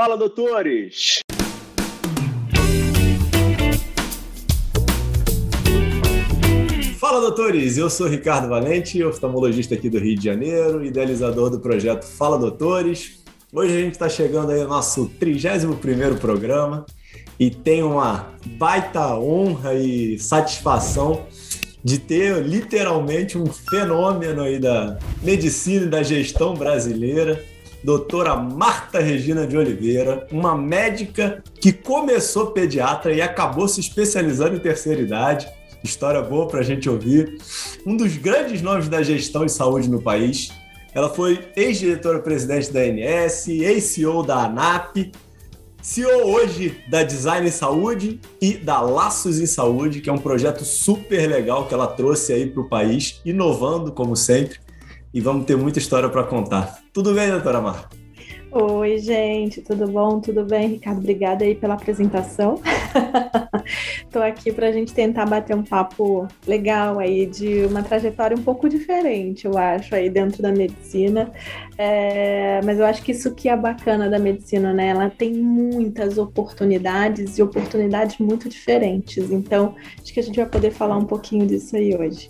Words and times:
Fala, 0.00 0.16
doutores! 0.16 1.18
Fala, 7.00 7.20
doutores! 7.20 7.76
Eu 7.76 7.90
sou 7.90 8.06
Ricardo 8.06 8.48
Valente, 8.48 9.02
oftalmologista 9.02 9.74
aqui 9.74 9.90
do 9.90 9.98
Rio 9.98 10.16
de 10.16 10.24
Janeiro, 10.24 10.84
idealizador 10.84 11.50
do 11.50 11.58
projeto 11.58 12.04
Fala, 12.04 12.38
Doutores. 12.38 13.24
Hoje 13.52 13.76
a 13.76 13.80
gente 13.80 13.94
está 13.94 14.08
chegando 14.08 14.52
aí 14.52 14.62
ao 14.62 14.68
nosso 14.68 15.10
31º 15.20 16.16
programa 16.20 16.86
e 17.36 17.50
tem 17.50 17.82
uma 17.82 18.36
baita 18.56 19.18
honra 19.18 19.74
e 19.74 20.16
satisfação 20.16 21.26
de 21.82 21.98
ter 21.98 22.40
literalmente 22.46 23.36
um 23.36 23.46
fenômeno 23.46 24.42
aí 24.42 24.60
da 24.60 24.96
medicina 25.24 25.86
e 25.86 25.88
da 25.88 26.04
gestão 26.04 26.54
brasileira, 26.54 27.44
doutora 27.82 28.36
Marta 28.36 28.98
Regina 28.98 29.46
de 29.46 29.56
Oliveira, 29.56 30.26
uma 30.30 30.56
médica 30.56 31.42
que 31.60 31.72
começou 31.72 32.48
pediatra 32.48 33.12
e 33.12 33.22
acabou 33.22 33.68
se 33.68 33.80
especializando 33.80 34.56
em 34.56 34.60
terceira 34.60 35.00
idade. 35.00 35.48
História 35.82 36.20
boa 36.20 36.48
para 36.48 36.60
a 36.60 36.64
gente 36.64 36.88
ouvir. 36.88 37.38
Um 37.86 37.96
dos 37.96 38.16
grandes 38.16 38.60
nomes 38.60 38.88
da 38.88 39.02
gestão 39.02 39.46
de 39.46 39.52
saúde 39.52 39.88
no 39.88 40.02
país. 40.02 40.50
Ela 40.92 41.08
foi 41.08 41.46
ex-diretora-presidente 41.54 42.72
da 42.72 42.80
ANS, 42.80 43.46
ex-CEO 43.46 44.22
da 44.22 44.44
ANAP, 44.44 45.12
CEO 45.80 46.26
hoje 46.26 46.80
da 46.90 47.04
Design 47.04 47.48
Saúde 47.50 48.20
e 48.40 48.54
da 48.54 48.80
Laços 48.80 49.38
em 49.38 49.46
Saúde, 49.46 50.00
que 50.00 50.10
é 50.10 50.12
um 50.12 50.18
projeto 50.18 50.64
super 50.64 51.28
legal 51.28 51.66
que 51.66 51.74
ela 51.74 51.86
trouxe 51.86 52.32
aí 52.32 52.46
para 52.46 52.60
o 52.60 52.68
país, 52.68 53.20
inovando 53.24 53.92
como 53.92 54.16
sempre. 54.16 54.58
E 55.12 55.20
vamos 55.20 55.46
ter 55.46 55.56
muita 55.56 55.78
história 55.78 56.08
para 56.08 56.24
contar. 56.24 56.82
Tudo 56.92 57.14
bem, 57.14 57.30
doutora 57.30 57.60
Marta? 57.60 57.96
Oi, 58.50 58.96
gente, 58.96 59.60
tudo 59.60 59.86
bom? 59.86 60.20
Tudo 60.20 60.42
bem, 60.42 60.68
Ricardo? 60.68 60.98
Obrigada 61.00 61.44
aí 61.44 61.54
pela 61.54 61.74
apresentação. 61.74 62.60
Estou 64.02 64.22
aqui 64.22 64.50
para 64.50 64.68
a 64.68 64.72
gente 64.72 64.94
tentar 64.94 65.26
bater 65.26 65.54
um 65.54 65.62
papo 65.62 66.26
legal 66.46 66.98
aí 66.98 67.26
de 67.26 67.66
uma 67.66 67.82
trajetória 67.82 68.34
um 68.34 68.42
pouco 68.42 68.66
diferente, 68.66 69.44
eu 69.44 69.58
acho, 69.58 69.94
aí 69.94 70.08
dentro 70.08 70.42
da 70.42 70.50
medicina. 70.50 71.30
É, 71.76 72.62
mas 72.64 72.78
eu 72.78 72.86
acho 72.86 73.02
que 73.02 73.12
isso 73.12 73.34
que 73.34 73.50
é 73.50 73.56
bacana 73.56 74.08
da 74.08 74.18
medicina, 74.18 74.72
né? 74.72 74.88
Ela 74.88 75.10
tem 75.10 75.34
muitas 75.34 76.16
oportunidades 76.16 77.36
e 77.36 77.42
oportunidades 77.42 78.16
muito 78.18 78.48
diferentes. 78.48 79.30
Então, 79.30 79.74
acho 80.02 80.12
que 80.12 80.20
a 80.20 80.22
gente 80.22 80.36
vai 80.36 80.46
poder 80.46 80.70
falar 80.70 80.96
um 80.96 81.04
pouquinho 81.04 81.46
disso 81.46 81.76
aí 81.76 81.94
hoje. 81.94 82.28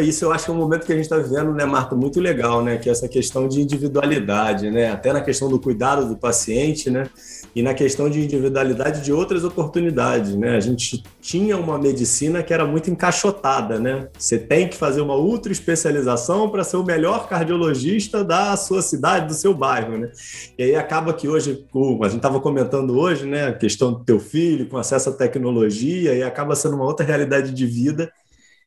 Isso 0.00 0.24
eu 0.24 0.32
acho 0.32 0.46
que 0.46 0.50
é 0.50 0.54
um 0.54 0.56
momento 0.56 0.84
que 0.84 0.92
a 0.92 0.96
gente 0.96 1.04
está 1.04 1.16
vivendo, 1.18 1.52
né, 1.52 1.64
Marta, 1.64 1.94
muito 1.94 2.20
legal, 2.20 2.62
né? 2.64 2.78
Que 2.78 2.88
é 2.88 2.92
essa 2.92 3.08
questão 3.08 3.46
de 3.46 3.60
individualidade, 3.60 4.70
né? 4.70 4.90
Até 4.90 5.12
na 5.12 5.20
questão 5.20 5.48
do 5.48 5.58
cuidado 5.58 6.08
do 6.08 6.16
paciente, 6.16 6.90
né? 6.90 7.08
E 7.54 7.62
na 7.62 7.72
questão 7.74 8.10
de 8.10 8.20
individualidade 8.20 9.04
de 9.04 9.12
outras 9.12 9.44
oportunidades, 9.44 10.34
né? 10.34 10.56
A 10.56 10.60
gente 10.60 11.04
tinha 11.20 11.56
uma 11.56 11.78
medicina 11.78 12.42
que 12.42 12.52
era 12.52 12.66
muito 12.66 12.90
encaixotada, 12.90 13.78
né? 13.78 14.08
Você 14.18 14.36
tem 14.36 14.68
que 14.68 14.76
fazer 14.76 15.00
uma 15.00 15.14
ultra 15.14 15.52
especialização 15.52 16.50
para 16.50 16.64
ser 16.64 16.76
o 16.76 16.84
melhor 16.84 17.28
cardiologista 17.28 18.24
da 18.24 18.56
sua 18.56 18.82
cidade, 18.82 19.28
do 19.28 19.34
seu 19.34 19.54
bairro, 19.54 19.96
né? 19.96 20.10
E 20.58 20.64
aí 20.64 20.74
acaba 20.74 21.12
que 21.14 21.28
hoje, 21.28 21.64
a 22.02 22.08
gente 22.08 22.16
estava 22.16 22.40
comentando 22.40 22.98
hoje, 22.98 23.26
né? 23.26 23.46
A 23.46 23.52
questão 23.52 23.92
do 23.92 24.00
teu 24.00 24.18
filho 24.18 24.68
com 24.68 24.76
acesso 24.76 25.10
à 25.10 25.12
tecnologia 25.12 26.14
e 26.14 26.22
acaba 26.24 26.56
sendo 26.56 26.74
uma 26.74 26.84
outra 26.84 27.06
realidade 27.06 27.52
de 27.52 27.64
vida 27.64 28.10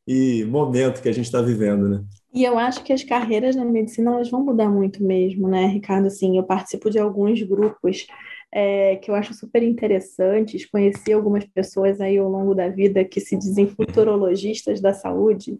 e 0.08 0.46
momento 0.46 1.02
que 1.02 1.10
a 1.10 1.12
gente 1.12 1.26
está 1.26 1.42
vivendo, 1.42 1.90
né? 1.90 2.04
E 2.34 2.44
eu 2.44 2.58
acho 2.58 2.84
que 2.84 2.94
as 2.94 3.04
carreiras 3.04 3.56
na 3.56 3.66
medicina 3.66 4.14
elas 4.14 4.30
vão 4.30 4.44
mudar 4.44 4.70
muito 4.70 5.04
mesmo, 5.04 5.48
né, 5.48 5.66
Ricardo? 5.68 6.08
Assim, 6.08 6.38
eu 6.38 6.44
participo 6.44 6.90
de 6.90 7.00
alguns 7.00 7.42
grupos 7.42 8.06
é, 8.60 8.96
que 8.96 9.12
eu 9.12 9.14
acho 9.14 9.36
super 9.36 9.62
interessantes. 9.62 10.66
Conheci 10.66 11.14
algumas 11.14 11.46
pessoas 11.46 12.02
aí 12.02 12.18
ao 12.18 12.28
longo 12.28 12.56
da 12.56 12.68
vida 12.68 13.06
que 13.06 13.22
se 13.22 13.38
dizem 13.38 13.66
uhum. 13.66 13.72
futurologistas 13.76 14.82
da 14.82 14.94
saúde 14.94 15.60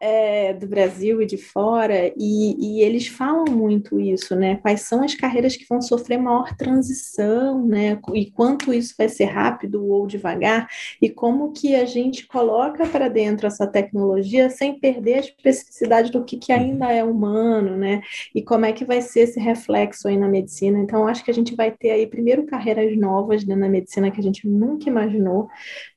é, 0.00 0.54
do 0.54 0.66
Brasil 0.66 1.20
e 1.20 1.26
de 1.26 1.36
fora, 1.36 2.10
e, 2.16 2.78
e, 2.78 2.82
eles 2.82 3.08
falam 3.08 3.44
muito 3.44 4.00
isso, 4.00 4.34
né? 4.34 4.56
Quais 4.56 4.80
são 4.80 5.04
as 5.04 5.14
carreiras 5.14 5.54
que 5.54 5.66
vão 5.68 5.82
sofrer 5.82 6.16
maior 6.16 6.56
transição, 6.56 7.66
né? 7.66 8.00
E 8.14 8.30
quanto 8.30 8.72
isso 8.72 8.94
vai 8.96 9.10
ser 9.10 9.26
rápido 9.26 9.86
ou 9.86 10.06
devagar, 10.06 10.66
e 11.02 11.10
como 11.10 11.52
que 11.52 11.74
a 11.74 11.84
gente 11.84 12.26
coloca 12.26 12.86
para 12.86 13.08
dentro 13.08 13.46
essa 13.46 13.66
tecnologia 13.66 14.48
sem 14.48 14.80
perder 14.80 15.14
a 15.14 15.20
especificidade 15.20 16.10
do 16.10 16.24
que, 16.24 16.38
que 16.38 16.52
ainda 16.52 16.90
é 16.90 17.04
humano, 17.04 17.76
né? 17.76 18.00
E 18.34 18.40
como 18.40 18.64
é 18.64 18.72
que 18.72 18.86
vai 18.86 19.02
ser 19.02 19.20
esse 19.20 19.38
reflexo 19.38 20.08
aí 20.08 20.16
na 20.16 20.28
medicina. 20.28 20.78
Então, 20.78 21.06
acho 21.06 21.22
que 21.22 21.30
a 21.30 21.34
gente 21.34 21.54
vai 21.54 21.70
ter 21.70 21.90
aí 21.90 22.06
primeiro 22.06 22.29
carreiras 22.46 22.96
novas 22.96 23.44
né, 23.44 23.54
na 23.54 23.68
medicina 23.68 24.10
que 24.10 24.20
a 24.20 24.22
gente 24.22 24.48
nunca 24.48 24.88
imaginou. 24.88 25.48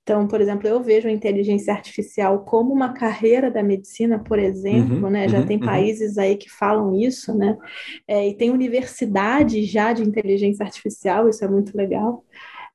Então, 0.01 0.27
por 0.27 0.41
exemplo, 0.41 0.67
eu 0.67 0.81
vejo 0.83 1.07
a 1.07 1.11
inteligência 1.11 1.73
artificial 1.73 2.44
como 2.44 2.73
uma 2.73 2.94
carreira 2.94 3.49
da 3.49 3.63
medicina, 3.63 4.19
por 4.19 4.38
exemplo, 4.38 5.05
uhum, 5.05 5.09
né? 5.09 5.29
Já 5.29 5.39
uhum, 5.39 5.45
tem 5.45 5.57
uhum. 5.57 5.66
países 5.66 6.17
aí 6.17 6.35
que 6.35 6.49
falam 6.49 6.93
isso, 6.93 7.33
né? 7.38 7.57
É, 8.07 8.27
e 8.27 8.35
tem 8.35 8.51
universidades 8.51 9.69
já 9.69 9.93
de 9.93 10.03
inteligência 10.03 10.66
artificial, 10.66 11.29
isso 11.29 11.43
é 11.43 11.47
muito 11.47 11.75
legal 11.75 12.23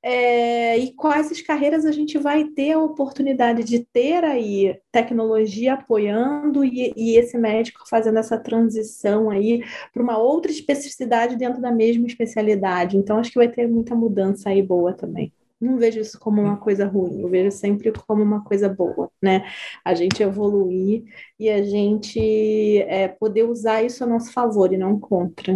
é, 0.03 0.79
e 0.79 0.93
quais 0.95 1.43
carreiras 1.43 1.85
a 1.85 1.93
gente 1.93 2.19
vai 2.19 2.45
ter 2.45 2.73
a 2.73 2.79
oportunidade 2.79 3.65
de 3.65 3.85
ter 3.85 4.25
aí 4.25 4.79
tecnologia 4.93 5.75
apoiando 5.75 6.65
e, 6.65 6.93
e 6.97 7.17
esse 7.17 7.37
médico 7.37 7.89
fazendo 7.89 8.19
essa 8.19 8.39
transição 8.39 9.31
aí 9.31 9.65
para 9.93 10.03
uma 10.03 10.19
outra 10.19 10.51
especificidade 10.53 11.37
dentro 11.37 11.61
da 11.61 11.73
mesma 11.73 12.07
especialidade. 12.07 12.97
Então, 12.97 13.19
acho 13.19 13.31
que 13.31 13.39
vai 13.39 13.49
ter 13.49 13.69
muita 13.69 13.95
mudança 13.95 14.51
aí 14.51 14.63
boa 14.63 14.93
também 14.93 15.33
não 15.61 15.77
vejo 15.77 16.01
isso 16.01 16.19
como 16.19 16.41
uma 16.41 16.57
coisa 16.57 16.87
ruim, 16.87 17.21
eu 17.21 17.29
vejo 17.29 17.51
sempre 17.51 17.93
como 17.93 18.23
uma 18.23 18.45
coisa 18.45 18.69
boa, 18.69 19.11
né? 19.21 19.45
A 19.85 19.95
gente 19.95 20.23
evoluir 20.23 21.05
e 21.39 21.51
a 21.51 21.63
gente 21.63 22.79
é, 22.83 23.09
poder 23.09 23.45
usar 23.45 23.83
isso 23.83 24.05
a 24.05 24.07
nosso 24.07 24.33
favor 24.33 24.73
e 24.73 24.77
não 24.77 24.99
contra. 24.99 25.53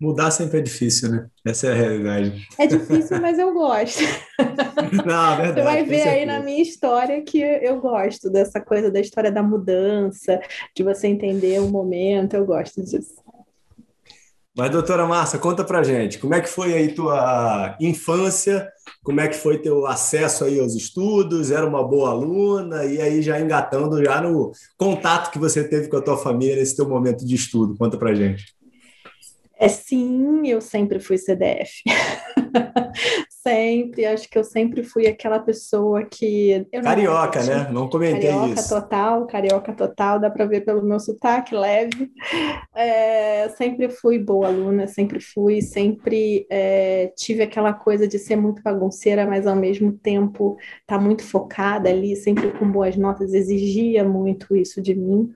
Mudar 0.00 0.30
sempre 0.30 0.58
é 0.58 0.62
difícil, 0.62 1.10
né? 1.10 1.26
Essa 1.44 1.68
é 1.68 1.72
a 1.72 1.74
realidade. 1.74 2.46
É 2.58 2.66
difícil, 2.66 3.20
mas 3.20 3.38
eu 3.38 3.52
gosto. 3.52 4.00
Não, 5.06 5.32
é 5.32 5.36
verdade. 5.36 5.54
Você 5.54 5.62
vai 5.62 5.84
ver 5.84 6.02
aí 6.02 6.26
na 6.26 6.40
minha 6.40 6.62
história 6.62 7.22
que 7.22 7.40
eu 7.40 7.80
gosto 7.80 8.28
dessa 8.28 8.60
coisa 8.60 8.90
da 8.90 9.00
história 9.00 9.32
da 9.32 9.42
mudança, 9.42 10.40
de 10.74 10.82
você 10.82 11.06
entender 11.06 11.60
o 11.60 11.68
momento, 11.68 12.34
eu 12.34 12.44
gosto 12.44 12.82
disso. 12.82 13.14
Mas, 14.56 14.70
doutora 14.70 15.06
Márcia, 15.06 15.38
conta 15.38 15.62
pra 15.62 15.82
gente, 15.82 16.18
como 16.18 16.34
é 16.34 16.40
que 16.40 16.48
foi 16.48 16.72
aí 16.72 16.94
tua 16.94 17.76
infância, 17.78 18.66
como 19.04 19.20
é 19.20 19.28
que 19.28 19.36
foi 19.36 19.58
teu 19.58 19.86
acesso 19.86 20.44
aí 20.44 20.58
aos 20.58 20.74
estudos, 20.74 21.50
era 21.50 21.66
uma 21.66 21.86
boa 21.86 22.08
aluna, 22.08 22.86
e 22.86 22.98
aí 22.98 23.20
já 23.20 23.38
engatando 23.38 24.02
já 24.02 24.18
no 24.22 24.52
contato 24.78 25.30
que 25.30 25.38
você 25.38 25.62
teve 25.62 25.88
com 25.88 25.98
a 25.98 26.02
tua 26.02 26.16
família 26.16 26.56
nesse 26.56 26.74
teu 26.74 26.88
momento 26.88 27.26
de 27.26 27.34
estudo, 27.34 27.76
conta 27.76 27.98
pra 27.98 28.14
gente. 28.14 28.55
É 29.58 29.68
sim, 29.68 30.46
eu 30.46 30.60
sempre 30.60 31.00
fui 31.00 31.16
CDF. 31.16 31.82
sempre, 33.46 34.04
acho 34.04 34.28
que 34.28 34.36
eu 34.36 34.42
sempre 34.42 34.82
fui 34.82 35.06
aquela 35.06 35.38
pessoa 35.38 36.04
que. 36.04 36.66
carioca, 36.82 37.42
né? 37.42 37.68
Não 37.70 37.88
comentei 37.88 38.28
carioca 38.28 38.46
isso. 38.52 38.68
Carioca 38.68 38.80
total, 38.80 39.26
carioca 39.26 39.72
total, 39.72 40.18
dá 40.18 40.28
para 40.28 40.46
ver 40.46 40.62
pelo 40.62 40.82
meu 40.82 40.98
sotaque 40.98 41.54
leve. 41.54 42.10
É, 42.74 43.48
sempre 43.50 43.88
fui 43.88 44.18
boa 44.18 44.48
aluna, 44.48 44.86
sempre 44.86 45.20
fui, 45.20 45.62
sempre 45.62 46.46
é, 46.50 47.12
tive 47.16 47.42
aquela 47.42 47.72
coisa 47.72 48.06
de 48.08 48.18
ser 48.18 48.36
muito 48.36 48.62
bagunceira, 48.62 49.26
mas 49.26 49.46
ao 49.46 49.56
mesmo 49.56 49.92
tempo 49.92 50.56
estar 50.80 50.98
tá 50.98 51.00
muito 51.00 51.22
focada 51.22 51.88
ali, 51.88 52.16
sempre 52.16 52.50
com 52.52 52.70
boas 52.70 52.96
notas, 52.96 53.32
exigia 53.32 54.04
muito 54.04 54.56
isso 54.56 54.82
de 54.82 54.94
mim. 54.94 55.32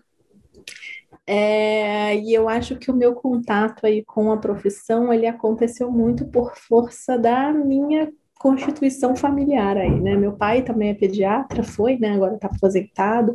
É, 1.33 2.17
e 2.17 2.35
eu 2.35 2.49
acho 2.49 2.77
que 2.77 2.91
o 2.91 2.95
meu 2.95 3.15
contato 3.15 3.87
aí 3.87 4.05
com 4.05 4.33
a 4.33 4.37
profissão 4.39 5.13
ele 5.13 5.29
aconteceu 5.29 5.89
muito 5.91 6.27
por 6.27 6.57
força 6.57 7.17
da 7.17 7.53
minha 7.53 8.13
constituição 8.41 9.15
familiar 9.15 9.77
aí, 9.77 10.01
né? 10.01 10.17
Meu 10.17 10.33
pai 10.33 10.63
também 10.63 10.89
é 10.89 10.95
pediatra, 10.95 11.63
foi, 11.63 11.99
né? 11.99 12.15
Agora 12.15 12.37
está 12.37 12.49
aposentado. 12.49 13.35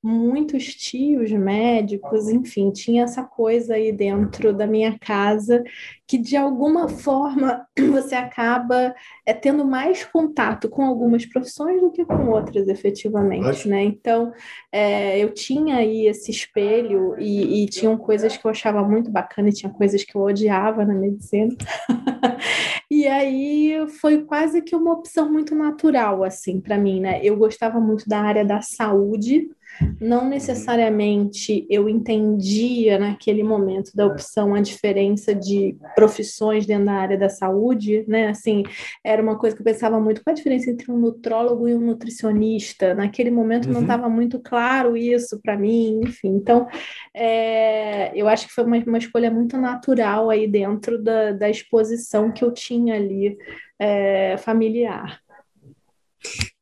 Muitos 0.00 0.66
tios 0.76 1.32
médicos, 1.32 2.28
enfim, 2.28 2.70
tinha 2.70 3.02
essa 3.02 3.24
coisa 3.24 3.74
aí 3.74 3.90
dentro 3.90 4.54
da 4.54 4.64
minha 4.64 4.96
casa 4.96 5.64
que 6.06 6.18
de 6.18 6.36
alguma 6.36 6.88
forma 6.88 7.66
você 7.90 8.14
acaba 8.14 8.94
é, 9.26 9.32
tendo 9.32 9.64
mais 9.64 10.04
contato 10.04 10.68
com 10.68 10.84
algumas 10.84 11.26
profissões 11.26 11.80
do 11.80 11.90
que 11.90 12.04
com 12.04 12.28
outras, 12.28 12.68
efetivamente, 12.68 13.68
né? 13.68 13.82
Então, 13.82 14.32
é, 14.70 15.18
eu 15.18 15.32
tinha 15.34 15.76
aí 15.76 16.06
esse 16.06 16.30
espelho 16.30 17.18
e, 17.18 17.64
e 17.64 17.66
tinham 17.66 17.96
coisas 17.96 18.36
que 18.36 18.46
eu 18.46 18.50
achava 18.50 18.82
muito 18.86 19.10
bacana 19.10 19.48
e 19.48 19.52
tinha 19.52 19.72
coisas 19.72 20.04
que 20.04 20.14
eu 20.14 20.22
odiava 20.22 20.84
na 20.84 20.94
medicina. 20.94 21.56
e 23.04 23.08
aí 23.08 23.86
foi 24.00 24.24
quase 24.24 24.62
que 24.62 24.74
uma 24.74 24.92
opção 24.92 25.30
muito 25.30 25.54
natural, 25.54 26.24
assim, 26.24 26.58
para 26.58 26.78
mim, 26.78 27.00
né? 27.00 27.20
Eu 27.22 27.36
gostava 27.36 27.78
muito 27.78 28.08
da 28.08 28.18
área 28.20 28.44
da 28.44 28.62
saúde, 28.62 29.50
não 30.00 30.28
necessariamente 30.28 31.66
eu 31.68 31.88
entendia 31.88 32.98
naquele 32.98 33.42
momento 33.42 33.90
da 33.94 34.06
opção 34.06 34.54
a 34.54 34.60
diferença 34.60 35.34
de 35.34 35.76
profissões 35.94 36.66
dentro 36.66 36.86
da 36.86 36.92
área 36.92 37.18
da 37.18 37.28
saúde, 37.28 38.04
né? 38.06 38.28
Assim, 38.28 38.62
era 39.02 39.22
uma 39.22 39.38
coisa 39.38 39.56
que 39.56 39.62
eu 39.62 39.64
pensava 39.64 39.98
muito, 40.00 40.22
qual 40.22 40.32
a 40.32 40.36
diferença 40.36 40.70
entre 40.70 40.90
um 40.90 40.98
nutrólogo 40.98 41.68
e 41.68 41.74
um 41.74 41.80
nutricionista? 41.80 42.94
Naquele 42.94 43.30
momento 43.30 43.66
uhum. 43.66 43.72
não 43.72 43.80
estava 43.82 44.08
muito 44.08 44.38
claro 44.38 44.96
isso 44.96 45.40
para 45.42 45.56
mim, 45.56 46.00
enfim. 46.04 46.28
Então, 46.28 46.66
é, 47.14 48.12
eu 48.14 48.28
acho 48.28 48.46
que 48.46 48.52
foi 48.52 48.64
uma, 48.64 48.76
uma 48.78 48.98
escolha 48.98 49.30
muito 49.30 49.56
natural 49.56 50.30
aí 50.30 50.46
dentro 50.46 51.02
da, 51.02 51.32
da 51.32 51.48
exposição 51.48 52.32
que 52.32 52.44
eu 52.44 52.52
tinha 52.52 52.94
ali 52.94 53.36
é, 53.78 54.36
familiar. 54.38 55.20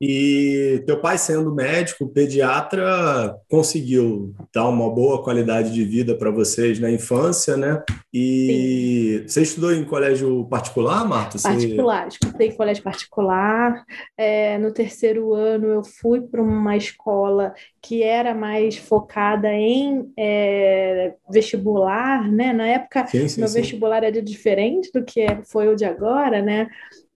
E 0.01 0.83
teu 0.85 1.01
pai, 1.01 1.17
sendo 1.17 1.55
médico, 1.55 2.09
pediatra, 2.09 3.37
conseguiu 3.49 4.35
dar 4.53 4.69
uma 4.69 4.91
boa 4.91 5.23
qualidade 5.23 5.73
de 5.73 5.85
vida 5.85 6.17
para 6.17 6.29
vocês 6.29 6.81
na 6.81 6.91
infância, 6.91 7.57
né? 7.57 7.81
E 8.13 9.21
Sim. 9.21 9.29
você 9.29 9.43
estudou 9.43 9.73
em 9.73 9.85
colégio 9.85 10.45
particular, 10.47 11.07
Marta? 11.07 11.39
Você... 11.39 11.49
Particular, 11.49 12.09
estudei 12.09 12.49
em 12.49 12.57
colégio 12.57 12.83
particular. 12.83 13.85
É, 14.19 14.59
no 14.59 14.73
terceiro 14.73 15.35
ano, 15.35 15.69
eu 15.69 15.85
fui 15.85 16.21
para 16.21 16.43
uma 16.43 16.77
escola 16.77 17.55
que 17.81 18.03
era 18.03 18.35
mais 18.35 18.77
focada 18.77 19.53
em 19.53 20.13
é, 20.19 21.15
vestibular, 21.31 22.29
né? 22.29 22.53
Na 22.53 22.67
época, 22.67 23.07
sim, 23.07 23.29
sim, 23.29 23.41
meu 23.41 23.49
sim. 23.49 23.61
vestibular 23.61 24.03
era 24.03 24.21
diferente 24.21 24.91
do 24.93 25.05
que 25.05 25.25
foi 25.45 25.69
o 25.69 25.77
de 25.77 25.85
agora, 25.85 26.43
né? 26.43 26.69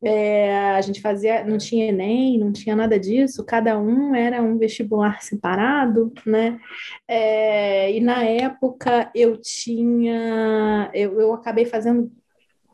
É, 0.08 0.56
a 0.76 0.80
gente 0.82 1.00
fazia, 1.00 1.44
não 1.44 1.58
tinha 1.58 1.86
Enem, 1.88 2.38
não 2.38 2.52
tinha 2.52 2.76
nada 2.76 2.98
disso, 2.98 3.44
cada 3.44 3.76
um 3.76 4.14
era 4.14 4.40
um 4.40 4.56
vestibular 4.56 5.20
separado, 5.20 6.12
né? 6.24 6.60
É, 7.08 7.90
e 7.92 8.00
na 8.00 8.22
época 8.24 9.10
eu 9.14 9.36
tinha, 9.40 10.88
eu, 10.94 11.20
eu 11.20 11.32
acabei 11.34 11.64
fazendo 11.66 12.12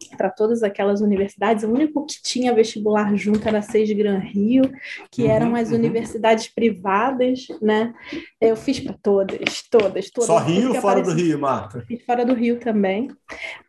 para 0.05 0.31
todas 0.31 0.63
aquelas 0.63 1.01
universidades, 1.01 1.65
o 1.65 1.69
único 1.69 2.07
que 2.07 2.23
tinha 2.23 2.55
vestibular 2.55 3.15
junto 3.17 3.47
era 3.47 3.59
a 3.59 3.63
Seis 3.63 3.91
Gran 3.93 4.19
Rio, 4.19 4.73
que 5.11 5.23
uhum, 5.23 5.31
eram 5.31 5.55
as 5.55 5.71
uhum. 5.71 5.77
universidades 5.77 6.49
privadas, 6.49 7.47
né? 7.61 7.95
Eu 8.41 8.57
fiz 8.57 8.81
para 8.81 8.95
todas, 9.03 9.63
todas, 9.71 10.11
todas. 10.11 10.27
Só 10.27 10.39
Rio 10.39 10.69
ou 10.69 10.75
fora 10.77 11.03
do 11.03 11.13
Rio, 11.13 11.39
Marta? 11.39 11.85
Fiz 11.87 12.05
fora 12.05 12.25
do 12.25 12.35
Rio 12.35 12.59
também. 12.59 13.09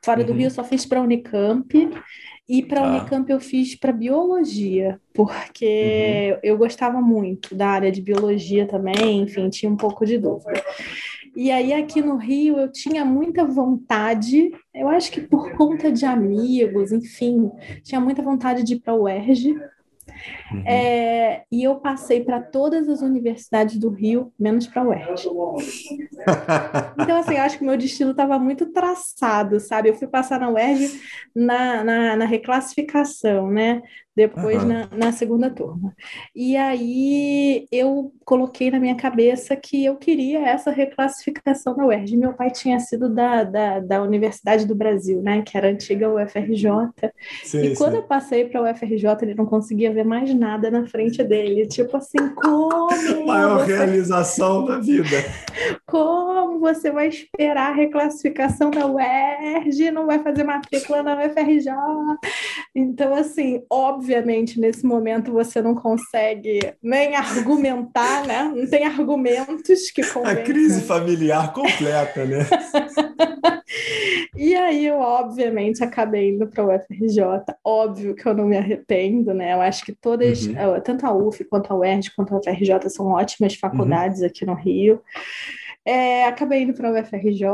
Fora 0.04 0.22
uhum. 0.22 0.26
do 0.28 0.34
Rio 0.34 0.52
só 0.52 0.64
fiz 0.64 0.86
para 0.86 1.00
a 1.00 1.04
Unicamp. 1.04 1.90
E 2.48 2.62
para 2.62 2.82
a 2.82 2.84
ah. 2.84 2.90
Unicamp 2.90 3.32
eu 3.32 3.40
fiz 3.40 3.74
para 3.74 3.94
biologia, 3.94 5.00
porque 5.14 6.34
uhum. 6.34 6.40
eu 6.44 6.58
gostava 6.58 7.00
muito 7.02 7.56
da 7.56 7.68
área 7.68 7.92
de 7.92 8.02
biologia 8.02 8.68
também, 8.68 9.22
enfim, 9.22 9.50
tinha 9.50 9.72
um 9.72 9.78
pouco 9.78 10.06
de 10.06 10.18
dúvida. 10.18 10.62
E 11.36 11.50
aí 11.50 11.74
aqui 11.74 12.02
no 12.02 12.16
Rio 12.16 12.58
eu 12.58 12.72
tinha 12.72 13.04
muita 13.04 13.44
vontade, 13.44 14.52
eu 14.74 14.88
acho 14.88 15.12
que 15.12 15.20
por 15.22 15.52
conta 15.54 15.92
de 15.92 16.06
amigos, 16.06 16.92
enfim, 16.92 17.52
tinha 17.84 18.00
muita 18.00 18.22
vontade 18.22 18.64
de 18.64 18.76
ir 18.76 18.80
para 18.80 18.94
o 18.94 19.04
UERJ, 19.04 19.56
Uhum. 20.54 20.64
É, 20.66 21.44
e 21.52 21.64
eu 21.64 21.76
passei 21.78 22.24
para 22.24 22.42
todas 22.42 22.88
as 22.88 23.02
universidades 23.02 23.78
do 23.78 23.90
Rio, 23.90 24.32
menos 24.40 24.68
para 24.68 24.82
a 24.82 24.88
UERJ. 24.88 25.28
então, 27.00 27.18
assim, 27.18 27.34
eu 27.36 27.42
acho 27.42 27.58
que 27.58 27.64
o 27.64 27.68
meu 27.68 27.78
destino 27.78 28.12
estava 28.12 28.38
muito 28.38 28.72
traçado, 28.72 29.60
sabe? 29.60 29.90
Eu 29.90 29.96
fui 29.96 30.08
passar 30.08 30.40
na 30.40 30.50
UERJ 30.50 31.02
na, 31.36 31.84
na, 31.84 32.16
na 32.18 32.26
reclassificação, 32.26 33.50
né? 33.50 33.82
depois 34.16 34.62
uhum. 34.62 34.70
na, 34.70 34.90
na, 34.96 35.12
segunda 35.12 35.50
turma. 35.50 35.96
E 36.36 36.56
aí 36.56 37.66
eu 37.72 38.14
coloquei 38.24 38.70
na 38.70 38.80
minha 38.80 38.96
cabeça 38.96 39.56
que 39.56 39.84
eu 39.84 39.96
queria 39.96 40.48
essa 40.48 40.70
reclassificação 40.70 41.76
da 41.76 41.86
UERJ. 41.86 42.18
Meu 42.18 42.34
pai 42.34 42.52
tinha 42.52 42.80
sido 42.80 43.10
da, 43.10 43.44
da, 43.44 43.80
da 43.80 44.04
Universidade 44.04 44.68
do 44.68 44.76
Brasil, 44.76 45.22
né, 45.22 45.42
que 45.42 45.58
era 45.58 45.68
a 45.68 45.72
antiga 45.72 46.14
UFRJ. 46.14 46.70
Sim, 47.44 47.64
e 47.64 47.76
quando 47.76 47.96
eu 47.96 48.04
passei 48.04 48.46
para 48.46 48.60
a 48.60 48.72
UFRJ, 48.72 49.08
ele 49.24 49.34
não 49.34 49.48
conseguia 49.48 49.92
ver 49.92 50.06
mais 50.06 50.34
nada 50.34 50.43
na 50.70 50.86
frente 50.86 51.24
dele. 51.24 51.66
Tipo 51.68 51.98
assim, 51.98 52.30
como. 52.36 52.88
Maior 53.26 53.66
você... 53.66 53.76
realização 53.78 54.66
da 54.66 54.80
vida. 54.80 55.24
Como 55.86 56.33
você 56.64 56.90
vai 56.90 57.10
esperar 57.10 57.72
a 57.72 57.76
reclassificação 57.76 58.72
da 58.72 58.88
UERJ, 58.88 59.92
não 59.92 60.06
vai 60.06 60.20
fazer 60.20 60.46
matrícula 60.46 61.04
na 61.04 61.26
UFRJ? 61.26 61.74
Então, 62.74 63.14
assim, 63.14 63.62
obviamente, 63.70 64.60
nesse 64.60 64.86
momento 64.86 65.34
você 65.34 65.62
não 65.62 65.76
consegue 65.76 66.74
nem 66.82 67.16
argumentar, 67.16 68.26
né? 68.26 68.52
Não 68.56 68.66
tem 68.66 68.86
argumentos 68.86 69.92
que 69.92 70.02
convençam. 70.04 70.42
A 70.42 70.44
crise 70.44 70.82
familiar 70.82 71.52
completa, 71.52 72.24
né? 72.24 72.40
e 74.38 74.56
aí 74.56 74.86
eu, 74.86 75.00
obviamente, 75.00 75.84
acabei 75.84 76.30
indo 76.30 76.48
para 76.48 76.64
o 76.64 76.74
UFRJ. 76.74 77.24
Óbvio 77.62 78.16
que 78.16 78.26
eu 78.26 78.34
não 78.34 78.46
me 78.46 78.58
arrependo, 78.58 79.34
né? 79.34 79.54
Eu 79.54 79.62
acho 79.62 79.84
que 79.84 79.92
todas, 79.92 80.48
uhum. 80.48 80.58
Eh, 80.58 80.80
tanto 80.80 81.06
a 81.06 81.14
UF 81.14 81.44
quanto 81.44 81.74
a 81.74 81.76
UERJ 81.76 82.12
quanto 82.16 82.34
a 82.34 82.38
UFRJ 82.38 82.90
são 82.90 83.08
ótimas 83.08 83.54
faculdades 83.56 84.22
uhum. 84.22 84.28
aqui 84.28 84.46
no 84.46 84.54
Rio. 84.54 85.02
É, 85.86 86.26
acabei 86.26 86.64
indo 86.64 86.74
para 86.74 86.90
a 86.90 87.02
UFRJ 87.02 87.46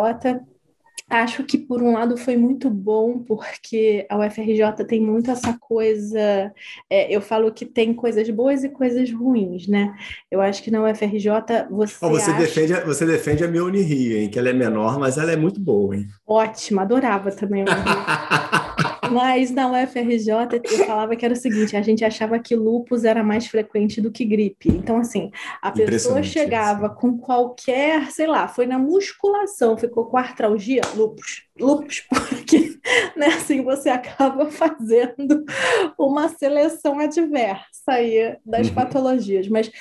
Acho 1.09 1.43
que, 1.43 1.57
por 1.57 1.81
um 1.81 1.93
lado, 1.93 2.15
foi 2.15 2.37
muito 2.37 2.69
bom, 2.69 3.17
porque 3.17 4.05
a 4.07 4.17
UFRJ 4.19 4.85
tem 4.87 5.01
muito 5.01 5.31
essa 5.31 5.57
coisa. 5.57 6.53
É, 6.87 7.13
eu 7.13 7.19
falo 7.19 7.51
que 7.51 7.65
tem 7.65 7.95
coisas 7.95 8.29
boas 8.29 8.63
e 8.63 8.69
coisas 8.69 9.11
ruins, 9.11 9.67
né? 9.67 9.95
Eu 10.29 10.39
acho 10.39 10.61
que 10.61 10.69
na 10.69 10.83
UFRJ 10.83 11.31
você. 11.71 12.05
Oh, 12.05 12.09
você, 12.09 12.29
acha... 12.29 12.39
defende, 12.39 12.73
você 12.81 13.05
defende 13.07 13.43
a 13.43 13.47
minha 13.47 13.63
Unirio, 13.63 14.19
hein? 14.19 14.29
Que 14.29 14.37
ela 14.37 14.49
é 14.49 14.53
menor, 14.53 14.99
mas 14.99 15.17
ela 15.17 15.31
é 15.31 15.35
muito 15.35 15.59
boa, 15.59 15.95
hein? 15.95 16.07
Ótima, 16.27 16.83
adorava 16.83 17.31
também 17.31 17.63
a 17.63 17.65
Mas 19.11 19.51
na 19.51 19.71
UFRJ 19.71 20.29
eu 20.63 20.85
falava 20.85 21.15
que 21.15 21.25
era 21.25 21.33
o 21.33 21.37
seguinte: 21.37 21.75
a 21.75 21.81
gente 21.81 22.03
achava 22.03 22.39
que 22.39 22.55
lupus 22.55 23.03
era 23.03 23.23
mais 23.23 23.47
frequente 23.47 24.01
do 24.01 24.11
que 24.11 24.25
gripe. 24.25 24.69
Então, 24.69 24.97
assim, 24.97 25.31
a 25.61 25.71
pessoa 25.71 26.23
chegava 26.23 26.87
isso. 26.87 26.95
com 26.95 27.17
qualquer, 27.17 28.11
sei 28.11 28.27
lá, 28.27 28.47
foi 28.47 28.65
na 28.65 28.79
musculação, 28.79 29.77
ficou 29.77 30.05
com 30.05 30.17
artralgia, 30.17 30.81
lupus. 30.95 31.43
Lupus, 31.59 32.01
porque 32.09 32.79
né, 33.15 33.27
assim 33.27 33.61
você 33.61 33.89
acaba 33.89 34.49
fazendo 34.49 35.43
uma 35.97 36.29
seleção 36.29 36.99
adversa 36.99 37.63
aí 37.87 38.37
das 38.45 38.67
uhum. 38.67 38.73
patologias. 38.73 39.47
Mas 39.47 39.71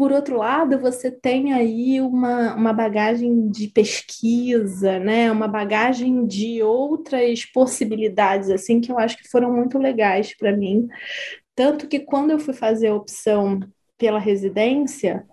por 0.00 0.12
outro 0.12 0.38
lado, 0.38 0.78
você 0.78 1.10
tem 1.10 1.52
aí 1.52 2.00
uma, 2.00 2.54
uma 2.54 2.72
bagagem 2.72 3.50
de 3.50 3.68
pesquisa, 3.68 4.98
né? 4.98 5.30
uma 5.30 5.46
bagagem 5.46 6.26
de 6.26 6.62
outras 6.62 7.44
possibilidades, 7.44 8.48
assim, 8.48 8.80
que 8.80 8.90
eu 8.90 8.98
acho 8.98 9.18
que 9.18 9.28
foram 9.28 9.52
muito 9.52 9.76
legais 9.76 10.34
para 10.34 10.56
mim. 10.56 10.88
Tanto 11.54 11.86
que 11.86 12.00
quando 12.00 12.30
eu 12.30 12.38
fui 12.38 12.54
fazer 12.54 12.86
a 12.86 12.94
opção 12.94 13.60
pela 13.98 14.18
residência, 14.18 15.26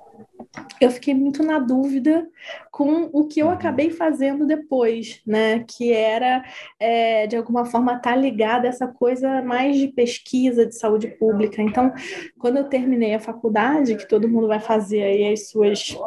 eu 0.80 0.92
fiquei 0.92 1.14
muito 1.14 1.44
na 1.44 1.60
dúvida 1.60 2.28
com 2.72 3.10
o 3.12 3.28
que 3.28 3.40
eu 3.40 3.48
uhum. 3.48 3.54
acabei 3.54 3.90
fazendo 3.90 4.46
depois, 4.46 5.22
né? 5.26 5.64
Que 5.68 5.92
era, 5.92 6.44
é, 6.80 7.28
de 7.28 7.36
alguma 7.36 7.66
forma, 7.66 7.94
estar 7.94 8.12
tá 8.12 8.16
ligada 8.16 8.68
a 8.68 8.70
essa 8.70 8.88
coisa 8.88 9.42
mais 9.42 9.78
de 9.78 9.88
pesquisa 9.88 10.66
de 10.66 10.76
saúde 10.76 11.08
pública. 11.08 11.62
Então, 11.62 11.94
quando 12.38 12.58
eu 12.58 12.66
terminei 12.66 13.14
a 13.14 13.20
faculdade, 13.20 13.96
que 13.96 14.08
todo 14.08 14.30
mundo 14.30 14.48
vai 14.48 14.60
fazer 14.60 15.04
aí 15.04 15.32
as 15.32 15.50
suas 15.50 15.98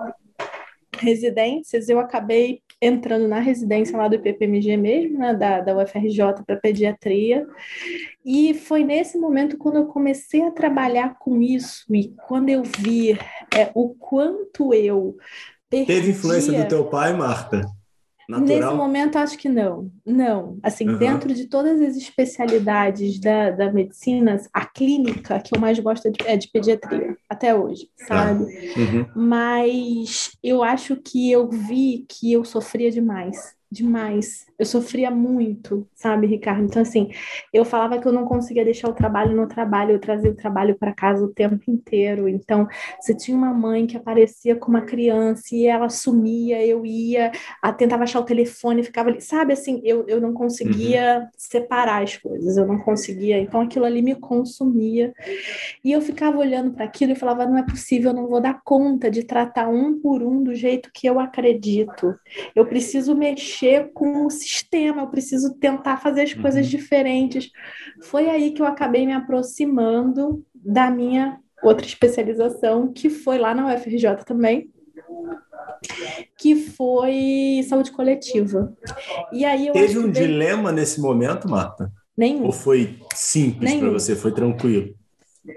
residências, 0.98 1.88
eu 1.88 1.98
acabei 1.98 2.62
entrando 2.80 3.28
na 3.28 3.40
residência 3.40 3.96
lá 3.96 4.08
do 4.08 4.14
IPPMG 4.14 4.76
mesmo, 4.76 5.18
né, 5.18 5.34
da, 5.34 5.60
da 5.60 5.76
UFRJ 5.76 6.42
para 6.46 6.56
pediatria, 6.56 7.46
e 8.24 8.54
foi 8.54 8.84
nesse 8.84 9.18
momento 9.18 9.58
quando 9.58 9.76
eu 9.76 9.86
comecei 9.86 10.42
a 10.42 10.50
trabalhar 10.50 11.18
com 11.18 11.42
isso, 11.42 11.84
e 11.94 12.14
quando 12.26 12.48
eu 12.48 12.62
vi 12.62 13.12
é, 13.54 13.70
o 13.74 13.90
quanto 13.90 14.72
eu 14.72 15.16
perdia... 15.68 15.94
Teve 15.94 16.10
influência 16.10 16.52
do 16.52 16.68
teu 16.68 16.86
pai, 16.86 17.12
Marta? 17.12 17.66
Natural? 18.30 18.60
Nesse 18.60 18.74
momento, 18.74 19.16
acho 19.16 19.36
que 19.36 19.48
não. 19.48 19.90
Não. 20.06 20.58
Assim, 20.62 20.88
uhum. 20.88 20.98
dentro 20.98 21.34
de 21.34 21.46
todas 21.46 21.80
as 21.80 21.96
especialidades 21.96 23.18
da, 23.18 23.50
da 23.50 23.72
medicina, 23.72 24.40
a 24.52 24.64
clínica 24.64 25.40
que 25.40 25.56
eu 25.56 25.60
mais 25.60 25.78
gosto 25.80 26.06
é 26.06 26.10
de, 26.10 26.26
é 26.26 26.36
de 26.36 26.48
pediatria, 26.48 27.16
até 27.28 27.54
hoje, 27.54 27.88
sabe? 28.06 28.44
Uhum. 28.76 29.06
Mas 29.16 30.30
eu 30.42 30.62
acho 30.62 30.96
que 30.96 31.30
eu 31.30 31.48
vi 31.48 32.06
que 32.08 32.32
eu 32.32 32.44
sofria 32.44 32.90
demais 32.90 33.58
demais. 33.70 34.46
Eu 34.58 34.66
sofria 34.66 35.10
muito, 35.10 35.86
sabe, 35.94 36.26
Ricardo? 36.26 36.64
Então, 36.64 36.82
assim, 36.82 37.10
eu 37.52 37.64
falava 37.64 37.98
que 37.98 38.06
eu 38.06 38.12
não 38.12 38.24
conseguia 38.24 38.64
deixar 38.64 38.88
o 38.88 38.92
trabalho 38.92 39.34
no 39.34 39.46
trabalho, 39.46 39.92
eu 39.92 39.98
trazia 40.00 40.30
o 40.30 40.34
trabalho 40.34 40.76
para 40.76 40.92
casa 40.92 41.24
o 41.24 41.32
tempo 41.32 41.70
inteiro. 41.70 42.28
Então, 42.28 42.66
se 43.00 43.14
tinha 43.16 43.36
uma 43.36 43.54
mãe 43.54 43.86
que 43.86 43.96
aparecia 43.96 44.56
com 44.56 44.68
uma 44.68 44.82
criança 44.82 45.54
e 45.54 45.66
ela 45.66 45.88
sumia, 45.88 46.64
eu 46.66 46.84
ia, 46.84 47.30
a, 47.62 47.72
tentava 47.72 48.02
achar 48.02 48.20
o 48.20 48.24
telefone, 48.24 48.82
ficava 48.82 49.10
ali, 49.10 49.20
sabe, 49.20 49.52
assim, 49.52 49.80
eu, 49.84 50.04
eu 50.08 50.20
não 50.20 50.34
conseguia 50.34 51.20
uhum. 51.20 51.28
separar 51.36 52.02
as 52.02 52.16
coisas, 52.16 52.56
eu 52.56 52.66
não 52.66 52.78
conseguia. 52.78 53.38
Então, 53.38 53.60
aquilo 53.60 53.84
ali 53.84 54.02
me 54.02 54.14
consumia. 54.14 55.14
E 55.84 55.92
eu 55.92 56.00
ficava 56.00 56.38
olhando 56.38 56.72
para 56.72 56.84
aquilo 56.84 57.12
e 57.12 57.16
falava: 57.16 57.46
não 57.46 57.56
é 57.56 57.62
possível, 57.62 58.10
eu 58.10 58.16
não 58.16 58.26
vou 58.26 58.40
dar 58.40 58.60
conta 58.64 59.10
de 59.10 59.22
tratar 59.22 59.68
um 59.68 60.00
por 60.00 60.22
um 60.22 60.42
do 60.42 60.54
jeito 60.54 60.90
que 60.92 61.06
eu 61.06 61.20
acredito. 61.20 62.14
Eu 62.54 62.66
preciso 62.66 63.14
mexer 63.60 63.90
com 63.92 64.26
o 64.26 64.30
sistema, 64.30 65.02
eu 65.02 65.08
preciso 65.08 65.54
tentar 65.54 65.98
fazer 65.98 66.22
as 66.22 66.34
coisas 66.34 66.64
uhum. 66.64 66.70
diferentes. 66.70 67.50
Foi 68.02 68.28
aí 68.28 68.52
que 68.52 68.62
eu 68.62 68.66
acabei 68.66 69.06
me 69.06 69.12
aproximando 69.12 70.44
da 70.54 70.90
minha 70.90 71.38
outra 71.62 71.86
especialização, 71.86 72.92
que 72.92 73.10
foi 73.10 73.38
lá 73.38 73.54
na 73.54 73.74
UFRJ 73.74 74.24
também, 74.24 74.70
que 76.38 76.56
foi 76.56 77.62
saúde 77.68 77.92
coletiva. 77.92 78.74
E 79.32 79.44
aí 79.44 79.70
Teve 79.72 79.98
um 79.98 80.10
dilema 80.10 80.72
nesse 80.72 81.00
momento, 81.00 81.48
Marta? 81.48 81.92
Nenhum. 82.16 82.44
Ou 82.44 82.52
foi 82.52 82.98
simples 83.14 83.74
para 83.74 83.90
você? 83.90 84.16
Foi 84.16 84.32
tranquilo? 84.32 84.94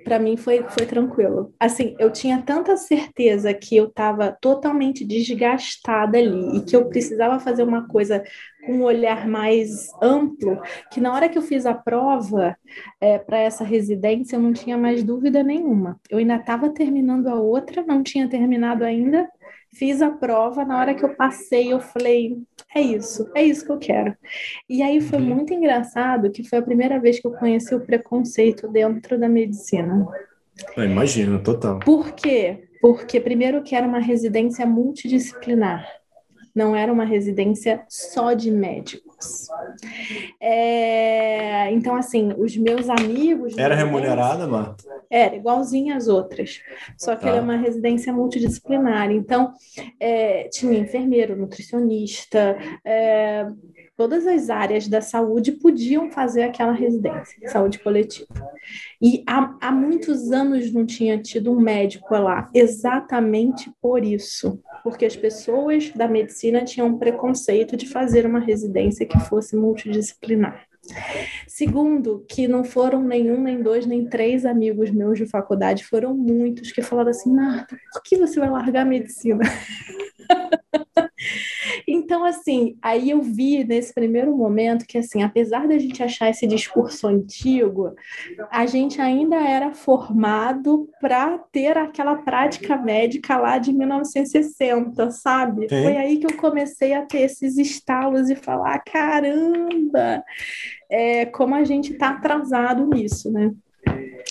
Para 0.03 0.17
mim 0.17 0.37
foi, 0.37 0.63
foi 0.63 0.85
tranquilo. 0.85 1.53
Assim, 1.59 1.95
eu 1.99 2.11
tinha 2.11 2.41
tanta 2.41 2.77
certeza 2.77 3.53
que 3.53 3.75
eu 3.75 3.85
estava 3.85 4.35
totalmente 4.39 5.03
desgastada 5.03 6.17
ali 6.17 6.57
e 6.57 6.61
que 6.61 6.75
eu 6.75 6.85
precisava 6.85 7.39
fazer 7.39 7.63
uma 7.63 7.87
coisa 7.87 8.23
com 8.65 8.77
um 8.77 8.83
olhar 8.83 9.27
mais 9.27 9.89
amplo, 10.01 10.61
que 10.89 11.01
na 11.01 11.13
hora 11.13 11.27
que 11.27 11.37
eu 11.37 11.41
fiz 11.41 11.65
a 11.65 11.73
prova 11.73 12.55
é, 13.01 13.19
para 13.19 13.37
essa 13.37 13.63
residência, 13.63 14.37
eu 14.37 14.41
não 14.41 14.53
tinha 14.53 14.77
mais 14.77 15.03
dúvida 15.03 15.43
nenhuma. 15.43 15.99
Eu 16.09 16.17
ainda 16.17 16.37
estava 16.37 16.69
terminando 16.69 17.27
a 17.27 17.35
outra, 17.35 17.83
não 17.85 18.01
tinha 18.01 18.27
terminado 18.27 18.85
ainda, 18.85 19.27
fiz 19.73 20.01
a 20.01 20.09
prova, 20.09 20.63
na 20.63 20.79
hora 20.79 20.93
que 20.93 21.03
eu 21.03 21.13
passei, 21.15 21.73
eu 21.73 21.79
falei, 21.79 22.37
é 22.75 22.81
isso, 22.81 23.29
é 23.35 23.43
isso 23.43 23.65
que 23.65 23.71
eu 23.71 23.77
quero. 23.77 24.15
E 24.69 24.81
aí 24.81 25.01
foi 25.01 25.19
uhum. 25.19 25.35
muito 25.35 25.53
engraçado 25.53 26.31
que 26.31 26.47
foi 26.47 26.59
a 26.59 26.63
primeira 26.63 26.99
vez 26.99 27.19
que 27.19 27.27
eu 27.27 27.31
conheci 27.31 27.73
o 27.73 27.79
preconceito 27.79 28.67
dentro 28.67 29.19
da 29.19 29.29
medicina. 29.29 30.07
Eu 30.75 30.83
imagino, 30.83 31.41
total. 31.41 31.79
Por 31.79 32.11
quê? 32.13 32.67
Porque 32.81 33.19
primeiro 33.19 33.63
que 33.63 33.75
era 33.75 33.87
uma 33.87 33.99
residência 33.99 34.65
multidisciplinar 34.65 35.87
não 36.53 36.75
era 36.75 36.93
uma 36.93 37.05
residência 37.05 37.83
só 37.89 38.33
de 38.33 38.51
É, 40.39 41.71
então, 41.71 41.95
assim, 41.95 42.33
os 42.37 42.55
meus 42.57 42.89
amigos. 42.89 43.57
Era 43.57 43.75
remunerada, 43.75 44.47
Marta? 44.47 44.83
Era, 45.09 45.35
igualzinha 45.35 45.95
às 45.95 46.07
outras. 46.07 46.61
Só 46.97 47.15
que 47.15 47.23
tá. 47.23 47.29
era 47.29 47.41
uma 47.41 47.55
residência 47.55 48.11
multidisciplinar. 48.11 49.11
Então, 49.11 49.53
é, 49.99 50.47
tinha 50.49 50.77
enfermeiro, 50.77 51.35
nutricionista, 51.35 52.57
é, 52.83 53.47
todas 53.95 54.25
as 54.25 54.49
áreas 54.49 54.87
da 54.87 55.01
saúde 55.01 55.53
podiam 55.53 56.09
fazer 56.11 56.43
aquela 56.43 56.71
residência, 56.71 57.47
saúde 57.47 57.79
coletiva. 57.79 58.27
E 59.01 59.23
há, 59.27 59.55
há 59.61 59.71
muitos 59.71 60.31
anos 60.31 60.71
não 60.73 60.85
tinha 60.85 61.17
tido 61.17 61.51
um 61.51 61.59
médico 61.59 62.13
lá, 62.15 62.49
exatamente 62.53 63.71
por 63.81 64.03
isso, 64.03 64.59
porque 64.83 65.05
as 65.05 65.15
pessoas 65.15 65.91
da 65.91 66.07
medicina 66.07 66.63
tinham 66.63 66.87
um 66.87 66.97
preconceito 66.97 67.77
de 67.77 67.87
fazer 67.87 68.25
uma 68.25 68.39
residência 68.39 69.05
que 69.05 69.19
fosse 69.19 69.55
multidisciplinar. 69.55 70.67
Segundo, 71.47 72.25
que 72.27 72.47
não 72.47 72.63
foram 72.63 73.01
nenhum, 73.01 73.41
nem 73.41 73.61
dois, 73.61 73.85
nem 73.85 74.05
três 74.05 74.45
amigos 74.45 74.91
meus 74.91 75.17
de 75.17 75.25
faculdade, 75.25 75.85
foram 75.85 76.13
muitos 76.13 76.71
que 76.71 76.81
falaram 76.81 77.09
assim: 77.09 77.33
Marta, 77.33 77.77
por 77.93 78.03
que 78.03 78.17
você 78.17 78.39
vai 78.39 78.49
largar 78.49 78.81
a 78.81 78.85
medicina? 78.85 79.43
então, 81.87 82.23
assim, 82.23 82.77
aí 82.81 83.09
eu 83.09 83.21
vi 83.21 83.63
nesse 83.63 83.93
primeiro 83.93 84.35
momento 84.35 84.85
que, 84.85 84.97
assim, 84.97 85.23
apesar 85.23 85.67
da 85.67 85.77
gente 85.77 86.01
achar 86.01 86.29
esse 86.29 86.47
discurso 86.47 87.07
antigo, 87.07 87.93
a 88.51 88.65
gente 88.65 88.99
ainda 89.01 89.35
era 89.37 89.73
formado 89.73 90.89
para 90.99 91.37
ter 91.51 91.77
aquela 91.77 92.15
prática 92.15 92.77
médica 92.77 93.37
lá 93.37 93.57
de 93.57 93.71
1960, 93.73 95.11
sabe? 95.11 95.67
Sim. 95.69 95.83
Foi 95.83 95.97
aí 95.97 96.17
que 96.17 96.25
eu 96.25 96.37
comecei 96.37 96.93
a 96.93 97.05
ter 97.05 97.21
esses 97.21 97.57
estalos 97.57 98.29
e 98.29 98.35
falar: 98.35 98.79
caramba, 98.79 100.23
é, 100.89 101.25
como 101.25 101.55
a 101.55 101.63
gente 101.63 101.93
está 101.93 102.09
atrasado 102.09 102.85
nisso, 102.85 103.31
né? 103.31 103.51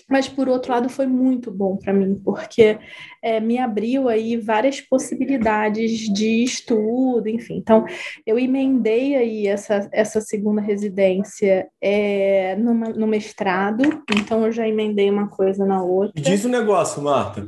Mas, 0.08 0.28
por 0.28 0.49
outro 0.49 0.72
lado, 0.72 0.88
foi 0.88 1.06
muito 1.06 1.50
bom 1.50 1.76
para 1.76 1.92
mim, 1.92 2.20
porque 2.25 2.78
é, 3.22 3.40
me 3.40 3.58
abriu 3.58 4.08
aí 4.08 4.37
várias 4.37 4.80
possibilidades 4.80 6.12
de 6.12 6.42
estudo, 6.44 7.28
enfim. 7.28 7.56
Então, 7.56 7.84
eu 8.26 8.38
emendei 8.38 9.16
aí 9.16 9.46
essa, 9.46 9.88
essa 9.92 10.20
segunda 10.20 10.61
residência 10.61 11.68
é, 11.80 12.56
numa, 12.56 12.88
no 12.90 13.06
mestrado, 13.06 14.02
então 14.16 14.44
eu 14.46 14.52
já 14.52 14.66
emendei 14.66 15.11
uma 15.11 15.28
coisa 15.28 15.64
na 15.64 15.82
outra. 15.82 16.20
Diz 16.20 16.44
um 16.44 16.49
negócio, 16.49 17.02
Marta. 17.02 17.44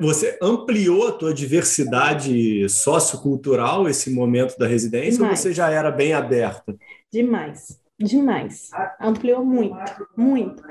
Você 0.00 0.38
ampliou 0.42 1.08
a 1.08 1.12
tua 1.12 1.34
diversidade 1.34 2.68
sociocultural 2.68 3.88
esse 3.88 4.10
momento 4.10 4.56
da 4.58 4.66
residência 4.66 5.12
Demais. 5.12 5.30
ou 5.30 5.36
você 5.36 5.52
já 5.52 5.70
era 5.70 5.90
bem 5.90 6.12
aberta? 6.12 6.74
Demais. 7.12 7.81
Demais. 8.02 8.70
Ampliou 9.00 9.44
muito, 9.44 10.06
muito. 10.16 10.62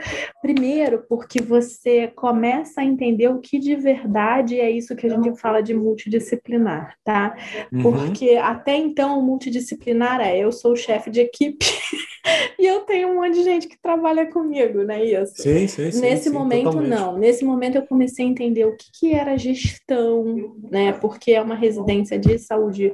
Primeiro, 0.41 1.05
porque 1.07 1.41
você 1.41 2.07
começa 2.09 2.81
a 2.81 2.85
entender 2.85 3.29
o 3.29 3.39
que 3.39 3.57
de 3.57 3.75
verdade 3.75 4.59
é 4.59 4.69
isso 4.69 4.95
que 4.95 5.07
a 5.07 5.09
gente 5.09 5.39
fala 5.39 5.61
de 5.61 5.73
multidisciplinar, 5.73 6.95
tá? 7.03 7.35
Uhum. 7.71 7.81
Porque 7.81 8.35
até 8.35 8.75
então 8.75 9.19
o 9.19 9.23
multidisciplinar 9.23 10.19
é 10.21 10.37
eu 10.37 10.51
sou 10.51 10.73
o 10.73 10.77
chefe 10.77 11.09
de 11.09 11.21
equipe 11.21 11.65
e 12.59 12.65
eu 12.65 12.81
tenho 12.81 13.09
um 13.09 13.15
monte 13.15 13.35
de 13.35 13.43
gente 13.43 13.67
que 13.67 13.79
trabalha 13.81 14.25
comigo, 14.25 14.83
não 14.83 14.93
é 14.93 15.05
isso? 15.05 15.41
Sim, 15.41 15.67
sim, 15.67 15.91
sim. 15.91 16.01
Nesse 16.01 16.25
sim, 16.25 16.29
momento, 16.31 16.65
totalmente. 16.65 16.89
não. 16.89 17.17
Nesse 17.17 17.45
momento 17.45 17.75
eu 17.75 17.87
comecei 17.87 18.25
a 18.25 18.29
entender 18.29 18.65
o 18.65 18.75
que, 18.75 18.91
que 18.93 19.13
era 19.13 19.37
gestão, 19.37 20.55
né? 20.69 20.91
Porque 20.93 21.31
é 21.31 21.41
uma 21.41 21.55
residência 21.55 22.19
de 22.19 22.37
saúde 22.37 22.93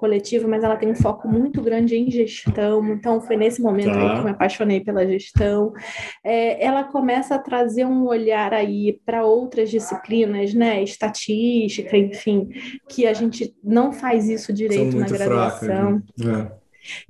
coletiva, 0.00 0.48
mas 0.48 0.64
ela 0.64 0.76
tem 0.76 0.90
um 0.90 0.94
foco 0.94 1.28
muito 1.28 1.60
grande 1.60 1.94
em 1.94 2.10
gestão. 2.10 2.82
Então, 2.88 3.20
foi 3.20 3.36
nesse 3.36 3.60
momento 3.60 3.92
tá. 3.92 4.00
aí 4.00 4.12
que 4.14 4.18
eu 4.18 4.24
me 4.24 4.30
apaixonei 4.30 4.80
pela 4.80 5.06
gestão. 5.06 5.74
É, 6.24 6.64
ela 6.64 6.84
começa 6.84 7.34
a 7.34 7.38
trazer 7.38 7.84
um 7.84 8.06
olhar 8.06 8.54
aí 8.54 8.98
para 9.04 9.26
outras 9.26 9.70
disciplinas, 9.70 10.54
né? 10.54 10.82
Estatística, 10.82 11.96
enfim, 11.96 12.48
que 12.88 13.06
a 13.06 13.12
gente 13.12 13.54
não 13.62 13.92
faz 13.92 14.26
isso 14.28 14.52
direito 14.54 14.96
na 14.96 15.06
graduação. 15.06 16.02
Fracas, 16.16 16.26
né? 16.26 16.50
é. 16.56 16.59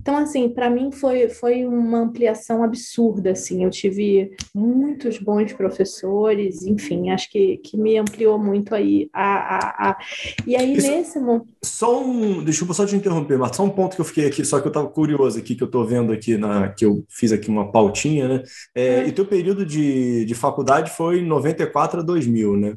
Então, 0.00 0.16
assim, 0.16 0.48
para 0.48 0.70
mim 0.70 0.90
foi, 0.92 1.28
foi 1.28 1.64
uma 1.64 2.00
ampliação 2.00 2.62
absurda, 2.62 3.32
assim, 3.32 3.64
eu 3.64 3.70
tive 3.70 4.32
muitos 4.54 5.18
bons 5.18 5.52
professores, 5.52 6.62
enfim, 6.62 7.10
acho 7.10 7.30
que, 7.30 7.58
que 7.58 7.76
me 7.76 7.96
ampliou 7.98 8.38
muito 8.38 8.74
aí 8.74 9.08
a... 9.12 9.56
a, 9.56 9.90
a... 9.90 9.98
E 10.46 10.56
aí, 10.56 10.74
Isso, 10.74 10.90
nesse 10.90 11.18
momento... 11.18 11.46
Só 11.62 12.02
um... 12.02 12.42
Deixa 12.42 12.64
eu 12.64 12.74
só 12.74 12.86
te 12.86 12.96
interromper, 12.96 13.38
Marta, 13.38 13.56
só 13.56 13.64
um 13.64 13.70
ponto 13.70 13.94
que 13.94 14.00
eu 14.00 14.04
fiquei 14.04 14.26
aqui, 14.26 14.44
só 14.44 14.60
que 14.60 14.66
eu 14.66 14.70
estava 14.70 14.88
curioso 14.88 15.38
aqui, 15.38 15.54
que 15.54 15.62
eu 15.62 15.66
estou 15.66 15.84
vendo 15.84 16.12
aqui, 16.12 16.36
na, 16.36 16.68
que 16.68 16.84
eu 16.84 17.04
fiz 17.08 17.32
aqui 17.32 17.48
uma 17.48 17.70
pautinha, 17.70 18.28
né? 18.28 18.42
É, 18.74 19.06
E 19.06 19.12
teu 19.12 19.26
período 19.26 19.64
de, 19.64 20.24
de 20.24 20.34
faculdade 20.34 20.90
foi 20.90 21.20
94 21.20 22.00
a 22.00 22.02
2000, 22.02 22.56
né? 22.56 22.76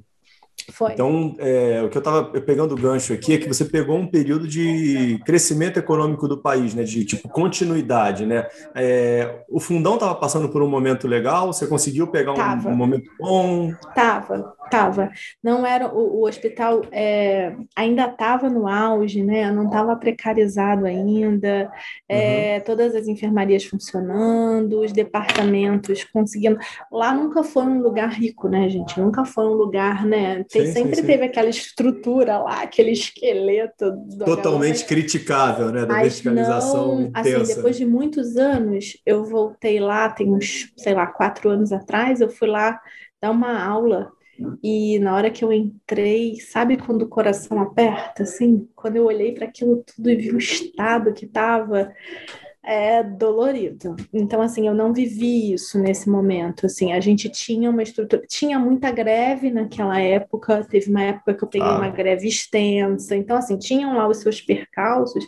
Foi. 0.72 0.94
Então, 0.94 1.36
é, 1.40 1.82
o 1.84 1.90
que 1.90 1.98
eu 1.98 2.00
estava 2.00 2.24
pegando 2.42 2.74
o 2.74 2.78
gancho 2.78 3.14
aqui 3.14 3.34
é 3.34 3.38
que 3.38 3.48
você 3.48 3.66
pegou 3.66 3.98
um 3.98 4.08
período 4.08 4.48
de 4.48 5.20
crescimento 5.26 5.78
econômico 5.78 6.28
do 6.28 6.38
país, 6.38 6.74
né? 6.74 6.84
De 6.84 7.04
tipo 7.06 7.28
continuidade, 7.30 8.26
né? 8.26 8.48
É, 8.76 9.44
o 9.50 9.60
fundão 9.60 9.96
estava 9.96 10.16
passando 10.16 10.50
por 10.50 10.62
um 10.62 10.68
momento 10.68 11.08
legal, 11.08 11.52
você 11.52 11.68
conseguiu 11.68 12.08
pegar 12.08 12.34
um, 12.34 12.70
um 12.70 12.76
momento 12.76 13.10
bom? 13.20 13.74
Tava, 13.96 14.56
tava. 14.70 15.12
Não 15.44 15.66
era 15.66 15.88
o, 15.88 16.22
o 16.22 16.28
hospital 16.28 16.82
é, 16.92 17.56
ainda 17.76 18.06
estava 18.06 18.50
no 18.50 18.68
auge, 18.68 19.24
né? 19.24 19.52
Não 19.52 19.66
estava 19.66 19.96
precarizado 19.96 20.86
ainda. 20.86 21.72
É, 22.08 22.58
uhum. 22.58 22.64
Todas 22.66 22.96
as 22.96 23.08
enfermarias 23.08 23.66
funcionando, 23.66 24.82
os 24.82 24.92
departamentos 24.92 26.04
conseguindo. 26.06 26.58
Lá 26.92 27.14
nunca 27.14 27.44
foi 27.44 27.64
um 27.64 27.82
lugar 27.82 28.10
rico, 28.10 28.48
né, 28.48 28.70
gente? 28.70 29.00
Nunca 29.00 29.26
foi 29.26 29.46
um 29.46 29.54
lugar, 29.54 30.06
né? 30.06 30.44
Sim, 30.54 30.66
sempre 30.66 31.02
sim, 31.02 31.04
teve 31.04 31.26
aquela 31.26 31.50
estrutura 31.50 32.38
lá, 32.40 32.62
aquele 32.64 32.92
esqueleto. 32.92 33.92
Totalmente 34.24 34.86
galera. 34.86 34.88
criticável, 34.88 35.72
né? 35.72 35.86
Da 35.86 35.96
Mas 35.96 36.02
verticalização 36.02 36.96
não, 36.96 37.02
intensa. 37.02 37.42
Assim, 37.42 37.46
depois 37.46 37.78
de 37.78 37.86
muitos 37.86 38.38
anos, 38.38 38.98
eu 39.06 39.26
voltei 39.26 39.80
lá, 39.80 40.10
tem 40.10 40.32
uns, 40.32 40.72
sei 40.78 40.94
lá, 40.94 41.08
quatro 41.08 41.50
anos 41.50 41.72
atrás, 41.72 42.22
eu 42.22 42.30
fui 42.30 42.48
lá 42.48 42.80
dar 43.22 43.32
uma 43.32 43.64
aula 43.64 44.12
E 44.64 45.00
na 45.00 45.16
hora 45.16 45.32
que 45.32 45.44
eu 45.44 45.54
entrei, 45.54 46.40
sabe 46.42 46.78
quando 46.78 47.04
o 47.04 47.10
coração 47.10 47.60
aperta, 47.62 48.24
assim? 48.24 48.68
Quando 48.76 48.98
eu 48.98 49.06
olhei 49.06 49.34
para 49.34 49.46
aquilo 49.46 49.84
tudo 49.84 50.10
e 50.10 50.16
vi 50.16 50.32
o 50.32 50.38
estado 50.38 51.14
que 51.14 51.26
estava, 51.26 51.94
é 52.64 53.04
dolorido. 53.04 53.96
Então, 54.14 54.42
assim, 54.42 54.68
eu 54.68 54.74
não 54.74 54.94
vivi 54.94 55.52
isso 55.54 55.78
nesse 55.78 56.10
momento. 56.10 56.66
Assim, 56.66 56.94
a 56.94 57.00
gente 57.02 57.30
tinha 57.30 57.70
uma 57.70 57.84
estrutura, 57.84 58.24
tinha 58.26 58.58
muita 58.58 58.90
greve 58.90 59.52
naquela 59.52 60.00
época. 60.00 60.64
Teve 60.64 60.90
uma 60.90 61.04
época 61.04 61.34
que 61.34 61.44
eu 61.44 61.48
peguei 61.50 61.68
ah. 61.68 61.78
uma 61.78 61.90
greve 61.90 62.26
extensa. 62.26 63.18
Então, 63.18 63.36
assim, 63.36 63.58
tinham 63.58 63.98
lá 63.98 64.08
os 64.08 64.18
seus 64.18 64.40
percalços, 64.40 65.28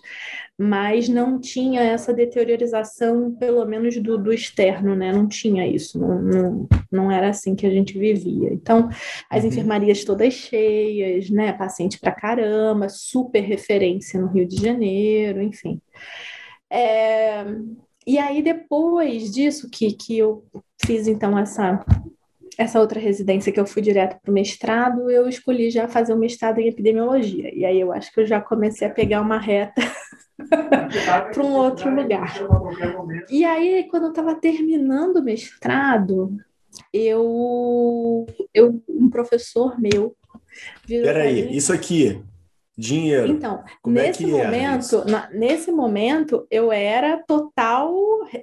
mas 0.58 1.10
não 1.10 1.38
tinha 1.38 1.82
essa 1.82 2.14
deteriorização, 2.14 3.36
pelo 3.36 3.66
menos 3.66 3.98
do, 3.98 4.18
do 4.18 4.32
externo, 4.32 4.96
né? 4.96 5.12
Não 5.12 5.28
tinha 5.28 5.68
isso. 5.68 6.00
Não, 6.00 6.22
não, 6.22 6.68
não 6.90 7.12
era 7.12 7.30
assim 7.30 7.54
que 7.54 7.66
a 7.66 7.70
gente 7.70 8.00
vivia. 8.00 8.54
Então, 8.54 8.88
as 9.30 9.44
uhum. 9.44 9.50
enfermarias 9.50 10.06
todas 10.06 10.34
cheias, 10.34 11.30
né? 11.30 11.52
Paciente 11.52 12.00
pra 12.00 12.14
caramba, 12.14 12.88
super 12.88 13.42
referência 13.42 14.22
no 14.22 14.28
Rio 14.28 14.48
de 14.48 14.56
Janeiro, 14.56 15.42
enfim. 15.42 15.82
É, 16.76 17.46
e 18.06 18.18
aí, 18.18 18.42
depois 18.42 19.32
disso, 19.32 19.70
que, 19.72 19.94
que 19.94 20.18
eu 20.18 20.44
fiz, 20.86 21.08
então, 21.08 21.40
essa, 21.40 21.84
essa 22.58 22.82
outra 22.82 23.00
residência, 23.00 23.52
que 23.52 23.60
eu 23.60 23.66
fui 23.66 23.82
direto 23.82 24.20
para 24.22 24.30
o 24.30 24.34
mestrado, 24.34 25.10
eu 25.10 25.30
escolhi 25.30 25.72
já 25.72 25.88
fazer 25.88 26.14
o 26.14 26.18
mestrado 26.18 26.60
em 26.60 26.68
epidemiologia. 26.68 27.50
E 27.56 27.64
aí, 27.64 27.80
eu 27.80 27.94
acho 27.94 28.12
que 28.12 28.20
eu 28.20 28.26
já 28.26 28.42
comecei 28.42 28.86
a 28.86 28.92
pegar 28.92 29.22
uma 29.22 29.40
reta 29.40 29.82
para 31.34 31.44
um 31.44 31.54
outro 31.54 31.90
lugar. 31.96 32.34
E 33.30 33.46
aí, 33.46 33.88
quando 33.90 34.04
eu 34.04 34.10
estava 34.10 34.36
terminando 34.36 35.18
o 35.18 35.24
mestrado, 35.24 36.36
eu, 36.92 38.26
eu 38.54 38.84
um 38.90 39.10
professor 39.10 39.80
meu. 39.80 40.14
Peraí, 40.86 41.56
isso 41.56 41.72
aqui 41.72 42.22
Dinheiro. 42.78 43.32
Então, 43.32 43.64
Como 43.82 43.98
é 43.98 44.08
nesse 44.08 44.24
é 44.24 44.28
momento, 44.28 45.06
na, 45.10 45.30
nesse 45.32 45.72
momento, 45.72 46.46
eu 46.52 46.72
era 46.72 47.18
total. 47.26 47.96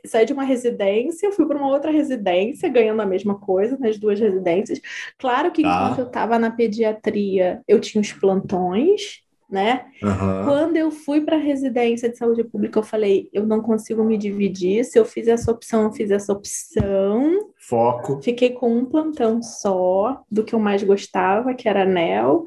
Saí 0.06 0.24
de 0.24 0.32
uma 0.32 0.44
residência, 0.44 1.32
fui 1.32 1.46
para 1.46 1.58
uma 1.58 1.68
outra 1.68 1.90
residência, 1.90 2.68
ganhando 2.68 3.02
a 3.02 3.06
mesma 3.06 3.38
coisa 3.38 3.76
nas 3.78 3.98
duas 3.98 4.18
residências. 4.18 4.80
Claro 5.18 5.50
que 5.50 5.62
tá. 5.62 5.68
enquanto 5.68 5.98
eu 5.98 6.06
estava 6.06 6.38
na 6.38 6.50
pediatria, 6.50 7.60
eu 7.68 7.78
tinha 7.78 8.00
os 8.00 8.12
plantões, 8.12 9.22
né? 9.52 9.84
Uhum. 10.02 10.44
Quando 10.46 10.76
eu 10.78 10.90
fui 10.90 11.20
para 11.20 11.36
a 11.36 11.40
residência 11.40 12.08
de 12.08 12.16
saúde 12.16 12.42
pública, 12.42 12.78
eu 12.78 12.82
falei, 12.82 13.28
eu 13.34 13.44
não 13.44 13.60
consigo 13.60 14.02
me 14.02 14.16
dividir. 14.16 14.82
Se 14.82 14.98
eu 14.98 15.04
fiz 15.04 15.28
essa 15.28 15.52
opção, 15.52 15.82
eu 15.82 15.92
fiz 15.92 16.10
essa 16.10 16.32
opção. 16.32 17.50
Foco. 17.58 18.22
Fiquei 18.22 18.48
com 18.50 18.74
um 18.74 18.86
plantão 18.86 19.42
só 19.42 20.22
do 20.30 20.42
que 20.42 20.54
eu 20.54 20.58
mais 20.58 20.82
gostava, 20.82 21.52
que 21.52 21.68
era 21.68 21.84
NEL. 21.84 22.44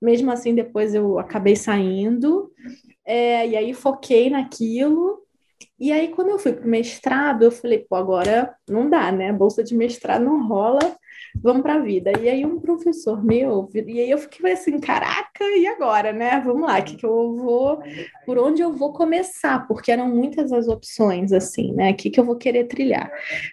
Mesmo 0.00 0.30
assim, 0.30 0.54
depois 0.54 0.94
eu 0.94 1.18
acabei 1.18 1.56
saindo, 1.56 2.52
é, 3.04 3.48
e 3.48 3.56
aí 3.56 3.72
foquei 3.72 4.28
naquilo. 4.30 5.22
E 5.78 5.92
aí, 5.92 6.08
quando 6.08 6.30
eu 6.30 6.38
fui 6.38 6.52
para 6.52 6.66
o 6.66 6.68
mestrado, 6.68 7.42
eu 7.42 7.50
falei, 7.50 7.78
pô, 7.78 7.96
agora 7.96 8.54
não 8.68 8.90
dá, 8.90 9.10
né? 9.10 9.32
Bolsa 9.32 9.62
de 9.64 9.74
mestrado 9.74 10.24
não 10.24 10.46
rola, 10.46 10.96
vamos 11.34 11.62
para 11.62 11.74
a 11.74 11.80
vida. 11.80 12.12
E 12.20 12.28
aí, 12.28 12.44
um 12.44 12.60
professor 12.60 13.24
meu, 13.24 13.68
e 13.74 14.00
aí 14.00 14.10
eu 14.10 14.18
fiquei 14.18 14.52
assim, 14.52 14.78
caraca, 14.78 15.44
e 15.56 15.66
agora, 15.66 16.12
né? 16.12 16.40
Vamos 16.44 16.66
lá, 16.68 16.80
que, 16.82 16.96
que 16.96 17.06
eu 17.06 17.36
vou, 17.36 17.80
por 18.24 18.38
onde 18.38 18.62
eu 18.62 18.72
vou 18.72 18.92
começar? 18.92 19.66
Porque 19.66 19.92
eram 19.92 20.08
muitas 20.08 20.52
as 20.52 20.68
opções, 20.68 21.32
assim, 21.32 21.72
né? 21.72 21.92
O 21.92 21.94
que, 21.94 22.10
que 22.10 22.20
eu 22.20 22.24
vou 22.24 22.36
querer 22.36 22.64
trilhar? 22.64 23.10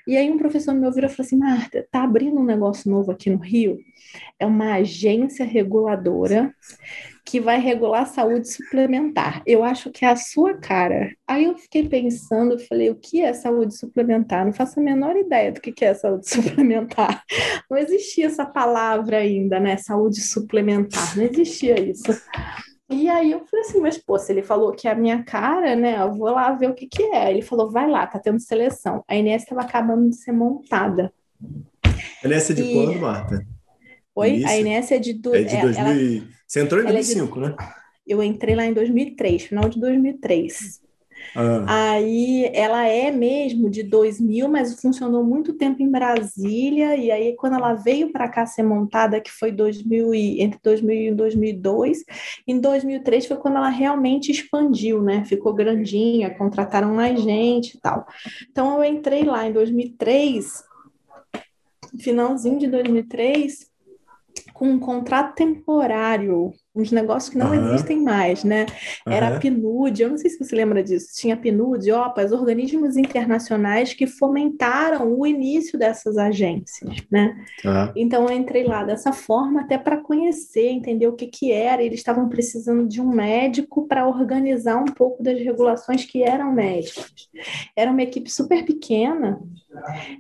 E 0.08 0.16
aí, 0.18 0.30
um 0.30 0.38
professor 0.38 0.74
meu 0.74 0.92
virou 0.92 1.10
e 1.10 1.14
falou 1.14 1.26
assim, 1.26 1.38
Marta, 1.38 1.88
tá 1.92 2.04
abrindo 2.04 2.40
um 2.40 2.46
negócio 2.46 2.90
novo 2.90 3.12
aqui 3.12 3.30
no 3.30 3.38
Rio? 3.38 3.80
é 4.40 4.46
uma 4.46 4.76
agência 4.76 5.46
reguladora 5.46 6.54
que 7.26 7.40
vai 7.40 7.60
regular 7.60 8.04
a 8.04 8.06
saúde 8.06 8.52
suplementar. 8.52 9.42
Eu 9.46 9.64
acho 9.64 9.90
que 9.90 10.04
é 10.06 10.10
a 10.10 10.16
sua 10.16 10.56
cara. 10.56 11.16
Aí 11.28 11.46
eu 11.46 11.58
fiquei 11.58 11.88
pensando, 11.88 12.60
falei, 12.60 12.90
o 12.90 12.96
que 12.96 13.22
é 13.22 13.34
saúde 13.34 13.78
suplementar? 13.78 14.46
Não 14.46 14.54
faço 14.54 14.80
a 14.80 14.84
menor 14.84 15.16
ideia 15.16 15.52
do 15.52 15.62
que 15.62 15.86
é 15.86 15.94
saúde 15.94 16.28
suplementar. 16.30 17.24
Não 17.70 17.78
existia 17.78 18.28
essa 18.28 18.46
palavra 18.46 19.18
ainda, 19.18 19.60
né? 19.60 19.78
Saúde 19.78 20.22
suplementar, 20.22 21.18
não 21.18 21.24
existia 21.24 21.80
isso. 21.80 22.12
E 22.90 23.10
aí 23.10 23.32
eu 23.32 23.40
falei 23.46 23.66
assim, 23.66 23.80
mas 23.80 23.98
pô, 23.98 24.20
se 24.20 24.32
ele 24.32 24.44
falou 24.44 24.74
que 24.74 24.88
é 24.88 24.92
a 24.92 24.96
minha 24.96 25.24
cara, 25.24 25.76
né? 25.76 26.00
Eu 26.00 26.12
vou 26.12 26.30
lá 26.30 26.52
ver 26.52 26.70
o 26.70 26.76
que 26.76 26.88
que 26.88 27.04
é. 27.04 27.32
Ele 27.32 27.42
falou, 27.42 27.72
vai 27.72 27.90
lá, 27.90 28.06
tá 28.06 28.20
tendo 28.20 28.40
seleção. 28.40 29.04
A 29.08 29.16
Inês 29.16 29.44
estava 29.44 29.62
acabando 29.62 30.10
de 30.10 30.16
ser 30.18 30.34
montada. 30.34 31.12
A 32.24 32.28
Inês 32.28 32.50
é 32.50 32.54
de 32.54 32.64
e... 32.64 32.74
quando, 32.74 33.00
Marta? 33.00 33.46
Oi? 34.16 34.32
Isso. 34.34 34.48
A 34.48 34.58
Inés 34.58 34.92
é 34.92 35.00
de... 35.00 35.14
Do... 35.14 35.36
É 35.36 35.44
de 35.44 35.62
2000... 35.62 35.86
ela... 35.86 36.28
Você 36.48 36.62
entrou 36.62 36.82
em 36.82 36.86
2005, 36.86 37.40
é 37.40 37.42
de... 37.42 37.50
né? 37.50 37.56
Eu 38.06 38.22
entrei 38.22 38.56
lá 38.56 38.66
em 38.66 38.74
2003, 38.74 39.44
final 39.44 39.70
de 39.70 39.80
2003. 39.80 40.82
Ah. 41.36 41.94
Aí 41.94 42.50
ela 42.54 42.86
é 42.86 43.10
mesmo 43.10 43.70
de 43.70 43.82
2000, 43.82 44.48
mas 44.50 44.80
funcionou 44.80 45.24
muito 45.24 45.54
tempo 45.54 45.82
em 45.82 45.90
Brasília. 45.90 46.96
E 46.96 47.10
aí, 47.10 47.36
quando 47.36 47.56
ela 47.56 47.74
veio 47.74 48.12
para 48.12 48.28
cá 48.28 48.46
ser 48.46 48.64
montada, 48.64 49.22
que 49.22 49.32
foi 49.32 49.52
2000 49.52 50.14
e, 50.14 50.42
entre 50.42 50.60
2000 50.62 51.14
e 51.14 51.16
2002, 51.16 52.04
em 52.48 52.60
2003 52.60 53.26
foi 53.26 53.38
quando 53.38 53.58
ela 53.58 53.70
realmente 53.70 54.32
expandiu, 54.32 55.02
né? 55.02 55.24
Ficou 55.26 55.54
grandinha, 55.54 56.36
contrataram 56.36 56.94
mais 56.94 57.22
gente 57.22 57.78
e 57.78 57.80
tal. 57.80 58.06
Então, 58.52 58.78
eu 58.78 58.84
entrei 58.84 59.24
lá 59.24 59.48
em 59.48 59.54
2003, 59.54 60.64
finalzinho 62.00 62.60
de 62.60 62.68
2003 62.68 63.73
com 64.54 64.70
um 64.70 64.80
contrato 64.80 65.34
temporário, 65.34 66.54
uns 66.76 66.92
negócios 66.92 67.30
que 67.30 67.38
não 67.38 67.52
uhum. 67.52 67.74
existem 67.74 68.02
mais, 68.02 68.44
né? 68.44 68.66
Era 69.06 69.30
uhum. 69.30 69.36
a 69.36 69.40
PNUD, 69.40 70.02
eu 70.02 70.10
não 70.10 70.18
sei 70.18 70.30
se 70.30 70.38
você 70.38 70.56
lembra 70.56 70.84
disso, 70.84 71.08
tinha 71.16 71.34
a 71.34 71.38
PNUD, 71.38 71.92
OPAS, 71.92 72.32
organismos 72.32 72.96
internacionais 72.96 73.94
que 73.94 74.06
fomentaram 74.06 75.12
o 75.18 75.26
início 75.26 75.78
dessas 75.78 76.18
agências, 76.18 76.96
né? 77.12 77.36
Uhum. 77.66 77.92
Então 77.96 78.28
eu 78.28 78.36
entrei 78.36 78.64
lá 78.64 78.84
dessa 78.84 79.12
forma 79.12 79.62
até 79.62 79.78
para 79.78 79.98
conhecer, 79.98 80.68
entender 80.68 81.08
o 81.08 81.14
que 81.14 81.28
que 81.28 81.52
era, 81.52 81.82
eles 81.82 82.00
estavam 82.00 82.30
precisando 82.30 82.88
de 82.88 83.02
um 83.02 83.10
médico 83.10 83.88
para 83.88 84.08
organizar 84.08 84.78
um 84.78 84.86
pouco 84.86 85.22
das 85.22 85.40
regulações 85.40 86.06
que 86.06 86.24
eram 86.24 86.52
médicos. 86.54 87.30
Era 87.76 87.92
uma 87.92 88.04
equipe 88.04 88.32
super 88.32 88.64
pequena, 88.64 89.40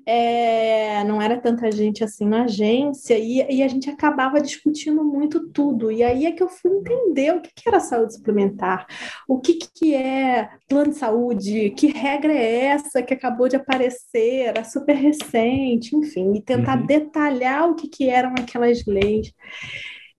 é, 0.05 1.03
não 1.03 1.21
era 1.21 1.39
tanta 1.39 1.71
gente 1.71 2.03
assim 2.03 2.25
na 2.25 2.43
agência, 2.43 3.17
e, 3.17 3.39
e, 3.49 3.63
a 3.63 3.67
gente 3.67 3.89
acabava 3.89 4.41
discutindo 4.41 5.03
muito 5.03 5.49
tudo. 5.49 5.91
E 5.91 6.03
aí 6.03 6.25
é 6.25 6.31
que 6.31 6.43
eu 6.43 6.49
fui 6.49 6.71
entender 6.71 7.35
o 7.35 7.41
que, 7.41 7.51
que 7.55 7.67
era 7.67 7.79
saúde 7.79 8.15
suplementar, 8.15 8.85
o 9.27 9.39
que, 9.39 9.57
que 9.75 9.93
é 9.95 10.49
plano 10.67 10.91
de 10.91 10.97
saúde, 10.97 11.71
que 11.71 11.87
regra 11.87 12.33
é 12.33 12.65
essa 12.65 13.01
que 13.01 13.13
acabou 13.13 13.47
de 13.47 13.55
aparecer, 13.55 14.47
era 14.47 14.63
super 14.63 14.95
recente, 14.95 15.95
enfim, 15.95 16.33
e 16.35 16.41
tentar 16.41 16.79
uhum. 16.79 16.85
detalhar 16.85 17.69
o 17.69 17.75
que, 17.75 17.87
que 17.87 18.09
eram 18.09 18.31
aquelas 18.31 18.85
leis. 18.85 19.31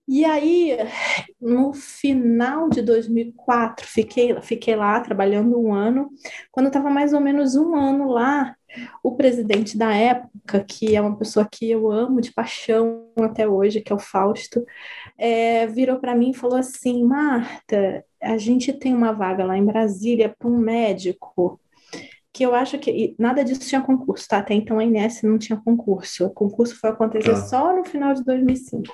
E 0.07 0.23
aí, 0.23 0.77
no 1.41 1.73
final 1.73 2.69
de 2.69 2.81
2004, 2.83 3.87
fiquei, 3.87 4.39
fiquei 4.41 4.75
lá 4.75 4.99
trabalhando 4.99 5.59
um 5.59 5.73
ano. 5.73 6.09
Quando 6.51 6.67
estava 6.67 6.91
mais 6.91 7.11
ou 7.11 7.19
menos 7.19 7.55
um 7.55 7.75
ano 7.75 8.09
lá, 8.09 8.55
o 9.03 9.15
presidente 9.15 9.77
da 9.77 9.93
época, 9.93 10.63
que 10.63 10.95
é 10.95 11.01
uma 11.01 11.15
pessoa 11.15 11.47
que 11.49 11.69
eu 11.69 11.91
amo 11.91 12.21
de 12.21 12.33
paixão 12.33 13.09
até 13.19 13.47
hoje, 13.47 13.81
que 13.81 13.91
é 13.91 13.95
o 13.95 13.99
Fausto, 13.99 14.65
é, 15.17 15.67
virou 15.67 15.99
para 15.99 16.15
mim 16.15 16.31
e 16.31 16.35
falou 16.35 16.57
assim: 16.57 17.03
Marta, 17.03 18.03
a 18.21 18.37
gente 18.37 18.73
tem 18.73 18.93
uma 18.93 19.11
vaga 19.11 19.43
lá 19.45 19.57
em 19.57 19.65
Brasília 19.65 20.33
para 20.37 20.47
um 20.47 20.57
médico 20.57 21.59
que 22.35 22.45
eu 22.45 22.53
acho 22.53 22.77
que 22.77 23.15
nada 23.17 23.45
disso 23.45 23.61
tinha 23.61 23.79
concurso, 23.79 24.27
tá? 24.27 24.39
Até 24.39 24.53
então 24.53 24.77
a 24.77 24.83
Inés 24.83 25.21
não 25.23 25.37
tinha 25.37 25.57
concurso. 25.57 26.25
O 26.25 26.29
concurso 26.29 26.77
foi 26.77 26.89
acontecer 26.89 27.31
ah. 27.31 27.37
só 27.37 27.73
no 27.73 27.85
final 27.85 28.13
de 28.13 28.25
2005. 28.25 28.93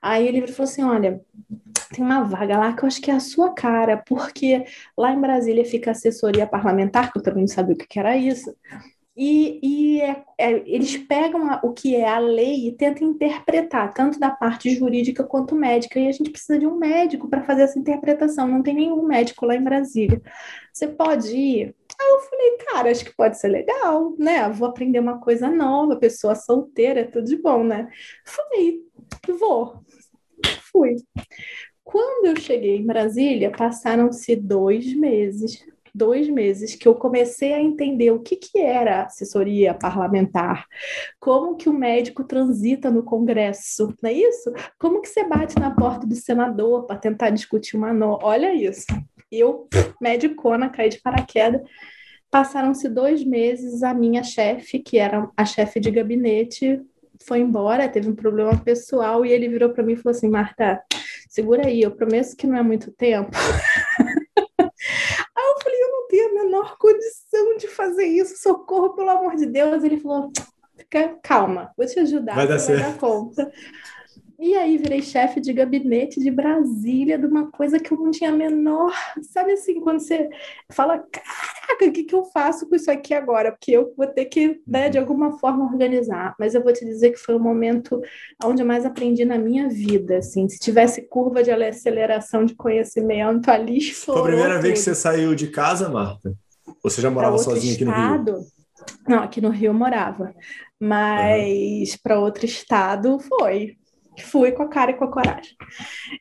Aí 0.00 0.26
ele 0.26 0.46
falou 0.46 0.70
assim: 0.70 0.82
olha, 0.82 1.20
tem 1.92 2.02
uma 2.02 2.22
vaga 2.22 2.58
lá 2.58 2.72
que 2.72 2.82
eu 2.82 2.86
acho 2.86 3.02
que 3.02 3.10
é 3.10 3.14
a 3.14 3.20
sua 3.20 3.52
cara, 3.52 4.02
porque 4.06 4.64
lá 4.96 5.12
em 5.12 5.20
Brasília 5.20 5.64
fica 5.64 5.90
assessoria 5.90 6.46
parlamentar, 6.46 7.12
que 7.12 7.18
eu 7.18 7.22
também 7.22 7.42
não 7.42 7.48
sabia 7.48 7.74
o 7.74 7.78
que 7.78 7.98
era 7.98 8.16
isso. 8.16 8.50
E, 9.22 9.60
e 9.62 10.00
é, 10.00 10.24
é, 10.38 10.62
eles 10.64 10.96
pegam 10.96 11.50
a, 11.50 11.60
o 11.62 11.74
que 11.74 11.94
é 11.94 12.08
a 12.08 12.18
lei 12.18 12.68
e 12.68 12.72
tentam 12.72 13.06
interpretar, 13.06 13.92
tanto 13.92 14.18
da 14.18 14.30
parte 14.30 14.74
jurídica 14.74 15.22
quanto 15.22 15.54
médica, 15.54 16.00
e 16.00 16.08
a 16.08 16.12
gente 16.12 16.30
precisa 16.30 16.58
de 16.58 16.66
um 16.66 16.76
médico 16.76 17.28
para 17.28 17.42
fazer 17.42 17.62
essa 17.62 17.78
interpretação. 17.78 18.48
Não 18.48 18.62
tem 18.62 18.74
nenhum 18.74 19.02
médico 19.02 19.44
lá 19.44 19.54
em 19.54 19.62
Brasília. 19.62 20.22
Você 20.72 20.88
pode 20.88 21.36
ir? 21.36 21.74
Aí 22.00 22.08
eu 22.08 22.20
falei, 22.20 22.56
cara, 22.66 22.90
acho 22.90 23.04
que 23.04 23.14
pode 23.14 23.38
ser 23.38 23.48
legal, 23.48 24.14
né? 24.18 24.48
Vou 24.48 24.66
aprender 24.66 25.00
uma 25.00 25.18
coisa 25.20 25.50
nova, 25.50 25.96
pessoa 25.96 26.34
solteira, 26.34 27.06
tudo 27.06 27.26
de 27.26 27.36
bom, 27.36 27.62
né? 27.62 27.88
Falei, 28.24 28.80
vou 29.38 29.84
fui. 30.72 30.96
Quando 31.84 32.26
eu 32.26 32.36
cheguei 32.40 32.76
em 32.76 32.86
Brasília, 32.86 33.50
passaram-se 33.50 34.36
dois 34.36 34.94
meses. 34.94 35.64
Dois 35.94 36.28
meses 36.28 36.74
que 36.74 36.86
eu 36.86 36.94
comecei 36.94 37.52
a 37.52 37.60
entender 37.60 38.10
o 38.10 38.20
que, 38.20 38.36
que 38.36 38.58
era 38.58 39.04
assessoria 39.04 39.74
parlamentar, 39.74 40.66
como 41.18 41.56
que 41.56 41.68
o 41.68 41.72
médico 41.72 42.24
transita 42.24 42.90
no 42.90 43.02
Congresso, 43.02 43.94
não 44.02 44.10
é 44.10 44.12
isso? 44.12 44.52
Como 44.78 45.00
que 45.00 45.08
você 45.08 45.24
bate 45.24 45.58
na 45.58 45.70
porta 45.70 46.06
do 46.06 46.14
senador 46.14 46.86
para 46.86 46.96
tentar 46.96 47.30
discutir 47.30 47.76
uma 47.76 47.92
norma? 47.92 48.26
Olha 48.26 48.54
isso. 48.54 48.86
Eu, 49.30 49.68
medicona, 50.00 50.68
caí 50.68 50.88
de 50.88 51.00
paraquedas. 51.00 51.62
Passaram-se 52.30 52.88
dois 52.88 53.24
meses, 53.24 53.82
a 53.82 53.92
minha 53.92 54.22
chefe, 54.22 54.78
que 54.78 54.98
era 54.98 55.28
a 55.36 55.44
chefe 55.44 55.80
de 55.80 55.90
gabinete, 55.90 56.80
foi 57.26 57.40
embora, 57.40 57.88
teve 57.88 58.08
um 58.08 58.14
problema 58.14 58.56
pessoal, 58.56 59.24
e 59.24 59.32
ele 59.32 59.48
virou 59.48 59.70
para 59.70 59.82
mim 59.82 59.92
e 59.92 59.96
falou 59.96 60.16
assim: 60.16 60.28
Marta, 60.28 60.82
segura 61.28 61.66
aí, 61.66 61.82
eu 61.82 61.90
prometo 61.90 62.36
que 62.36 62.46
não 62.46 62.56
é 62.56 62.62
muito 62.62 62.90
tempo. 62.92 63.30
aí 64.58 64.68
eu 64.68 65.62
falei: 65.62 65.82
eu 65.82 65.90
não 65.90 66.08
tenho 66.08 66.28
a 66.28 66.44
menor 66.44 66.78
condição 67.30 67.56
de 67.56 67.68
fazer 67.68 68.04
isso, 68.04 68.42
socorro, 68.42 68.90
pelo 68.90 69.10
amor 69.10 69.36
de 69.36 69.46
Deus. 69.46 69.84
Ele 69.84 69.98
falou: 69.98 70.32
fica 70.76 71.16
calma, 71.22 71.70
vou 71.76 71.86
te 71.86 71.98
ajudar, 72.00 72.34
vai 72.34 72.48
dar 72.48 72.58
vai 72.58 72.76
dar 72.76 72.98
conta. 72.98 73.50
E 74.42 74.56
aí 74.56 74.78
virei 74.78 75.02
chefe 75.02 75.38
de 75.38 75.52
gabinete 75.52 76.18
de 76.18 76.30
Brasília, 76.30 77.18
de 77.18 77.26
uma 77.26 77.50
coisa 77.50 77.78
que 77.78 77.92
eu 77.92 77.98
não 77.98 78.10
tinha 78.10 78.30
a 78.30 78.34
menor. 78.34 78.90
Sabe 79.20 79.52
assim, 79.52 79.78
quando 79.80 80.00
você 80.00 80.30
fala, 80.72 80.98
caraca, 80.98 81.84
o 81.84 81.92
que, 81.92 82.04
que 82.04 82.14
eu 82.14 82.24
faço 82.24 82.66
com 82.66 82.74
isso 82.74 82.90
aqui 82.90 83.12
agora? 83.12 83.52
Porque 83.52 83.72
eu 83.72 83.92
vou 83.94 84.06
ter 84.06 84.24
que, 84.24 84.58
né, 84.66 84.88
de 84.88 84.96
alguma 84.96 85.38
forma, 85.38 85.66
organizar. 85.66 86.34
Mas 86.38 86.54
eu 86.54 86.62
vou 86.62 86.72
te 86.72 86.86
dizer 86.86 87.10
que 87.10 87.18
foi 87.18 87.34
o 87.34 87.38
momento 87.38 88.00
onde 88.42 88.62
eu 88.62 88.66
mais 88.66 88.86
aprendi 88.86 89.26
na 89.26 89.36
minha 89.36 89.68
vida. 89.68 90.16
Assim, 90.16 90.48
se 90.48 90.58
tivesse 90.58 91.02
curva 91.02 91.42
de 91.42 91.50
aceleração 91.50 92.42
de 92.46 92.54
conhecimento 92.54 93.50
ali, 93.50 93.92
Foi 93.92 94.20
a 94.20 94.22
primeira 94.22 94.58
vez 94.58 94.78
que 94.78 94.84
você 94.84 94.94
saiu 94.94 95.34
de 95.34 95.48
casa, 95.48 95.90
Marta? 95.90 96.34
Você 96.82 97.00
já 97.00 97.10
morava 97.10 97.38
sozinha 97.38 97.74
aqui 97.74 97.84
no 97.84 97.92
Rio? 97.92 98.46
Não, 99.06 99.22
aqui 99.22 99.40
no 99.40 99.50
Rio 99.50 99.68
eu 99.68 99.74
morava. 99.74 100.34
Mas 100.78 101.92
uhum. 101.92 101.98
para 102.02 102.18
outro 102.18 102.44
estado 102.46 103.18
foi 103.18 103.76
fui 104.20 104.52
com 104.52 104.62
a 104.62 104.68
cara 104.68 104.90
e 104.90 104.94
com 104.94 105.04
a 105.04 105.10
coragem. 105.10 105.54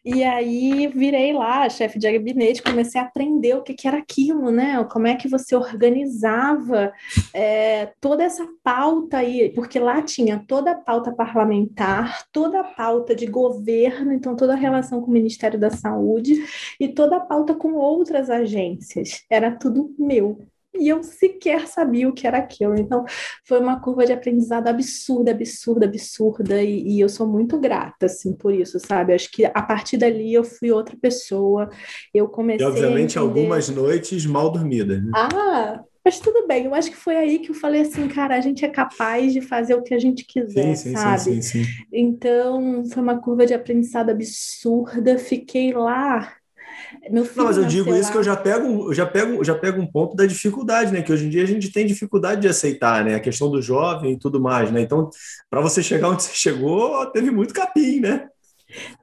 E 0.04 0.24
aí 0.24 0.88
virei 0.88 1.34
lá, 1.34 1.70
chefe 1.70 2.00
de 2.00 2.12
gabinete, 2.12 2.64
comecei 2.64 3.00
a 3.00 3.04
aprender 3.04 3.56
o 3.56 3.62
que, 3.62 3.74
que 3.74 3.88
era 3.88 3.98
aquilo, 3.98 4.52
né? 4.52 4.84
Como 4.86 5.08
é 5.08 5.16
que 5.16 5.28
você 5.28 5.56
organizava 5.56 6.94
é, 7.34 7.92
toda 8.00 8.24
essa 8.24 8.48
pauta 8.64 9.18
aí, 9.18 9.50
porque 9.54 9.80
lá 9.80 10.02
tinha 10.02 10.44
toda 10.48 10.72
a 10.72 10.76
pauta 10.76 11.12
parlamentar, 11.12 12.24
toda 12.32 12.62
a 12.62 12.64
pauta 12.64 13.16
de 13.16 13.26
governo, 13.26 14.14
então 14.14 14.36
toda 14.36 14.54
a 14.54 14.58
relação 14.58 15.02
com 15.02 15.08
o 15.08 15.14
Ministério 15.14 15.60
da 15.60 15.70
Saúde 15.70 16.44
e 16.80 16.88
toda 16.88 17.18
a 17.18 17.22
pauta 17.22 17.54
com 17.54 17.74
outras 17.74 18.30
agências. 18.30 19.24
Era 19.30 19.52
tudo 19.52 19.94
meu 19.98 20.40
e 20.74 20.88
eu 20.88 21.04
sequer 21.04 21.68
sabia 21.68 22.08
o 22.08 22.14
que 22.14 22.28
era 22.28 22.38
aquilo. 22.38 22.76
Então, 22.76 23.04
foi 23.44 23.60
uma 23.60 23.80
curva 23.80 24.06
de 24.06 24.14
aprendizado 24.14 24.68
absurda, 24.68 25.32
absurda, 25.32 25.86
absurda, 25.86 26.62
e, 26.62 26.96
e, 26.96 27.00
eu 27.00 27.10
sou 27.10 27.28
muito 27.28 27.60
grata, 27.60 28.06
assim, 28.06 28.34
por 28.34 28.54
isso, 28.54 28.80
sabe? 28.80 29.14
Acho 29.14 29.32
que 29.32 29.46
a 29.46 29.62
partir 29.62 29.98
dali 29.98 30.34
eu 30.34 30.44
fui 30.44 30.72
outra 30.72 30.96
pessoa, 30.96 31.70
eu 32.14 32.28
comecei 32.28 32.66
E, 32.66 32.70
obviamente, 32.70 33.18
entender... 33.18 33.20
algumas 33.20 33.70
noites 33.70 34.26
mal 34.26 34.52
dormidas, 34.52 35.04
né? 35.04 35.12
Ah, 35.16 35.84
mas 36.04 36.20
tudo 36.20 36.48
bem, 36.48 36.66
eu 36.66 36.74
acho 36.74 36.90
que 36.90 36.98
foi 36.98 37.16
aí 37.16 37.40
que 37.40 37.52
eu 37.52 37.56
falei 37.56 37.82
assim, 37.82 38.08
cara, 38.08 38.36
a 38.36 38.42
gente 38.42 38.64
é 38.64 38.70
capaz 38.70 39.34
de 39.34 39.42
fazer 39.42 39.76
o 39.76 39.84
que 39.84 39.94
a 39.94 40.00
gente 40.00 40.26
quiser, 40.26 40.76
sim, 40.76 40.90
sim, 40.90 40.96
sabe? 40.96 41.20
Sim, 41.20 41.42
sim, 41.42 41.64
sim. 41.64 41.70
Então, 41.92 42.84
foi 42.86 43.04
uma 43.04 43.20
curva 43.20 43.46
de 43.46 43.54
aprendizado 43.54 44.10
absurda, 44.10 45.18
fiquei 45.18 45.74
lá 45.74 46.39
meu 47.10 47.24
filho 47.24 47.38
não, 47.38 47.46
mas 47.46 47.58
eu 47.58 47.66
digo 47.66 47.94
isso 47.96 48.06
lá. 48.06 48.12
que 48.12 48.18
eu 48.18 48.24
já 48.24 48.36
pego, 48.36 48.90
eu 48.90 48.94
já 48.94 49.06
pego, 49.06 49.44
já 49.44 49.56
pego 49.56 49.82
um 49.82 49.88
ponto 49.88 50.16
da 50.16 50.26
dificuldade, 50.26 50.92
né? 50.92 51.02
Que 51.02 51.12
hoje 51.12 51.26
em 51.26 51.30
dia 51.30 51.44
a 51.44 51.48
gente 51.48 51.72
tem 51.72 51.86
dificuldade 51.86 52.42
de 52.42 52.48
aceitar, 52.48 53.04
né? 53.04 53.16
A 53.16 53.20
questão 53.20 53.50
do 53.50 53.62
jovem 53.62 54.14
e 54.14 54.20
tudo 54.20 54.40
mais, 54.40 54.72
né? 54.72 54.82
Então, 54.82 55.10
para 55.50 55.62
você 55.62 55.84
chegar 55.84 56.10
onde 56.10 56.24
você 56.24 56.34
chegou, 56.34 57.06
teve 57.08 57.32
muito 57.32 57.54
capim, 57.54 58.00
né? 58.00 58.28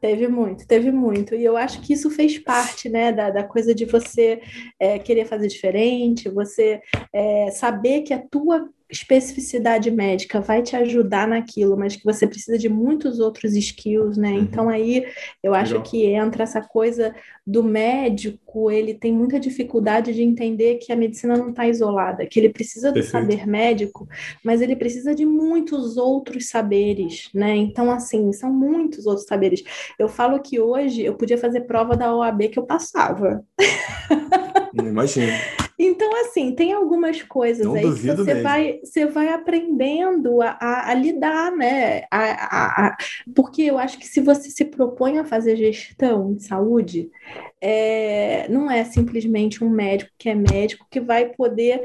Teve 0.00 0.28
muito, 0.28 0.66
teve 0.66 0.92
muito. 0.92 1.34
E 1.34 1.44
eu 1.44 1.56
acho 1.56 1.80
que 1.80 1.92
isso 1.92 2.08
fez 2.10 2.38
parte, 2.38 2.88
né, 2.88 3.10
da, 3.10 3.30
da 3.30 3.42
coisa 3.42 3.74
de 3.74 3.84
você 3.84 4.40
é, 4.78 4.98
querer 4.98 5.26
fazer 5.26 5.48
diferente, 5.48 6.28
você 6.28 6.80
é, 7.12 7.50
saber 7.50 8.02
que 8.02 8.14
a 8.14 8.22
tua 8.22 8.68
especificidade 8.88 9.90
médica 9.90 10.40
vai 10.40 10.62
te 10.62 10.76
ajudar 10.76 11.26
naquilo, 11.26 11.76
mas 11.76 11.96
que 11.96 12.04
você 12.04 12.26
precisa 12.26 12.56
de 12.56 12.68
muitos 12.68 13.18
outros 13.18 13.54
skills, 13.54 14.16
né? 14.16 14.32
Uhum. 14.32 14.38
Então 14.38 14.68
aí 14.68 15.06
eu 15.42 15.54
acho 15.54 15.72
Legal. 15.72 15.90
que 15.90 16.04
entra 16.04 16.44
essa 16.44 16.60
coisa 16.60 17.14
do 17.46 17.62
médico, 17.62 18.70
ele 18.70 18.94
tem 18.94 19.12
muita 19.12 19.38
dificuldade 19.38 20.12
de 20.12 20.22
entender 20.22 20.76
que 20.76 20.92
a 20.92 20.96
medicina 20.96 21.36
não 21.36 21.50
está 21.50 21.66
isolada, 21.66 22.26
que 22.26 22.38
ele 22.38 22.48
precisa 22.48 22.88
do 22.90 22.94
Perfeito. 22.94 23.12
saber 23.12 23.46
médico, 23.46 24.08
mas 24.44 24.60
ele 24.60 24.76
precisa 24.76 25.14
de 25.14 25.24
muitos 25.24 25.96
outros 25.96 26.48
saberes, 26.48 27.28
né? 27.34 27.56
Então 27.56 27.90
assim, 27.90 28.32
são 28.32 28.52
muitos 28.52 29.06
outros 29.06 29.26
saberes. 29.26 29.62
Eu 29.98 30.08
falo 30.08 30.40
que 30.40 30.60
hoje 30.60 31.04
eu 31.04 31.14
podia 31.14 31.38
fazer 31.38 31.62
prova 31.62 31.96
da 31.96 32.14
OAB 32.14 32.48
que 32.48 32.58
eu 32.58 32.66
passava. 32.66 33.44
Imagina. 34.74 35.32
Então, 35.78 36.10
assim, 36.22 36.54
tem 36.54 36.72
algumas 36.72 37.22
coisas 37.22 37.66
Não 37.66 37.74
aí 37.74 37.82
que 37.82 37.88
você 37.88 38.24
mesmo. 38.24 38.42
vai, 38.42 38.80
você 38.82 39.06
vai 39.06 39.28
aprendendo 39.28 40.40
a, 40.40 40.56
a, 40.58 40.90
a 40.90 40.94
lidar, 40.94 41.52
né? 41.52 42.04
A, 42.10 42.86
a, 42.86 42.96
porque 43.34 43.62
eu 43.62 43.78
acho 43.78 43.98
que 43.98 44.06
se 44.06 44.20
você 44.20 44.48
se 44.50 44.64
propõe 44.64 45.18
a 45.18 45.24
fazer 45.24 45.56
gestão 45.56 46.32
de 46.34 46.44
saúde, 46.44 47.10
é, 47.60 48.48
não 48.48 48.70
é 48.70 48.84
simplesmente 48.84 49.62
um 49.62 49.68
médico 49.68 50.10
que 50.16 50.30
é 50.30 50.34
médico 50.34 50.86
que 50.90 51.00
vai 51.00 51.26
poder 51.26 51.84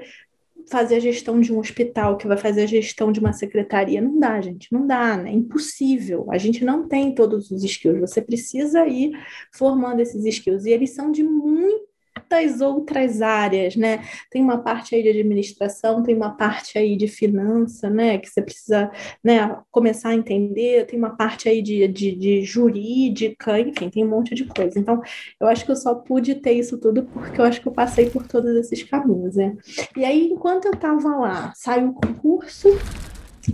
fazer 0.69 0.95
a 0.95 0.99
gestão 0.99 1.41
de 1.41 1.51
um 1.51 1.59
hospital, 1.59 2.17
que 2.17 2.27
vai 2.27 2.37
fazer 2.37 2.63
a 2.63 2.67
gestão 2.67 3.11
de 3.11 3.19
uma 3.19 3.33
secretaria. 3.33 4.01
Não 4.01 4.17
dá, 4.17 4.39
gente, 4.39 4.71
não 4.71 4.87
dá, 4.87 5.17
né? 5.17 5.31
É 5.31 5.33
impossível. 5.33 6.27
A 6.31 6.37
gente 6.37 6.63
não 6.63 6.87
tem 6.87 7.13
todos 7.13 7.51
os 7.51 7.61
skills. 7.63 7.99
Você 7.99 8.21
precisa 8.21 8.87
ir 8.87 9.11
formando 9.51 9.99
esses 9.99 10.23
skills. 10.23 10.65
E 10.65 10.71
eles 10.71 10.91
são 10.91 11.11
de 11.11 11.23
muito 11.23 11.90
muitas 12.31 12.61
outras 12.61 13.21
áreas, 13.21 13.75
né? 13.75 14.03
Tem 14.29 14.41
uma 14.41 14.57
parte 14.57 14.95
aí 14.95 15.03
de 15.03 15.09
administração, 15.09 16.01
tem 16.01 16.15
uma 16.15 16.31
parte 16.31 16.77
aí 16.77 16.95
de 16.95 17.07
finança, 17.07 17.89
né? 17.89 18.17
Que 18.17 18.29
você 18.29 18.41
precisa 18.41 18.89
né, 19.23 19.57
começar 19.69 20.09
a 20.09 20.15
entender, 20.15 20.85
tem 20.85 20.97
uma 20.97 21.15
parte 21.15 21.49
aí 21.49 21.61
de, 21.61 21.87
de, 21.87 22.15
de 22.15 22.43
jurídica, 22.43 23.59
enfim, 23.59 23.89
tem 23.89 24.05
um 24.05 24.09
monte 24.09 24.33
de 24.33 24.45
coisa. 24.45 24.79
Então, 24.79 25.01
eu 25.39 25.47
acho 25.47 25.65
que 25.65 25.71
eu 25.71 25.75
só 25.75 25.93
pude 25.93 26.35
ter 26.35 26.53
isso 26.53 26.77
tudo 26.77 27.03
porque 27.03 27.39
eu 27.39 27.45
acho 27.45 27.61
que 27.61 27.67
eu 27.67 27.73
passei 27.73 28.09
por 28.09 28.25
todos 28.25 28.55
esses 28.55 28.81
caminhos, 28.83 29.35
né? 29.35 29.57
E 29.97 30.05
aí, 30.05 30.29
enquanto 30.31 30.65
eu 30.65 30.73
estava 30.73 31.15
lá, 31.17 31.53
saiu 31.55 31.89
o 31.89 31.93
concurso, 31.93 32.69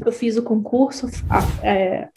eu 0.05 0.11
fiz 0.11 0.37
o 0.37 0.43
concurso, 0.43 1.07
é, 1.63 2.09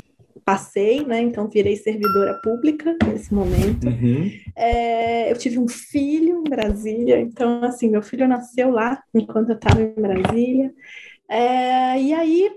passei, 0.44 1.04
né? 1.04 1.20
Então 1.20 1.48
virei 1.48 1.76
servidora 1.76 2.40
pública 2.42 2.96
nesse 3.06 3.32
momento. 3.32 3.86
Uhum. 3.86 4.30
É, 4.56 5.30
eu 5.30 5.36
tive 5.36 5.58
um 5.58 5.68
filho 5.68 6.40
em 6.40 6.50
Brasília, 6.50 7.20
então 7.20 7.64
assim, 7.64 7.88
meu 7.88 8.02
filho 8.02 8.26
nasceu 8.28 8.70
lá 8.70 9.02
enquanto 9.14 9.50
eu 9.50 9.56
estava 9.56 9.82
em 9.82 9.94
Brasília. 9.94 10.72
É, 11.28 12.00
e 12.00 12.12
aí 12.12 12.50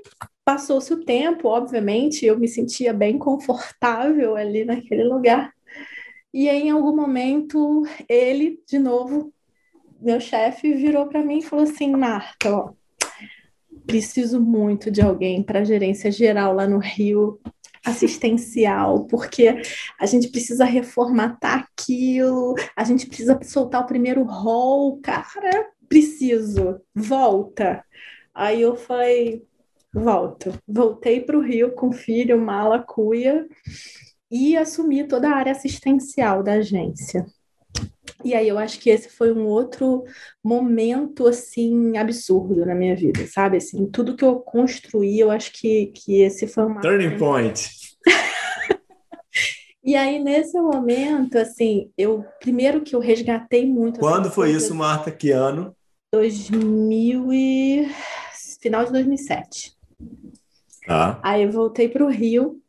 passou-se 0.43 0.91
o 0.93 1.03
tempo, 1.03 1.47
obviamente, 1.47 2.25
eu 2.25 2.37
me 2.37 2.47
sentia 2.47 2.93
bem 2.93 3.17
confortável 3.17 4.35
ali 4.35 4.65
naquele 4.65 5.03
lugar. 5.03 5.53
E 6.33 6.49
aí, 6.49 6.63
em 6.63 6.71
algum 6.71 6.95
momento, 6.95 7.83
ele, 8.09 8.59
de 8.67 8.79
novo, 8.79 9.31
meu 10.01 10.19
chefe, 10.19 10.73
virou 10.73 11.05
para 11.05 11.23
mim 11.23 11.37
e 11.37 11.43
falou 11.43 11.63
assim: 11.63 11.91
Marta, 11.91 12.51
ó, 12.51 12.73
preciso 13.85 14.41
muito 14.41 14.89
de 14.89 15.01
alguém 15.01 15.43
para 15.43 15.63
gerência 15.63 16.11
geral 16.11 16.53
lá 16.53 16.67
no 16.67 16.79
Rio 16.79 17.39
assistencial, 17.83 19.05
porque 19.05 19.61
a 19.99 20.05
gente 20.05 20.29
precisa 20.29 20.65
reformatar 20.65 21.67
aquilo, 21.71 22.55
a 22.75 22.83
gente 22.83 23.07
precisa 23.07 23.39
soltar 23.43 23.81
o 23.81 23.87
primeiro 23.87 24.23
rol, 24.23 24.99
cara, 25.01 25.69
preciso, 25.89 26.79
volta. 26.95 27.83
Aí 28.33 28.61
eu 28.61 28.75
falei, 28.75 29.45
volto. 29.93 30.53
Voltei 30.67 31.21
para 31.21 31.37
o 31.37 31.41
Rio 31.41 31.73
com 31.73 31.91
filho, 31.91 32.39
mala, 32.39 32.79
cuia, 32.79 33.47
e 34.31 34.57
assumi 34.57 35.07
toda 35.07 35.29
a 35.29 35.35
área 35.35 35.51
assistencial 35.51 36.41
da 36.41 36.53
agência. 36.53 37.25
E 38.23 38.33
aí 38.33 38.47
eu 38.47 38.57
acho 38.57 38.79
que 38.79 38.89
esse 38.89 39.09
foi 39.09 39.33
um 39.33 39.45
outro 39.45 40.03
momento 40.43 41.27
assim 41.27 41.97
absurdo 41.97 42.65
na 42.65 42.73
minha 42.73 42.95
vida, 42.95 43.25
sabe? 43.27 43.57
Assim, 43.57 43.85
tudo 43.85 44.15
que 44.15 44.23
eu 44.23 44.39
construí, 44.39 45.19
eu 45.19 45.29
acho 45.29 45.51
que, 45.51 45.87
que 45.87 46.21
esse 46.21 46.47
foi 46.47 46.65
uma 46.65 46.81
turning 46.81 47.17
point. 47.17 47.69
e 49.83 49.95
aí 49.95 50.19
nesse 50.23 50.59
momento, 50.59 51.37
assim, 51.37 51.91
eu 51.97 52.25
primeiro 52.39 52.81
que 52.81 52.95
eu 52.95 52.99
resgatei 52.99 53.65
muito. 53.65 53.99
Quando 53.99 54.31
foi 54.31 54.51
isso, 54.51 54.73
Marta? 54.73 55.11
Que 55.11 55.31
ano? 55.31 55.75
2000 56.13 57.33
e 57.33 57.89
final 58.61 58.85
de 58.85 58.91
2007. 58.93 59.73
Tá. 60.85 61.19
Aí 61.21 61.43
eu 61.43 61.51
voltei 61.51 61.89
para 61.89 62.05
o 62.05 62.09
Rio 62.09 62.62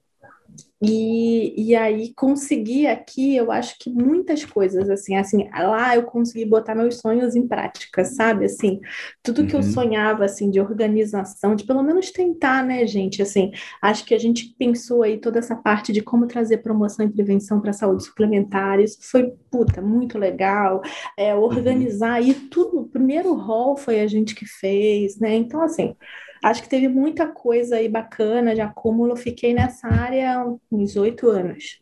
E, 0.87 1.71
e 1.71 1.75
aí 1.75 2.13
consegui 2.15 2.87
aqui, 2.87 3.35
eu 3.35 3.51
acho 3.51 3.79
que 3.79 3.89
muitas 3.91 4.45
coisas, 4.45 4.91
assim, 4.91 5.17
assim, 5.17 5.49
lá 5.51 5.97
eu 5.97 6.03
consegui 6.03 6.45
botar 6.45 6.75
meus 6.75 6.99
sonhos 6.99 7.35
em 7.35 7.49
prática, 7.49 8.05
sabe? 8.05 8.45
Assim, 8.45 8.81
tudo 9.23 9.41
uhum. 9.41 9.47
que 9.47 9.55
eu 9.55 9.61
uhum. 9.61 9.73
sonhava, 9.73 10.25
assim, 10.27 10.51
de 10.51 10.61
organização, 10.61 11.55
de 11.55 11.65
pelo 11.65 11.83
menos 11.83 12.11
tentar, 12.11 12.63
né, 12.65 12.87
gente? 12.87 13.23
Assim, 13.23 13.51
acho 13.81 14.05
que 14.05 14.15
a 14.15 14.19
gente 14.19 14.55
pensou 14.59 15.03
aí 15.03 15.19
toda 15.19 15.39
essa 15.39 15.57
parte 15.57 15.93
de 15.93 16.03
como 16.03 16.27
trazer 16.27 16.59
promoção 16.59 17.07
e 17.07 17.13
prevenção 17.13 17.61
para 17.61 17.71
a 17.71 17.75
saúde 17.75 18.05
suplementar, 18.05 18.79
isso 18.79 18.99
foi, 19.01 19.33
puta, 19.51 19.81
muito 19.81 20.19
legal. 20.19 20.83
É, 21.17 21.35
organizar 21.35 22.11
uhum. 22.11 22.17
aí 22.17 22.35
tudo, 22.35 22.81
o 22.81 22.89
primeiro 22.89 23.33
rol 23.35 23.77
foi 23.77 24.01
a 24.01 24.07
gente 24.07 24.35
que 24.35 24.45
fez, 24.45 25.19
né? 25.19 25.35
Então, 25.35 25.63
assim, 25.63 25.97
Acho 26.45 26.63
que 26.63 26.69
teve 26.69 26.89
muita 26.89 27.27
coisa 27.27 27.77
aí 27.77 27.89
bacana 27.89 28.55
de 28.55 28.61
acúmulo. 28.61 29.17
Fiquei 29.17 29.55
nessa 29.55 29.89
área 29.89 30.45
uns 30.71 30.95
oito 30.95 31.31
anos. 31.31 31.81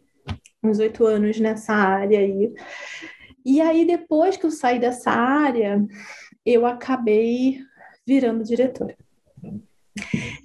Uns 0.63 0.79
oito 0.79 1.05
anos 1.05 1.41
nessa 1.41 1.73
área 1.73 2.21
aí. 2.21 2.53
E 3.45 3.61
aí, 3.61 3.85
depois 3.85 4.37
que 4.37 4.47
eu 4.47 4.53
saí 4.53 4.79
dessa 4.79 5.11
área, 5.11 5.85
eu 6.47 6.65
acabei 6.65 7.59
virando 8.07 8.45
diretora. 8.45 8.97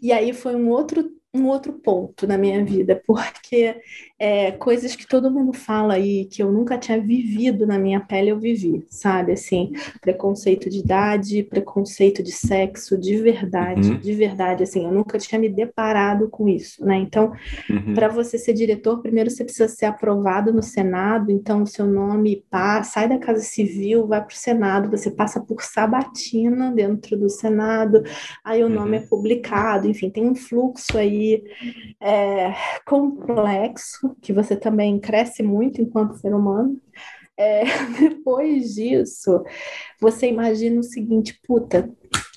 E 0.02 0.12
aí 0.12 0.34
foi 0.34 0.56
um 0.56 0.68
outro 0.70 1.16
um 1.32 1.46
outro 1.46 1.74
ponto 1.74 2.26
na 2.26 2.38
minha 2.38 2.66
vida, 2.66 3.00
porque 3.06 3.80
é, 4.20 4.52
coisas 4.52 4.96
que 4.96 5.06
todo 5.06 5.30
mundo 5.30 5.54
fala 5.54 5.94
aí, 5.94 6.26
que 6.26 6.42
eu 6.42 6.52
nunca 6.52 6.78
tinha 6.78 7.00
vivido 7.00 7.68
na 7.68 7.78
minha 7.78 8.00
pele, 8.00 8.32
eu 8.32 8.40
vivi, 8.40 8.84
sabe? 8.90 9.32
Assim, 9.32 9.72
preconceito 10.02 10.70
de 10.70 10.80
idade, 10.80 11.44
preconceito 11.44 12.24
de 12.24 12.32
sexo, 12.32 12.98
de 12.98 13.16
verdade, 13.18 13.92
uhum. 13.92 14.00
de 14.00 14.14
verdade, 14.14 14.64
assim, 14.64 14.86
eu 14.86 14.92
nunca 14.92 15.20
tinha 15.20 15.40
me 15.40 15.50
deparado 15.50 16.30
com 16.30 16.50
isso, 16.50 16.84
né? 16.84 16.98
Então, 16.98 17.32
uhum. 17.70 17.94
para 17.94 18.08
você 18.08 18.40
ser 18.40 18.54
diretor, 18.54 19.02
primeiro 19.02 19.30
você 19.30 19.44
precisa 19.44 19.68
ser 19.68 19.86
aprovado 19.86 20.52
no 20.52 20.64
Senado, 20.64 21.32
então 21.32 21.62
o 21.62 21.68
seu 21.68 21.86
nome 21.86 22.44
pá, 22.50 22.82
sai 22.82 23.08
da 23.08 23.20
Casa 23.20 23.42
Civil, 23.42 24.08
vai 24.08 24.24
para 24.24 24.34
o 24.34 24.38
Senado, 24.38 24.90
você 24.90 25.12
passa 25.12 25.40
por 25.40 25.62
sabatina 25.62 26.72
dentro 26.72 27.16
do 27.16 27.30
Senado, 27.30 28.04
aí 28.44 28.64
o 28.64 28.70
nome 28.70 28.98
uhum. 28.98 29.04
é 29.04 29.08
publicado, 29.08 29.88
enfim, 29.88 30.10
tem 30.10 30.28
um 30.28 30.36
fluxo 30.36 30.98
aí 30.98 31.44
é, 32.02 32.54
complexo, 32.84 34.07
que 34.22 34.34
você 34.34 34.56
também 34.56 35.00
cresce 35.00 35.44
muito 35.44 35.82
enquanto 35.82 36.18
ser 36.18 36.34
humano. 36.34 36.80
É, 37.38 37.64
depois 38.00 38.74
disso, 38.76 39.44
você 40.02 40.28
imagina 40.28 40.80
o 40.80 40.84
seguinte, 40.84 41.40
puta, 41.46 41.90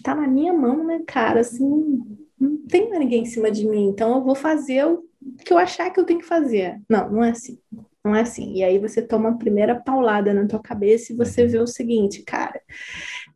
tá 0.03 0.15
na 0.15 0.29
minha 0.29 0.53
mão, 0.53 0.85
né, 0.85 1.03
cara? 1.07 1.41
Assim, 1.41 2.01
não 2.39 2.59
tem 2.69 2.91
ninguém 2.91 3.23
em 3.23 3.27
cima 3.27 3.51
de 3.51 3.67
mim, 3.67 3.89
então 3.89 4.17
eu 4.17 4.25
vou 4.25 4.35
fazer 4.35 4.87
o 4.87 5.05
que 5.45 5.53
eu 5.53 5.59
achar 5.59 5.91
que 5.91 6.01
eu 6.01 6.05
tenho 6.05 6.21
que 6.21 6.27
fazer. 6.27 6.81
Não, 6.89 7.11
não 7.11 7.25
é 7.25 7.31
assim. 7.31 7.59
Não 8.05 8.15
é 8.15 8.23
assim. 8.23 8.55
E 8.55 8.65
aí 8.65 8.79
você 8.79 9.03
toma 9.03 9.31
a 9.31 9.37
primeira 9.37 9.75
paulada 9.75 10.33
na 10.33 10.47
tua 10.47 10.61
cabeça 10.61 11.13
e 11.13 11.17
você 11.17 11.47
vê 11.47 11.59
o 11.59 11.67
seguinte, 11.67 12.23
cara, 12.23 12.61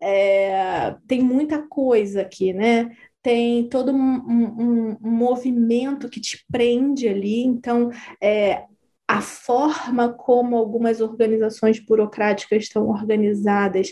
é, 0.01 0.95
tem 1.07 1.23
muita 1.23 1.63
coisa 1.69 2.23
aqui, 2.23 2.53
né? 2.53 2.91
Tem 3.25 3.67
todo 3.71 3.91
um, 3.91 3.97
um, 3.97 4.99
um 5.03 5.11
movimento 5.11 6.11
que 6.11 6.21
te 6.21 6.45
prende 6.53 7.09
ali, 7.09 7.43
então 7.43 7.91
é, 8.23 8.65
a 9.09 9.23
forma 9.23 10.13
como 10.13 10.57
algumas 10.57 11.01
organizações 11.01 11.81
burocráticas 11.81 12.65
estão 12.65 12.87
organizadas, 12.87 13.89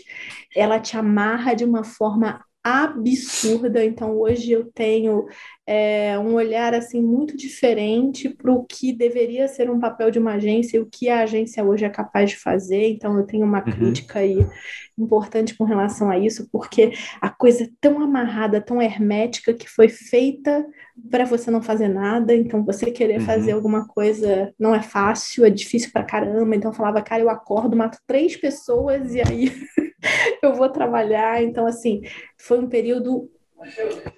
ela 0.55 0.79
te 0.79 0.95
amarra 0.95 1.55
de 1.55 1.65
uma 1.65 1.83
forma 1.83 2.45
absurda. 2.63 3.83
Então, 3.83 4.15
hoje 4.19 4.51
eu 4.51 4.71
tenho 4.71 5.25
é, 5.65 6.19
um 6.19 6.33
olhar 6.33 6.73
assim 6.73 7.01
muito 7.01 7.37
diferente 7.37 8.27
para 8.27 8.51
o 8.51 8.65
que 8.65 8.91
deveria 8.91 9.47
ser 9.47 9.69
um 9.69 9.79
papel 9.79 10.11
de 10.11 10.19
uma 10.19 10.33
agência 10.33 10.75
e 10.75 10.79
o 10.81 10.85
que 10.85 11.07
a 11.09 11.21
agência 11.21 11.63
hoje 11.63 11.85
é 11.85 11.89
capaz 11.89 12.31
de 12.31 12.37
fazer. 12.37 12.89
Então, 12.89 13.17
eu 13.17 13.25
tenho 13.25 13.45
uma 13.45 13.59
uhum. 13.59 13.71
crítica 13.71 14.19
aí 14.19 14.45
importante 14.97 15.55
com 15.55 15.63
relação 15.63 16.09
a 16.09 16.19
isso, 16.19 16.49
porque 16.51 16.91
a 17.21 17.29
coisa 17.29 17.63
é 17.63 17.69
tão 17.79 18.01
amarrada, 18.01 18.59
tão 18.59 18.81
hermética, 18.81 19.53
que 19.53 19.69
foi 19.69 19.87
feita 19.87 20.65
para 21.09 21.23
você 21.23 21.49
não 21.49 21.61
fazer 21.61 21.87
nada. 21.87 22.35
Então, 22.35 22.65
você 22.65 22.91
querer 22.91 23.21
uhum. 23.21 23.25
fazer 23.25 23.53
alguma 23.53 23.87
coisa 23.87 24.53
não 24.59 24.75
é 24.75 24.81
fácil, 24.81 25.45
é 25.45 25.49
difícil 25.49 25.91
para 25.93 26.03
caramba. 26.03 26.55
Então, 26.55 26.71
eu 26.71 26.75
falava, 26.75 27.01
cara, 27.01 27.21
eu 27.21 27.29
acordo, 27.29 27.77
mato 27.77 27.97
três 28.05 28.35
pessoas 28.35 29.15
e 29.15 29.21
aí. 29.21 29.51
eu 30.43 30.53
vou 30.53 30.69
trabalhar. 30.69 31.41
Então, 31.41 31.65
assim, 31.65 32.01
foi 32.37 32.59
um 32.59 32.67
período 32.67 33.29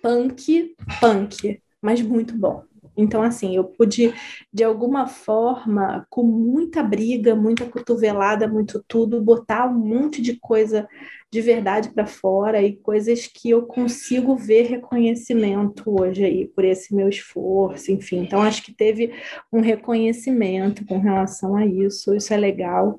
punk, 0.02 0.76
punk, 1.00 1.62
mas 1.82 2.02
muito 2.02 2.38
bom. 2.38 2.64
Então, 2.98 3.22
assim, 3.22 3.56
eu 3.56 3.66
pude, 3.66 4.14
de 4.54 4.64
alguma 4.64 5.08
forma, 5.08 6.06
com 6.10 6.24
muita 6.24 6.82
briga, 6.82 7.36
muita 7.36 7.66
cotovelada, 7.66 8.48
muito 8.48 8.84
tudo, 8.88 9.22
botar 9.22 9.68
um 9.68 9.74
monte 9.74 10.22
de 10.22 10.40
coisa 10.40 10.88
de 11.32 11.42
verdade 11.42 11.90
para 11.90 12.06
fora 12.06 12.62
e 12.62 12.78
coisas 12.78 13.28
que 13.28 13.50
eu 13.50 13.64
consigo 13.64 14.38
ver 14.38 14.68
reconhecimento 14.68 15.84
hoje 15.88 16.24
aí 16.24 16.48
por 16.48 16.64
esse 16.64 16.96
meu 16.96 17.10
esforço, 17.10 17.92
enfim. 17.92 18.20
Então, 18.20 18.42
acho 18.42 18.64
que 18.64 18.74
teve 18.74 19.14
um 19.52 19.60
reconhecimento 19.60 20.86
com 20.86 21.00
relação 21.00 21.58
a 21.58 21.66
isso, 21.66 22.16
isso 22.16 22.34
é 22.34 22.38
legal. 22.38 22.98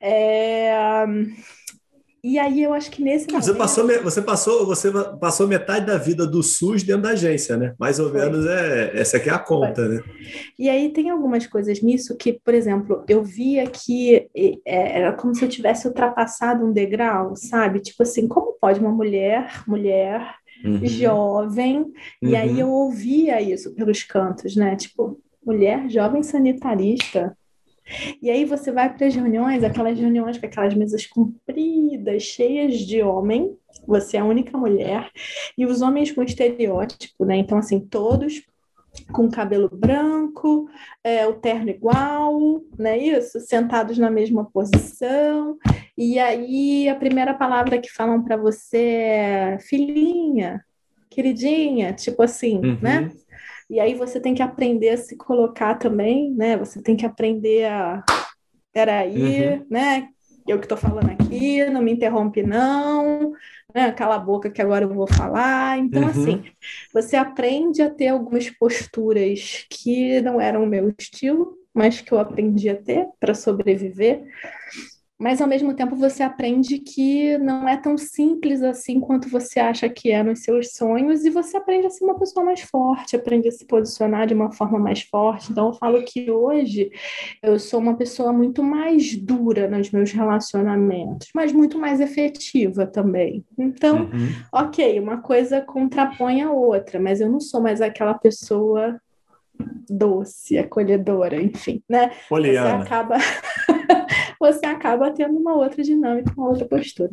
É 0.00 1.06
e 2.22 2.38
aí 2.38 2.62
eu 2.62 2.72
acho 2.72 2.90
que 2.90 3.02
nesse 3.02 3.26
você 3.26 3.52
momento... 3.52 3.56
passou 3.56 3.86
você 4.02 4.22
passou 4.22 4.66
você 4.66 4.90
passou 5.20 5.46
metade 5.46 5.86
da 5.86 5.96
vida 5.96 6.26
do 6.26 6.42
SUS 6.42 6.82
dentro 6.82 7.02
da 7.02 7.10
agência, 7.10 7.56
né? 7.56 7.74
Mais 7.78 8.00
ou 8.00 8.10
Foi. 8.10 8.20
menos 8.20 8.44
é 8.46 8.98
essa 8.98 9.18
aqui 9.18 9.30
é 9.30 9.32
a 9.32 9.38
conta, 9.38 9.86
Foi. 9.86 9.94
né? 9.94 10.02
E 10.58 10.68
aí 10.68 10.92
tem 10.92 11.10
algumas 11.10 11.46
coisas 11.46 11.80
nisso 11.80 12.16
que, 12.16 12.32
por 12.32 12.54
exemplo, 12.54 13.04
eu 13.08 13.22
via 13.22 13.66
que 13.68 14.28
é, 14.34 14.58
era 14.98 15.12
como 15.12 15.34
se 15.34 15.44
eu 15.44 15.48
tivesse 15.48 15.86
ultrapassado 15.86 16.64
um 16.64 16.72
degrau, 16.72 17.36
sabe? 17.36 17.80
Tipo 17.80 18.02
assim, 18.02 18.26
como 18.26 18.58
pode 18.60 18.80
uma 18.80 18.90
mulher, 18.90 19.62
mulher 19.66 20.34
uhum. 20.64 20.84
jovem, 20.86 21.78
uhum. 21.78 21.92
e 22.22 22.34
aí 22.34 22.54
uhum. 22.54 22.58
eu 22.58 22.68
ouvia 22.68 23.40
isso 23.40 23.72
pelos 23.74 24.02
cantos, 24.02 24.56
né? 24.56 24.74
Tipo, 24.74 25.20
mulher 25.46 25.88
jovem 25.88 26.22
sanitarista, 26.24 27.37
e 28.22 28.30
aí 28.30 28.44
você 28.44 28.70
vai 28.70 28.92
para 28.92 29.06
as 29.06 29.14
reuniões, 29.14 29.64
aquelas 29.64 29.98
reuniões 29.98 30.38
com 30.38 30.46
aquelas 30.46 30.74
mesas 30.74 31.06
compridas, 31.06 32.22
cheias 32.22 32.78
de 32.78 33.02
homem, 33.02 33.56
você 33.86 34.16
é 34.16 34.20
a 34.20 34.24
única 34.24 34.56
mulher, 34.56 35.10
e 35.56 35.64
os 35.64 35.82
homens 35.82 36.12
com 36.12 36.22
estereótipo, 36.22 37.24
né? 37.24 37.36
Então, 37.36 37.58
assim, 37.58 37.80
todos 37.80 38.42
com 39.12 39.30
cabelo 39.30 39.68
branco, 39.72 40.68
é, 41.04 41.26
o 41.26 41.34
terno 41.34 41.70
igual, 41.70 42.62
né? 42.78 42.98
Isso, 42.98 43.40
sentados 43.40 43.98
na 43.98 44.10
mesma 44.10 44.44
posição. 44.44 45.56
E 45.96 46.18
aí 46.18 46.88
a 46.88 46.94
primeira 46.94 47.34
palavra 47.34 47.78
que 47.78 47.92
falam 47.92 48.22
para 48.22 48.36
você 48.36 48.78
é 48.78 49.58
filhinha, 49.60 50.64
queridinha, 51.10 51.92
tipo 51.92 52.22
assim, 52.22 52.60
né? 52.60 53.00
uhum. 53.00 53.06
né? 53.06 53.12
E 53.70 53.78
aí 53.78 53.94
você 53.94 54.18
tem 54.18 54.34
que 54.34 54.42
aprender 54.42 54.90
a 54.90 54.96
se 54.96 55.16
colocar 55.16 55.74
também, 55.74 56.32
né? 56.34 56.56
Você 56.56 56.82
tem 56.82 56.96
que 56.96 57.04
aprender 57.04 57.66
a. 57.66 58.02
Peraí, 58.72 59.58
uhum. 59.58 59.66
né? 59.70 60.08
Eu 60.46 60.58
que 60.58 60.64
estou 60.64 60.78
falando 60.78 61.10
aqui, 61.10 61.62
não 61.66 61.82
me 61.82 61.92
interrompe, 61.92 62.42
não. 62.42 63.32
Né? 63.74 63.92
Cala 63.92 64.14
a 64.14 64.18
boca 64.18 64.50
que 64.50 64.62
agora 64.62 64.86
eu 64.86 64.94
vou 64.94 65.06
falar. 65.06 65.78
Então, 65.78 66.02
uhum. 66.02 66.08
assim, 66.08 66.44
você 66.92 67.16
aprende 67.16 67.82
a 67.82 67.90
ter 67.90 68.08
algumas 68.08 68.48
posturas 68.48 69.66
que 69.68 70.22
não 70.22 70.40
eram 70.40 70.64
o 70.64 70.66
meu 70.66 70.94
estilo, 70.98 71.54
mas 71.74 72.00
que 72.00 72.12
eu 72.12 72.18
aprendi 72.18 72.70
a 72.70 72.76
ter 72.76 73.06
para 73.20 73.34
sobreviver 73.34 74.24
mas 75.18 75.40
ao 75.40 75.48
mesmo 75.48 75.74
tempo 75.74 75.96
você 75.96 76.22
aprende 76.22 76.78
que 76.78 77.36
não 77.38 77.68
é 77.68 77.76
tão 77.76 77.98
simples 77.98 78.62
assim 78.62 79.00
quanto 79.00 79.28
você 79.28 79.58
acha 79.58 79.88
que 79.88 80.12
é 80.12 80.22
nos 80.22 80.40
seus 80.40 80.74
sonhos, 80.74 81.24
e 81.24 81.30
você 81.30 81.56
aprende 81.56 81.86
a 81.86 81.90
ser 81.90 82.04
uma 82.04 82.18
pessoa 82.18 82.46
mais 82.46 82.60
forte, 82.60 83.16
aprende 83.16 83.48
a 83.48 83.52
se 83.52 83.66
posicionar 83.66 84.26
de 84.26 84.34
uma 84.34 84.52
forma 84.52 84.78
mais 84.78 85.02
forte. 85.02 85.50
Então, 85.50 85.68
eu 85.68 85.72
falo 85.74 86.02
que 86.04 86.30
hoje 86.30 86.90
eu 87.42 87.58
sou 87.58 87.80
uma 87.80 87.96
pessoa 87.96 88.32
muito 88.32 88.62
mais 88.62 89.16
dura 89.16 89.68
nos 89.68 89.90
meus 89.90 90.12
relacionamentos, 90.12 91.28
mas 91.34 91.52
muito 91.52 91.78
mais 91.78 92.00
efetiva 92.00 92.86
também. 92.86 93.44
Então, 93.58 94.02
uhum. 94.02 94.28
ok, 94.52 95.00
uma 95.00 95.18
coisa 95.18 95.60
contrapõe 95.60 96.42
a 96.42 96.50
outra, 96.52 97.00
mas 97.00 97.20
eu 97.20 97.28
não 97.28 97.40
sou 97.40 97.60
mais 97.60 97.80
aquela 97.80 98.14
pessoa 98.14 99.00
doce, 99.88 100.56
acolhedora, 100.56 101.40
enfim, 101.42 101.82
né? 101.88 102.12
Poliana. 102.28 102.78
Você 102.78 102.82
acaba 102.84 103.16
você 104.38 104.66
acaba 104.66 105.10
tendo 105.10 105.38
uma 105.38 105.54
outra 105.54 105.82
dinâmica, 105.82 106.32
uma 106.36 106.48
outra 106.48 106.66
postura. 106.66 107.10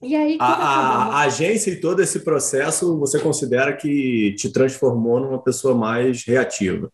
E 0.00 0.14
aí, 0.14 0.38
a, 0.40 0.46
a, 0.46 1.04
a, 1.04 1.20
agência 1.22 1.70
e 1.70 1.80
todo 1.80 2.00
esse 2.00 2.20
processo 2.20 2.98
você 2.98 3.18
considera 3.18 3.76
que 3.76 4.32
te 4.34 4.52
transformou 4.52 5.18
numa 5.18 5.42
pessoa 5.42 5.74
mais 5.74 6.24
reativa? 6.24 6.90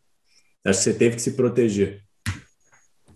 Acho 0.65 0.79
que 0.79 0.85
você 0.85 0.95
teve 0.95 1.17
que 1.17 1.23
se 1.23 1.33
proteger. 1.33 2.03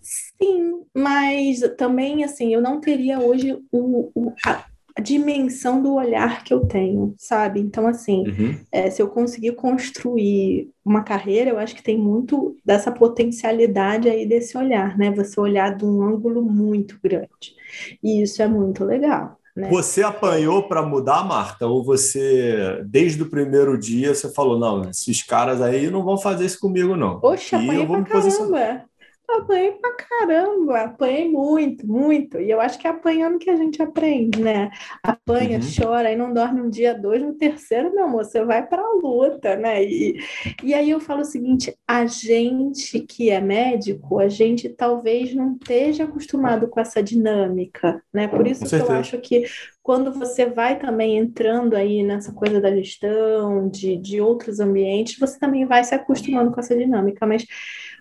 Sim, 0.01 0.83
mas 0.95 1.61
também 1.75 2.23
assim, 2.23 2.53
eu 2.53 2.61
não 2.61 2.79
teria 2.79 3.19
hoje 3.19 3.57
o, 3.71 4.11
o 4.13 4.33
a, 4.45 4.65
dimensão 4.99 5.81
do 5.81 5.95
olhar 5.95 6.43
que 6.43 6.53
eu 6.53 6.61
tenho, 6.61 7.13
sabe? 7.17 7.59
Então, 7.59 7.87
assim, 7.87 8.27
uhum. 8.27 8.59
é, 8.71 8.89
se 8.89 9.01
eu 9.01 9.07
conseguir 9.07 9.53
construir 9.53 10.69
uma 10.83 11.03
carreira, 11.03 11.51
eu 11.51 11.59
acho 11.59 11.75
que 11.75 11.83
tem 11.83 11.97
muito 11.97 12.55
dessa 12.65 12.91
potencialidade 12.91 14.09
aí 14.09 14.25
desse 14.25 14.57
olhar, 14.57 14.97
né? 14.97 15.11
Você 15.11 15.39
olhar 15.39 15.75
de 15.75 15.85
um 15.85 16.01
ângulo 16.01 16.41
muito 16.41 16.99
grande. 17.03 17.55
E 18.03 18.21
isso 18.21 18.41
é 18.41 18.47
muito 18.47 18.83
legal. 18.83 19.37
Né? 19.55 19.69
Você 19.69 20.01
apanhou 20.01 20.63
para 20.67 20.81
mudar, 20.81 21.25
Marta? 21.25 21.67
Ou 21.67 21.83
você, 21.83 22.81
desde 22.85 23.21
o 23.21 23.29
primeiro 23.29 23.77
dia, 23.77 24.13
você 24.13 24.29
falou: 24.29 24.57
não, 24.57 24.89
esses 24.89 25.21
caras 25.21 25.61
aí 25.61 25.89
não 25.89 26.03
vão 26.03 26.17
fazer 26.17 26.45
isso 26.45 26.59
comigo, 26.59 26.95
não. 26.95 27.19
Poxa, 27.19 27.57
apanhei 27.57 27.85
pra 27.85 28.03
caramba. 28.03 28.88
Apanhei 29.37 29.71
pra 29.73 29.95
caramba, 29.95 30.81
apanhei 30.81 31.29
muito, 31.29 31.87
muito. 31.87 32.39
E 32.39 32.49
eu 32.49 32.59
acho 32.59 32.79
que 32.79 32.87
é 32.87 32.89
apanhando 32.89 33.37
que 33.37 33.49
a 33.49 33.55
gente 33.55 33.81
aprende, 33.81 34.41
né? 34.41 34.71
Apanha, 35.03 35.59
uhum. 35.59 35.63
chora, 35.77 36.09
aí 36.09 36.15
não 36.15 36.33
dorme 36.33 36.61
um 36.61 36.69
dia, 36.69 36.93
dois, 36.93 37.21
no 37.21 37.33
terceiro, 37.33 37.93
meu 37.93 38.05
amor, 38.05 38.25
você 38.25 38.43
vai 38.43 38.65
pra 38.65 38.83
luta, 39.01 39.55
né? 39.55 39.83
E, 39.83 40.19
e 40.63 40.73
aí 40.73 40.89
eu 40.89 40.99
falo 40.99 41.21
o 41.21 41.25
seguinte: 41.25 41.75
a 41.87 42.05
gente 42.05 42.99
que 43.01 43.29
é 43.29 43.39
médico, 43.39 44.19
a 44.19 44.27
gente 44.27 44.67
talvez 44.69 45.33
não 45.33 45.53
esteja 45.53 46.05
acostumado 46.05 46.67
com 46.67 46.79
essa 46.79 47.01
dinâmica, 47.01 48.01
né? 48.13 48.27
Por 48.27 48.47
isso 48.47 48.65
que 48.65 48.75
eu 48.75 48.91
acho 48.91 49.19
que 49.19 49.45
quando 49.81 50.11
você 50.11 50.45
vai 50.45 50.77
também 50.77 51.17
entrando 51.17 51.75
aí 51.75 52.03
nessa 52.03 52.31
coisa 52.31 52.61
da 52.61 52.75
gestão, 52.75 53.67
de, 53.69 53.97
de 53.97 54.21
outros 54.21 54.59
ambientes, 54.59 55.17
você 55.17 55.39
também 55.39 55.65
vai 55.65 55.83
se 55.83 55.95
acostumando 55.95 56.51
com 56.51 56.59
essa 56.59 56.77
dinâmica, 56.77 57.25
mas 57.25 57.45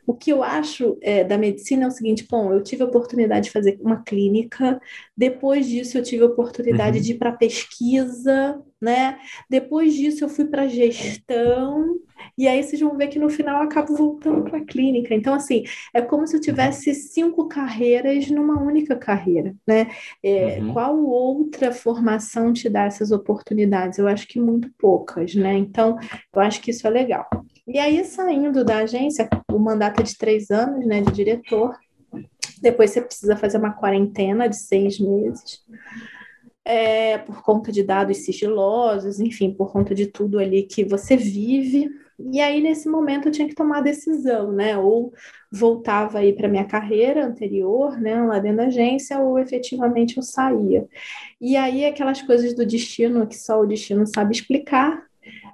o 0.08 0.14
que 0.14 0.32
eu 0.32 0.42
acho 0.42 0.96
é, 1.02 1.22
da 1.22 1.36
medicina 1.36 1.84
é 1.84 1.86
o 1.86 1.90
seguinte: 1.90 2.26
bom, 2.28 2.50
eu 2.50 2.62
tive 2.62 2.82
a 2.82 2.86
oportunidade 2.86 3.44
de 3.44 3.52
fazer 3.52 3.78
uma 3.82 4.02
clínica, 4.02 4.80
depois 5.14 5.68
disso 5.68 5.98
eu 5.98 6.02
tive 6.02 6.22
a 6.22 6.28
oportunidade 6.28 6.96
uhum. 6.96 7.04
de 7.04 7.12
ir 7.12 7.18
para 7.18 7.30
pesquisa, 7.30 8.58
né? 8.80 9.18
Depois 9.50 9.92
disso 9.92 10.24
eu 10.24 10.30
fui 10.30 10.46
para 10.46 10.66
gestão, 10.66 12.00
e 12.38 12.48
aí 12.48 12.62
vocês 12.62 12.80
vão 12.80 12.96
ver 12.96 13.08
que 13.08 13.18
no 13.18 13.28
final 13.28 13.62
eu 13.62 13.68
acabo 13.68 13.94
voltando 13.94 14.44
para 14.44 14.58
a 14.58 14.64
clínica. 14.64 15.14
Então, 15.14 15.34
assim, 15.34 15.64
é 15.92 16.00
como 16.00 16.26
se 16.26 16.34
eu 16.34 16.40
tivesse 16.40 16.94
cinco 16.94 17.46
carreiras 17.46 18.30
numa 18.30 18.58
única 18.58 18.96
carreira, 18.96 19.54
né? 19.66 19.90
É, 20.22 20.58
uhum. 20.58 20.72
Qual 20.72 20.98
outra 21.04 21.70
formação 21.70 22.50
te 22.50 22.70
dá 22.70 22.84
essas 22.84 23.10
oportunidades? 23.10 23.98
Eu 23.98 24.08
acho 24.08 24.26
que 24.26 24.40
muito 24.40 24.70
poucas, 24.78 25.34
né? 25.34 25.52
Então, 25.58 25.98
eu 26.34 26.40
acho 26.40 26.62
que 26.62 26.70
isso 26.70 26.86
é 26.86 26.90
legal. 26.90 27.28
E 27.68 27.78
aí, 27.78 28.02
saindo 28.02 28.64
da 28.64 28.78
agência, 28.78 29.28
o 29.52 29.58
mandato 29.58 30.00
é 30.00 30.02
de 30.02 30.16
três 30.16 30.50
anos, 30.50 30.86
né, 30.86 31.02
de 31.02 31.12
diretor. 31.12 31.76
Depois 32.62 32.90
você 32.90 33.02
precisa 33.02 33.36
fazer 33.36 33.58
uma 33.58 33.74
quarentena 33.74 34.48
de 34.48 34.56
seis 34.56 34.98
meses. 34.98 35.62
É, 36.64 37.18
por 37.18 37.42
conta 37.42 37.70
de 37.70 37.82
dados 37.82 38.24
sigilosos, 38.24 39.20
enfim, 39.20 39.52
por 39.52 39.70
conta 39.70 39.94
de 39.94 40.06
tudo 40.06 40.38
ali 40.38 40.62
que 40.62 40.82
você 40.82 41.14
vive. 41.14 41.90
E 42.18 42.40
aí, 42.40 42.62
nesse 42.62 42.88
momento, 42.88 43.28
eu 43.28 43.32
tinha 43.32 43.46
que 43.46 43.54
tomar 43.54 43.78
a 43.78 43.82
decisão, 43.82 44.50
né? 44.50 44.78
Ou 44.78 45.12
voltava 45.52 46.20
aí 46.20 46.32
para 46.32 46.48
minha 46.48 46.64
carreira 46.64 47.26
anterior, 47.26 48.00
né, 48.00 48.22
lá 48.22 48.38
dentro 48.38 48.58
da 48.58 48.66
agência, 48.66 49.20
ou 49.20 49.38
efetivamente 49.38 50.16
eu 50.16 50.22
saía. 50.22 50.88
E 51.38 51.54
aí, 51.54 51.84
aquelas 51.84 52.22
coisas 52.22 52.54
do 52.54 52.64
destino 52.64 53.26
que 53.26 53.36
só 53.36 53.60
o 53.60 53.66
destino 53.66 54.06
sabe 54.06 54.32
explicar, 54.32 55.07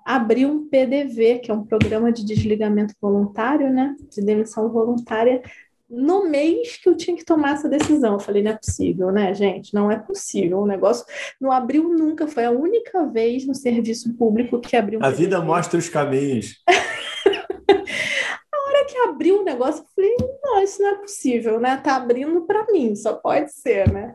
abriu 0.05 0.51
um 0.51 0.69
PDV, 0.69 1.39
que 1.39 1.51
é 1.51 1.55
um 1.55 1.65
programa 1.65 2.13
de 2.13 2.25
desligamento 2.25 2.95
voluntário, 3.01 3.73
né, 3.73 3.97
de 4.11 4.21
demissão 4.21 4.71
voluntária, 4.71 5.43
no 5.89 6.29
mês 6.29 6.77
que 6.77 6.89
eu 6.89 6.97
tinha 6.97 7.17
que 7.17 7.25
tomar 7.25 7.55
essa 7.55 7.69
decisão. 7.69 8.15
Eu 8.15 8.21
falei, 8.21 8.43
não 8.43 8.51
é 8.51 8.57
possível, 8.57 9.13
né, 9.13 9.33
gente? 9.35 9.73
Não 9.73 9.91
é 9.91 9.99
possível. 9.99 10.61
O 10.61 10.67
negócio 10.67 11.05
não 11.41 11.53
abriu 11.53 11.89
nunca. 11.89 12.27
Foi 12.27 12.45
a 12.45 12.51
única 12.51 13.07
vez 13.07 13.47
no 13.47 13.55
serviço 13.55 14.13
público 14.15 14.61
que 14.61 14.77
abriu 14.77 14.99
um 14.99 15.03
A 15.03 15.07
PDV. 15.07 15.25
vida 15.25 15.41
mostra 15.41 15.79
os 15.79 15.89
caminhos. 15.89 16.63
a 16.69 18.69
hora 18.69 18.87
que 18.89 18.99
abriu 19.09 19.41
o 19.41 19.45
negócio, 19.45 19.83
eu 19.83 19.87
falei, 19.95 20.17
não, 20.43 20.63
isso 20.63 20.83
não 20.83 20.89
é 20.89 20.95
possível, 20.97 21.61
né? 21.61 21.77
Tá 21.77 21.97
abrindo 21.97 22.41
para 22.43 22.67
mim, 22.73 22.97
só 22.97 23.15
pode 23.15 23.53
ser, 23.53 23.91
né? 23.93 24.15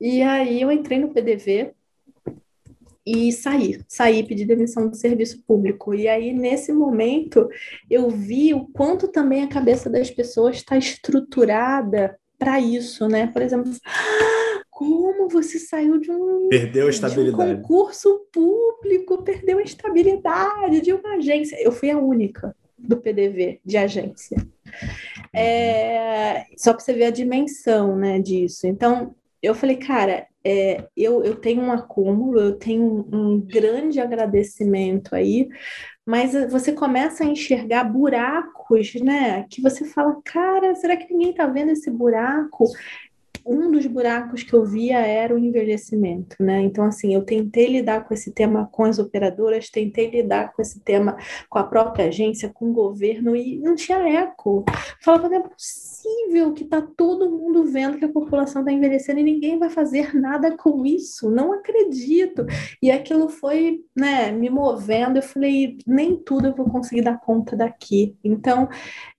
E 0.00 0.22
aí 0.22 0.62
eu 0.62 0.72
entrei 0.72 0.98
no 0.98 1.12
PDV, 1.12 1.74
e 3.10 3.32
sair, 3.32 3.84
sair, 3.88 4.24
pedir 4.24 4.46
demissão 4.46 4.88
do 4.88 4.96
serviço 4.96 5.42
público. 5.46 5.94
E 5.94 6.06
aí, 6.06 6.32
nesse 6.32 6.72
momento, 6.72 7.48
eu 7.90 8.08
vi 8.08 8.54
o 8.54 8.66
quanto 8.68 9.08
também 9.08 9.42
a 9.42 9.48
cabeça 9.48 9.90
das 9.90 10.10
pessoas 10.10 10.56
está 10.56 10.76
estruturada 10.76 12.16
para 12.38 12.60
isso, 12.60 13.08
né? 13.08 13.26
Por 13.26 13.42
exemplo, 13.42 13.72
como 14.70 15.28
você 15.28 15.58
saiu 15.58 15.98
de 15.98 16.10
um, 16.10 16.48
perdeu 16.48 16.86
a 16.86 16.90
estabilidade. 16.90 17.52
Um 17.52 17.56
concurso 17.56 18.26
público, 18.32 19.22
perdeu 19.22 19.58
a 19.58 19.62
estabilidade 19.62 20.80
de 20.80 20.92
uma 20.92 21.16
agência. 21.16 21.60
Eu 21.60 21.72
fui 21.72 21.90
a 21.90 21.98
única 21.98 22.54
do 22.78 22.96
PDV 22.96 23.60
de 23.64 23.76
agência. 23.76 24.36
É, 25.34 26.46
só 26.56 26.72
para 26.72 26.82
você 26.82 26.92
ver 26.92 27.04
a 27.04 27.10
dimensão 27.10 27.96
né, 27.96 28.18
disso. 28.20 28.66
Então, 28.66 29.14
eu 29.42 29.54
falei, 29.54 29.76
cara, 29.76 30.26
é, 30.44 30.86
eu, 30.96 31.22
eu 31.24 31.36
tenho 31.36 31.62
um 31.62 31.72
acúmulo, 31.72 32.40
eu 32.40 32.58
tenho 32.58 33.06
um, 33.12 33.40
grande 33.40 34.00
agradecimento 34.00 35.14
aí, 35.14 35.48
mas 36.06 36.32
você 36.50 36.72
começa 36.72 37.24
a 37.24 37.26
enxergar 37.26 37.84
buracos, 37.84 38.94
né? 38.94 39.44
Que 39.50 39.62
você 39.62 39.84
fala, 39.84 40.20
cara, 40.24 40.74
será 40.74 40.96
que 40.96 41.12
ninguém 41.12 41.34
tá 41.34 41.46
vendo 41.46 41.70
esse 41.72 41.90
buraco? 41.90 42.64
Um 43.46 43.70
dos 43.70 43.86
buracos 43.86 44.42
que 44.42 44.54
eu 44.54 44.64
via 44.64 44.98
era 44.98 45.34
o 45.34 45.38
envelhecimento, 45.38 46.36
né? 46.40 46.60
Então, 46.62 46.84
assim, 46.84 47.14
eu 47.14 47.22
tentei 47.22 47.66
lidar 47.66 48.06
com 48.06 48.14
esse 48.14 48.32
tema 48.32 48.68
com 48.70 48.84
as 48.84 48.98
operadoras, 48.98 49.70
tentei 49.70 50.10
lidar 50.10 50.52
com 50.52 50.62
esse 50.62 50.80
tema 50.80 51.16
com 51.48 51.58
a 51.58 51.64
própria 51.64 52.06
agência, 52.06 52.50
com 52.52 52.70
o 52.70 52.72
governo, 52.72 53.34
e 53.36 53.58
não 53.58 53.74
tinha 53.74 53.98
eco. 53.98 54.64
Falava, 55.02 55.28
não 55.28 55.36
é 55.36 55.40
possível 55.40 56.52
que 56.54 56.64
está 56.64 56.80
todo 56.80 57.30
mundo 57.30 57.64
vendo 57.64 57.98
que 57.98 58.04
a 58.04 58.12
população 58.12 58.62
está 58.62 58.72
envelhecendo 58.72 59.20
e 59.20 59.24
ninguém 59.24 59.58
vai 59.58 59.70
fazer 59.70 60.14
nada 60.14 60.56
com 60.56 60.84
isso, 60.84 61.30
não 61.30 61.52
acredito. 61.52 62.46
E 62.82 62.90
aquilo 62.90 63.28
foi, 63.28 63.80
né, 63.96 64.30
me 64.32 64.48
movendo, 64.48 65.16
eu 65.18 65.22
falei, 65.22 65.78
nem 65.86 66.16
tudo 66.16 66.48
eu 66.48 66.54
vou 66.54 66.66
conseguir 66.66 67.02
dar 67.02 67.20
conta 67.20 67.56
daqui. 67.56 68.16
Então, 68.24 68.68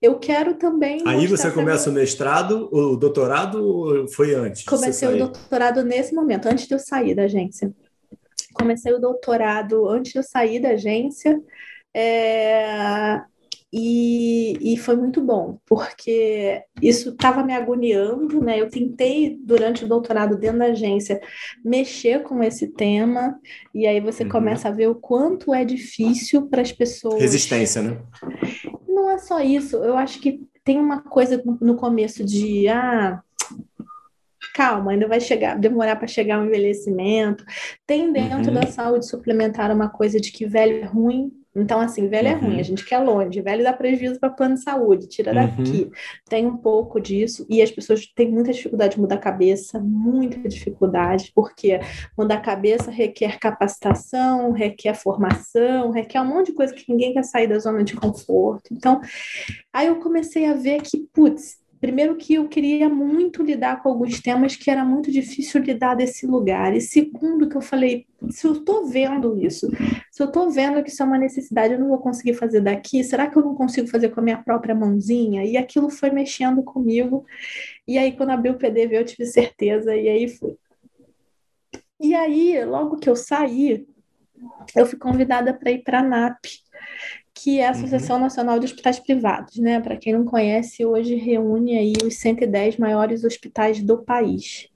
eu 0.01 0.17
quero 0.19 0.55
também... 0.55 1.01
Aí 1.05 1.27
você 1.27 1.51
começa 1.51 1.89
o 1.89 1.93
mestrado, 1.93 2.69
o 2.71 2.95
doutorado 2.95 4.07
foi 4.13 4.33
antes? 4.33 4.63
Comecei 4.63 5.07
o 5.07 5.17
doutorado 5.17 5.83
nesse 5.83 6.13
momento, 6.13 6.47
antes 6.47 6.67
de 6.67 6.73
eu 6.73 6.79
sair 6.79 7.15
da 7.15 7.23
agência. 7.23 7.73
Comecei 8.53 8.93
o 8.93 8.99
doutorado 8.99 9.87
antes 9.87 10.11
de 10.11 10.19
eu 10.19 10.23
sair 10.23 10.59
da 10.59 10.69
agência. 10.69 11.41
É, 11.93 13.21
e, 13.73 14.73
e, 14.73 14.77
foi 14.77 14.97
muito 14.97 15.21
bom, 15.21 15.57
porque 15.65 16.61
isso 16.81 17.09
estava 17.09 17.41
me 17.41 17.53
agoniando, 17.53 18.41
né? 18.41 18.59
Eu 18.59 18.69
tentei, 18.69 19.37
durante 19.41 19.85
o 19.85 19.87
doutorado 19.87 20.37
dentro 20.37 20.59
da 20.59 20.65
agência, 20.65 21.21
mexer 21.63 22.21
com 22.23 22.43
esse 22.43 22.67
tema, 22.67 23.39
e 23.73 23.87
aí 23.87 24.01
você 24.01 24.23
uhum. 24.23 24.29
começa 24.29 24.67
a 24.67 24.71
ver 24.71 24.87
o 24.87 24.95
quanto 24.95 25.53
é 25.53 25.63
difícil 25.63 26.49
para 26.49 26.61
as 26.61 26.73
pessoas. 26.73 27.21
Resistência, 27.21 27.81
né? 27.81 27.97
Não 28.85 29.09
é 29.09 29.17
só 29.17 29.39
isso, 29.39 29.77
eu 29.77 29.95
acho 29.95 30.19
que 30.19 30.41
tem 30.65 30.77
uma 30.77 31.01
coisa 31.01 31.41
no 31.61 31.75
começo 31.75 32.25
de 32.25 32.67
ah, 32.67 33.21
calma, 34.53 34.91
ainda 34.91 35.07
vai 35.07 35.19
chegar, 35.19 35.57
demorar 35.57 35.95
para 35.95 36.07
chegar 36.07 36.41
o 36.41 36.45
envelhecimento. 36.45 37.43
Tem 37.85 38.11
dentro 38.11 38.49
uhum. 38.49 38.59
da 38.59 38.67
saúde 38.67 39.07
suplementar 39.07 39.71
uma 39.73 39.89
coisa 39.89 40.19
de 40.19 40.31
que 40.31 40.45
velho 40.45 40.83
é 40.83 40.85
ruim. 40.85 41.31
Então, 41.53 41.81
assim, 41.81 42.07
velho 42.07 42.29
uhum. 42.29 42.33
é 42.33 42.37
ruim, 42.37 42.53
uhum. 42.53 42.59
a 42.59 42.63
gente 42.63 42.85
quer 42.85 42.99
longe, 42.99 43.41
velho 43.41 43.61
dá 43.61 43.73
prejuízo 43.73 44.17
para 44.19 44.29
plano 44.29 44.55
de 44.55 44.63
saúde, 44.63 45.09
tira 45.09 45.33
daqui. 45.33 45.83
Uhum. 45.83 45.91
Tem 46.29 46.47
um 46.47 46.55
pouco 46.55 46.97
disso, 46.97 47.45
e 47.49 47.61
as 47.61 47.69
pessoas 47.69 48.05
têm 48.15 48.31
muita 48.31 48.53
dificuldade 48.53 48.95
de 48.95 49.01
mudar 49.01 49.15
a 49.15 49.19
cabeça, 49.19 49.77
muita 49.77 50.47
dificuldade, 50.47 51.29
porque 51.35 51.77
mudar 52.17 52.35
a 52.35 52.41
cabeça 52.41 52.89
requer 52.89 53.37
capacitação, 53.37 54.53
requer 54.53 54.93
formação, 54.93 55.91
requer 55.91 56.21
um 56.21 56.25
monte 56.25 56.47
de 56.47 56.53
coisa 56.53 56.73
que 56.73 56.85
ninguém 56.87 57.13
quer 57.13 57.23
sair 57.23 57.47
da 57.47 57.59
zona 57.59 57.83
de 57.83 57.97
conforto. 57.97 58.73
Então, 58.73 59.01
aí 59.73 59.87
eu 59.87 59.97
comecei 59.97 60.45
a 60.45 60.53
ver 60.53 60.81
que, 60.81 61.05
putz, 61.13 61.60
Primeiro 61.81 62.15
que 62.15 62.35
eu 62.35 62.47
queria 62.47 62.87
muito 62.87 63.41
lidar 63.41 63.81
com 63.81 63.89
alguns 63.89 64.21
temas 64.21 64.55
que 64.55 64.69
era 64.69 64.85
muito 64.85 65.11
difícil 65.11 65.61
lidar 65.61 65.95
desse 65.95 66.27
lugar. 66.27 66.75
E 66.75 66.79
segundo 66.79 67.49
que 67.49 67.57
eu 67.57 67.61
falei, 67.61 68.05
se 68.29 68.45
eu 68.45 68.53
estou 68.53 68.85
vendo 68.85 69.35
isso, 69.43 69.67
se 70.11 70.21
eu 70.21 70.27
estou 70.27 70.51
vendo 70.51 70.83
que 70.83 70.91
isso 70.91 71.01
é 71.01 71.05
uma 71.07 71.17
necessidade, 71.17 71.73
eu 71.73 71.79
não 71.79 71.87
vou 71.87 71.97
conseguir 71.97 72.35
fazer 72.35 72.61
daqui, 72.61 73.03
será 73.03 73.27
que 73.27 73.35
eu 73.35 73.41
não 73.41 73.55
consigo 73.55 73.87
fazer 73.87 74.09
com 74.09 74.19
a 74.19 74.23
minha 74.23 74.37
própria 74.37 74.75
mãozinha? 74.75 75.43
E 75.43 75.57
aquilo 75.57 75.89
foi 75.89 76.11
mexendo 76.11 76.61
comigo. 76.61 77.25
E 77.87 77.97
aí, 77.97 78.15
quando 78.15 78.29
abri 78.29 78.51
o 78.51 78.59
PDV, 78.59 78.99
eu 78.99 79.05
tive 79.05 79.25
certeza, 79.25 79.95
e 79.95 80.07
aí 80.07 80.27
fui. 80.27 80.55
E 81.99 82.13
aí, 82.13 82.63
logo 82.63 82.97
que 82.97 83.09
eu 83.09 83.15
saí, 83.15 83.87
eu 84.75 84.85
fui 84.85 84.99
convidada 84.99 85.51
para 85.51 85.71
ir 85.71 85.81
para 85.83 85.99
a 85.99 86.03
NAP 86.03 86.45
que 87.41 87.59
é 87.59 87.67
a 87.67 87.71
Associação 87.71 88.17
uhum. 88.17 88.23
Nacional 88.23 88.59
de 88.59 88.65
Hospitais 88.65 88.99
Privados, 88.99 89.57
né? 89.57 89.79
Para 89.79 89.97
quem 89.97 90.13
não 90.13 90.25
conhece, 90.25 90.85
hoje 90.85 91.15
reúne 91.15 91.75
aí 91.75 91.93
os 92.05 92.19
110 92.19 92.77
maiores 92.77 93.23
hospitais 93.23 93.81
do 93.81 94.03
país. 94.03 94.69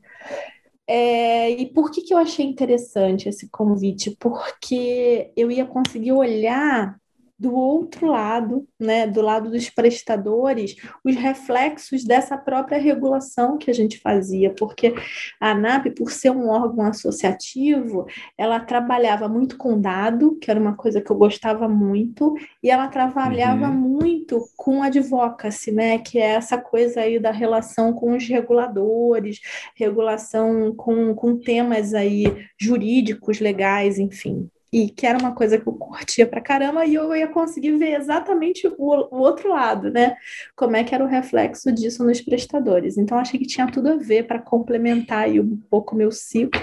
É, 0.88 1.51
e 1.51 1.67
por 1.67 1.91
que, 1.91 2.01
que 2.01 2.13
eu 2.13 2.17
achei 2.17 2.45
interessante 2.45 3.30
esse 3.30 3.47
convite? 3.49 4.15
Porque 4.19 5.32
eu 5.36 5.51
ia 5.51 5.65
conseguir 5.65 6.13
olhar 6.13 6.99
do 7.37 7.53
outro 7.53 8.07
lado, 8.07 8.65
né, 8.79 9.05
do 9.05 9.21
lado 9.21 9.49
dos 9.49 9.69
prestadores, 9.69 10.75
os 11.03 11.15
reflexos 11.15 12.05
dessa 12.05 12.37
própria 12.37 12.77
regulação 12.77 13.57
que 13.57 13.69
a 13.69 13.73
gente 13.73 13.99
fazia, 13.99 14.53
porque 14.53 14.93
a 15.39 15.51
ANAP, 15.51 15.88
por 15.91 16.11
ser 16.11 16.31
um 16.31 16.49
órgão 16.49 16.86
associativo, 16.86 18.05
ela 18.38 18.59
trabalhava 18.59 19.27
muito 19.27 19.57
com 19.57 19.79
dado, 19.79 20.38
que 20.38 20.49
era 20.49 20.59
uma 20.59 20.75
coisa 20.75 21.01
que 21.01 21.11
eu 21.11 21.17
gostava 21.17 21.67
muito, 21.67 22.36
e 22.63 22.69
ela 22.71 22.88
trabalhava 22.88 23.67
uhum. 23.67 23.73
muito 23.73 24.41
com 24.55 24.81
advocacy, 24.81 25.71
né, 25.71 25.97
que 25.97 26.17
é 26.17 26.36
essa 26.36 26.57
coisa 26.57 27.01
aí 27.01 27.19
da 27.19 27.31
relação 27.31 27.91
com 27.91 28.15
os 28.15 28.25
reguladores, 28.27 29.41
regulação 29.75 30.73
com, 30.73 31.13
com 31.13 31.38
temas 31.38 31.93
aí 31.93 32.47
jurídicos, 32.57 33.41
legais, 33.41 33.99
enfim 33.99 34.49
e 34.76 34.89
que 34.89 35.07
era 35.07 35.17
uma 35.17 35.34
coisa 35.34 35.57
que 35.57 35.65
eu 35.65 35.71
curtia 35.71 36.28
pra 36.28 36.41
caramba, 36.41 36.86
e 36.86 36.95
eu 36.95 37.15
ia 37.15 37.30
conseguir 37.30 37.78
ver 37.78 37.97
exatamente 37.97 38.67
o, 38.67 38.73
o 38.78 39.19
outro 39.19 39.47
lado, 39.47 39.89
né? 39.89 40.17
Como 40.53 40.76
é 40.76 40.84
que 40.84 40.93
era 40.93 41.01
o 41.01 41.07
reflexo 41.07 41.71
disso 41.71 42.03
nos 42.03 42.19
prestadores. 42.19 42.97
Então, 42.97 43.17
achei 43.17 43.39
que 43.39 43.47
tinha 43.47 43.71
tudo 43.71 43.88
a 43.88 43.95
ver 43.95 44.28
para 44.28 44.38
complementar 44.38 45.19
aí 45.19 45.39
um 45.39 45.55
pouco 45.69 45.95
o 45.95 45.97
meu 45.97 46.11
ciclo. 46.11 46.61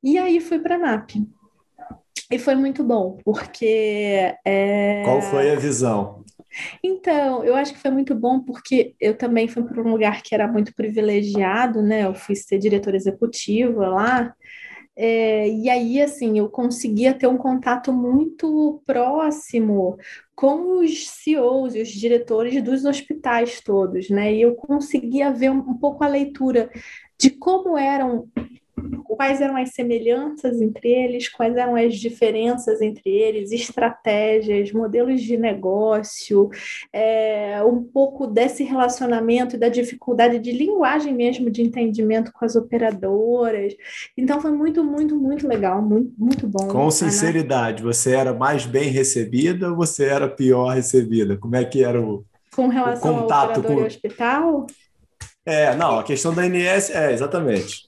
E 0.00 0.16
aí 0.16 0.38
fui 0.38 0.60
para 0.60 0.76
a 0.76 0.78
NAP. 0.78 1.16
E 2.30 2.38
foi 2.38 2.54
muito 2.54 2.84
bom, 2.84 3.18
porque. 3.24 4.32
É... 4.44 5.02
Qual 5.04 5.20
foi 5.20 5.50
a 5.50 5.56
visão? 5.56 6.24
Então, 6.82 7.44
eu 7.44 7.54
acho 7.54 7.72
que 7.72 7.80
foi 7.80 7.90
muito 7.90 8.14
bom 8.14 8.40
porque 8.40 8.94
eu 9.00 9.16
também 9.16 9.48
fui 9.48 9.62
para 9.64 9.82
um 9.82 9.90
lugar 9.90 10.22
que 10.22 10.34
era 10.34 10.46
muito 10.46 10.72
privilegiado, 10.74 11.82
né? 11.82 12.04
Eu 12.04 12.14
fui 12.14 12.36
ser 12.36 12.58
diretora 12.58 12.96
executiva 12.96 13.88
lá, 13.88 14.34
é, 15.00 15.48
e 15.48 15.70
aí, 15.70 16.02
assim, 16.02 16.38
eu 16.40 16.48
conseguia 16.48 17.14
ter 17.14 17.28
um 17.28 17.36
contato 17.36 17.92
muito 17.92 18.82
próximo 18.84 19.96
com 20.34 20.80
os 20.80 21.08
CEOs 21.08 21.76
e 21.76 21.82
os 21.82 21.88
diretores 21.88 22.60
dos 22.64 22.84
hospitais 22.84 23.60
todos, 23.60 24.10
né? 24.10 24.34
E 24.34 24.42
eu 24.42 24.56
conseguia 24.56 25.30
ver 25.30 25.52
um, 25.52 25.58
um 25.58 25.74
pouco 25.78 26.02
a 26.02 26.08
leitura 26.08 26.68
de 27.16 27.30
como 27.30 27.78
eram 27.78 28.28
quais 29.18 29.40
eram 29.40 29.56
as 29.56 29.70
semelhanças 29.70 30.60
entre 30.60 30.88
eles, 30.88 31.28
quais 31.28 31.56
eram 31.56 31.74
as 31.74 31.96
diferenças 31.96 32.80
entre 32.80 33.10
eles, 33.10 33.50
estratégias, 33.50 34.70
modelos 34.70 35.20
de 35.20 35.36
negócio, 35.36 36.48
é, 36.92 37.60
um 37.64 37.82
pouco 37.82 38.28
desse 38.28 38.62
relacionamento 38.62 39.56
e 39.56 39.58
da 39.58 39.68
dificuldade 39.68 40.38
de 40.38 40.52
linguagem 40.52 41.12
mesmo, 41.12 41.50
de 41.50 41.62
entendimento 41.62 42.32
com 42.32 42.44
as 42.44 42.54
operadoras. 42.54 43.74
Então 44.16 44.40
foi 44.40 44.52
muito, 44.52 44.84
muito, 44.84 45.16
muito 45.16 45.48
legal, 45.48 45.82
muito, 45.82 46.12
muito 46.16 46.46
bom. 46.46 46.68
Com 46.68 46.88
sinceridade, 46.88 47.82
você 47.82 48.14
era 48.14 48.32
mais 48.32 48.66
bem 48.66 48.88
recebida 48.88 49.70
ou 49.70 49.76
você 49.76 50.04
era 50.04 50.28
pior 50.28 50.74
recebida? 50.74 51.36
Como 51.36 51.56
é 51.56 51.64
que 51.64 51.82
era 51.82 52.00
o, 52.00 52.24
com 52.54 52.68
relação 52.68 53.16
o 53.16 53.20
contato 53.22 53.50
ao 53.50 53.58
operador 53.58 53.80
com... 53.80 53.86
hospital? 53.86 54.66
É, 55.44 55.74
não, 55.74 55.98
a 55.98 56.04
questão 56.04 56.34
da 56.34 56.46
INS 56.46 56.90
é 56.90 57.12
exatamente. 57.12 57.87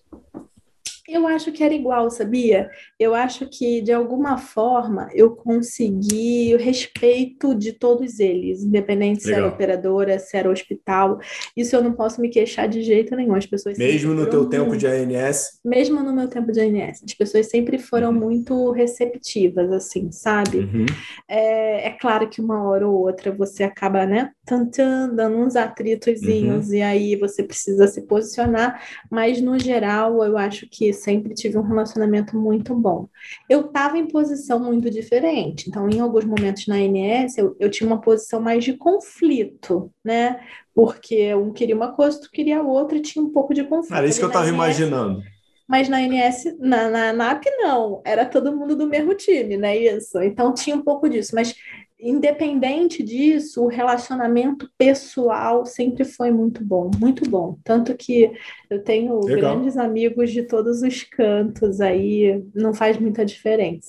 Eu 1.10 1.26
acho 1.26 1.50
que 1.52 1.64
era 1.64 1.74
igual, 1.74 2.10
sabia? 2.10 2.70
Eu 2.98 3.14
acho 3.14 3.46
que, 3.46 3.80
de 3.80 3.92
alguma 3.92 4.38
forma, 4.38 5.08
eu 5.12 5.30
consegui 5.30 6.54
o 6.54 6.58
respeito 6.58 7.54
de 7.54 7.72
todos 7.72 8.20
eles, 8.20 8.62
independente 8.62 9.26
Legal. 9.26 9.32
se 9.32 9.32
era 9.32 9.48
operadora, 9.48 10.18
se 10.18 10.36
era 10.36 10.50
hospital. 10.50 11.18
Isso 11.56 11.74
eu 11.74 11.82
não 11.82 11.92
posso 11.92 12.20
me 12.20 12.28
queixar 12.28 12.68
de 12.68 12.82
jeito 12.82 13.16
nenhum. 13.16 13.34
As 13.34 13.46
pessoas 13.46 13.76
Mesmo 13.76 14.14
no 14.14 14.26
teu 14.26 14.46
tempo 14.46 14.76
de 14.76 14.86
ANS? 14.86 15.58
Mesmo 15.64 16.02
no 16.02 16.14
meu 16.14 16.28
tempo 16.28 16.52
de 16.52 16.60
ANS. 16.60 17.02
As 17.04 17.14
pessoas 17.14 17.46
sempre 17.46 17.78
foram 17.78 18.10
uhum. 18.10 18.20
muito 18.20 18.70
receptivas, 18.70 19.72
assim, 19.72 20.12
sabe? 20.12 20.58
Uhum. 20.58 20.86
É, 21.28 21.88
é, 21.88 21.90
claro 21.90 22.28
que 22.28 22.40
uma 22.40 22.62
hora 22.68 22.86
ou 22.86 23.00
outra 23.00 23.32
você 23.32 23.64
acaba, 23.64 24.06
né, 24.06 24.30
tantando, 24.50 25.14
dando 25.14 25.36
uns 25.36 25.54
atritozinhos, 25.54 26.70
uhum. 26.70 26.74
e 26.74 26.82
aí 26.82 27.14
você 27.14 27.40
precisa 27.40 27.86
se 27.86 28.02
posicionar, 28.02 28.82
mas 29.08 29.40
no 29.40 29.56
geral 29.56 30.24
eu 30.24 30.36
acho 30.36 30.68
que 30.68 30.92
sempre 30.92 31.34
tive 31.34 31.56
um 31.56 31.62
relacionamento 31.62 32.36
muito 32.36 32.74
bom. 32.74 33.08
Eu 33.48 33.60
estava 33.60 33.96
em 33.96 34.08
posição 34.08 34.58
muito 34.58 34.90
diferente, 34.90 35.68
então, 35.68 35.88
em 35.88 36.00
alguns 36.00 36.24
momentos 36.24 36.66
na 36.66 36.74
ANS, 36.74 37.38
eu, 37.38 37.56
eu 37.60 37.70
tinha 37.70 37.86
uma 37.86 38.00
posição 38.00 38.40
mais 38.40 38.64
de 38.64 38.72
conflito, 38.72 39.92
né? 40.04 40.40
Porque 40.74 41.32
um 41.32 41.52
queria 41.52 41.76
uma 41.76 41.92
coisa, 41.92 42.16
outro 42.16 42.30
queria 42.32 42.60
outra, 42.60 42.98
e 42.98 43.02
tinha 43.02 43.24
um 43.24 43.30
pouco 43.30 43.54
de 43.54 43.62
conflito. 43.62 43.94
Era 43.94 44.08
isso 44.08 44.18
que 44.18 44.24
eu 44.24 44.30
estava 44.30 44.48
imaginando. 44.48 45.22
Mas 45.68 45.88
na 45.88 45.98
ANS, 45.98 46.56
na, 46.58 46.90
na 46.90 47.12
NAP, 47.12 47.44
não. 47.58 48.02
Era 48.04 48.26
todo 48.26 48.56
mundo 48.56 48.74
do 48.74 48.88
mesmo 48.88 49.14
time, 49.14 49.56
né? 49.56 49.76
Isso. 49.76 50.20
Então 50.20 50.52
tinha 50.52 50.74
um 50.74 50.82
pouco 50.82 51.08
disso. 51.08 51.32
Mas 51.32 51.54
independente 52.02 53.02
disso, 53.02 53.62
o 53.62 53.68
relacionamento 53.68 54.70
pessoal 54.76 55.64
sempre 55.66 56.04
foi 56.04 56.30
muito 56.30 56.64
bom, 56.64 56.90
muito 56.98 57.28
bom. 57.28 57.58
Tanto 57.64 57.94
que 57.96 58.32
eu 58.68 58.82
tenho 58.82 59.20
Legal. 59.20 59.56
grandes 59.56 59.76
amigos 59.76 60.30
de 60.30 60.42
todos 60.42 60.82
os 60.82 61.02
cantos 61.02 61.80
aí, 61.80 62.42
não 62.54 62.72
faz 62.72 62.98
muita 62.98 63.24
diferença. 63.24 63.88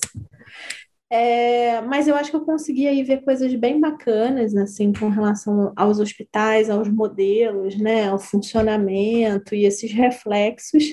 É, 1.14 1.82
mas 1.82 2.08
eu 2.08 2.16
acho 2.16 2.30
que 2.30 2.38
eu 2.38 2.46
consegui 2.46 2.88
aí 2.88 3.04
ver 3.04 3.22
coisas 3.24 3.54
bem 3.56 3.82
bacanas, 3.82 4.56
assim, 4.56 4.94
com 4.94 5.10
relação 5.10 5.74
aos 5.76 6.00
hospitais, 6.00 6.70
aos 6.70 6.88
modelos, 6.88 7.78
né, 7.78 8.08
ao 8.08 8.18
funcionamento 8.18 9.54
e 9.54 9.66
esses 9.66 9.92
reflexos. 9.92 10.86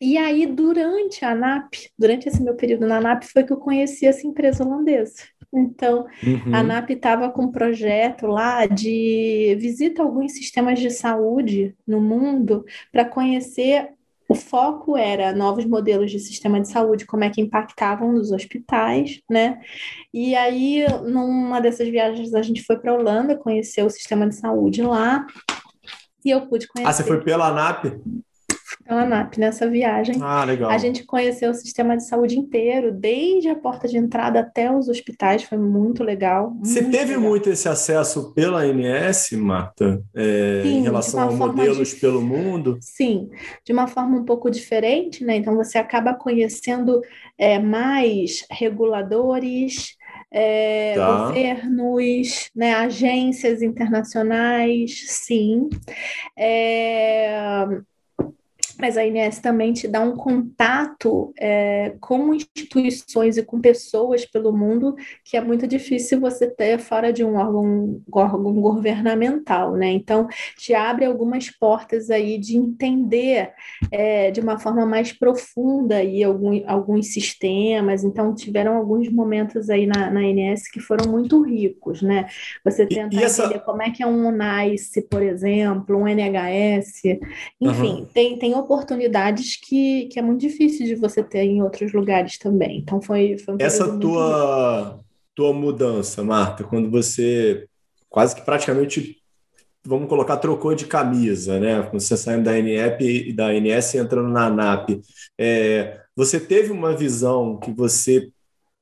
E 0.00 0.16
aí, 0.16 0.46
durante 0.46 1.24
a 1.24 1.34
NAP, 1.34 1.74
durante 1.98 2.28
esse 2.28 2.42
meu 2.42 2.54
período 2.54 2.86
na 2.86 3.00
NAP, 3.00 3.24
foi 3.24 3.42
que 3.42 3.52
eu 3.52 3.56
conheci 3.56 4.06
essa 4.06 4.24
empresa 4.26 4.64
holandesa. 4.64 5.31
Então, 5.52 6.06
uhum. 6.22 6.54
a 6.54 6.62
NAP 6.62 6.90
estava 6.90 7.28
com 7.28 7.42
um 7.42 7.52
projeto 7.52 8.26
lá 8.26 8.64
de 8.64 9.54
visita 9.60 10.00
a 10.00 10.04
alguns 10.04 10.32
sistemas 10.32 10.80
de 10.80 10.90
saúde 10.90 11.76
no 11.86 12.00
mundo 12.00 12.64
para 12.90 13.04
conhecer. 13.04 13.90
O 14.28 14.34
foco 14.34 14.96
era 14.96 15.34
novos 15.34 15.66
modelos 15.66 16.10
de 16.10 16.18
sistema 16.18 16.58
de 16.58 16.68
saúde, 16.68 17.04
como 17.04 17.22
é 17.22 17.28
que 17.28 17.42
impactavam 17.42 18.12
nos 18.12 18.32
hospitais, 18.32 19.20
né? 19.28 19.60
E 20.14 20.34
aí, 20.34 20.86
numa 21.04 21.60
dessas 21.60 21.86
viagens, 21.88 22.32
a 22.32 22.40
gente 22.40 22.62
foi 22.62 22.78
para 22.78 22.92
a 22.92 22.94
Holanda 22.94 23.36
conhecer 23.36 23.84
o 23.84 23.90
sistema 23.90 24.26
de 24.26 24.36
saúde 24.36 24.80
lá. 24.80 25.26
E 26.24 26.30
eu 26.30 26.46
pude 26.46 26.66
conhecer. 26.66 26.88
Ah, 26.88 26.92
você 26.94 27.04
foi 27.04 27.22
pela 27.22 27.52
NAP? 27.52 28.00
Pela 28.92 29.06
NAP 29.06 29.38
nessa 29.38 29.68
viagem. 29.68 30.16
Ah, 30.20 30.44
legal. 30.44 30.70
A 30.70 30.76
gente 30.76 31.04
conheceu 31.04 31.50
o 31.50 31.54
sistema 31.54 31.96
de 31.96 32.06
saúde 32.06 32.38
inteiro, 32.38 32.92
desde 32.92 33.48
a 33.48 33.56
porta 33.56 33.88
de 33.88 33.96
entrada 33.96 34.40
até 34.40 34.70
os 34.70 34.86
hospitais, 34.88 35.42
foi 35.42 35.56
muito 35.56 36.04
legal. 36.04 36.50
Muito 36.50 36.68
Você 36.68 36.84
teve 36.84 37.14
legal. 37.14 37.22
muito 37.22 37.48
esse 37.48 37.68
acesso 37.68 38.34
pela 38.34 38.60
ANS, 38.60 39.32
Marta, 39.32 40.02
é, 40.14 40.60
Sim, 40.62 40.78
em 40.78 40.82
relação 40.82 41.20
a 41.20 41.32
modelos 41.32 41.88
de... 41.88 41.96
pelo 41.96 42.20
mundo? 42.20 42.76
Sim, 42.82 43.30
de 43.64 43.72
uma 43.72 43.86
forma 43.86 44.18
um 44.18 44.24
pouco 44.24 44.50
diferente, 44.50 45.24
né? 45.24 45.36
Então 45.36 45.56
você 45.56 45.78
acaba 45.78 46.12
conhecendo 46.12 47.00
é, 47.38 47.58
mais 47.58 48.44
reguladores, 48.50 49.96
é, 50.30 50.94
tá. 50.96 51.26
governos, 51.26 52.50
né, 52.54 52.74
agências 52.74 53.62
internacionais, 53.62 55.04
sim. 55.06 55.68
É, 56.36 57.80
mas 58.82 58.98
a 58.98 59.06
Inés 59.06 59.38
também 59.38 59.72
te 59.72 59.86
dá 59.86 60.00
um 60.00 60.16
contato 60.16 61.32
é, 61.38 61.94
com 62.00 62.34
instituições 62.34 63.36
e 63.36 63.42
com 63.44 63.60
pessoas 63.60 64.26
pelo 64.26 64.52
mundo 64.52 64.96
que 65.24 65.36
é 65.36 65.40
muito 65.40 65.68
difícil 65.68 66.18
você 66.18 66.50
ter 66.50 66.80
fora 66.80 67.12
de 67.12 67.22
um 67.22 67.36
órgão, 67.36 68.02
órgão 68.10 68.52
governamental, 68.54 69.76
né? 69.76 69.88
Então, 69.92 70.26
te 70.58 70.74
abre 70.74 71.04
algumas 71.04 71.48
portas 71.48 72.10
aí 72.10 72.36
de 72.38 72.56
entender 72.56 73.52
é, 73.92 74.32
de 74.32 74.40
uma 74.40 74.58
forma 74.58 74.84
mais 74.84 75.12
profunda 75.12 75.98
aí 75.98 76.24
algum, 76.24 76.60
alguns 76.66 77.12
sistemas. 77.12 78.02
Então, 78.02 78.34
tiveram 78.34 78.76
alguns 78.76 79.08
momentos 79.08 79.70
aí 79.70 79.86
na, 79.86 80.10
na 80.10 80.24
INS 80.24 80.68
que 80.68 80.80
foram 80.80 81.08
muito 81.08 81.40
ricos, 81.40 82.02
né? 82.02 82.26
Você 82.64 82.84
tentar 82.84 83.22
essa... 83.22 83.44
entender 83.44 83.60
como 83.60 83.80
é 83.80 83.90
que 83.92 84.02
é 84.02 84.06
um 84.08 84.26
UNICE, 84.26 85.02
por 85.02 85.22
exemplo, 85.22 85.98
um 85.98 86.08
NHS, 86.08 87.20
enfim, 87.60 88.00
uhum. 88.00 88.06
tem, 88.12 88.36
tem 88.36 88.52
oportunidades 88.56 88.71
que, 89.56 90.06
que 90.06 90.18
é 90.18 90.22
muito 90.22 90.40
difícil 90.40 90.86
de 90.86 90.94
você 90.94 91.22
ter 91.22 91.42
em 91.42 91.62
outros 91.62 91.92
lugares 91.92 92.38
também. 92.38 92.78
Então 92.78 93.00
foi, 93.00 93.36
foi 93.38 93.54
um 93.54 93.56
Essa 93.60 93.98
tua, 93.98 95.00
tua 95.34 95.52
mudança, 95.52 96.22
Marta, 96.22 96.64
quando 96.64 96.90
você 96.90 97.66
quase 98.12 98.34
que 98.34 98.42
praticamente, 98.42 99.16
vamos 99.84 100.08
colocar, 100.08 100.36
trocou 100.36 100.74
de 100.74 100.86
camisa, 100.86 101.58
né? 101.58 101.82
Quando 101.82 102.00
você 102.00 102.16
saiu 102.16 102.42
da 102.42 102.52
NEP 102.52 103.28
e 103.28 103.32
da 103.32 103.52
NS 103.52 103.94
entrando 103.94 104.28
na 104.28 104.50
NAP, 104.50 105.00
é, 105.38 106.00
você 106.14 106.38
teve 106.38 106.70
uma 106.70 106.94
visão 106.94 107.58
que 107.58 107.72
você 107.72 108.30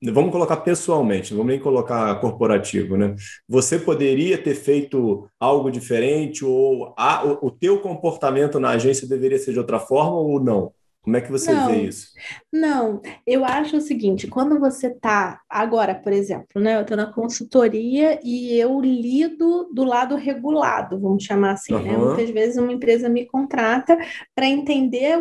vamos 0.02 0.32
colocar 0.32 0.56
pessoalmente, 0.58 1.32
não 1.32 1.38
vamos 1.38 1.52
nem 1.52 1.60
colocar 1.60 2.18
corporativo, 2.20 2.96
né? 2.96 3.14
Você 3.48 3.78
poderia 3.78 4.38
ter 4.42 4.54
feito 4.54 5.28
algo 5.38 5.70
diferente 5.70 6.44
ou 6.44 6.94
a, 6.96 7.24
o, 7.24 7.48
o 7.48 7.50
teu 7.50 7.80
comportamento 7.80 8.58
na 8.58 8.70
agência 8.70 9.06
deveria 9.06 9.38
ser 9.38 9.52
de 9.52 9.58
outra 9.58 9.78
forma 9.78 10.16
ou 10.16 10.40
não? 10.40 10.72
Como 11.02 11.16
é 11.16 11.20
que 11.20 11.30
você 11.30 11.54
Não, 11.54 11.56
vê 11.56 11.86
isso? 11.88 12.18
não, 12.52 13.00
eu 13.26 13.44
acho 13.44 13.78
o 13.78 13.80
seguinte, 13.80 14.28
quando 14.28 14.60
você 14.60 14.88
está, 14.88 15.40
agora, 15.48 15.94
por 15.94 16.12
exemplo, 16.12 16.60
né, 16.60 16.76
eu 16.76 16.82
estou 16.82 16.96
na 16.96 17.12
consultoria 17.12 18.20
e 18.24 18.54
eu 18.58 18.80
lido 18.80 19.70
do 19.74 19.84
lado 19.84 20.16
regulado, 20.16 21.00
vamos 21.00 21.24
chamar 21.24 21.52
assim, 21.52 21.80
né? 21.82 21.96
Aham, 21.96 21.98
Muitas 21.98 22.30
vezes 22.30 22.58
uma 22.58 22.72
empresa 22.72 23.08
me 23.08 23.26
contrata 23.26 23.98
para 24.34 24.46
entender 24.46 25.18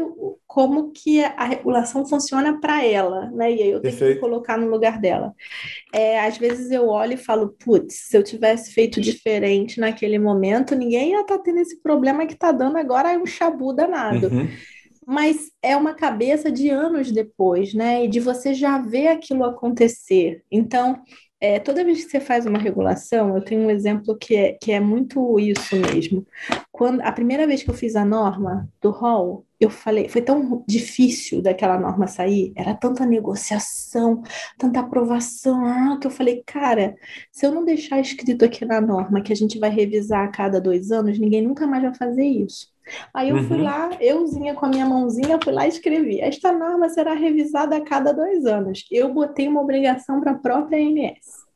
como 0.48 0.92
que 0.92 1.24
a 1.24 1.46
regulação 1.46 2.06
funciona 2.06 2.60
para 2.60 2.84
ela, 2.86 3.32
né? 3.32 3.52
E 3.54 3.64
aí 3.64 3.70
eu 3.72 3.84
tenho 3.84 4.02
que 4.02 4.12
perfeito. 4.12 4.20
colocar 4.20 4.58
no 4.58 4.68
lugar 4.70 5.00
dela. 5.00 5.34
É, 5.94 6.20
às 6.22 6.38
vezes 6.38 6.72
eu 6.72 6.88
olho 6.90 7.14
e 7.14 7.18
falo, 7.18 7.50
putz, 7.60 8.08
se 8.10 8.18
eu 8.18 8.24
tivesse 8.24 8.74
feito 8.74 9.02
diferente 9.02 9.80
naquele 9.80 10.20
momento, 10.20 10.76
ninguém 10.76 11.12
ia 11.12 11.22
estar 11.22 11.40
tendo 11.40 11.60
esse 11.60 11.82
problema 11.82 12.26
que 12.28 12.34
está 12.34 12.52
dando 12.52 12.78
agora 12.78 13.18
um 13.20 13.26
chabu 13.26 13.74
danado. 13.74 14.32
Uhum, 14.32 14.66
Mas 15.12 15.50
é 15.60 15.76
uma 15.76 15.96
cabeça 15.96 16.52
de 16.52 16.70
anos 16.70 17.12
depois, 17.12 17.74
né? 17.74 18.06
E 18.06 18.08
de 18.08 18.20
você 18.20 18.54
já 18.54 18.78
ver 18.78 19.08
aquilo 19.08 19.44
acontecer. 19.44 20.44
Então, 20.52 21.02
é, 21.42 21.60
toda 21.60 21.84
vez 21.84 22.04
que 22.04 22.12
você 22.12 22.20
faz 22.20 22.46
uma 22.46 22.60
regulação, 22.60 23.36
eu 23.36 23.44
tenho 23.44 23.62
um 23.62 23.72
exemplo 23.72 24.16
que 24.16 24.36
é, 24.36 24.54
que 24.62 24.72
é 24.72 24.80
muito 24.80 25.40
isso 25.40 25.76
mesmo. 25.78 26.28
Quando 26.72 27.02
a 27.02 27.12
primeira 27.12 27.48
vez 27.48 27.64
que 27.64 27.72
eu 27.72 27.74
fiz 27.74 27.96
a 27.96 28.06
norma 28.06 28.70
do 28.80 28.92
hall, 28.92 29.48
eu 29.60 29.72
falei, 29.72 30.08
foi 30.08 30.22
tão 30.22 30.64
difícil 30.68 31.42
daquela 31.42 31.80
norma 31.80 32.06
sair, 32.06 32.54
era 32.56 32.76
tanta 32.76 33.04
negociação, 33.04 34.22
tanta 34.60 34.80
aprovação, 34.80 35.66
ah, 35.66 35.98
que 36.00 36.06
eu 36.06 36.12
falei, 36.12 36.44
cara, 36.46 36.96
se 37.32 37.48
eu 37.48 37.52
não 37.52 37.66
deixar 37.66 38.00
escrito 38.00 38.46
aqui 38.46 38.64
na 38.64 38.80
norma 38.80 39.22
que 39.22 39.34
a 39.34 39.36
gente 39.36 39.58
vai 39.58 39.72
revisar 39.72 40.26
a 40.26 40.32
cada 40.32 40.62
dois 40.62 40.92
anos, 40.92 41.18
ninguém 41.18 41.42
nunca 41.42 41.66
mais 41.66 41.82
vai 41.84 41.96
fazer 41.96 42.26
isso. 42.26 42.68
Aí 43.14 43.30
eu 43.30 43.44
fui 43.44 43.58
uhum, 43.58 43.64
lá, 43.64 43.90
euzinha 44.00 44.54
com 44.54 44.66
a 44.66 44.70
minha 44.70 44.86
mãozinha, 44.86 45.40
fui 45.44 45.54
lá 45.54 45.66
e 45.66 45.70
escrevi: 45.70 46.20
Esta 46.20 46.52
norma 46.52 46.90
será 46.90 47.14
revisada 47.14 47.78
a 47.78 47.82
cada 47.82 48.14
dois 48.14 48.46
anos. 48.46 48.86
Eu 48.92 49.14
botei 49.14 49.48
uma 49.48 49.62
obrigação 49.62 50.20
para 50.20 50.32
a 50.32 50.38
própria 50.38 50.78
ANS. 50.78 51.48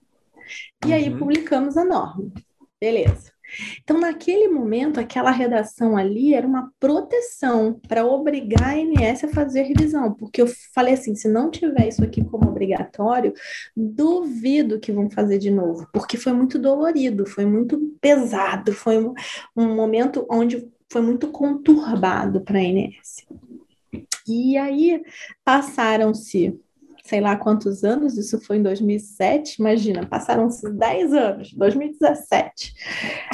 E 0.85 0.93
aí 0.93 1.09
uhum, 1.09 1.19
publicamos 1.19 1.77
a 1.77 1.85
norma. 1.85 2.31
Beleza. 2.79 3.33
Então, 3.81 3.99
naquele 3.99 4.47
momento, 4.47 4.99
aquela 4.99 5.31
redação 5.31 5.95
ali 5.95 6.33
era 6.33 6.45
uma 6.45 6.71
proteção 6.79 7.79
para 7.87 8.05
obrigar 8.05 8.63
a 8.63 8.73
ANS 8.73 9.23
a 9.23 9.27
fazer 9.27 9.61
a 9.61 9.65
revisão, 9.65 10.13
porque 10.13 10.41
eu 10.41 10.47
falei 10.73 10.93
assim: 10.93 11.15
se 11.15 11.27
não 11.27 11.51
tiver 11.51 11.87
isso 11.87 12.03
aqui 12.03 12.23
como 12.23 12.49
obrigatório, 12.49 13.33
duvido 13.75 14.79
que 14.79 14.91
vão 14.91 15.09
fazer 15.09 15.37
de 15.37 15.51
novo, 15.51 15.87
porque 15.93 16.17
foi 16.17 16.33
muito 16.33 16.57
dolorido, 16.57 17.25
foi 17.25 17.45
muito 17.45 17.79
pesado, 18.01 18.73
foi 18.73 18.97
um, 18.97 19.13
um 19.55 19.75
momento 19.75 20.25
onde 20.29 20.67
foi 20.93 21.01
muito 21.01 21.27
conturbado 21.29 22.41
para 22.41 22.59
a 22.59 22.61
ANS. 22.61 23.25
E 24.27 24.55
aí 24.57 25.03
passaram-se, 25.43 26.57
sei 27.03 27.19
lá 27.19 27.35
quantos 27.35 27.83
anos, 27.83 28.15
isso 28.15 28.39
foi 28.39 28.57
em 28.57 28.63
2007, 28.63 29.55
imagina, 29.59 30.05
passaram-se 30.05 30.69
10 30.69 31.13
anos, 31.13 31.53
2017. 31.53 32.73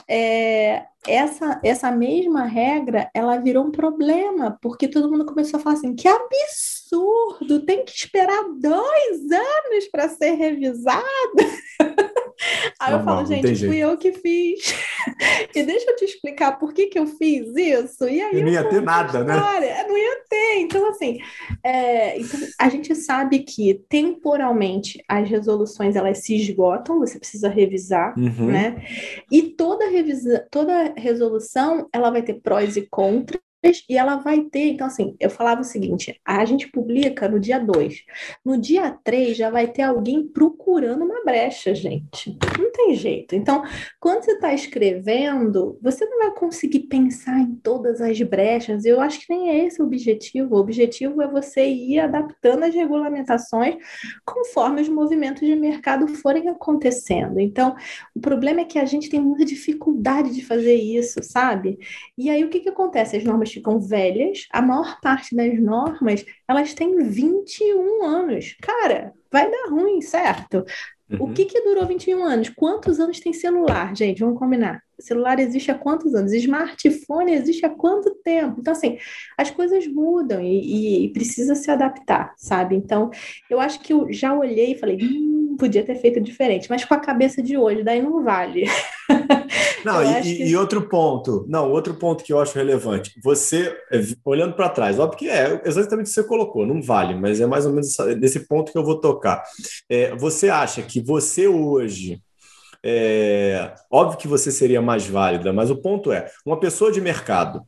É, 0.08 0.86
essa, 1.06 1.60
essa 1.64 1.92
mesma 1.92 2.46
regra, 2.46 3.12
ela 3.14 3.38
virou 3.38 3.66
um 3.66 3.72
problema, 3.72 4.58
porque 4.62 4.88
todo 4.88 5.12
mundo 5.12 5.26
começou 5.26 5.60
a 5.60 5.64
falar 5.64 5.76
assim, 5.76 5.94
que 5.94 6.08
absurdo, 6.08 7.66
tem 7.66 7.84
que 7.84 7.92
esperar 7.92 8.46
dois 8.58 9.32
anos 9.32 9.86
para 9.92 10.08
ser 10.08 10.32
revisado. 10.32 11.04
Aí 12.80 12.94
eu 12.94 13.04
falo, 13.04 13.22
não 13.22 13.28
tem 13.28 13.44
gente, 13.56 13.68
fui 13.68 13.78
eu 13.78 13.98
que 13.98 14.14
fiz. 14.14 14.74
E 15.56 15.64
deixa 15.64 15.90
eu 15.90 15.96
te 15.96 16.06
explicar 16.06 16.60
por 16.60 16.74
que 16.74 16.88
que 16.88 17.00
eu 17.00 17.08
fiz 17.08 17.48
isso. 17.56 18.08
E 18.08 18.22
aí 18.22 18.36
E 18.38 18.42
não 18.42 18.50
ia 18.52 18.64
ter 18.70 18.82
nada, 18.82 19.24
né? 19.24 19.36
história. 19.36 19.88
Não 19.88 19.98
ia 19.98 20.24
ter. 20.30 20.60
Então, 20.60 20.90
assim, 20.90 21.18
é, 21.64 22.20
então, 22.20 22.40
a 22.60 22.70
gente 22.70 22.94
sabe 22.96 23.40
que 23.40 23.82
temporalmente 23.90 25.04
as 25.08 25.28
resoluções 25.28 25.96
elas 25.96 26.20
se 26.20 26.36
esgotam, 26.36 27.00
você 27.00 27.18
precisa 27.18 27.50
revisar, 27.50 28.14
Uhum, 28.18 28.48
né? 28.52 28.84
E 29.32 29.42
toda 29.44 29.90
revisa, 29.90 30.46
toda 30.52 30.94
resolução 30.98 31.88
ela 31.94 32.10
vai 32.12 32.22
ter 32.22 32.36
prós 32.36 32.76
e 32.78 32.82
contras. 32.90 33.42
E 33.62 33.98
ela 33.98 34.16
vai 34.16 34.42
ter, 34.44 34.70
então 34.70 34.88
assim, 34.88 35.16
eu 35.20 35.30
falava 35.30 35.62
o 35.62 35.66
seguinte: 35.66 36.20
a 36.24 36.46
gente 36.46 36.70
publica 36.72 37.28
no 37.28 37.40
dia 37.40 37.60
2. 37.60 38.04
No 38.46 38.58
dia 38.58 38.98
3 39.04 39.36
já 39.36 39.50
vai 39.50 39.68
ter 39.68 39.82
alguém 39.82 40.26
procurando 40.26 41.04
uma 41.04 41.24
brecha, 41.26 41.76
gente. 41.76 42.38
Não 42.58 42.72
tem 42.72 42.96
jeito. 42.96 43.36
Então, 43.36 43.64
quando 44.00 44.24
você 44.24 44.32
está 44.32 44.54
escrevendo, 44.54 45.78
você 45.82 46.06
não 46.06 46.20
vai 46.20 46.32
conseguir 46.34 46.82
pensar 46.82 47.38
em 47.40 47.56
todas 47.56 48.00
as 48.00 48.20
brechas. 48.22 48.86
Eu 48.86 49.02
acho 49.02 49.20
que 49.20 49.34
nem 49.34 49.50
é 49.50 49.66
esse 49.66 49.82
o 49.82 49.86
objetivo. 49.86 50.56
O 50.56 50.60
objetivo 50.60 51.22
é 51.22 51.28
você 51.28 51.68
ir 51.68 52.00
adaptando 52.00 52.64
as 52.64 52.74
regulamentações 52.74 53.76
conforme 54.26 54.82
os 54.82 54.88
movimentos 54.88 55.46
de 55.46 55.56
mercado 55.56 56.08
forem 56.08 56.48
acontecendo. 56.48 57.40
Então, 57.40 57.76
o 58.16 58.20
problema 58.22 58.62
é 58.62 58.66
que 58.66 58.80
a 58.80 58.86
gente 58.86 59.10
tem 59.10 59.20
muita 59.20 59.44
dificuldade 59.44 60.34
de 60.34 60.46
fazer 60.46 60.76
isso, 60.76 61.20
sabe? 61.24 61.78
E 62.18 62.30
aí 62.30 62.44
o 62.44 62.50
que 62.50 62.62
que 62.62 62.70
acontece? 62.70 63.18
As 63.18 63.24
normas 63.24 63.49
ficam 63.52 63.80
velhas, 63.80 64.48
a 64.52 64.62
maior 64.62 65.00
parte 65.02 65.36
das 65.36 65.60
normas, 65.60 66.26
elas 66.48 66.74
têm 66.74 66.98
21 67.04 68.04
anos. 68.06 68.56
Cara, 68.62 69.14
vai 69.32 69.50
dar 69.50 69.70
ruim, 69.70 70.02
certo? 70.02 70.66
O 71.20 71.24
uhum. 71.24 71.34
que 71.34 71.46
que 71.46 71.62
durou 71.62 71.88
21 71.88 72.24
anos? 72.24 72.50
Quantos 72.50 73.00
anos 73.00 73.20
tem 73.20 73.34
celular, 73.34 73.96
gente? 73.96 74.20
Vamos 74.20 74.38
combinar. 74.38 74.84
Celular 75.00 75.40
existe 75.40 75.72
há 75.72 75.76
quantos 75.76 76.14
anos? 76.14 76.34
Smartphone 76.34 77.32
existe 77.32 77.66
há 77.66 77.70
quanto 77.70 78.14
tempo? 78.24 78.58
Então, 78.60 78.74
assim, 78.74 78.98
as 79.36 79.50
coisas 79.50 79.88
mudam 79.88 80.40
e, 80.40 80.60
e- 80.60 81.06
e 81.06 81.10
precisa 81.14 81.56
se 81.56 81.72
adaptar, 81.72 82.34
sabe? 82.38 82.76
Então, 82.76 83.10
eu 83.50 83.60
acho 83.60 83.80
que 83.80 83.92
eu 83.92 84.12
já 84.14 84.38
olhei 84.38 84.74
e 84.74 84.78
falei, 84.78 84.98
hum, 85.02 85.49
podia 85.60 85.84
ter 85.84 85.96
feito 85.96 86.20
diferente, 86.20 86.68
mas 86.70 86.84
com 86.84 86.94
a 86.96 87.00
cabeça 87.00 87.44
de 87.44 87.56
hoje, 87.58 87.84
daí 87.84 88.02
não 88.02 88.24
vale. 88.24 88.66
Não, 89.84 90.04
e, 90.04 90.22
que 90.22 90.44
e 90.44 90.56
outro 90.58 90.88
ponto, 90.90 91.46
não, 91.48 91.72
outro 91.72 91.94
ponto 91.94 92.24
que 92.24 92.34
eu 92.34 92.40
acho 92.40 92.54
relevante. 92.56 93.14
Você, 93.24 93.76
é, 93.92 94.00
olhando 94.26 94.54
para 94.54 94.70
trás, 94.70 95.00
óbvio 95.00 95.18
que 95.18 95.30
é 95.30 95.62
exatamente 95.66 96.08
o 96.08 96.10
que 96.10 96.14
você 96.16 96.24
colocou, 96.24 96.66
não 96.66 96.82
vale, 96.82 97.16
mas 97.16 97.40
é 97.40 97.46
mais 97.48 97.66
ou 97.66 97.72
menos 97.72 97.96
nesse 98.20 98.42
ponto 98.48 98.72
que 98.72 98.78
eu 98.78 98.84
vou 98.84 99.00
tocar. 99.00 99.42
É, 99.90 100.14
você 100.16 100.50
acha 100.50 100.82
que 100.82 101.00
você 101.02 101.48
hoje, 101.48 102.22
é, 102.84 103.74
óbvio 103.90 104.18
que 104.18 104.28
você 104.28 104.52
seria 104.52 104.82
mais 104.82 105.08
válida, 105.08 105.54
mas 105.54 105.70
o 105.72 105.78
ponto 105.78 106.12
é, 106.12 106.30
uma 106.46 106.60
pessoa 106.60 106.92
de 106.92 107.00
mercado 107.02 107.62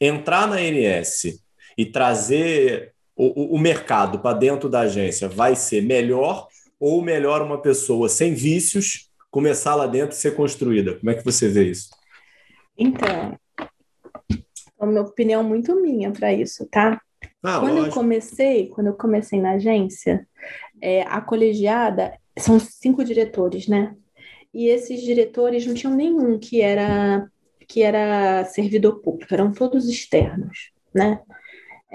entrar 0.00 0.46
na 0.48 0.56
ANS 0.56 1.38
e 1.78 1.86
trazer 1.86 2.92
o, 3.16 3.26
o- 3.42 3.54
o 3.54 3.58
mercado 3.58 4.18
para 4.18 4.36
dentro 4.36 4.68
da 4.68 4.80
agência 4.80 5.28
vai 5.28 5.54
ser 5.56 5.80
melhor 5.82 6.48
ou 6.78 7.02
melhor 7.02 7.42
uma 7.42 7.60
pessoa 7.60 8.08
sem 8.08 8.34
vícios 8.34 9.10
começar 9.30 9.74
lá 9.74 9.86
dentro 9.86 10.16
e 10.16 10.18
ser 10.18 10.34
construída? 10.34 10.98
Como 10.98 11.10
é 11.10 11.14
que 11.14 11.24
você 11.24 11.48
vê 11.48 11.70
isso? 11.70 11.90
Então, 12.78 13.38
é 13.58 14.84
uma 14.84 15.00
opinião 15.00 15.42
muito 15.42 15.74
minha 15.80 16.10
para 16.10 16.32
isso, 16.32 16.66
tá? 16.70 17.00
Ah, 17.42 17.60
Quando 17.60 17.70
eu 17.70 17.76
lógico. 17.76 17.94
comecei, 17.94 18.68
quando 18.68 18.88
eu 18.88 18.94
comecei 18.94 19.40
na 19.40 19.52
agência, 19.52 20.26
é, 20.80 21.02
a 21.02 21.20
colegiada 21.20 22.18
são 22.38 22.58
cinco 22.58 23.04
diretores, 23.04 23.66
né? 23.66 23.94
E 24.52 24.68
esses 24.68 25.02
diretores 25.02 25.66
não 25.66 25.74
tinham 25.74 25.94
nenhum 25.94 26.38
que 26.38 26.60
era 26.60 27.28
que 27.68 27.82
era 27.82 28.44
servidor 28.44 29.00
público, 29.00 29.34
eram 29.34 29.50
todos 29.50 29.88
externos, 29.88 30.70
né? 30.94 31.20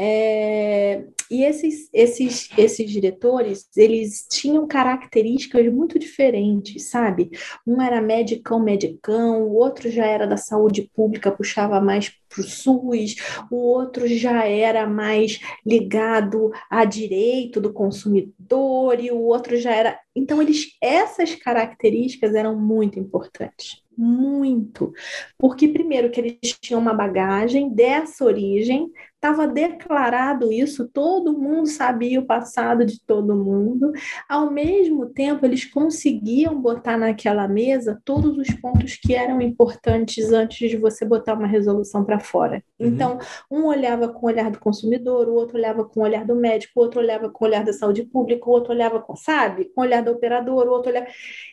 É, 0.03 1.03
e 1.29 1.43
esses, 1.43 1.87
esses, 1.93 2.49
esses 2.57 2.89
diretores, 2.89 3.69
eles 3.77 4.25
tinham 4.27 4.67
características 4.67 5.71
muito 5.71 5.99
diferentes, 5.99 6.89
sabe? 6.89 7.29
Um 7.67 7.79
era 7.79 8.01
medicão, 8.01 8.59
medicão, 8.59 9.43
o 9.43 9.53
outro 9.53 9.91
já 9.91 10.03
era 10.03 10.25
da 10.25 10.37
saúde 10.37 10.89
pública, 10.95 11.31
puxava 11.31 11.79
mais 11.79 12.09
para 12.09 12.41
o 12.41 12.43
SUS, 12.43 13.15
o 13.51 13.57
outro 13.57 14.07
já 14.07 14.43
era 14.43 14.87
mais 14.87 15.39
ligado 15.63 16.51
a 16.67 16.83
direito 16.83 17.61
do 17.61 17.71
consumidor, 17.71 18.99
e 18.99 19.11
o 19.11 19.21
outro 19.21 19.55
já 19.55 19.71
era. 19.75 19.99
Então, 20.15 20.41
eles, 20.41 20.75
essas 20.81 21.35
características 21.35 22.33
eram 22.33 22.59
muito 22.59 22.97
importantes. 22.97 23.83
Muito. 23.95 24.93
Porque, 25.37 25.67
primeiro, 25.67 26.09
que 26.09 26.19
eles 26.19 26.57
tinham 26.59 26.81
uma 26.81 26.93
bagagem 26.93 27.69
dessa 27.69 28.25
origem, 28.25 28.89
Estava 29.21 29.47
declarado 29.47 30.51
isso, 30.51 30.87
todo 30.87 31.37
mundo 31.37 31.67
sabia 31.67 32.19
o 32.19 32.25
passado 32.25 32.83
de 32.83 32.99
todo 33.05 33.35
mundo. 33.35 33.91
Ao 34.27 34.49
mesmo 34.49 35.05
tempo, 35.05 35.45
eles 35.45 35.63
conseguiam 35.63 36.59
botar 36.59 36.97
naquela 36.97 37.47
mesa 37.47 38.01
todos 38.03 38.35
os 38.35 38.49
pontos 38.55 38.95
que 38.95 39.13
eram 39.13 39.39
importantes 39.39 40.33
antes 40.33 40.71
de 40.71 40.75
você 40.75 41.05
botar 41.05 41.35
uma 41.35 41.45
resolução 41.45 42.03
para 42.03 42.19
fora. 42.19 42.63
Uhum. 42.79 42.87
Então, 42.87 43.19
um 43.49 43.65
olhava 43.65 44.09
com 44.09 44.25
o 44.25 44.29
olhar 44.29 44.49
do 44.49 44.59
consumidor, 44.59 45.29
o 45.29 45.35
outro 45.35 45.55
olhava 45.55 45.85
com 45.85 45.99
o 45.99 46.03
olhar 46.03 46.25
do 46.25 46.35
médico, 46.35 46.79
o 46.79 46.81
outro 46.81 46.99
olhava 46.99 47.29
com 47.29 47.45
o 47.45 47.47
olhar 47.47 47.63
da 47.63 47.73
saúde 47.73 48.01
pública, 48.01 48.49
o 48.49 48.53
outro 48.53 48.73
olhava 48.73 48.99
com, 48.99 49.15
sabe, 49.15 49.65
com 49.65 49.81
o 49.81 49.83
olhar 49.83 50.01
do 50.01 50.09
operador, 50.09 50.65
o 50.65 50.71
outro 50.71 50.89
olhava. 50.89 51.05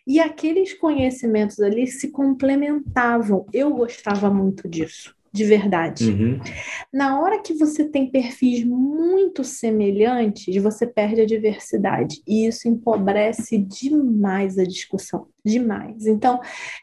E 0.06 0.18
aqueles 0.18 0.72
conhecimentos 0.72 1.60
ali 1.60 1.86
se 1.86 2.10
complementavam. 2.10 3.44
Eu 3.52 3.74
gostava 3.74 4.30
muito 4.30 4.66
disso 4.66 5.17
de 5.38 5.44
verdade. 5.44 6.10
Uhum. 6.10 6.40
Na 6.92 7.20
hora 7.20 7.40
que 7.40 7.54
você 7.54 7.84
tem 7.84 8.10
perfis 8.10 8.64
muito 8.64 9.44
semelhantes, 9.44 10.60
você 10.60 10.86
perde 10.86 11.20
a 11.20 11.26
diversidade. 11.26 12.20
E 12.26 12.46
isso 12.46 12.68
empobrece 12.68 13.56
demais 13.56 14.58
a 14.58 14.64
discussão. 14.64 15.28
Demais. 15.44 16.06
Então, 16.06 16.40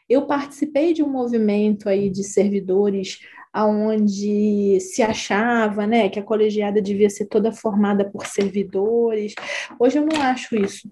eu 0.08 0.26
participei 0.26 0.94
de 0.94 1.02
um 1.02 1.08
movimento 1.08 1.88
aí 1.88 2.08
de 2.08 2.24
servidores 2.24 3.20
aonde 3.52 4.78
se 4.80 5.02
achava, 5.02 5.86
né, 5.86 6.10
que 6.10 6.18
a 6.18 6.22
colegiada 6.22 6.80
devia 6.80 7.08
ser 7.08 7.26
toda 7.26 7.52
formada 7.52 8.04
por 8.04 8.26
servidores. 8.26 9.34
Hoje 9.78 9.98
eu 9.98 10.04
não 10.04 10.20
acho 10.20 10.56
isso 10.56 10.90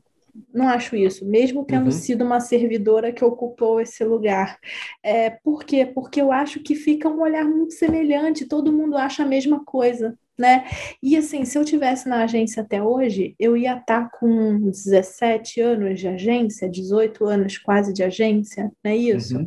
não 0.53 0.68
acho 0.68 0.97
isso, 0.97 1.24
mesmo 1.24 1.64
tendo 1.64 1.87
uhum. 1.87 1.93
sido 1.93 2.24
uma 2.24 2.41
servidora 2.41 3.12
que 3.12 3.24
ocupou 3.24 3.80
esse 3.80 4.05
lugar. 4.05 4.59
É, 5.03 5.30
por 5.30 5.64
quê? 5.64 5.87
Porque 5.87 6.20
eu 6.20 6.32
acho 6.32 6.61
que 6.61 6.74
fica 6.74 7.09
um 7.09 7.20
olhar 7.20 7.45
muito 7.45 7.74
semelhante, 7.74 8.47
todo 8.47 8.72
mundo 8.72 8.97
acha 8.97 9.22
a 9.22 9.26
mesma 9.26 9.64
coisa. 9.64 10.18
Né? 10.37 10.64
E 11.01 11.16
assim, 11.16 11.45
se 11.45 11.57
eu 11.57 11.64
tivesse 11.64 12.09
na 12.09 12.24
agência 12.24 12.62
até 12.62 12.82
hoje, 12.82 13.37
eu 13.39 13.57
ia 13.57 13.76
estar 13.76 14.11
tá 14.11 14.18
com 14.18 14.68
17 14.68 15.61
anos 15.61 16.01
de 16.01 16.09
agência, 16.09 16.68
18 16.68 17.24
anos 17.24 17.57
quase 17.57 17.93
de 17.93 18.03
agência, 18.03 18.72
não 18.82 18.91
é 18.91 18.97
isso? 18.97 19.39
Uhum. 19.39 19.47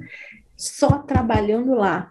Só 0.56 1.00
trabalhando 1.00 1.74
lá. 1.74 2.10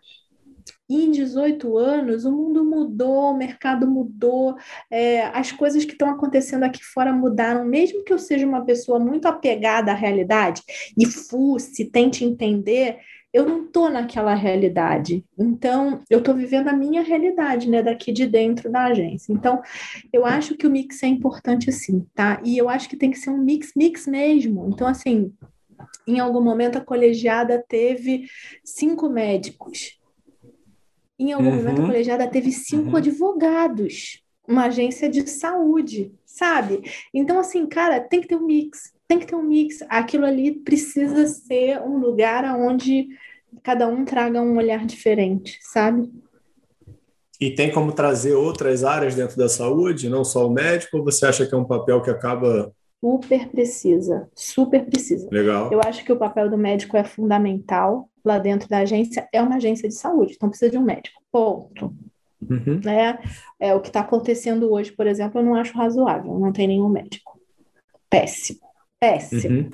E 0.89 1.05
em 1.05 1.11
18 1.11 1.76
anos, 1.76 2.24
o 2.24 2.30
mundo 2.30 2.64
mudou, 2.64 3.32
o 3.32 3.37
mercado 3.37 3.89
mudou, 3.89 4.57
é, 4.91 5.26
as 5.26 5.51
coisas 5.51 5.84
que 5.84 5.93
estão 5.93 6.09
acontecendo 6.09 6.62
aqui 6.62 6.84
fora 6.84 7.12
mudaram. 7.12 7.64
Mesmo 7.64 8.05
que 8.05 8.12
eu 8.12 8.18
seja 8.18 8.47
uma 8.47 8.64
pessoa 8.64 8.99
muito 8.99 9.26
apegada 9.26 9.91
à 9.91 9.95
realidade 9.95 10.62
e 10.97 11.05
fusse, 11.07 11.87
tente 11.87 12.24
entender, 12.24 12.99
eu 13.32 13.45
não 13.45 13.64
estou 13.66 13.91
naquela 13.91 14.34
realidade. 14.34 15.24
Então, 15.37 16.03
eu 16.09 16.20
estou 16.20 16.34
vivendo 16.34 16.68
a 16.68 16.72
minha 16.72 17.03
realidade, 17.03 17.68
né, 17.68 17.82
daqui 17.82 18.12
de 18.12 18.26
dentro 18.26 18.70
da 18.70 18.84
agência. 18.84 19.32
Então, 19.32 19.61
eu 20.12 20.24
acho 20.24 20.57
que 20.57 20.66
o 20.66 20.70
mix 20.70 21.03
é 21.03 21.07
importante 21.07 21.70
sim, 21.72 22.07
tá? 22.14 22.41
E 22.45 22.57
eu 22.57 22.68
acho 22.68 22.89
que 22.89 22.97
tem 22.97 23.11
que 23.11 23.18
ser 23.18 23.30
um 23.30 23.39
mix, 23.39 23.72
mix 23.76 24.07
mesmo. 24.07 24.68
Então, 24.72 24.87
assim, 24.87 25.32
em 26.07 26.18
algum 26.18 26.41
momento 26.41 26.78
a 26.78 26.80
colegiada 26.80 27.62
teve 27.68 28.26
cinco 28.64 29.09
médicos 29.09 29.99
em 31.19 31.33
algum 31.33 31.49
uhum. 31.49 31.57
momento, 31.57 31.83
a 31.83 31.87
colegiada 31.87 32.27
teve 32.27 32.53
cinco 32.53 32.91
uhum. 32.91 32.97
advogados, 32.97 34.23
uma 34.47 34.67
agência 34.67 35.09
de 35.09 35.29
saúde, 35.29 36.12
sabe? 36.25 36.83
Então, 37.12 37.39
assim, 37.39 37.67
cara, 37.67 38.01
tem 38.01 38.21
que 38.21 38.29
ter 38.29 38.37
um 38.37 38.47
mix, 38.47 38.93
tem 39.09 39.19
que 39.19 39.27
ter 39.27 39.35
um 39.35 39.43
mix. 39.43 39.79
Aquilo 39.89 40.27
ali 40.27 40.53
precisa 40.53 41.27
ser 41.27 41.81
um 41.81 41.99
lugar 41.99 42.45
onde 42.59 43.09
cada 43.62 43.89
um 43.89 44.05
traga 44.05 44.43
um 44.43 44.57
olhar 44.57 44.85
diferente, 44.85 45.59
sabe? 45.62 46.11
E 47.41 47.51
tem 47.51 47.71
como 47.71 47.93
trazer 47.93 48.35
outras 48.35 48.85
áreas 48.85 49.14
dentro 49.14 49.37
da 49.37 49.49
saúde, 49.49 50.09
não 50.09 50.25
só 50.25 50.47
o 50.47 50.51
médico, 50.51 50.99
ou 50.99 51.05
você 51.05 51.27
acha 51.27 51.47
que 51.47 51.55
é 51.55 51.59
um 51.59 51.64
papel 51.64 52.01
que 52.01 52.11
acaba 52.11 52.73
super 53.01 53.49
precisa, 53.49 54.28
super 54.34 54.84
precisa. 54.84 55.28
Legal. 55.30 55.70
Eu 55.72 55.80
acho 55.80 56.05
que 56.05 56.12
o 56.12 56.16
papel 56.16 56.51
do 56.51 56.59
médico 56.59 56.97
é 56.97 57.05
fundamental 57.05 58.09
lá 58.24 58.38
dentro 58.38 58.68
da 58.68 58.78
agência. 58.78 59.28
É 59.32 59.40
uma 59.40 59.57
agência 59.57 59.88
de 59.88 59.94
saúde, 59.94 60.34
então 60.34 60.49
precisa 60.49 60.70
de 60.70 60.78
um 60.78 60.82
médico. 60.82 61.20
Ponto. 61.30 61.94
Uhum. 62.42 62.80
Né? 62.84 63.18
É, 63.59 63.74
o 63.74 63.80
que 63.80 63.88
está 63.88 64.01
acontecendo 64.01 64.70
hoje, 64.72 64.92
por 64.92 65.07
exemplo, 65.07 65.40
eu 65.40 65.44
não 65.44 65.55
acho 65.55 65.76
razoável. 65.76 66.38
Não 66.38 66.53
tem 66.53 66.68
nenhum 66.68 66.88
médico. 66.88 67.40
Péssimo. 68.09 68.61
Péssimo. 69.01 69.59
Uhum. 69.59 69.70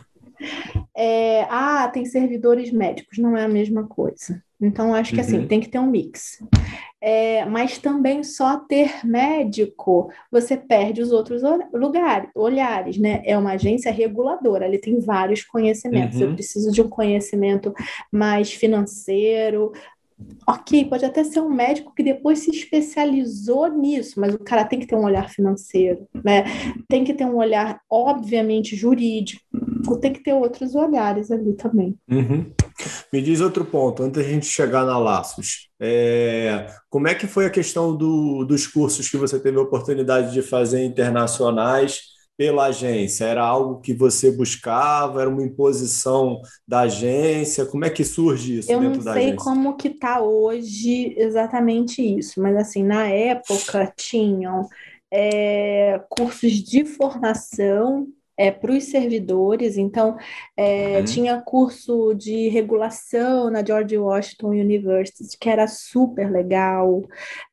É, 0.96 1.42
ah, 1.44 1.88
tem 1.88 2.04
servidores 2.04 2.72
médicos, 2.72 3.18
não 3.18 3.36
é 3.36 3.44
a 3.44 3.48
mesma 3.48 3.86
coisa. 3.86 4.42
Então, 4.60 4.94
acho 4.94 5.14
que 5.14 5.20
assim, 5.20 5.38
uhum. 5.38 5.48
tem 5.48 5.60
que 5.60 5.68
ter 5.68 5.78
um 5.78 5.90
mix. 5.90 6.42
É, 7.04 7.44
mas 7.46 7.78
também 7.78 8.22
só 8.22 8.58
ter 8.58 9.04
médico, 9.04 10.08
você 10.30 10.56
perde 10.56 11.02
os 11.02 11.10
outros 11.10 11.42
lugares, 11.74 12.30
olhares, 12.32 12.96
né? 12.96 13.20
É 13.24 13.36
uma 13.36 13.54
agência 13.54 13.90
reguladora, 13.90 14.68
ele 14.68 14.78
tem 14.78 15.00
vários 15.00 15.42
conhecimentos. 15.42 16.20
Uhum. 16.20 16.28
Eu 16.28 16.34
preciso 16.34 16.70
de 16.70 16.80
um 16.80 16.88
conhecimento 16.88 17.74
mais 18.12 18.52
financeiro, 18.52 19.72
Ok, 20.46 20.84
pode 20.84 21.04
até 21.04 21.24
ser 21.24 21.40
um 21.40 21.48
médico 21.48 21.92
que 21.94 22.02
depois 22.02 22.40
se 22.40 22.50
especializou 22.50 23.68
nisso, 23.68 24.20
mas 24.20 24.34
o 24.34 24.38
cara 24.38 24.64
tem 24.64 24.78
que 24.78 24.86
ter 24.86 24.96
um 24.96 25.04
olhar 25.04 25.28
financeiro, 25.30 26.06
né? 26.24 26.44
Tem 26.88 27.04
que 27.04 27.14
ter 27.14 27.24
um 27.24 27.36
olhar, 27.36 27.80
obviamente, 27.90 28.76
jurídico, 28.76 29.42
tem 30.00 30.12
que 30.12 30.22
ter 30.22 30.32
outros 30.32 30.74
olhares 30.74 31.30
ali 31.30 31.54
também. 31.54 31.96
Uhum. 32.10 32.46
Me 33.12 33.20
diz 33.20 33.40
outro 33.40 33.64
ponto, 33.64 34.02
antes 34.02 34.22
da 34.22 34.28
gente 34.28 34.46
chegar 34.46 34.84
na 34.84 34.98
Laços. 34.98 35.68
É, 35.80 36.66
como 36.88 37.08
é 37.08 37.14
que 37.14 37.26
foi 37.26 37.46
a 37.46 37.50
questão 37.50 37.96
do, 37.96 38.44
dos 38.44 38.66
cursos 38.66 39.08
que 39.08 39.16
você 39.16 39.38
teve 39.38 39.58
a 39.58 39.62
oportunidade 39.62 40.32
de 40.32 40.42
fazer 40.42 40.84
internacionais? 40.84 42.12
pela 42.36 42.66
agência? 42.66 43.24
Era 43.24 43.44
algo 43.44 43.80
que 43.80 43.94
você 43.94 44.30
buscava? 44.30 45.20
Era 45.20 45.30
uma 45.30 45.42
imposição 45.42 46.40
da 46.66 46.80
agência? 46.80 47.66
Como 47.66 47.84
é 47.84 47.90
que 47.90 48.04
surge 48.04 48.58
isso 48.58 48.72
Eu 48.72 48.80
dentro 48.80 49.02
da 49.04 49.12
agência? 49.12 49.28
Eu 49.28 49.34
não 49.34 49.42
sei 49.42 49.52
como 49.54 49.76
que 49.76 49.88
está 49.88 50.20
hoje 50.20 51.14
exatamente 51.16 52.02
isso, 52.02 52.40
mas 52.40 52.56
assim, 52.56 52.82
na 52.82 53.06
época 53.06 53.92
tinham 53.96 54.68
é, 55.12 56.00
cursos 56.08 56.52
de 56.52 56.84
formação 56.84 58.08
é, 58.36 58.50
para 58.50 58.72
os 58.72 58.84
servidores, 58.84 59.76
então 59.76 60.16
é, 60.56 60.98
uhum. 60.98 61.04
tinha 61.04 61.40
curso 61.40 62.14
de 62.14 62.48
regulação 62.48 63.50
na 63.50 63.64
George 63.64 63.96
Washington 63.96 64.48
University, 64.48 65.36
que 65.38 65.48
era 65.48 65.66
super 65.66 66.30
legal, 66.30 67.02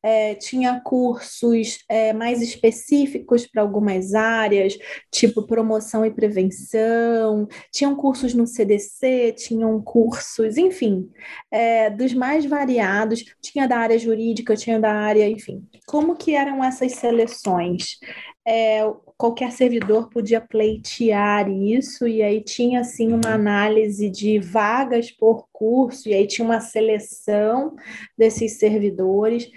é, 0.02 0.34
tinha 0.34 0.80
cursos 0.80 1.84
é, 1.88 2.12
mais 2.12 2.40
específicos 2.40 3.46
para 3.46 3.62
algumas 3.62 4.14
áreas, 4.14 4.78
tipo 5.10 5.46
promoção 5.46 6.04
e 6.04 6.10
prevenção, 6.10 7.46
tinham 7.72 7.94
cursos 7.94 8.34
no 8.34 8.46
CDC, 8.46 9.34
tinham 9.36 9.80
cursos, 9.82 10.56
enfim, 10.56 11.08
é, 11.50 11.90
dos 11.90 12.14
mais 12.14 12.44
variados, 12.44 13.24
tinha 13.40 13.66
da 13.66 13.78
área 13.78 13.98
jurídica, 13.98 14.56
tinha 14.56 14.78
da 14.78 14.92
área, 14.92 15.28
enfim. 15.28 15.66
Como 15.86 16.16
que 16.16 16.34
eram 16.34 16.62
essas 16.62 16.92
seleções? 16.92 17.98
É, 18.46 18.80
qualquer 19.16 19.52
servidor 19.52 20.08
podia 20.08 20.40
pleitear 20.40 21.48
isso, 21.50 22.08
e 22.08 22.22
aí 22.22 22.42
tinha 22.42 22.80
assim 22.80 23.08
uma 23.08 23.28
uhum. 23.28 23.34
análise 23.34 24.08
de 24.08 24.38
vagas 24.38 25.10
por 25.10 25.46
curso, 25.52 26.08
e 26.08 26.14
aí 26.14 26.26
tinha 26.26 26.44
uma 26.44 26.60
seleção 26.60 27.76
desses 28.16 28.58
servidores. 28.58 29.50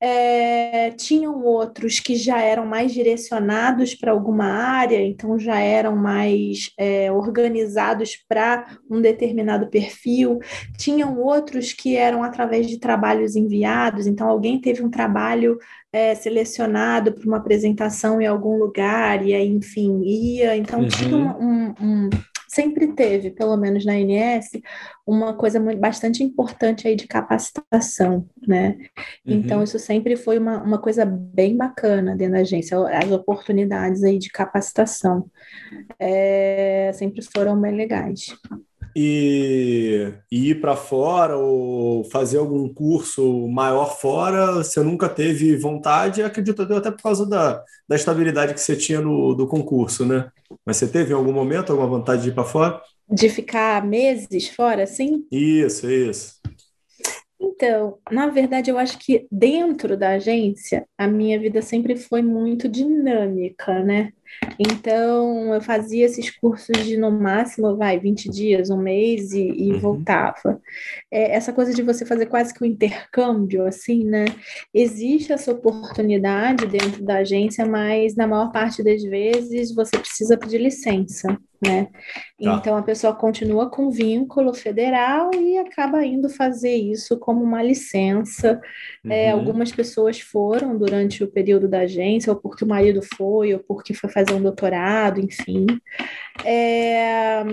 É, 0.00 0.90
tinham 0.92 1.42
outros 1.44 1.98
que 1.98 2.14
já 2.14 2.40
eram 2.40 2.64
mais 2.64 2.92
direcionados 2.92 3.94
para 3.96 4.12
alguma 4.12 4.44
área, 4.44 5.04
então 5.04 5.36
já 5.38 5.58
eram 5.58 5.96
mais 5.96 6.70
é, 6.78 7.10
organizados 7.10 8.16
para 8.28 8.78
um 8.88 9.00
determinado 9.00 9.68
perfil. 9.68 10.38
Tinham 10.76 11.18
outros 11.18 11.72
que 11.72 11.96
eram 11.96 12.22
através 12.22 12.68
de 12.68 12.78
trabalhos 12.78 13.34
enviados, 13.34 14.06
então 14.06 14.28
alguém 14.28 14.60
teve 14.60 14.84
um 14.84 14.90
trabalho 14.90 15.58
é, 15.92 16.14
selecionado 16.14 17.12
para 17.12 17.26
uma 17.26 17.38
apresentação 17.38 18.20
em 18.20 18.26
algum 18.26 18.56
lugar, 18.56 19.26
e 19.26 19.34
aí, 19.34 19.48
enfim, 19.48 20.02
ia. 20.04 20.56
Então 20.56 20.80
uhum. 20.80 20.88
tinha 20.88 21.16
um, 21.16 21.74
um 21.80 22.10
sempre 22.48 22.94
teve, 22.94 23.30
pelo 23.30 23.56
menos 23.56 23.84
na 23.84 23.92
ANS, 23.92 24.50
uma 25.06 25.34
coisa 25.34 25.60
muito, 25.60 25.78
bastante 25.78 26.24
importante 26.24 26.88
aí 26.88 26.96
de 26.96 27.06
capacitação, 27.06 28.26
né? 28.46 28.78
Então, 29.24 29.36
uhum. 29.36 29.40
Então, 29.48 29.62
isso 29.62 29.78
sempre 29.78 30.16
foi 30.16 30.38
uma, 30.38 30.62
uma 30.62 30.78
coisa 30.80 31.04
bem 31.04 31.56
bacana 31.56 32.16
dentro 32.16 32.34
da 32.34 32.40
agência, 32.40 32.78
as 32.88 33.10
oportunidades 33.12 34.02
aí 34.02 34.18
de 34.18 34.30
capacitação 34.30 35.30
é, 35.98 36.90
sempre 36.94 37.22
foram 37.22 37.60
bem 37.60 37.74
legais 37.74 38.34
e, 39.00 40.12
e 40.28 40.50
ir 40.50 40.60
para 40.60 40.74
fora 40.74 41.36
ou 41.36 42.02
fazer 42.10 42.38
algum 42.38 42.68
curso 42.68 43.46
maior 43.46 43.96
fora, 43.96 44.54
você 44.54 44.82
nunca 44.82 45.08
teve 45.08 45.56
vontade, 45.56 46.20
acredito 46.20 46.62
até 46.62 46.90
por 46.90 47.00
causa 47.00 47.24
da, 47.24 47.62
da 47.88 47.94
estabilidade 47.94 48.54
que 48.54 48.60
você 48.60 48.74
tinha 48.74 49.00
no 49.00 49.34
do 49.34 49.46
concurso, 49.46 50.04
né? 50.04 50.32
Mas 50.66 50.78
você 50.78 50.88
teve 50.88 51.12
em 51.12 51.14
algum 51.14 51.32
momento 51.32 51.70
alguma 51.70 51.88
vontade 51.88 52.22
de 52.22 52.30
ir 52.30 52.34
para 52.34 52.42
fora? 52.42 52.82
De 53.08 53.28
ficar 53.28 53.86
meses 53.86 54.48
fora, 54.48 54.84
sim? 54.84 55.24
Isso, 55.30 55.88
isso. 55.88 56.40
Então, 57.40 57.98
na 58.10 58.26
verdade, 58.26 58.68
eu 58.68 58.78
acho 58.78 58.98
que 58.98 59.28
dentro 59.30 59.96
da 59.96 60.10
agência, 60.10 60.84
a 60.98 61.06
minha 61.06 61.38
vida 61.38 61.62
sempre 61.62 61.96
foi 61.96 62.20
muito 62.20 62.68
dinâmica, 62.68 63.78
né? 63.84 64.12
Então, 64.58 65.54
eu 65.54 65.60
fazia 65.60 66.04
esses 66.04 66.30
cursos 66.30 66.76
de, 66.84 66.96
no 66.96 67.10
máximo, 67.10 67.76
vai, 67.76 67.98
20 67.98 68.28
dias, 68.28 68.70
um 68.70 68.76
mês 68.76 69.32
e, 69.32 69.48
e 69.48 69.72
uhum. 69.72 69.78
voltava. 69.78 70.60
É, 71.10 71.34
essa 71.34 71.52
coisa 71.52 71.72
de 71.72 71.82
você 71.82 72.04
fazer 72.04 72.26
quase 72.26 72.52
que 72.52 72.62
um 72.62 72.66
intercâmbio, 72.66 73.66
assim, 73.66 74.04
né? 74.04 74.26
Existe 74.74 75.32
essa 75.32 75.52
oportunidade 75.52 76.66
dentro 76.66 77.02
da 77.04 77.18
agência, 77.18 77.64
mas 77.64 78.16
na 78.16 78.26
maior 78.26 78.50
parte 78.50 78.82
das 78.82 79.02
vezes 79.02 79.74
você 79.74 79.98
precisa 79.98 80.36
pedir 80.36 80.58
licença, 80.58 81.38
né? 81.64 81.84
Tá. 81.84 82.54
Então, 82.54 82.76
a 82.76 82.82
pessoa 82.82 83.14
continua 83.14 83.68
com 83.68 83.90
vínculo 83.90 84.54
federal 84.54 85.30
e 85.34 85.58
acaba 85.58 86.04
indo 86.04 86.28
fazer 86.28 86.74
isso 86.74 87.18
como 87.18 87.42
uma 87.42 87.62
licença. 87.62 88.60
É, 89.04 89.08
uhum. 89.08 89.12
É, 89.12 89.30
algumas 89.30 89.72
pessoas 89.72 90.20
foram 90.20 90.78
durante 90.78 91.24
o 91.24 91.28
período 91.28 91.68
da 91.68 91.80
agência, 91.80 92.32
ou 92.32 92.38
porque 92.38 92.64
o 92.64 92.68
marido 92.68 93.00
foi, 93.16 93.54
ou 93.54 93.60
porque 93.60 93.92
foi 93.92 94.08
fazer 94.18 94.34
um 94.34 94.42
doutorado, 94.42 95.20
enfim. 95.20 95.66
É, 96.44 97.44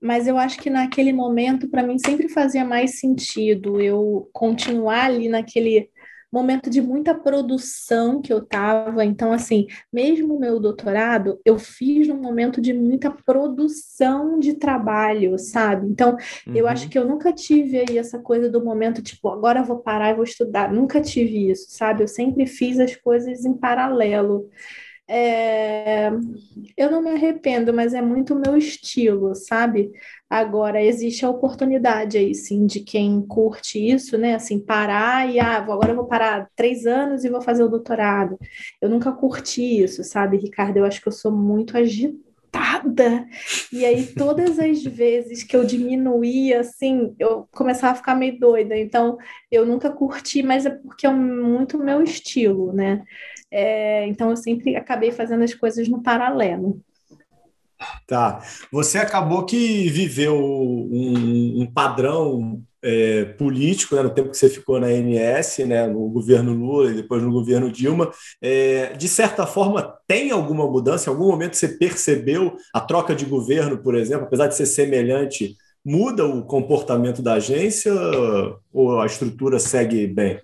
mas 0.00 0.26
eu 0.26 0.38
acho 0.38 0.58
que 0.58 0.70
naquele 0.70 1.12
momento, 1.12 1.68
para 1.68 1.82
mim, 1.82 1.98
sempre 1.98 2.28
fazia 2.28 2.64
mais 2.64 2.98
sentido 2.98 3.80
eu 3.80 4.28
continuar 4.32 5.04
ali 5.04 5.28
naquele 5.28 5.90
momento 6.30 6.68
de 6.68 6.80
muita 6.80 7.14
produção 7.14 8.20
que 8.20 8.32
eu 8.32 8.38
estava. 8.38 9.04
Então, 9.04 9.32
assim, 9.32 9.66
mesmo 9.92 10.36
o 10.36 10.40
meu 10.40 10.60
doutorado, 10.60 11.40
eu 11.44 11.58
fiz 11.58 12.06
num 12.06 12.20
momento 12.20 12.60
de 12.60 12.72
muita 12.72 13.10
produção 13.10 14.38
de 14.38 14.54
trabalho, 14.54 15.38
sabe? 15.38 15.86
Então, 15.88 16.16
uhum. 16.46 16.54
eu 16.54 16.68
acho 16.68 16.88
que 16.88 16.98
eu 16.98 17.06
nunca 17.06 17.32
tive 17.32 17.78
aí 17.78 17.96
essa 17.96 18.18
coisa 18.18 18.50
do 18.50 18.62
momento, 18.62 19.02
tipo, 19.02 19.28
agora 19.28 19.60
eu 19.60 19.64
vou 19.64 19.78
parar 19.78 20.10
e 20.10 20.14
vou 20.14 20.24
estudar. 20.24 20.72
Nunca 20.72 21.00
tive 21.00 21.50
isso, 21.50 21.66
sabe? 21.70 22.02
Eu 22.02 22.08
sempre 22.08 22.46
fiz 22.46 22.78
as 22.78 22.94
coisas 22.94 23.44
em 23.44 23.54
paralelo. 23.54 24.50
É, 25.10 26.10
eu 26.76 26.90
não 26.90 27.00
me 27.02 27.10
arrependo, 27.10 27.72
mas 27.72 27.94
é 27.94 28.02
muito 28.02 28.34
o 28.34 28.38
meu 28.38 28.56
estilo, 28.58 29.34
sabe? 29.34 29.90
Agora, 30.28 30.82
existe 30.82 31.24
a 31.24 31.30
oportunidade 31.30 32.18
aí, 32.18 32.34
sim, 32.34 32.66
de 32.66 32.80
quem 32.80 33.22
curte 33.26 33.78
isso, 33.78 34.18
né? 34.18 34.34
Assim, 34.34 34.60
parar 34.60 35.26
e, 35.30 35.40
ah, 35.40 35.56
agora 35.56 35.92
eu 35.92 35.96
vou 35.96 36.06
parar 36.06 36.48
três 36.54 36.86
anos 36.86 37.24
e 37.24 37.30
vou 37.30 37.40
fazer 37.40 37.62
o 37.62 37.68
doutorado. 37.68 38.38
Eu 38.82 38.90
nunca 38.90 39.10
curti 39.12 39.82
isso, 39.82 40.04
sabe, 40.04 40.36
Ricardo? 40.36 40.76
Eu 40.76 40.84
acho 40.84 41.00
que 41.00 41.08
eu 41.08 41.12
sou 41.12 41.32
muito 41.32 41.76
agitada. 41.78 43.26
E 43.72 43.84
aí, 43.84 44.06
todas 44.14 44.58
as 44.58 44.82
vezes 44.84 45.42
que 45.42 45.56
eu 45.56 45.64
diminuía, 45.64 46.60
assim, 46.60 47.14
eu 47.18 47.46
começava 47.52 47.92
a 47.92 47.96
ficar 47.96 48.14
meio 48.14 48.38
doida. 48.38 48.76
Então, 48.76 49.16
eu 49.50 49.64
nunca 49.66 49.90
curti, 49.90 50.42
mas 50.42 50.66
é 50.66 50.70
porque 50.70 51.06
é 51.06 51.10
muito 51.10 51.78
meu 51.78 52.02
estilo, 52.02 52.72
né? 52.72 53.04
É, 53.50 54.06
então 54.06 54.30
eu 54.30 54.36
sempre 54.36 54.76
acabei 54.76 55.10
fazendo 55.10 55.42
as 55.42 55.54
coisas 55.54 55.88
no 55.88 56.02
paralelo. 56.02 56.80
Tá. 58.06 58.42
Você 58.72 58.98
acabou 58.98 59.46
que 59.46 59.88
viveu 59.88 60.36
um, 60.36 61.62
um 61.62 61.66
padrão 61.66 62.62
é, 62.82 63.24
político, 63.24 63.94
né, 63.94 64.02
no 64.02 64.10
tempo 64.10 64.30
que 64.30 64.36
você 64.36 64.48
ficou 64.48 64.80
na 64.80 64.86
ANS, 64.88 65.58
né, 65.58 65.86
no 65.86 66.08
governo 66.08 66.52
Lula 66.52 66.90
e 66.90 66.94
depois 66.94 67.22
no 67.22 67.32
governo 67.32 67.70
Dilma. 67.70 68.10
É, 68.40 68.92
de 68.94 69.08
certa 69.08 69.46
forma, 69.46 69.96
tem 70.06 70.30
alguma 70.30 70.66
mudança? 70.66 71.08
Em 71.08 71.12
algum 71.12 71.28
momento 71.28 71.56
você 71.56 71.68
percebeu 71.68 72.56
a 72.72 72.80
troca 72.80 73.14
de 73.14 73.24
governo, 73.24 73.78
por 73.78 73.94
exemplo, 73.94 74.26
apesar 74.26 74.46
de 74.48 74.56
ser 74.56 74.66
semelhante, 74.66 75.56
muda 75.84 76.26
o 76.26 76.44
comportamento 76.44 77.22
da 77.22 77.34
agência 77.34 77.92
ou 78.72 79.00
a 79.00 79.06
estrutura 79.06 79.58
segue 79.58 80.06
bem? 80.06 80.40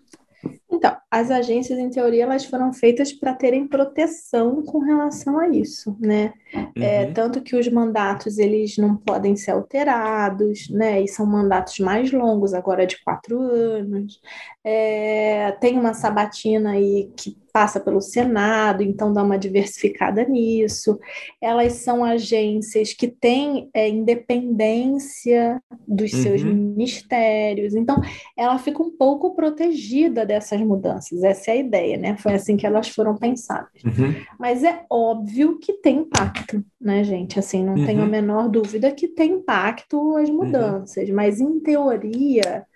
Então, 0.74 0.96
as 1.10 1.30
agências, 1.30 1.78
em 1.78 1.88
teoria, 1.88 2.24
elas 2.24 2.44
foram 2.44 2.72
feitas 2.72 3.12
para 3.12 3.32
terem 3.32 3.68
proteção 3.68 4.62
com 4.62 4.80
relação 4.80 5.38
a 5.38 5.48
isso, 5.48 5.96
né? 6.00 6.34
É, 6.54 6.58
uhum. 6.60 6.72
É, 6.76 7.06
tanto 7.12 7.42
que 7.42 7.56
os 7.56 7.68
mandatos, 7.68 8.38
eles 8.38 8.76
não 8.78 8.96
podem 8.96 9.34
ser 9.36 9.50
alterados, 9.50 10.68
né? 10.70 11.02
E 11.02 11.08
são 11.08 11.26
mandatos 11.26 11.78
mais 11.80 12.12
longos, 12.12 12.54
agora 12.54 12.86
de 12.86 13.02
quatro 13.02 13.40
anos. 13.40 14.20
É, 14.64 15.52
tem 15.60 15.78
uma 15.78 15.92
sabatina 15.92 16.70
aí 16.70 17.10
que 17.16 17.36
passa 17.54 17.78
pelo 17.78 18.00
Senado, 18.00 18.82
então 18.82 19.12
dá 19.12 19.22
uma 19.22 19.38
diversificada 19.38 20.24
nisso. 20.24 20.98
Elas 21.40 21.74
são 21.74 22.02
agências 22.02 22.92
que 22.92 23.06
têm 23.06 23.70
é, 23.72 23.88
independência 23.88 25.62
dos 25.86 26.12
uhum. 26.12 26.22
seus 26.22 26.42
ministérios, 26.42 27.76
então 27.76 28.00
ela 28.36 28.58
fica 28.58 28.82
um 28.82 28.90
pouco 28.90 29.36
protegida 29.36 30.26
dessas 30.26 30.60
mudanças. 30.62 31.22
Essa 31.22 31.52
é 31.52 31.54
a 31.54 31.56
ideia, 31.58 31.96
né? 31.96 32.16
Foi 32.16 32.34
assim 32.34 32.56
que 32.56 32.66
elas 32.66 32.88
foram 32.88 33.14
pensadas. 33.14 33.84
Uhum. 33.84 34.12
Mas 34.36 34.64
é 34.64 34.84
óbvio 34.90 35.60
que 35.60 35.74
tem 35.74 35.98
impacto, 35.98 36.43
né, 36.80 37.04
gente? 37.04 37.38
Assim, 37.38 37.64
não 37.64 37.74
uhum. 37.74 37.86
tenho 37.86 38.02
a 38.02 38.06
menor 38.06 38.48
dúvida 38.48 38.92
que 38.92 39.08
tem 39.08 39.32
impacto 39.32 40.16
as 40.16 40.28
uhum. 40.28 40.36
mudanças, 40.36 41.08
mas 41.10 41.40
em 41.40 41.60
teoria 41.60 42.66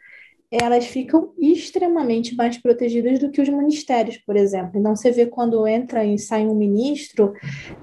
elas 0.51 0.87
ficam 0.87 1.33
extremamente 1.39 2.35
mais 2.35 2.57
protegidas 2.57 3.19
do 3.19 3.31
que 3.31 3.41
os 3.41 3.49
ministérios, 3.49 4.17
por 4.17 4.35
exemplo. 4.35 4.79
Então, 4.79 4.97
você 4.97 5.11
vê 5.11 5.27
quando 5.27 5.67
entra 5.67 6.05
e 6.05 6.19
sai 6.19 6.47
um 6.47 6.55
ministro, 6.55 7.35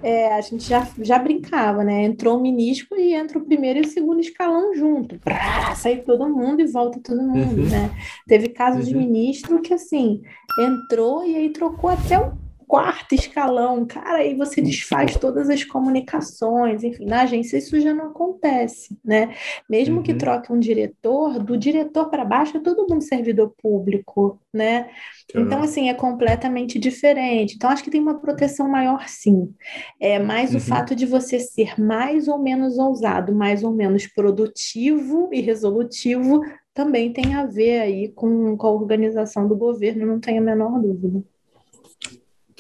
é, 0.02 0.34
a 0.34 0.42
gente 0.42 0.68
já, 0.68 0.88
já 1.00 1.20
brincava, 1.20 1.84
né? 1.84 2.04
Entrou 2.04 2.38
o 2.38 2.42
ministro 2.42 3.00
e 3.00 3.14
entra 3.14 3.38
o 3.38 3.46
primeiro 3.46 3.80
e 3.80 3.82
o 3.84 3.88
segundo 3.88 4.20
escalão 4.20 4.74
junto. 4.74 5.20
Brá, 5.24 5.76
sai 5.76 5.98
todo 5.98 6.28
mundo 6.28 6.60
e 6.62 6.66
volta 6.66 7.00
todo 7.00 7.22
mundo, 7.22 7.62
uhum. 7.62 7.70
né? 7.70 7.92
Teve 8.28 8.50
casos 8.50 8.88
uhum. 8.88 8.94
de 8.94 8.98
ministro 8.98 9.62
que, 9.62 9.74
assim, 9.74 10.24
entrou 10.60 11.24
e 11.24 11.36
aí 11.36 11.52
trocou 11.52 11.92
até 11.92 12.18
o 12.18 12.45
quarto 12.68 13.14
escalão, 13.14 13.86
cara, 13.86 14.20
aí 14.20 14.36
você 14.36 14.62
desfaz 14.62 15.16
todas 15.18 15.50
as 15.50 15.64
comunicações, 15.64 16.84
enfim, 16.84 17.06
na 17.06 17.22
agência 17.22 17.58
isso 17.58 17.80
já 17.80 17.94
não 17.94 18.08
acontece, 18.08 18.98
né? 19.04 19.36
Mesmo 19.70 19.98
uhum. 19.98 20.04
que 20.04 20.14
troque 20.14 20.52
um 20.52 20.60
diretor, 20.60 21.40
do 21.40 21.58
diretor 21.58 22.10
para 22.10 22.26
baixo 22.26 22.58
é 22.58 22.60
todo 22.60 22.88
mundo 22.90 23.02
servidor 23.02 23.54
público, 23.62 24.40
né? 24.54 24.90
Então, 25.34 25.62
assim, 25.64 25.90
é 25.90 25.94
completamente 25.94 26.80
diferente. 26.80 27.56
Então, 27.56 27.70
acho 27.70 27.84
que 27.84 27.92
tem 27.92 28.02
uma 28.02 28.20
proteção 28.20 28.68
maior, 28.68 29.08
sim. 29.08 29.54
É 30.00 30.20
mais 30.20 30.52
uhum. 30.52 30.58
o 30.58 30.62
fato 30.62 30.96
de 30.96 31.06
você 31.06 31.40
ser 31.40 31.80
mais 31.80 32.28
ou 32.28 32.38
menos 32.38 32.78
ousado, 32.78 33.34
mais 33.34 33.64
ou 33.64 33.72
menos 33.72 34.08
produtivo 34.08 35.30
e 35.32 35.42
resolutivo 35.42 36.42
também 36.74 37.14
tem 37.14 37.36
a 37.36 37.46
ver 37.46 37.80
aí 37.80 38.12
com, 38.12 38.58
com 38.58 38.68
a 38.68 38.72
organização 38.72 39.48
do 39.48 39.56
governo, 39.56 40.06
não 40.06 40.20
tenho 40.20 40.42
a 40.42 40.44
menor 40.44 40.80
dúvida. 40.82 41.24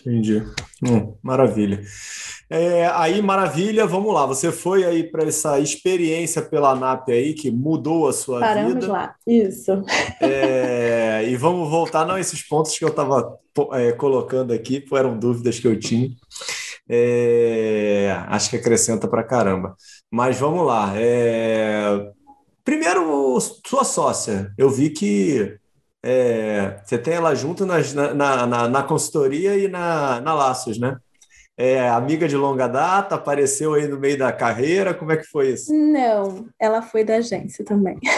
Entendi. 0.05 0.43
Hum, 0.83 1.15
maravilha. 1.23 1.81
É, 2.47 2.85
aí, 2.93 3.23
maravilha, 3.23 3.87
vamos 3.87 4.13
lá. 4.13 4.27
Você 4.27 4.51
foi 4.51 4.85
aí 4.85 5.03
para 5.03 5.23
essa 5.23 5.59
experiência 5.59 6.43
pela 6.43 6.75
NAP 6.75 7.09
aí, 7.09 7.33
que 7.33 7.49
mudou 7.49 8.07
a 8.07 8.13
sua 8.13 8.39
Paramos 8.39 8.73
vida. 8.75 8.87
lá, 8.87 9.15
isso. 9.25 9.83
É, 10.21 11.25
e 11.27 11.35
vamos 11.35 11.69
voltar, 11.69 12.05
não, 12.05 12.19
esses 12.19 12.47
pontos 12.47 12.77
que 12.77 12.85
eu 12.85 12.89
estava 12.89 13.35
é, 13.73 13.93
colocando 13.93 14.53
aqui, 14.53 14.85
eram 14.93 15.17
dúvidas 15.17 15.59
que 15.59 15.67
eu 15.67 15.79
tinha. 15.79 16.09
É, 16.87 18.15
acho 18.27 18.51
que 18.51 18.57
acrescenta 18.57 19.07
para 19.07 19.23
caramba. 19.23 19.75
Mas 20.11 20.39
vamos 20.39 20.67
lá. 20.67 20.93
É, 20.95 22.11
primeiro, 22.63 23.39
sua 23.65 23.83
sócia. 23.83 24.53
Eu 24.55 24.69
vi 24.69 24.91
que 24.91 25.57
é, 26.07 26.77
você 26.83 26.99
tem 26.99 27.15
ela 27.15 27.33
junto 27.33 27.65
nas, 27.65 27.91
na, 27.91 28.13
na, 28.13 28.69
na, 28.69 28.83
consultoria 28.83 29.57
e 29.57 29.67
na, 29.67 30.21
na 30.21 30.35
Laços, 30.35 30.77
né? 30.77 30.97
É, 31.57 31.89
amiga 31.89 32.27
de 32.27 32.35
longa 32.35 32.67
data, 32.67 33.15
apareceu 33.15 33.73
aí 33.73 33.87
no 33.87 33.99
meio 33.99 34.15
da 34.15 34.31
carreira, 34.31 34.93
como 34.93 35.11
é 35.11 35.17
que 35.17 35.25
foi 35.25 35.53
isso? 35.53 35.73
Não, 35.73 36.45
ela 36.59 36.83
foi 36.83 37.03
da 37.03 37.15
agência 37.15 37.65
também. 37.65 37.97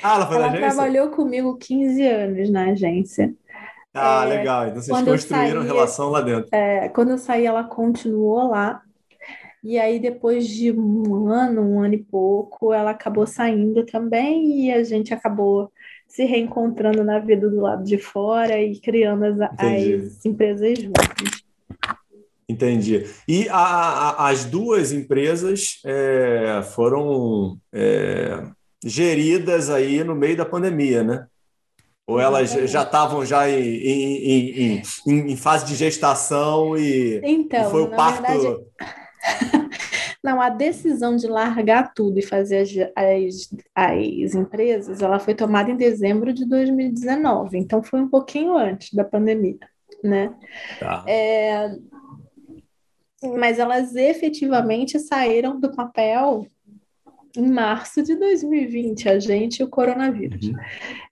Ah, 0.00 0.14
ela 0.14 0.26
foi 0.28 0.36
ela 0.36 0.46
da 0.46 0.52
agência? 0.52 0.64
Ela 0.64 0.74
trabalhou 0.74 1.10
comigo 1.10 1.56
15 1.58 2.06
anos 2.06 2.50
na 2.50 2.70
agência. 2.70 3.34
Ah, 3.92 4.24
é, 4.24 4.28
legal. 4.28 4.68
Então 4.68 4.80
vocês 4.80 5.02
construíram 5.02 5.62
saí, 5.62 5.66
relação 5.66 6.10
lá 6.10 6.20
dentro. 6.20 6.48
É, 6.52 6.88
quando 6.90 7.10
eu 7.10 7.18
saí, 7.18 7.44
ela 7.44 7.64
continuou 7.64 8.48
lá. 8.48 8.80
E 9.62 9.76
aí, 9.76 9.98
depois 9.98 10.46
de 10.46 10.70
um 10.70 11.28
ano, 11.28 11.62
um 11.62 11.80
ano 11.80 11.94
e 11.94 11.98
pouco, 12.04 12.72
ela 12.72 12.92
acabou 12.92 13.26
saindo 13.26 13.84
também 13.84 14.66
e 14.66 14.72
a 14.72 14.84
gente 14.84 15.12
acabou 15.12 15.72
se 16.08 16.24
reencontrando 16.24 17.04
na 17.04 17.18
vida 17.18 17.48
do 17.48 17.60
lado 17.60 17.84
de 17.84 17.98
fora 17.98 18.60
e 18.60 18.80
criando 18.80 19.24
as, 19.24 19.40
as 19.58 20.24
empresas 20.24 20.78
juntas. 20.78 21.42
Entendi. 22.48 23.04
E 23.28 23.46
a, 23.50 23.58
a, 23.58 24.28
as 24.30 24.46
duas 24.46 24.90
empresas 24.90 25.80
é, 25.84 26.62
foram 26.74 27.58
é, 27.70 28.42
geridas 28.82 29.68
aí 29.68 30.02
no 30.02 30.14
meio 30.14 30.36
da 30.36 30.46
pandemia, 30.46 31.04
né? 31.04 31.26
Ou 32.06 32.18
elas 32.18 32.50
já 32.70 32.84
estavam 32.84 33.22
já 33.26 33.50
em, 33.50 33.60
em, 33.60 34.82
em, 35.06 35.30
em, 35.30 35.36
fase 35.36 35.66
de 35.66 35.74
gestação 35.74 36.74
e, 36.74 37.20
então, 37.22 37.68
e 37.68 37.70
foi 37.70 37.82
o 37.82 37.90
parto. 37.90 38.22
Verdade... 38.22 39.67
Não, 40.28 40.42
a 40.42 40.50
decisão 40.50 41.16
de 41.16 41.26
largar 41.26 41.94
tudo 41.94 42.18
e 42.18 42.22
fazer 42.22 42.58
as, 42.58 42.70
as, 42.94 43.50
as 43.74 44.34
empresas, 44.34 45.00
ela 45.00 45.18
foi 45.18 45.34
tomada 45.34 45.70
em 45.70 45.76
dezembro 45.76 46.34
de 46.34 46.44
2019, 46.44 47.56
então 47.56 47.82
foi 47.82 48.02
um 48.02 48.08
pouquinho 48.10 48.54
antes 48.54 48.92
da 48.92 49.04
pandemia, 49.04 49.56
né? 50.04 50.34
Tá. 50.78 51.02
É, 51.08 51.74
mas 53.38 53.58
elas 53.58 53.96
efetivamente 53.96 54.98
saíram 54.98 55.58
do 55.58 55.74
papel 55.74 56.46
em 57.34 57.50
março 57.50 58.02
de 58.02 58.14
2020, 58.14 59.08
a 59.08 59.18
gente 59.18 59.60
e 59.60 59.64
o 59.64 59.68
coronavírus. 59.68 60.46
Uhum. 60.46 60.56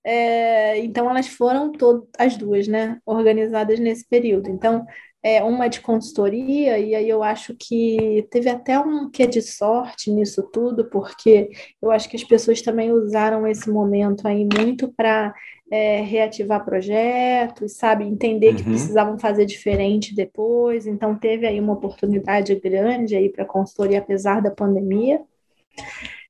É, 0.04 0.78
então, 0.80 1.08
elas 1.08 1.28
foram 1.28 1.72
todas, 1.72 2.06
as 2.18 2.36
duas, 2.36 2.68
né, 2.68 3.00
organizadas 3.06 3.80
nesse 3.80 4.06
período. 4.06 4.50
Então, 4.50 4.84
é 5.27 5.43
uma 5.43 5.66
de 5.66 5.81
consultoria, 5.81 6.79
e 6.79 6.95
aí 6.95 7.09
eu 7.09 7.20
acho 7.20 7.53
que 7.59 8.24
teve 8.31 8.49
até 8.49 8.79
um 8.79 9.11
quê 9.11 9.27
de 9.27 9.43
sorte 9.43 10.09
nisso 10.09 10.41
tudo, 10.53 10.85
porque 10.85 11.51
eu 11.83 11.91
acho 11.91 12.09
que 12.09 12.14
as 12.14 12.22
pessoas 12.22 12.62
também 12.62 12.93
usaram 12.93 13.45
esse 13.45 13.68
momento 13.68 14.29
aí 14.29 14.47
muito 14.57 14.93
para 14.93 15.35
é, 15.68 16.01
reativar 16.03 16.64
projetos, 16.64 17.72
sabe, 17.72 18.05
entender 18.05 18.51
uhum. 18.51 18.57
que 18.57 18.62
precisavam 18.62 19.18
fazer 19.18 19.47
diferente 19.47 20.14
depois, 20.14 20.87
então 20.87 21.18
teve 21.18 21.45
aí 21.45 21.59
uma 21.59 21.72
oportunidade 21.72 22.55
grande 22.55 23.16
aí 23.16 23.29
para 23.29 23.45
consultoria, 23.45 23.99
apesar 23.99 24.41
da 24.41 24.53
pandemia. 24.53 25.20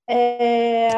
É, 0.09 0.89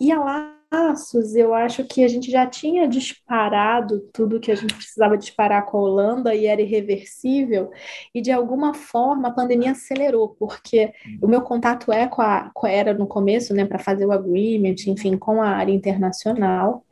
e 0.00 0.12
a 0.12 0.59
Laços, 0.72 1.34
eu 1.34 1.52
acho 1.52 1.84
que 1.84 2.04
a 2.04 2.08
gente 2.08 2.30
já 2.30 2.46
tinha 2.46 2.86
disparado 2.86 4.00
tudo 4.12 4.38
que 4.38 4.52
a 4.52 4.54
gente 4.54 4.74
precisava 4.74 5.18
disparar 5.18 5.66
com 5.66 5.78
a 5.78 5.80
Holanda 5.80 6.32
e 6.34 6.46
era 6.46 6.62
irreversível, 6.62 7.70
e 8.14 8.20
de 8.20 8.30
alguma 8.30 8.72
forma 8.72 9.28
a 9.28 9.32
pandemia 9.32 9.72
acelerou, 9.72 10.28
porque 10.38 10.92
o 11.20 11.26
meu 11.26 11.42
contato 11.42 11.92
é 11.92 12.06
com 12.06 12.22
a, 12.22 12.50
com, 12.54 12.66
era 12.68 12.94
no 12.94 13.06
começo, 13.06 13.52
né, 13.52 13.64
para 13.64 13.80
fazer 13.80 14.06
o 14.06 14.12
agreement, 14.12 14.76
enfim, 14.86 15.16
com 15.16 15.42
a 15.42 15.48
área 15.48 15.72
internacional, 15.72 16.84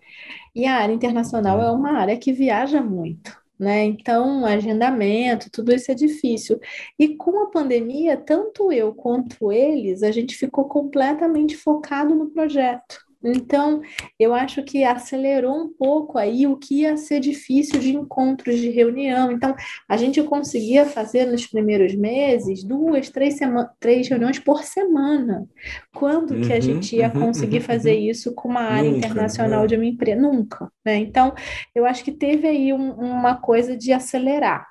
e 0.55 0.66
a 0.66 0.76
área 0.76 0.93
internacional 0.93 1.62
é 1.62 1.70
uma 1.70 1.93
área 1.93 2.18
que 2.18 2.33
viaja 2.33 2.83
muito 2.83 3.39
né? 3.59 3.85
Então, 3.85 4.47
agendamento, 4.47 5.51
tudo 5.51 5.74
isso 5.74 5.91
é 5.91 5.95
difícil. 5.95 6.61
E 6.99 7.16
com 7.16 7.43
a 7.43 7.51
pandemia, 7.51 8.16
tanto 8.16 8.70
eu 8.70 8.95
quanto 8.95 9.51
eles, 9.51 10.03
a 10.03 10.12
gente 10.12 10.37
ficou 10.37 10.66
completamente 10.66 11.57
focado 11.57 12.14
no 12.14 12.31
projeto. 12.31 13.07
Então, 13.22 13.82
eu 14.18 14.32
acho 14.32 14.62
que 14.62 14.84
acelerou 14.84 15.56
um 15.56 15.68
pouco 15.68 16.18
aí 16.18 16.46
o 16.46 16.56
que 16.56 16.82
ia 16.82 16.96
ser 16.96 17.18
difícil 17.18 17.80
de 17.80 17.94
encontros 17.94 18.58
de 18.58 18.70
reunião. 18.70 19.32
Então, 19.32 19.54
a 19.88 19.96
gente 19.96 20.22
conseguia 20.22 20.86
fazer 20.86 21.26
nos 21.26 21.46
primeiros 21.46 21.94
meses 21.94 22.62
duas, 22.62 23.10
três, 23.10 23.36
sema 23.36 23.70
três 23.80 24.08
reuniões 24.08 24.38
por 24.38 24.62
semana. 24.62 25.48
Quando 25.92 26.34
uhum, 26.34 26.42
que 26.42 26.52
a 26.52 26.56
uhum, 26.56 26.62
gente 26.62 26.96
ia 26.96 27.12
uhum, 27.12 27.20
conseguir 27.20 27.58
uhum, 27.58 27.64
fazer 27.64 27.96
uhum. 27.96 28.10
isso 28.10 28.34
com 28.34 28.48
uma 28.48 28.62
área 28.62 28.90
Nunca, 28.90 29.06
internacional 29.06 29.62
né? 29.62 29.66
de 29.66 29.74
uma 29.74 29.86
empresa? 29.86 30.20
Nunca. 30.20 30.72
Né? 30.84 30.96
Então, 30.98 31.34
eu 31.74 31.84
acho 31.84 32.04
que 32.04 32.12
teve 32.12 32.46
aí 32.46 32.72
um, 32.72 32.92
uma 32.92 33.34
coisa 33.36 33.76
de 33.76 33.92
acelerar. 33.92 34.66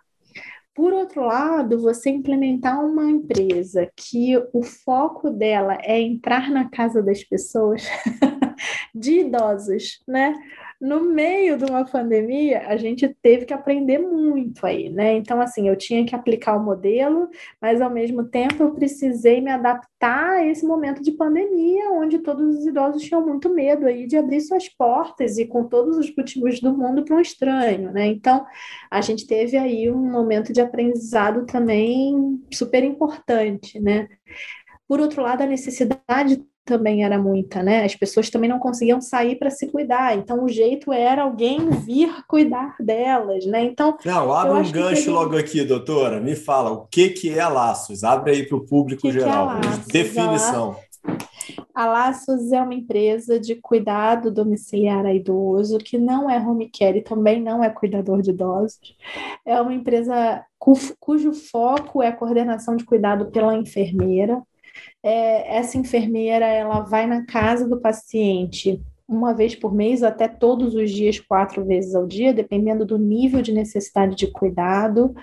Por 0.78 0.94
outro 0.94 1.26
lado, 1.26 1.80
você 1.80 2.12
implementar 2.12 2.80
uma 2.86 3.10
empresa 3.10 3.92
que 3.96 4.38
o 4.54 4.62
foco 4.62 5.32
dela 5.32 5.76
é 5.82 6.00
entrar 6.00 6.52
na 6.52 6.70
casa 6.70 7.02
das 7.02 7.24
pessoas, 7.24 7.82
de 8.94 9.22
idosos, 9.22 10.00
né? 10.08 10.36
No 10.80 11.04
meio 11.04 11.58
de 11.58 11.66
uma 11.66 11.84
pandemia, 11.84 12.68
a 12.68 12.78
gente 12.78 13.08
teve 13.20 13.46
que 13.46 13.54
aprender 13.54 13.98
muito 13.98 14.64
aí, 14.64 14.90
né? 14.90 15.14
Então, 15.16 15.42
assim, 15.42 15.68
eu 15.68 15.76
tinha 15.76 16.06
que 16.06 16.14
aplicar 16.14 16.56
o 16.56 16.64
modelo, 16.64 17.28
mas 17.60 17.82
ao 17.82 17.90
mesmo 17.90 18.24
tempo 18.26 18.62
eu 18.62 18.76
precisei 18.76 19.42
me 19.42 19.50
adaptar 19.50 20.38
a 20.38 20.46
esse 20.46 20.64
momento 20.68 21.02
de 21.02 21.12
pandemia, 21.14 21.90
onde 21.94 22.20
todos 22.20 22.60
os 22.60 22.66
idosos 22.68 23.02
tinham 23.02 23.26
muito 23.26 23.50
medo 23.50 23.88
aí 23.88 24.06
de 24.06 24.18
abrir 24.18 24.40
suas 24.42 24.70
portas 24.70 25.40
e 25.40 25.48
com 25.48 25.68
todos 25.68 25.98
os 25.98 26.16
motivos 26.16 26.60
do 26.60 26.78
mundo 26.78 27.04
para 27.04 27.16
um 27.16 27.22
estranho, 27.22 27.92
né? 27.92 28.06
Então, 28.06 28.46
a 28.92 29.02
gente 29.02 29.26
teve 29.26 29.58
aí 29.58 29.90
um 29.90 30.12
momento 30.12 30.54
de 30.54 30.62
aprendizado 30.62 31.48
também 31.48 32.40
super 32.54 32.84
importante, 32.84 33.80
né? 33.80 34.08
Por 34.88 35.00
outro 35.00 35.24
lado, 35.24 35.42
a 35.42 35.48
necessidade 35.48 36.46
também 36.68 37.04
era 37.04 37.18
muita, 37.18 37.64
né? 37.64 37.86
As 37.86 37.96
pessoas 37.96 38.30
também 38.30 38.50
não 38.50 38.60
conseguiam 38.60 39.00
sair 39.00 39.38
para 39.38 39.50
se 39.50 39.68
cuidar, 39.68 40.16
então 40.16 40.44
o 40.44 40.50
jeito 40.50 40.92
era 40.92 41.24
alguém 41.24 41.70
vir 41.70 42.14
cuidar 42.28 42.76
delas, 42.80 43.46
né? 43.46 43.64
Então. 43.64 43.98
Não, 44.04 44.34
abre 44.34 44.60
um 44.60 44.72
gancho 44.72 45.06
que... 45.06 45.10
logo 45.10 45.38
aqui, 45.38 45.64
doutora. 45.64 46.20
Me 46.20 46.36
fala, 46.36 46.72
o 46.72 46.86
que, 46.86 47.10
que 47.10 47.40
é 47.40 47.48
laços? 47.48 48.04
Abre 48.04 48.32
aí 48.32 48.46
para 48.46 48.58
o 48.58 48.66
público 48.66 49.04
que 49.04 49.12
geral. 49.12 49.60
Que 49.90 50.00
é 50.00 50.04
Definição. 50.04 50.76
A 51.74 51.86
Laços 51.86 52.52
é 52.52 52.62
uma 52.62 52.74
empresa 52.74 53.40
de 53.40 53.56
cuidado 53.56 54.32
domiciliar 54.32 55.06
a 55.06 55.14
idoso, 55.14 55.78
que 55.78 55.98
não 55.98 56.30
é 56.30 56.38
home 56.40 56.70
care 56.70 56.98
e 57.00 57.04
também 57.04 57.42
não 57.42 57.64
é 57.64 57.70
cuidador 57.70 58.22
de 58.22 58.32
idosos. 58.32 58.80
É 59.46 59.62
uma 59.62 59.74
empresa 59.74 60.44
cujo 61.00 61.34
foco 61.34 62.02
é 62.02 62.08
a 62.08 62.16
coordenação 62.16 62.76
de 62.76 62.84
cuidado 62.84 63.28
pela 63.28 63.56
enfermeira, 63.56 64.42
é, 65.04 65.58
essa 65.58 65.78
enfermeira 65.78 66.46
ela 66.46 66.82
vai 66.82 67.06
na 67.08 67.26
casa 67.26 67.68
do 67.68 67.80
paciente 67.80 68.82
uma 69.08 69.34
vez 69.34 69.56
por 69.56 69.74
mês, 69.74 70.04
até 70.04 70.28
todos 70.28 70.76
os 70.76 70.92
dias, 70.92 71.20
quatro 71.20 71.64
vezes 71.64 71.96
ao 71.96 72.06
dia, 72.06 72.34
dependendo 72.34 72.86
do 72.86 72.98
nível 72.98 73.42
de 73.42 73.54
necessidade 73.54 74.16
de 74.16 74.28
cuidado. 74.28 75.16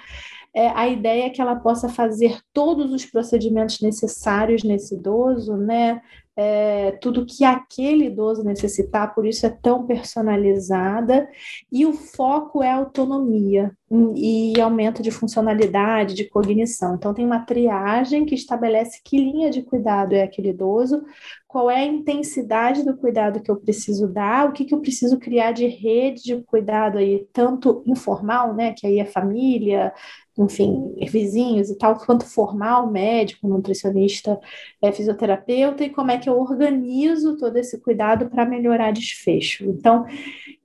É, 0.55 0.69
a 0.69 0.89
ideia 0.89 1.27
é 1.27 1.31
que 1.31 1.41
ela 1.41 1.57
possa 1.57 1.89
fazer 1.89 2.39
todos 2.53 2.93
os 2.93 3.05
procedimentos 3.05 3.81
necessários 3.81 4.63
nesse 4.63 4.95
idoso, 4.95 5.57
né? 5.57 6.01
É, 6.37 6.93
tudo 7.01 7.27
que 7.27 7.45
aquele 7.45 8.07
idoso 8.07 8.43
necessitar, 8.43 9.15
por 9.15 9.27
isso 9.27 9.47
é 9.47 9.51
tão 9.51 9.87
personalizada, 9.87 11.29
e 11.71 11.87
o 11.87 11.93
foco 11.93 12.63
é 12.63 12.71
autonomia 12.71 13.73
e 14.17 14.61
aumento 14.61 15.03
de 15.03 15.11
funcionalidade, 15.11 16.15
de 16.15 16.29
cognição. 16.29 16.97
Então, 16.97 17.15
tem 17.15 17.25
uma 17.25 17.45
triagem 17.45 18.25
que 18.25 18.35
estabelece 18.35 19.01
que 19.05 19.17
linha 19.17 19.51
de 19.51 19.63
cuidado 19.63 20.15
é 20.15 20.23
aquele 20.23 20.49
idoso, 20.51 21.05
qual 21.47 21.71
é 21.71 21.77
a 21.77 21.87
intensidade 21.87 22.85
do 22.85 22.97
cuidado 22.97 23.41
que 23.41 23.49
eu 23.49 23.57
preciso 23.57 24.09
dar, 24.09 24.49
o 24.49 24.53
que, 24.53 24.65
que 24.65 24.75
eu 24.75 24.81
preciso 24.81 25.21
criar 25.21 25.53
de 25.53 25.69
rede 25.69 26.23
de 26.25 26.43
cuidado 26.43 26.99
aí, 26.99 27.29
tanto 27.33 27.85
informal, 27.87 28.53
né, 28.55 28.73
que 28.73 28.85
aí 28.85 28.99
é 28.99 29.05
família, 29.05 29.93
enfim, 30.37 30.95
vizinhos 31.09 31.71
e 31.71 31.79
tal, 31.79 31.97
quanto 31.97 32.27
formal, 32.27 32.91
médico, 32.91 33.47
nutricionista, 33.47 34.39
é, 34.83 34.91
fisioterapeuta, 34.91 35.85
e 35.85 35.91
como 35.91 36.11
é 36.11 36.19
que 36.19 36.29
eu 36.29 36.39
organizo 36.39 37.37
todo 37.37 37.57
esse 37.57 37.81
cuidado 37.81 38.29
para 38.29 38.45
melhorar 38.45 38.93
desfecho. 38.93 39.65
Então, 39.65 40.05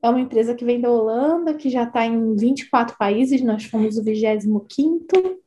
é 0.02 0.10
uma 0.10 0.22
empresa 0.22 0.56
que 0.56 0.66
vem 0.66 0.82
da 0.82 0.90
Holanda, 0.90 1.54
que 1.54 1.70
já 1.70 1.84
está 1.84 2.06
em 2.06 2.36
24 2.36 2.98
países, 2.98 3.42
nós 3.42 3.64
fomos 3.66 3.98
o 3.98 4.04
25º. 4.04 5.38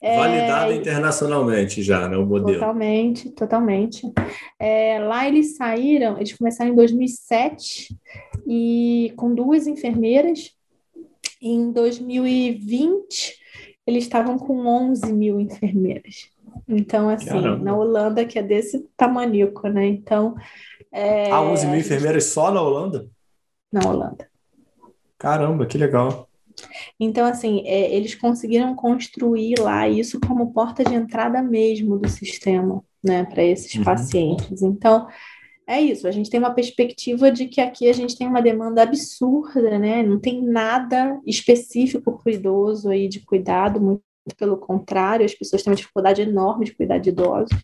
É, 0.00 0.18
Validada 0.18 0.74
internacionalmente 0.74 1.82
já, 1.82 2.06
né, 2.06 2.16
o 2.16 2.26
modelo. 2.26 2.58
Totalmente, 2.58 3.30
totalmente. 3.30 4.12
É, 4.60 4.98
lá 4.98 5.26
eles 5.26 5.56
saíram, 5.56 6.18
eles 6.18 6.34
começaram 6.34 6.72
em 6.72 6.74
2007, 6.76 7.96
e 8.46 9.12
com 9.16 9.34
duas 9.34 9.66
enfermeiras, 9.66 10.52
em 11.48 11.70
2020, 11.72 13.38
eles 13.86 14.04
estavam 14.04 14.38
com 14.38 14.66
11 14.66 15.12
mil 15.12 15.38
enfermeiras. 15.40 16.30
Então, 16.66 17.08
assim, 17.08 17.26
Caramba. 17.26 17.64
na 17.64 17.76
Holanda, 17.76 18.24
que 18.24 18.38
é 18.38 18.42
desse 18.42 18.88
tamanico, 18.96 19.68
né? 19.68 19.86
Então. 19.86 20.34
É, 20.92 21.30
ah, 21.30 21.42
11 21.42 21.66
mil 21.66 21.80
enfermeiras 21.80 22.24
só 22.24 22.50
na 22.50 22.62
Holanda? 22.62 23.08
Na 23.72 23.88
Holanda. 23.88 24.28
Caramba, 25.18 25.66
que 25.66 25.76
legal. 25.76 26.28
Então, 26.98 27.26
assim, 27.26 27.62
é, 27.66 27.94
eles 27.94 28.14
conseguiram 28.14 28.74
construir 28.74 29.58
lá 29.58 29.88
isso 29.88 30.20
como 30.20 30.52
porta 30.52 30.84
de 30.84 30.94
entrada 30.94 31.42
mesmo 31.42 31.98
do 31.98 32.08
sistema, 32.08 32.82
né, 33.02 33.24
para 33.24 33.42
esses 33.42 33.74
uhum. 33.74 33.84
pacientes. 33.84 34.62
Então, 34.62 35.08
é 35.66 35.80
isso, 35.80 36.06
a 36.06 36.10
gente 36.10 36.28
tem 36.28 36.38
uma 36.38 36.54
perspectiva 36.54 37.30
de 37.30 37.46
que 37.46 37.60
aqui 37.60 37.88
a 37.88 37.92
gente 37.92 38.16
tem 38.16 38.26
uma 38.26 38.42
demanda 38.42 38.82
absurda, 38.82 39.78
né? 39.78 40.02
Não 40.02 40.20
tem 40.20 40.42
nada 40.42 41.18
específico 41.26 42.12
para 42.18 42.30
o 42.30 42.34
idoso 42.34 42.90
aí 42.90 43.08
de 43.08 43.20
cuidado, 43.20 43.80
muito 43.80 44.02
pelo 44.38 44.56
contrário, 44.56 45.24
as 45.24 45.34
pessoas 45.34 45.62
têm 45.62 45.70
uma 45.70 45.76
dificuldade 45.76 46.22
enorme 46.22 46.64
de 46.64 46.74
cuidar 46.74 46.98
de 46.98 47.10
idosos. 47.10 47.58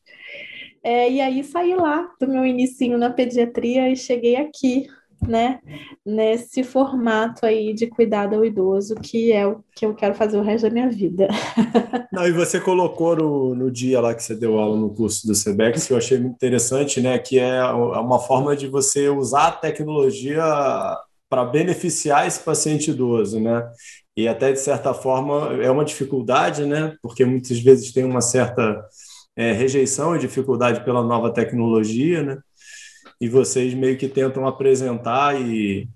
É, 0.82 1.10
e 1.10 1.20
aí 1.20 1.44
saí 1.44 1.74
lá 1.74 2.10
do 2.18 2.26
meu 2.26 2.44
inicinho 2.44 2.96
na 2.96 3.10
pediatria 3.10 3.90
e 3.90 3.96
cheguei 3.96 4.36
aqui, 4.36 4.86
né, 5.26 5.60
nesse 6.04 6.62
formato 6.62 7.46
aí 7.46 7.74
de 7.74 7.86
cuidado 7.86 8.36
ao 8.36 8.44
idoso, 8.44 8.94
que 8.96 9.32
é 9.32 9.46
o 9.46 9.62
que 9.74 9.86
eu 9.86 9.94
quero 9.94 10.14
fazer 10.14 10.38
o 10.38 10.42
resto 10.42 10.68
da 10.68 10.70
minha 10.70 10.90
vida. 10.90 11.28
Não, 12.12 12.26
e 12.26 12.32
você 12.32 12.60
colocou 12.60 13.16
no, 13.16 13.54
no 13.54 13.70
dia 13.70 14.00
lá 14.00 14.14
que 14.14 14.22
você 14.22 14.34
deu 14.34 14.58
aula 14.58 14.76
no 14.76 14.94
curso 14.94 15.26
do 15.26 15.34
SEBEX, 15.34 15.86
que 15.86 15.92
eu 15.92 15.98
achei 15.98 16.18
muito 16.18 16.34
interessante, 16.34 17.00
né, 17.00 17.18
que 17.18 17.38
é, 17.38 17.56
é 17.56 17.72
uma 17.72 18.18
forma 18.18 18.56
de 18.56 18.66
você 18.66 19.08
usar 19.08 19.48
a 19.48 19.52
tecnologia 19.52 20.42
para 21.28 21.44
beneficiar 21.44 22.26
esse 22.26 22.40
paciente 22.40 22.90
idoso, 22.90 23.38
né? 23.38 23.70
e 24.20 24.28
até 24.28 24.52
de 24.52 24.60
certa 24.60 24.92
forma 24.92 25.62
é 25.62 25.70
uma 25.70 25.84
dificuldade, 25.84 26.66
né? 26.66 26.94
Porque 27.02 27.24
muitas 27.24 27.58
vezes 27.58 27.92
tem 27.92 28.04
uma 28.04 28.20
certa 28.20 28.84
é, 29.36 29.52
rejeição 29.52 30.14
e 30.14 30.18
dificuldade 30.18 30.84
pela 30.84 31.02
nova 31.02 31.32
tecnologia, 31.32 32.22
né? 32.22 32.38
E 33.20 33.28
vocês 33.28 33.74
meio 33.74 33.98
que 33.98 34.08
tentam 34.08 34.46
apresentar 34.46 35.40
e 35.40 35.88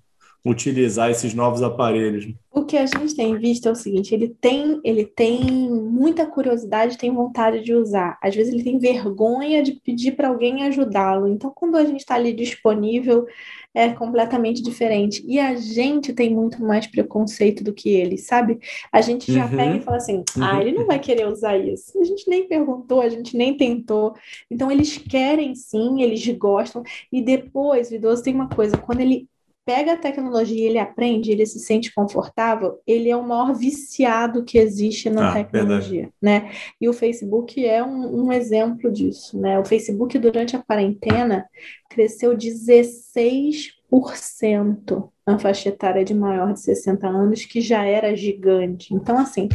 utilizar 0.45 1.11
esses 1.11 1.32
novos 1.32 1.62
aparelhos. 1.62 2.28
O 2.53 2.64
que 2.64 2.76
a 2.76 2.84
gente 2.84 3.16
tem 3.16 3.36
visto 3.38 3.66
é 3.66 3.72
o 3.72 3.74
seguinte, 3.74 4.14
ele 4.14 4.28
tem, 4.28 4.78
ele 4.84 5.05
tem 5.05 5.40
muita 5.70 6.26
curiosidade, 6.26 6.99
tem 6.99 7.12
vontade 7.12 7.62
de 7.62 7.74
usar. 7.74 8.18
Às 8.22 8.34
vezes 8.34 8.53
ele 8.53 8.62
tem 8.62 8.78
vergonha 8.78 9.62
de 9.62 9.72
pedir 9.72 10.12
para 10.12 10.28
alguém 10.28 10.62
ajudá-lo. 10.64 11.26
Então, 11.26 11.51
quando 11.53 11.76
a 11.76 11.84
gente 11.84 12.01
está 12.01 12.14
ali 12.14 12.32
disponível, 12.32 13.26
é 13.74 13.88
completamente 13.88 14.62
diferente. 14.62 15.24
E 15.26 15.40
a 15.40 15.57
gente 15.57 16.12
tem 16.12 16.32
muito 16.32 16.62
mais 16.62 16.86
preconceito 16.86 17.64
do 17.64 17.72
que 17.72 17.88
ele, 17.88 18.18
sabe? 18.18 18.61
A 18.92 19.01
gente 19.01 19.32
já 19.32 19.47
uhum. 19.47 19.57
pega 19.57 19.76
e 19.76 19.82
fala 19.82 19.97
assim: 19.97 20.22
ah, 20.40 20.61
ele 20.61 20.72
não 20.72 20.86
vai 20.86 20.99
querer 20.99 21.26
usar 21.26 21.57
isso. 21.57 21.99
A 22.01 22.05
gente 22.05 22.28
nem 22.28 22.47
perguntou, 22.47 23.01
a 23.01 23.09
gente 23.09 23.36
nem 23.36 23.57
tentou. 23.57 24.14
Então, 24.51 24.70
eles 24.70 24.97
querem 24.99 25.55
sim, 25.55 26.03
eles 26.03 26.24
gostam. 26.36 26.82
E 27.11 27.20
depois, 27.20 27.90
o 27.90 27.95
idoso 27.95 28.22
tem 28.22 28.34
uma 28.34 28.49
coisa: 28.49 28.76
quando 28.76 29.01
ele 29.01 29.26
pega 29.64 29.94
a 29.94 29.96
tecnologia, 29.96 30.66
ele 30.66 30.78
aprende, 30.78 31.30
ele 31.30 31.46
se 31.46 31.58
sente 31.58 31.94
confortável, 31.94 32.78
ele 32.86 33.08
é 33.08 33.16
o 33.16 33.26
maior 33.26 33.54
viciado 33.54 34.44
que 34.44 34.58
existe 34.58 35.08
na 35.08 35.30
ah, 35.30 35.32
tecnologia, 35.32 36.02
verdade. 36.02 36.12
né? 36.20 36.50
E 36.80 36.88
o 36.88 36.92
Facebook 36.92 37.64
é 37.64 37.82
um, 37.82 38.26
um, 38.26 38.32
exemplo 38.32 38.92
disso, 38.92 39.40
né? 39.40 39.58
O 39.58 39.64
Facebook 39.64 40.18
durante 40.18 40.54
a 40.54 40.62
quarentena 40.62 41.48
cresceu 41.88 42.36
16% 42.36 45.08
na 45.26 45.38
faixa 45.38 45.70
etária 45.70 46.04
de 46.04 46.14
maior 46.14 46.52
de 46.52 46.60
60 46.60 47.08
anos, 47.08 47.46
que 47.46 47.60
já 47.60 47.84
era 47.84 48.14
gigante. 48.14 48.92
Então, 48.92 49.18
assim, 49.18 49.48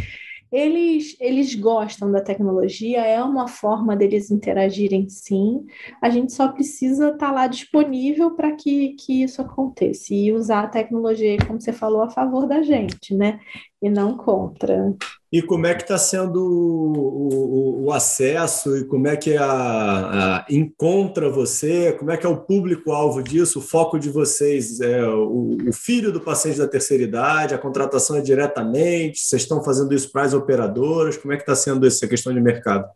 eles, 0.52 1.16
eles 1.20 1.54
gostam 1.56 2.12
da 2.12 2.22
tecnologia, 2.22 3.06
é 3.06 3.24
uma 3.24 3.47
forma 3.47 3.95
deles 3.95 4.32
interagirem 4.32 5.08
sim. 5.10 5.66
A 6.02 6.10
gente 6.10 6.34
só 6.34 6.47
precisa 6.50 7.10
estar 7.10 7.28
tá 7.28 7.32
lá 7.32 7.47
disponível 7.47 8.36
para 8.36 8.56
que, 8.56 8.89
que 8.95 9.24
isso 9.24 9.41
aconteça 9.41 10.14
e 10.14 10.32
usar 10.34 10.64
a 10.64 10.68
tecnologia, 10.68 11.38
como 11.45 11.62
você 11.62 11.72
falou, 11.72 12.02
a 12.02 12.10
favor 12.10 12.47
da 12.47 12.64
gente, 12.64 13.14
né? 13.14 13.39
E 13.82 13.90
não 13.90 14.18
contra. 14.18 14.94
E 15.32 15.44
como 15.44 15.68
é 15.68 15.76
que 15.76 15.84
está 15.84 15.98
sendo 15.98 16.44
o, 16.44 17.84
o, 17.84 17.86
o, 17.86 17.92
acesso 17.94 18.76
e 18.76 18.84
como 18.86 19.08
é 19.08 19.16
que 19.16 19.38
a, 19.38 19.46
a, 20.40 20.46
encontra 20.50 21.30
você? 21.30 21.94
Como 21.94 22.10
é 22.10 22.18
que 22.18 22.26
é 22.26 22.30
o 22.30 22.42
público-alvo 22.42 23.22
disso? 23.22 23.60
O 23.60 23.62
foco 23.62 24.00
de 24.00 24.10
vocês 24.10 24.82
é 24.82 25.06
o, 25.06 25.56
o, 25.70 25.72
filho 25.72 26.12
do 26.12 26.20
paciente 26.20 26.58
da 26.58 26.68
terceira 26.68 27.04
idade? 27.04 27.54
A 27.54 27.60
contratação 27.60 28.16
é 28.16 28.22
diretamente? 28.22 29.20
Vocês 29.20 29.44
estão 29.44 29.64
fazendo 29.64 29.94
isso 29.94 30.12
para 30.12 30.24
as 30.24 30.34
operadoras? 30.34 31.16
Como 31.16 31.32
é 31.32 31.38
que 31.38 31.44
está 31.44 31.56
sendo 31.56 31.86
essa 31.86 32.08
questão 32.08 32.34
de 32.34 32.42
mercado? 32.42 32.90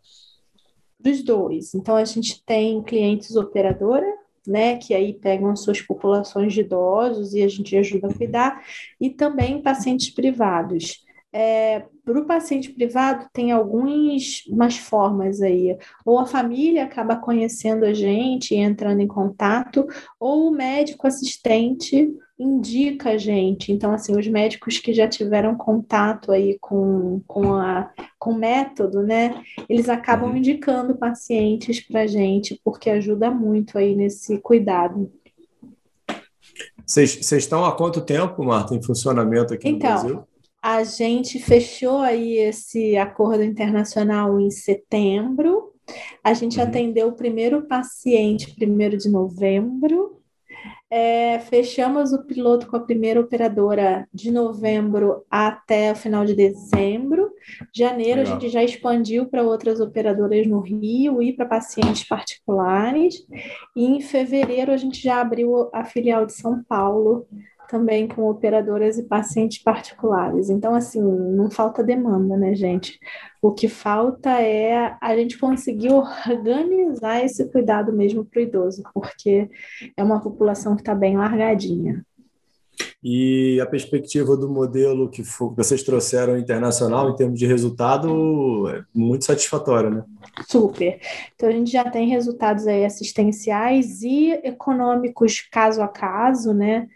Dos 0.99 1.23
dois. 1.23 1.75
Então, 1.75 1.95
a 1.95 2.03
gente 2.03 2.43
tem 2.43 2.81
clientes 2.81 3.35
operadora, 3.35 4.07
né, 4.47 4.77
que 4.77 4.93
aí 4.93 5.13
pegam 5.13 5.49
as 5.49 5.61
suas 5.61 5.81
populações 5.81 6.53
de 6.53 6.61
idosos 6.61 7.33
e 7.33 7.43
a 7.43 7.47
gente 7.47 7.75
ajuda 7.77 8.07
a 8.07 8.13
cuidar, 8.13 8.63
e 8.99 9.09
também 9.09 9.61
pacientes 9.61 10.09
privados. 10.09 11.03
É, 11.35 11.85
para 12.05 12.19
o 12.19 12.27
paciente 12.27 12.71
privado 12.71 13.27
tem 13.33 13.51
algumas 13.51 14.77
formas 14.77 15.41
aí. 15.41 15.75
Ou 16.05 16.19
a 16.19 16.27
família 16.27 16.83
acaba 16.83 17.15
conhecendo 17.15 17.85
a 17.85 17.93
gente, 17.93 18.53
entrando 18.53 18.99
em 19.01 19.07
contato, 19.07 19.87
ou 20.19 20.49
o 20.49 20.51
médico 20.51 21.07
assistente 21.07 22.13
indica 22.43 23.11
a 23.11 23.17
gente. 23.17 23.71
Então, 23.71 23.91
assim, 23.93 24.17
os 24.17 24.27
médicos 24.27 24.77
que 24.77 24.93
já 24.93 25.07
tiveram 25.07 25.55
contato 25.55 26.31
aí 26.31 26.57
com, 26.59 27.21
com, 27.27 27.53
a, 27.53 27.91
com 28.19 28.31
o 28.31 28.37
método, 28.37 29.01
né? 29.01 29.43
Eles 29.69 29.89
acabam 29.89 30.29
uhum. 30.29 30.37
indicando 30.37 30.95
pacientes 30.95 31.79
para 31.79 32.01
a 32.01 32.07
gente, 32.07 32.59
porque 32.63 32.89
ajuda 32.89 33.31
muito 33.31 33.77
aí 33.77 33.95
nesse 33.95 34.37
cuidado. 34.39 35.11
Vocês 36.85 37.31
estão 37.31 37.65
há 37.65 37.71
quanto 37.71 38.01
tempo, 38.01 38.43
Marta, 38.43 38.75
em 38.75 38.83
funcionamento 38.83 39.53
aqui 39.53 39.69
então, 39.69 39.89
no 39.89 39.99
Brasil? 39.99 40.23
A 40.61 40.83
gente 40.83 41.39
fechou 41.39 41.99
aí 41.99 42.37
esse 42.37 42.95
acordo 42.95 43.43
internacional 43.43 44.39
em 44.39 44.49
setembro. 44.51 45.73
A 46.23 46.33
gente 46.33 46.57
uhum. 46.57 46.63
atendeu 46.63 47.07
o 47.09 47.15
primeiro 47.15 47.63
paciente 47.67 48.53
primeiro 48.55 48.97
de 48.97 49.09
novembro. 49.09 50.22
É, 50.95 51.39
fechamos 51.39 52.13
o 52.13 52.23
piloto 52.23 52.67
com 52.67 52.75
a 52.75 52.79
primeira 52.79 53.19
operadora 53.19 54.07
de 54.13 54.29
novembro 54.29 55.25
até 55.27 55.91
o 55.91 55.95
final 55.95 56.23
de 56.23 56.35
dezembro. 56.35 57.31
Janeiro 57.75 58.19
Legal. 58.19 58.37
a 58.37 58.39
gente 58.39 58.51
já 58.51 58.63
expandiu 58.63 59.25
para 59.25 59.41
outras 59.41 59.79
operadoras 59.79 60.45
no 60.45 60.59
Rio 60.59 61.19
e 61.19 61.33
para 61.33 61.47
pacientes 61.47 62.03
particulares. 62.07 63.25
E 63.75 63.87
em 63.87 64.01
fevereiro 64.01 64.71
a 64.71 64.77
gente 64.77 65.01
já 65.01 65.19
abriu 65.19 65.67
a 65.73 65.83
filial 65.83 66.27
de 66.27 66.33
São 66.33 66.63
Paulo 66.63 67.25
também 67.67 68.07
com 68.07 68.29
operadoras 68.29 68.97
e 68.97 69.03
pacientes 69.03 69.57
particulares. 69.59 70.49
Então, 70.49 70.75
assim, 70.75 71.01
não 71.01 71.49
falta 71.49 71.83
demanda, 71.83 72.37
né, 72.37 72.53
gente? 72.55 72.99
O 73.41 73.51
que 73.51 73.67
falta 73.67 74.41
é 74.41 74.95
a 75.01 75.15
gente 75.15 75.37
conseguir 75.37 75.91
organizar 75.91 77.23
esse 77.23 77.45
cuidado 77.49 77.91
mesmo 77.91 78.23
para 78.25 78.39
o 78.39 78.43
idoso, 78.43 78.83
porque 78.93 79.49
é 79.97 80.03
uma 80.03 80.21
população 80.21 80.75
que 80.75 80.81
está 80.81 80.95
bem 80.95 81.17
largadinha. 81.17 82.05
E 83.03 83.59
a 83.59 83.65
perspectiva 83.65 84.37
do 84.37 84.49
modelo 84.49 85.09
que 85.09 85.21
vocês 85.55 85.83
trouxeram 85.83 86.37
internacional 86.37 87.09
em 87.09 87.15
termos 87.15 87.37
de 87.37 87.45
resultado 87.45 88.69
é 88.69 88.83
muito 88.93 89.25
satisfatória, 89.25 89.89
né? 89.89 90.03
Super. 90.47 90.99
Então 91.35 91.49
a 91.49 91.51
gente 91.51 91.69
já 91.69 91.83
tem 91.89 92.07
resultados 92.07 92.65
aí 92.65 92.85
assistenciais 92.85 94.01
e 94.01 94.31
econômicos 94.43 95.41
caso 95.51 95.81
a 95.81 95.87
caso, 95.87 96.53
né? 96.53 96.87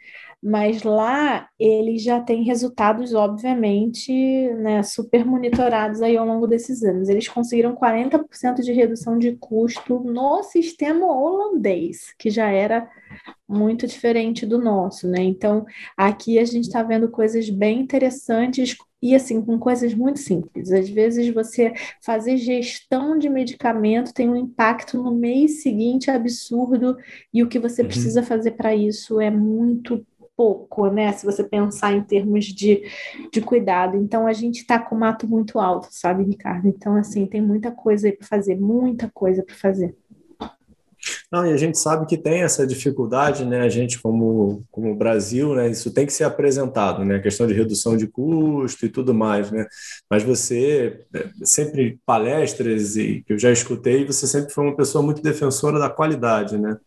Mas 0.42 0.84
lá 0.84 1.48
ele 1.60 1.98
já 1.98 2.22
tem 2.22 2.44
resultados, 2.44 3.14
obviamente, 3.14 4.12
né, 4.56 4.84
super 4.84 5.26
monitorados 5.26 6.02
aí 6.02 6.16
ao 6.16 6.26
longo 6.26 6.48
desses 6.48 6.84
anos. 6.84 7.10
Eles 7.10 7.28
conseguiram 7.28 7.76
40% 7.76 8.62
de 8.62 8.72
redução 8.72 9.18
de 9.18 9.36
custo 9.36 10.00
no 10.00 10.44
sistema 10.44 11.06
holandês, 11.08 12.14
que 12.18 12.30
já 12.30 12.50
era 12.50 12.88
muito 13.48 13.88
diferente 13.88 14.46
do 14.46 14.60
nosso, 14.60 15.08
né? 15.08 15.22
Então, 15.24 15.66
aqui 15.96 16.38
a 16.38 16.46
gente 16.46 16.66
está 16.66 16.84
vendo 16.84 17.10
coisas 17.10 17.50
bem 17.50 17.80
interessantes 17.80 18.78
e 19.02 19.16
assim, 19.16 19.42
com 19.42 19.60
coisas 19.60 19.94
muito 19.94 20.20
simples. 20.20 20.72
Às 20.72 20.90
vezes 20.90 21.34
você 21.34 21.74
fazer 22.02 22.38
gestão 22.38 23.18
de 23.18 23.30
medicamento 23.30 24.14
tem 24.14 24.30
um 24.30 24.36
impacto 24.36 25.02
no 25.02 25.14
mês 25.14 25.62
seguinte 25.62 26.10
absurdo, 26.10 26.98
e 27.34 27.44
o 27.44 27.48
que 27.48 27.60
você 27.60 27.82
uhum. 27.82 27.88
precisa 27.88 28.24
fazer 28.24 28.52
para 28.52 28.76
isso 28.76 29.22
é 29.22 29.30
muito 29.30 30.06
pouco, 30.38 30.88
né? 30.88 31.12
Se 31.14 31.26
você 31.26 31.44
pensar 31.44 31.94
em 31.94 32.04
termos 32.04 32.46
de, 32.46 32.84
de 33.34 33.42
cuidado. 33.42 33.98
Então, 33.98 34.28
a 34.28 34.34
gente 34.34 34.58
está 34.58 34.78
com 34.78 34.96
o 34.96 35.00
mato 35.00 35.28
muito 35.28 35.60
alto, 35.60 35.88
sabe, 35.90 36.24
Ricardo? 36.24 36.68
Então, 36.68 36.96
assim, 36.96 37.26
tem 37.26 37.42
muita 37.42 37.72
coisa 37.72 38.08
aí 38.08 38.14
para 38.14 38.28
fazer, 38.28 38.56
muita 38.56 39.10
coisa 39.10 39.42
para 39.44 39.56
fazer. 39.56 39.98
Não, 41.32 41.46
e 41.46 41.54
a 41.54 41.58
gente 41.58 41.78
sabe 41.78 42.06
que 42.06 42.18
tem 42.18 42.42
essa 42.42 42.66
dificuldade, 42.66 43.46
né? 43.46 43.62
A 43.62 43.70
gente, 43.70 44.00
como, 44.00 44.64
como 44.72 44.96
Brasil, 44.96 45.56
né? 45.56 45.70
Isso 45.70 45.92
tem 45.92 46.06
que 46.06 46.14
ser 46.14 46.24
apresentado, 46.24 47.04
né? 47.04 47.16
A 47.16 47.22
questão 47.22 47.48
de 47.48 47.54
redução 47.54 47.96
de 47.98 48.08
custo 48.08 48.86
e 48.86 48.90
tudo 48.90 49.14
mais, 49.14 49.52
né? 49.52 49.66
Mas 50.10 50.24
você, 50.24 51.06
é, 51.14 51.30
sempre 51.44 52.00
palestras 52.06 52.96
e 52.96 53.24
que 53.26 53.34
eu 53.34 53.40
já 53.40 53.52
escutei, 53.52 54.06
você 54.06 54.28
sempre 54.28 54.54
foi 54.54 54.66
uma 54.66 54.76
pessoa 54.76 55.04
muito 55.04 55.22
defensora 55.22 55.80
da 55.80 55.90
qualidade, 55.90 56.58
né? 56.58 56.78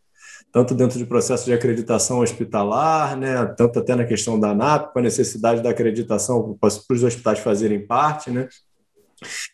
Tanto 0.52 0.74
dentro 0.74 0.98
de 0.98 1.04
processo 1.04 1.44
de 1.44 1.52
acreditação 1.52 2.20
hospitalar, 2.20 3.16
né, 3.16 3.44
tanto 3.56 3.78
até 3.78 3.94
na 3.94 4.04
questão 4.04 4.38
da 4.38 4.50
ANAP, 4.50 4.92
com 4.92 4.98
a 4.98 5.02
necessidade 5.02 5.62
da 5.62 5.70
acreditação 5.70 6.56
para 6.60 6.68
os 6.68 7.02
hospitais 7.04 7.38
fazerem 7.38 7.86
parte, 7.86 8.30
né, 8.30 8.48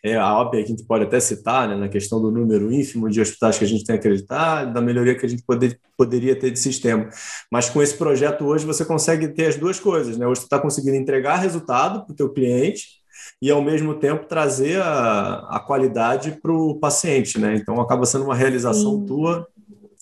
é 0.03 0.15
a 0.15 0.33
óbvia 0.37 0.61
que 0.63 0.67
a 0.67 0.75
gente 0.75 0.85
pode 0.85 1.03
até 1.03 1.19
citar, 1.19 1.67
né, 1.67 1.75
na 1.75 1.89
questão 1.89 2.21
do 2.21 2.31
número 2.31 2.71
ínfimo 2.71 3.09
de 3.09 3.19
hospitais 3.19 3.57
que 3.57 3.65
a 3.65 3.67
gente 3.67 3.83
tem 3.83 3.95
acreditado, 3.95 4.73
da 4.73 4.81
melhoria 4.81 5.15
que 5.15 5.25
a 5.25 5.29
gente 5.29 5.43
poder, 5.43 5.79
poderia 5.97 6.37
ter 6.37 6.51
de 6.51 6.59
sistema. 6.59 7.09
Mas 7.51 7.69
com 7.69 7.81
esse 7.81 7.95
projeto 7.95 8.45
hoje 8.45 8.65
você 8.65 8.85
consegue 8.85 9.27
ter 9.27 9.47
as 9.47 9.57
duas 9.57 9.79
coisas, 9.79 10.17
né? 10.17 10.25
Hoje 10.25 10.41
você 10.41 10.45
está 10.45 10.59
conseguindo 10.59 10.95
entregar 10.95 11.37
resultado 11.37 12.05
para 12.05 12.13
o 12.13 12.15
teu 12.15 12.29
cliente 12.29 12.97
e 13.41 13.51
ao 13.51 13.61
mesmo 13.61 13.95
tempo 13.95 14.25
trazer 14.25 14.81
a, 14.81 15.47
a 15.49 15.59
qualidade 15.59 16.39
para 16.41 16.51
o 16.51 16.79
paciente, 16.79 17.37
né? 17.39 17.55
Então 17.55 17.81
acaba 17.81 18.05
sendo 18.05 18.25
uma 18.25 18.35
realização 18.35 18.99
Sim. 18.99 19.05
tua 19.05 19.47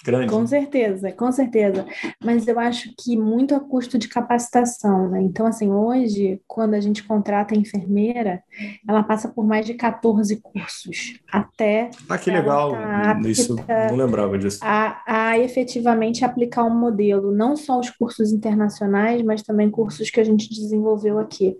grande. 0.05 0.31
Com 0.31 0.45
certeza, 0.45 1.11
com 1.11 1.31
certeza. 1.31 1.85
Mas 2.23 2.47
eu 2.47 2.59
acho 2.59 2.93
que 2.97 3.17
muito 3.17 3.55
a 3.55 3.59
custo 3.59 3.97
de 3.97 4.07
capacitação, 4.07 5.09
né? 5.09 5.21
Então, 5.21 5.47
assim, 5.47 5.71
hoje, 5.71 6.39
quando 6.47 6.75
a 6.75 6.79
gente 6.79 7.03
contrata 7.03 7.53
a 7.53 7.57
enfermeira, 7.57 8.41
ela 8.87 9.03
passa 9.03 9.27
por 9.27 9.45
mais 9.45 9.65
de 9.65 9.73
14 9.73 10.37
cursos 10.37 11.19
até. 11.31 11.89
Ah, 12.07 12.17
que 12.17 12.29
legal! 12.29 12.71
Tá 12.73 13.19
Isso 13.25 13.55
não 13.89 13.95
lembrava 13.97 14.37
disso. 14.37 14.59
A, 14.61 15.01
a 15.05 15.39
efetivamente 15.39 16.23
aplicar 16.23 16.63
um 16.63 16.77
modelo, 16.77 17.31
não 17.31 17.55
só 17.55 17.79
os 17.79 17.89
cursos 17.89 18.31
internacionais, 18.31 19.21
mas 19.23 19.41
também 19.41 19.69
cursos 19.69 20.09
que 20.09 20.19
a 20.19 20.23
gente 20.23 20.49
desenvolveu 20.49 21.19
aqui. 21.19 21.57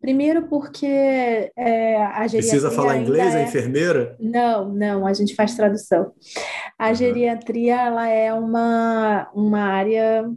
Primeiro, 0.00 0.48
porque 0.48 0.86
é, 1.56 1.96
a 2.02 2.26
geriatria. 2.26 2.38
Precisa 2.38 2.70
falar 2.70 2.98
inglês, 2.98 3.34
é... 3.34 3.38
a 3.38 3.42
enfermeira? 3.42 4.16
Não, 4.18 4.72
não, 4.72 5.06
a 5.06 5.12
gente 5.12 5.34
faz 5.34 5.54
tradução. 5.54 6.12
A 6.78 6.88
uhum. 6.88 6.94
geriatria 6.94 7.81
ela 7.86 8.08
é 8.08 8.32
uma, 8.32 9.30
uma 9.34 9.60
área 9.60 10.30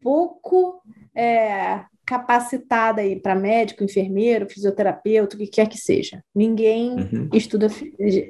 pouco 0.00 0.82
é, 1.14 1.84
capacitada 2.08 3.02
aí 3.02 3.20
para 3.20 3.34
médico, 3.34 3.84
enfermeiro, 3.84 4.48
fisioterapeuta, 4.48 5.36
o 5.36 5.38
que 5.38 5.46
quer 5.46 5.68
que 5.68 5.76
seja. 5.76 6.22
Ninguém 6.34 6.92
uhum. 6.92 7.28
estuda 7.34 7.68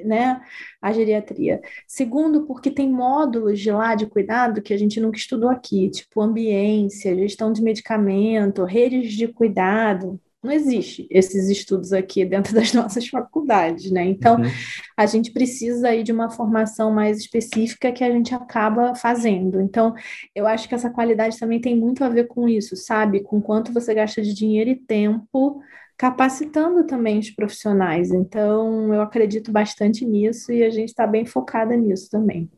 né, 0.03 0.41
a 0.81 0.91
geriatria. 0.91 1.61
Segundo, 1.87 2.45
porque 2.45 2.69
tem 2.69 2.91
módulos 2.91 3.59
de 3.59 3.71
lá 3.71 3.95
de 3.95 4.05
cuidado 4.05 4.61
que 4.61 4.73
a 4.73 4.77
gente 4.77 4.99
nunca 4.99 5.17
estudou 5.17 5.49
aqui, 5.49 5.89
tipo 5.89 6.21
ambiência, 6.21 7.15
gestão 7.15 7.53
de 7.53 7.61
medicamento, 7.61 8.65
redes 8.65 9.13
de 9.13 9.29
cuidado 9.29 10.19
não 10.41 10.51
existe 10.51 11.05
esses 11.09 11.49
estudos 11.49 11.91
aqui 11.91 12.23
dentro 12.23 12.53
das 12.55 12.73
nossas 12.73 13.07
faculdades, 13.07 13.91
né? 13.91 14.05
Então, 14.05 14.37
uhum. 14.37 14.49
a 14.95 15.05
gente 15.05 15.31
precisa 15.31 15.89
aí 15.89 16.03
de 16.03 16.11
uma 16.11 16.29
formação 16.29 16.91
mais 16.91 17.17
específica 17.17 17.91
que 17.91 18.03
a 18.03 18.11
gente 18.11 18.33
acaba 18.33 18.95
fazendo. 18.95 19.59
Então, 19.59 19.93
eu 20.33 20.47
acho 20.47 20.67
que 20.67 20.75
essa 20.75 20.89
qualidade 20.89 21.37
também 21.37 21.59
tem 21.59 21.75
muito 21.75 22.03
a 22.03 22.09
ver 22.09 22.27
com 22.27 22.47
isso, 22.47 22.75
sabe? 22.75 23.21
Com 23.21 23.41
quanto 23.41 23.73
você 23.73 23.93
gasta 23.93 24.21
de 24.21 24.33
dinheiro 24.33 24.69
e 24.69 24.75
tempo 24.75 25.61
capacitando 25.97 26.85
também 26.85 27.19
os 27.19 27.29
profissionais. 27.29 28.11
Então, 28.11 28.93
eu 28.93 29.01
acredito 29.01 29.51
bastante 29.51 30.05
nisso 30.05 30.49
e 30.53 30.63
a 30.63 30.69
gente 30.69 30.89
está 30.89 31.05
bem 31.05 31.25
focada 31.25 31.75
nisso 31.75 32.09
também. 32.09 32.49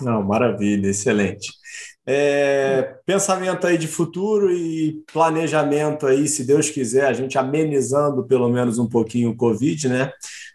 Não, 0.00 0.22
maravilha, 0.22 0.88
excelente. 0.88 1.52
É, 2.06 2.96
pensamento 3.06 3.66
aí 3.66 3.78
de 3.78 3.88
futuro 3.88 4.52
e 4.52 5.02
planejamento 5.10 6.06
aí, 6.06 6.28
se 6.28 6.44
Deus 6.44 6.68
quiser, 6.68 7.06
a 7.06 7.12
gente 7.14 7.38
amenizando 7.38 8.24
pelo 8.24 8.48
menos 8.48 8.78
um 8.78 8.86
pouquinho 8.86 9.30
o 9.30 9.36
Covid, 9.36 9.88
né? 9.88 10.12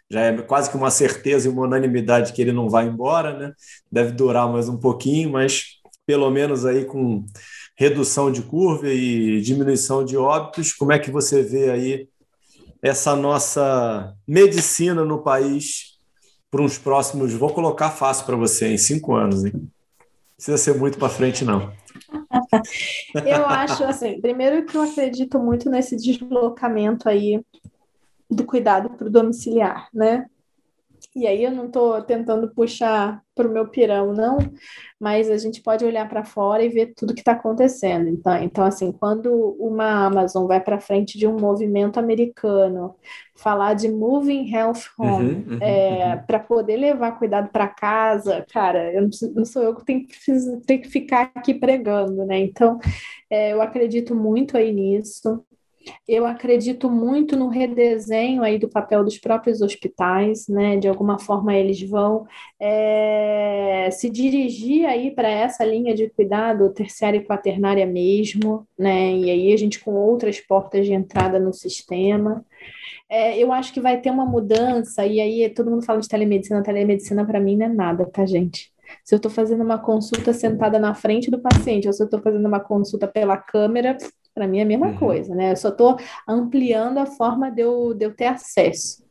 Já 0.08 0.20
é 0.20 0.42
quase 0.42 0.70
que 0.70 0.76
uma 0.76 0.90
certeza 0.90 1.48
e 1.48 1.50
uma 1.50 1.62
unanimidade 1.62 2.32
que 2.32 2.40
ele 2.40 2.52
não 2.52 2.68
vai 2.68 2.86
embora, 2.86 3.36
né? 3.36 3.52
Deve 3.90 4.12
durar 4.12 4.48
mais 4.50 4.68
um 4.68 4.76
pouquinho, 4.76 5.30
mas 5.30 5.80
pelo 6.06 6.30
menos 6.30 6.64
aí 6.64 6.84
com 6.84 7.24
redução 7.76 8.30
de 8.30 8.42
curva 8.42 8.88
e 8.88 9.40
diminuição 9.40 10.04
de 10.04 10.16
óbitos, 10.16 10.72
como 10.72 10.92
é 10.92 10.98
que 10.98 11.10
você 11.10 11.42
vê 11.42 11.70
aí 11.70 12.08
essa 12.82 13.16
nossa 13.16 14.14
medicina 14.26 15.04
no 15.04 15.22
país 15.22 15.98
para 16.50 16.62
uns 16.62 16.78
próximos, 16.78 17.32
vou 17.32 17.50
colocar 17.50 17.90
fácil 17.90 18.26
para 18.26 18.36
você, 18.36 18.68
em 18.68 18.78
cinco 18.78 19.14
anos, 19.14 19.44
hein? 19.44 19.52
Precisa 20.40 20.56
ser 20.56 20.74
muito 20.74 20.98
para 20.98 21.10
frente, 21.10 21.44
não. 21.44 21.70
eu 23.26 23.44
acho 23.44 23.84
assim, 23.84 24.18
primeiro 24.22 24.64
que 24.64 24.74
eu 24.74 24.80
acredito 24.80 25.38
muito 25.38 25.68
nesse 25.68 25.96
deslocamento 25.96 27.06
aí 27.10 27.44
do 28.30 28.44
cuidado 28.44 28.88
para 28.88 29.06
o 29.06 29.10
domiciliar, 29.10 29.88
né? 29.92 30.26
E 31.14 31.26
aí 31.26 31.42
eu 31.42 31.50
não 31.50 31.66
estou 31.66 32.00
tentando 32.02 32.54
puxar 32.54 33.20
para 33.34 33.48
o 33.48 33.50
meu 33.52 33.66
pirão, 33.66 34.12
não, 34.12 34.38
mas 34.98 35.28
a 35.28 35.36
gente 35.36 35.60
pode 35.60 35.84
olhar 35.84 36.08
para 36.08 36.24
fora 36.24 36.62
e 36.62 36.68
ver 36.68 36.92
tudo 36.94 37.14
que 37.14 37.20
está 37.20 37.32
acontecendo. 37.32 38.08
Então, 38.08 38.36
então, 38.40 38.64
assim, 38.64 38.92
quando 38.92 39.56
uma 39.58 40.06
Amazon 40.06 40.46
vai 40.46 40.60
para 40.60 40.78
frente 40.78 41.18
de 41.18 41.26
um 41.26 41.36
movimento 41.36 41.98
americano, 41.98 42.94
falar 43.34 43.74
de 43.74 43.88
moving 43.90 44.54
health 44.54 44.82
home, 44.96 45.32
uhum, 45.32 45.54
uhum, 45.54 45.58
é, 45.60 46.14
uhum. 46.14 46.26
para 46.26 46.38
poder 46.38 46.76
levar 46.76 47.18
cuidado 47.18 47.48
para 47.50 47.66
casa, 47.66 48.46
cara, 48.52 48.92
eu 48.92 49.02
não, 49.02 49.10
não, 49.34 49.44
sou 49.44 49.62
eu 49.62 49.74
que 49.74 49.84
tenho, 49.84 50.06
tenho 50.64 50.82
que 50.82 50.88
ficar 50.88 51.32
aqui 51.34 51.54
pregando, 51.54 52.24
né? 52.24 52.38
Então, 52.38 52.78
é, 53.28 53.52
eu 53.52 53.60
acredito 53.60 54.14
muito 54.14 54.56
aí 54.56 54.72
nisso. 54.72 55.44
Eu 56.08 56.26
acredito 56.26 56.90
muito 56.90 57.36
no 57.36 57.48
redesenho 57.48 58.42
aí 58.42 58.58
do 58.58 58.68
papel 58.68 59.04
dos 59.04 59.18
próprios 59.18 59.60
hospitais, 59.60 60.48
né? 60.48 60.76
De 60.76 60.88
alguma 60.88 61.18
forma 61.18 61.54
eles 61.54 61.80
vão 61.82 62.26
é, 62.58 63.88
se 63.92 64.10
dirigir 64.10 64.86
aí 64.86 65.10
para 65.10 65.28
essa 65.28 65.64
linha 65.64 65.94
de 65.94 66.08
cuidado 66.10 66.72
terciária 66.72 67.18
e 67.18 67.24
quaternária 67.24 67.86
mesmo, 67.86 68.66
né? 68.78 69.12
E 69.16 69.30
aí 69.30 69.52
a 69.52 69.56
gente 69.56 69.80
com 69.80 69.94
outras 69.94 70.40
portas 70.40 70.86
de 70.86 70.92
entrada 70.92 71.38
no 71.38 71.52
sistema. 71.52 72.44
É, 73.08 73.36
eu 73.38 73.52
acho 73.52 73.72
que 73.72 73.80
vai 73.80 74.00
ter 74.00 74.10
uma 74.10 74.24
mudança, 74.24 75.04
e 75.04 75.20
aí 75.20 75.48
todo 75.50 75.70
mundo 75.70 75.84
fala 75.84 76.00
de 76.00 76.08
telemedicina, 76.08 76.62
telemedicina 76.62 77.26
para 77.26 77.40
mim 77.40 77.56
não 77.56 77.66
é 77.66 77.68
nada, 77.68 78.06
tá, 78.06 78.24
gente? 78.24 78.72
Se 79.04 79.14
eu 79.14 79.16
estou 79.16 79.30
fazendo 79.30 79.64
uma 79.64 79.78
consulta 79.78 80.32
sentada 80.32 80.78
na 80.78 80.94
frente 80.94 81.30
do 81.30 81.40
paciente, 81.40 81.86
ou 81.86 81.92
se 81.92 82.02
eu 82.02 82.04
estou 82.04 82.20
fazendo 82.20 82.46
uma 82.46 82.60
consulta 82.60 83.06
pela 83.08 83.36
câmera, 83.36 83.96
para 84.34 84.46
mim 84.46 84.58
é 84.58 84.62
a 84.62 84.66
mesma 84.66 84.88
uhum. 84.88 84.96
coisa, 84.96 85.34
né? 85.34 85.52
Eu 85.52 85.56
só 85.56 85.68
estou 85.68 85.96
ampliando 86.28 86.98
a 86.98 87.06
forma 87.06 87.50
de 87.50 87.62
eu, 87.62 87.94
de 87.94 88.04
eu 88.04 88.14
ter 88.14 88.26
acesso. 88.26 89.04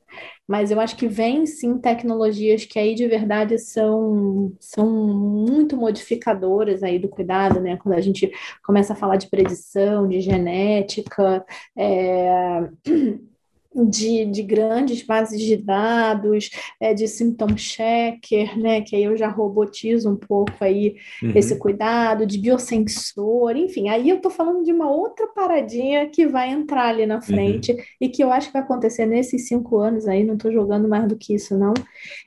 Mas 0.47 0.72
eu 0.72 0.80
acho 0.80 0.95
que 0.95 1.07
vem 1.07 1.45
sim 1.45 1.78
tecnologias 1.78 2.65
que 2.65 2.80
aí 2.80 2.95
de 2.95 3.07
verdade 3.07 3.59
são, 3.59 4.51
são 4.59 4.89
muito 4.89 5.78
modificadoras 5.78 6.82
aí 6.82 6.97
do 6.97 7.07
cuidado, 7.07 7.59
né? 7.61 7.78
Quando 7.78 7.93
a 7.93 8.01
gente 8.01 8.32
começa 8.63 8.93
a 8.93 8.95
falar 8.95 9.17
de 9.17 9.30
predição, 9.30 10.07
de 10.07 10.20
genética, 10.20 11.45
é... 11.78 12.67
de, 13.76 14.26
de 14.26 14.41
grandes 14.41 15.03
bases 15.03 15.39
de 15.39 15.55
dados, 15.55 16.49
é, 16.80 16.93
de 16.93 17.07
symptom 17.07 17.55
checker, 17.55 18.57
né, 18.57 18.82
que 18.82 18.95
aí 18.95 19.03
eu 19.03 19.15
já 19.15 19.28
robotizo 19.28 20.09
um 20.09 20.15
pouco 20.15 20.53
aí 20.59 20.95
uhum. 21.22 21.34
esse 21.36 21.57
cuidado, 21.57 22.26
de 22.26 22.39
biosensor, 22.39 23.55
enfim, 23.55 23.89
aí 23.89 24.09
eu 24.09 24.17
estou 24.17 24.32
falando 24.32 24.63
de 24.63 24.72
uma 24.72 24.89
outra 24.89 25.28
paradinha 25.28 26.09
que 26.09 26.28
vai 26.28 26.49
entrar 26.49 26.89
ali 26.89 27.05
na 27.05 27.22
frente 27.22 27.72
uhum. 27.72 27.78
e 28.01 28.09
que 28.09 28.24
eu 28.24 28.32
acho 28.32 28.47
que 28.47 28.53
vai 28.53 28.63
acontecer 28.63 29.05
nesses 29.05 29.47
cinco 29.47 29.78
anos 29.78 30.07
aí, 30.07 30.24
não 30.24 30.34
estou 30.34 30.51
jogando 30.51 30.88
mais 30.88 31.07
do 31.07 31.15
que 31.15 31.36
isso 31.36 31.57
não, 31.57 31.74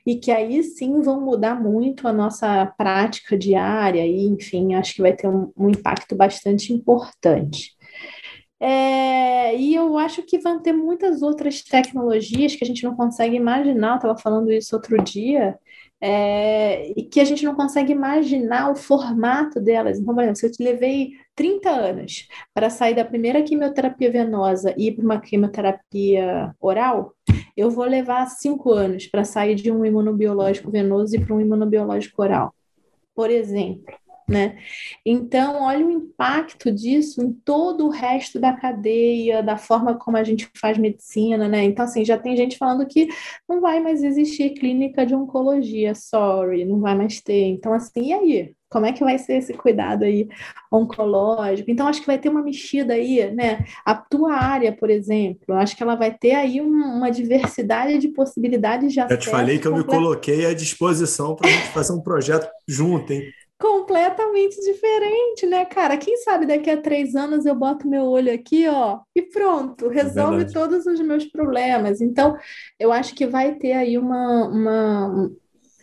e 0.05 0.15
que 0.15 0.31
aí 0.31 0.63
sim 0.63 1.01
vão 1.01 1.19
mudar 1.19 1.61
muito 1.61 2.07
a 2.07 2.13
nossa 2.13 2.65
prática 2.77 3.37
diária 3.37 4.05
e, 4.05 4.25
enfim, 4.27 4.75
acho 4.75 4.95
que 4.95 5.01
vai 5.01 5.13
ter 5.13 5.27
um, 5.27 5.51
um 5.57 5.69
impacto 5.69 6.15
bastante 6.15 6.71
importante. 6.71 7.73
É, 8.65 9.57
e 9.57 9.75
eu 9.75 9.97
acho 9.97 10.23
que 10.23 10.39
vão 10.39 10.57
ter 10.57 10.71
muitas 10.71 11.21
outras 11.21 11.61
tecnologias 11.61 12.55
que 12.55 12.63
a 12.63 12.67
gente 12.67 12.81
não 12.85 12.95
consegue 12.95 13.35
imaginar, 13.35 13.91
eu 13.91 13.95
estava 13.97 14.17
falando 14.17 14.49
isso 14.53 14.73
outro 14.73 15.03
dia, 15.03 15.59
é, 15.99 16.89
e 16.97 17.03
que 17.03 17.19
a 17.19 17.25
gente 17.25 17.43
não 17.43 17.55
consegue 17.55 17.91
imaginar 17.91 18.71
o 18.71 18.75
formato 18.75 19.59
delas. 19.59 19.99
Então, 19.99 20.15
por 20.15 20.21
exemplo, 20.21 20.39
se 20.39 20.45
eu 20.45 20.51
te 20.53 20.63
levei 20.63 21.11
30 21.35 21.69
anos 21.69 22.25
para 22.53 22.69
sair 22.69 22.95
da 22.95 23.03
primeira 23.03 23.43
quimioterapia 23.43 24.09
venosa 24.09 24.73
e 24.77 24.87
ir 24.87 24.93
para 24.93 25.03
uma 25.03 25.19
quimioterapia 25.19 26.55
oral, 26.57 27.13
eu 27.57 27.69
vou 27.69 27.83
levar 27.83 28.25
cinco 28.27 28.71
anos 28.71 29.07
para 29.07 29.25
sair 29.25 29.55
de 29.55 29.71
um 29.71 29.83
imunobiológico 29.83 30.71
venoso 30.71 31.13
e 31.17 31.19
para 31.19 31.35
um 31.35 31.41
imunobiológico 31.41 32.21
oral, 32.21 32.55
por 33.13 33.29
exemplo 33.29 34.02
né? 34.27 34.57
Então, 35.05 35.63
olha 35.63 35.85
o 35.85 35.91
impacto 35.91 36.71
disso 36.71 37.21
em 37.21 37.31
todo 37.31 37.85
o 37.85 37.89
resto 37.89 38.39
da 38.39 38.53
cadeia, 38.53 39.43
da 39.43 39.57
forma 39.57 39.95
como 39.95 40.17
a 40.17 40.23
gente 40.23 40.49
faz 40.59 40.77
medicina, 40.77 41.47
né? 41.47 41.63
Então, 41.63 41.85
assim, 41.85 42.05
já 42.05 42.17
tem 42.17 42.35
gente 42.35 42.57
falando 42.57 42.85
que 42.85 43.07
não 43.47 43.61
vai 43.61 43.79
mais 43.79 44.03
existir 44.03 44.51
clínica 44.51 45.05
de 45.05 45.15
oncologia, 45.15 45.93
sorry, 45.95 46.65
não 46.65 46.79
vai 46.79 46.95
mais 46.95 47.21
ter. 47.21 47.45
Então, 47.45 47.73
assim, 47.73 48.07
e 48.09 48.13
aí? 48.13 48.55
Como 48.73 48.87
é 48.87 48.91
que 48.91 49.03
vai 49.03 49.19
ser 49.19 49.33
esse 49.33 49.53
cuidado 49.53 50.03
aí 50.03 50.27
oncológico? 50.71 51.69
Então, 51.69 51.87
acho 51.87 52.01
que 52.01 52.07
vai 52.07 52.17
ter 52.17 52.29
uma 52.29 52.41
mexida 52.41 52.95
aí, 52.95 53.31
né? 53.31 53.63
A 53.85 53.93
tua 53.93 54.33
área, 54.33 54.75
por 54.75 54.89
exemplo, 54.89 55.53
acho 55.53 55.77
que 55.77 55.83
ela 55.83 55.93
vai 55.93 56.11
ter 56.11 56.31
aí 56.31 56.59
uma, 56.59 57.11
diversidade 57.11 57.99
de 57.99 58.07
possibilidades 58.07 58.91
de 58.91 58.99
acesso. 58.99 59.13
Eu 59.13 59.19
te 59.19 59.29
falei 59.29 59.59
que 59.59 59.67
eu 59.67 59.75
me 59.75 59.83
coloquei 59.83 60.47
à 60.47 60.55
disposição 60.55 61.35
para 61.35 61.47
a 61.47 61.51
gente 61.51 61.67
fazer 61.67 61.93
um 61.93 62.01
projeto 62.01 62.49
junto, 62.67 63.13
hein? 63.13 63.31
Completamente 63.63 64.59
diferente, 64.59 65.45
né, 65.45 65.63
cara? 65.63 65.95
Quem 65.95 66.17
sabe 66.17 66.45
daqui 66.45 66.69
a 66.69 66.81
três 66.81 67.15
anos 67.15 67.45
eu 67.45 67.55
boto 67.55 67.87
meu 67.87 68.03
olho 68.03 68.33
aqui, 68.33 68.67
ó, 68.67 68.99
e 69.15 69.21
pronto, 69.21 69.89
é 69.89 69.93
resolve 69.93 70.41
é 70.41 70.45
todos 70.51 70.85
os 70.85 70.99
meus 70.99 71.23
problemas. 71.23 72.01
Então, 72.01 72.35
eu 72.77 72.91
acho 72.91 73.15
que 73.15 73.25
vai 73.25 73.55
ter 73.55 73.71
aí 73.71 73.97
uma, 73.97 74.49
uma 74.49 75.31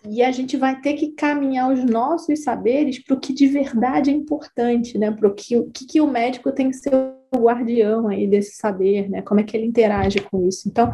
e 0.06 0.22
a 0.22 0.30
gente 0.30 0.58
vai 0.58 0.78
ter 0.78 0.92
que 0.92 1.12
caminhar 1.12 1.72
os 1.72 1.82
nossos 1.82 2.42
saberes 2.42 3.02
para 3.02 3.16
o 3.16 3.20
que 3.20 3.32
de 3.32 3.46
verdade 3.46 4.10
é 4.10 4.12
importante, 4.12 4.98
né? 4.98 5.10
Para 5.10 5.28
o 5.28 5.34
que, 5.34 5.62
que, 5.72 5.86
que 5.86 6.00
o 6.02 6.06
médico 6.06 6.52
tem 6.52 6.68
que 6.68 6.76
ser 6.76 6.92
guardião 7.38 8.08
aí 8.08 8.26
desse 8.26 8.56
saber, 8.56 9.08
né? 9.08 9.22
Como 9.22 9.40
é 9.40 9.42
que 9.42 9.56
ele 9.56 9.66
interage 9.66 10.20
com 10.20 10.46
isso? 10.46 10.68
Então, 10.68 10.90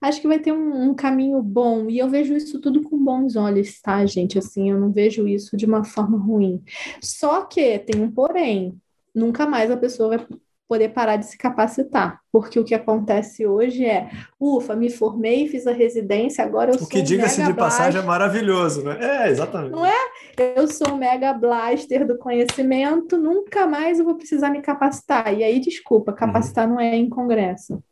acho 0.00 0.20
que 0.20 0.28
vai 0.28 0.38
ter 0.38 0.52
um, 0.52 0.90
um, 0.90 0.94
caminho 0.94 1.42
bom 1.42 1.88
e 1.88 1.98
eu 1.98 2.08
vejo 2.08 2.34
isso 2.34 2.60
tudo 2.60 2.82
com 2.82 3.02
bons 3.02 3.36
olhos, 3.36 3.80
tá, 3.80 4.04
gente? 4.06 4.38
Assim, 4.38 4.70
eu 4.70 4.78
não 4.78 4.92
vejo 4.92 5.26
isso 5.26 5.56
de 5.56 5.66
uma 5.66 5.84
forma 5.84 6.18
ruim. 6.18 6.62
Só 7.00 7.42
que 7.44 7.78
tem 7.80 8.02
um 8.02 8.10
porém. 8.10 8.78
Nunca 9.14 9.46
mais 9.46 9.70
a 9.70 9.76
pessoa 9.76 10.16
vai 10.16 10.26
poder 10.72 10.88
parar 10.88 11.16
de 11.16 11.26
se 11.26 11.36
capacitar. 11.36 12.18
Porque 12.32 12.58
o 12.58 12.64
que 12.64 12.74
acontece 12.74 13.46
hoje 13.46 13.84
é, 13.84 14.08
ufa, 14.40 14.74
me 14.74 14.88
formei, 14.88 15.46
fiz 15.46 15.66
a 15.66 15.72
residência, 15.72 16.42
agora 16.42 16.70
eu 16.70 16.76
o 16.76 16.78
sou. 16.78 16.86
O 16.86 16.90
que 16.90 17.02
diga-se 17.02 17.44
de 17.44 17.52
passagem 17.52 18.00
é 18.00 18.04
maravilhoso, 18.04 18.82
né? 18.82 18.96
É, 18.98 19.28
exatamente. 19.28 19.72
Não 19.72 19.84
é? 19.84 19.98
Eu 20.56 20.66
sou 20.66 20.94
um 20.94 20.96
mega 20.96 21.34
blaster 21.34 22.06
do 22.06 22.16
conhecimento, 22.16 23.18
nunca 23.18 23.66
mais 23.66 23.98
eu 23.98 24.04
vou 24.06 24.14
precisar 24.14 24.48
me 24.48 24.62
capacitar. 24.62 25.34
E 25.34 25.44
aí, 25.44 25.60
desculpa, 25.60 26.10
capacitar 26.10 26.66
uhum. 26.66 26.76
não 26.76 26.80
é 26.80 26.96
em 26.96 27.06
congresso 27.06 27.82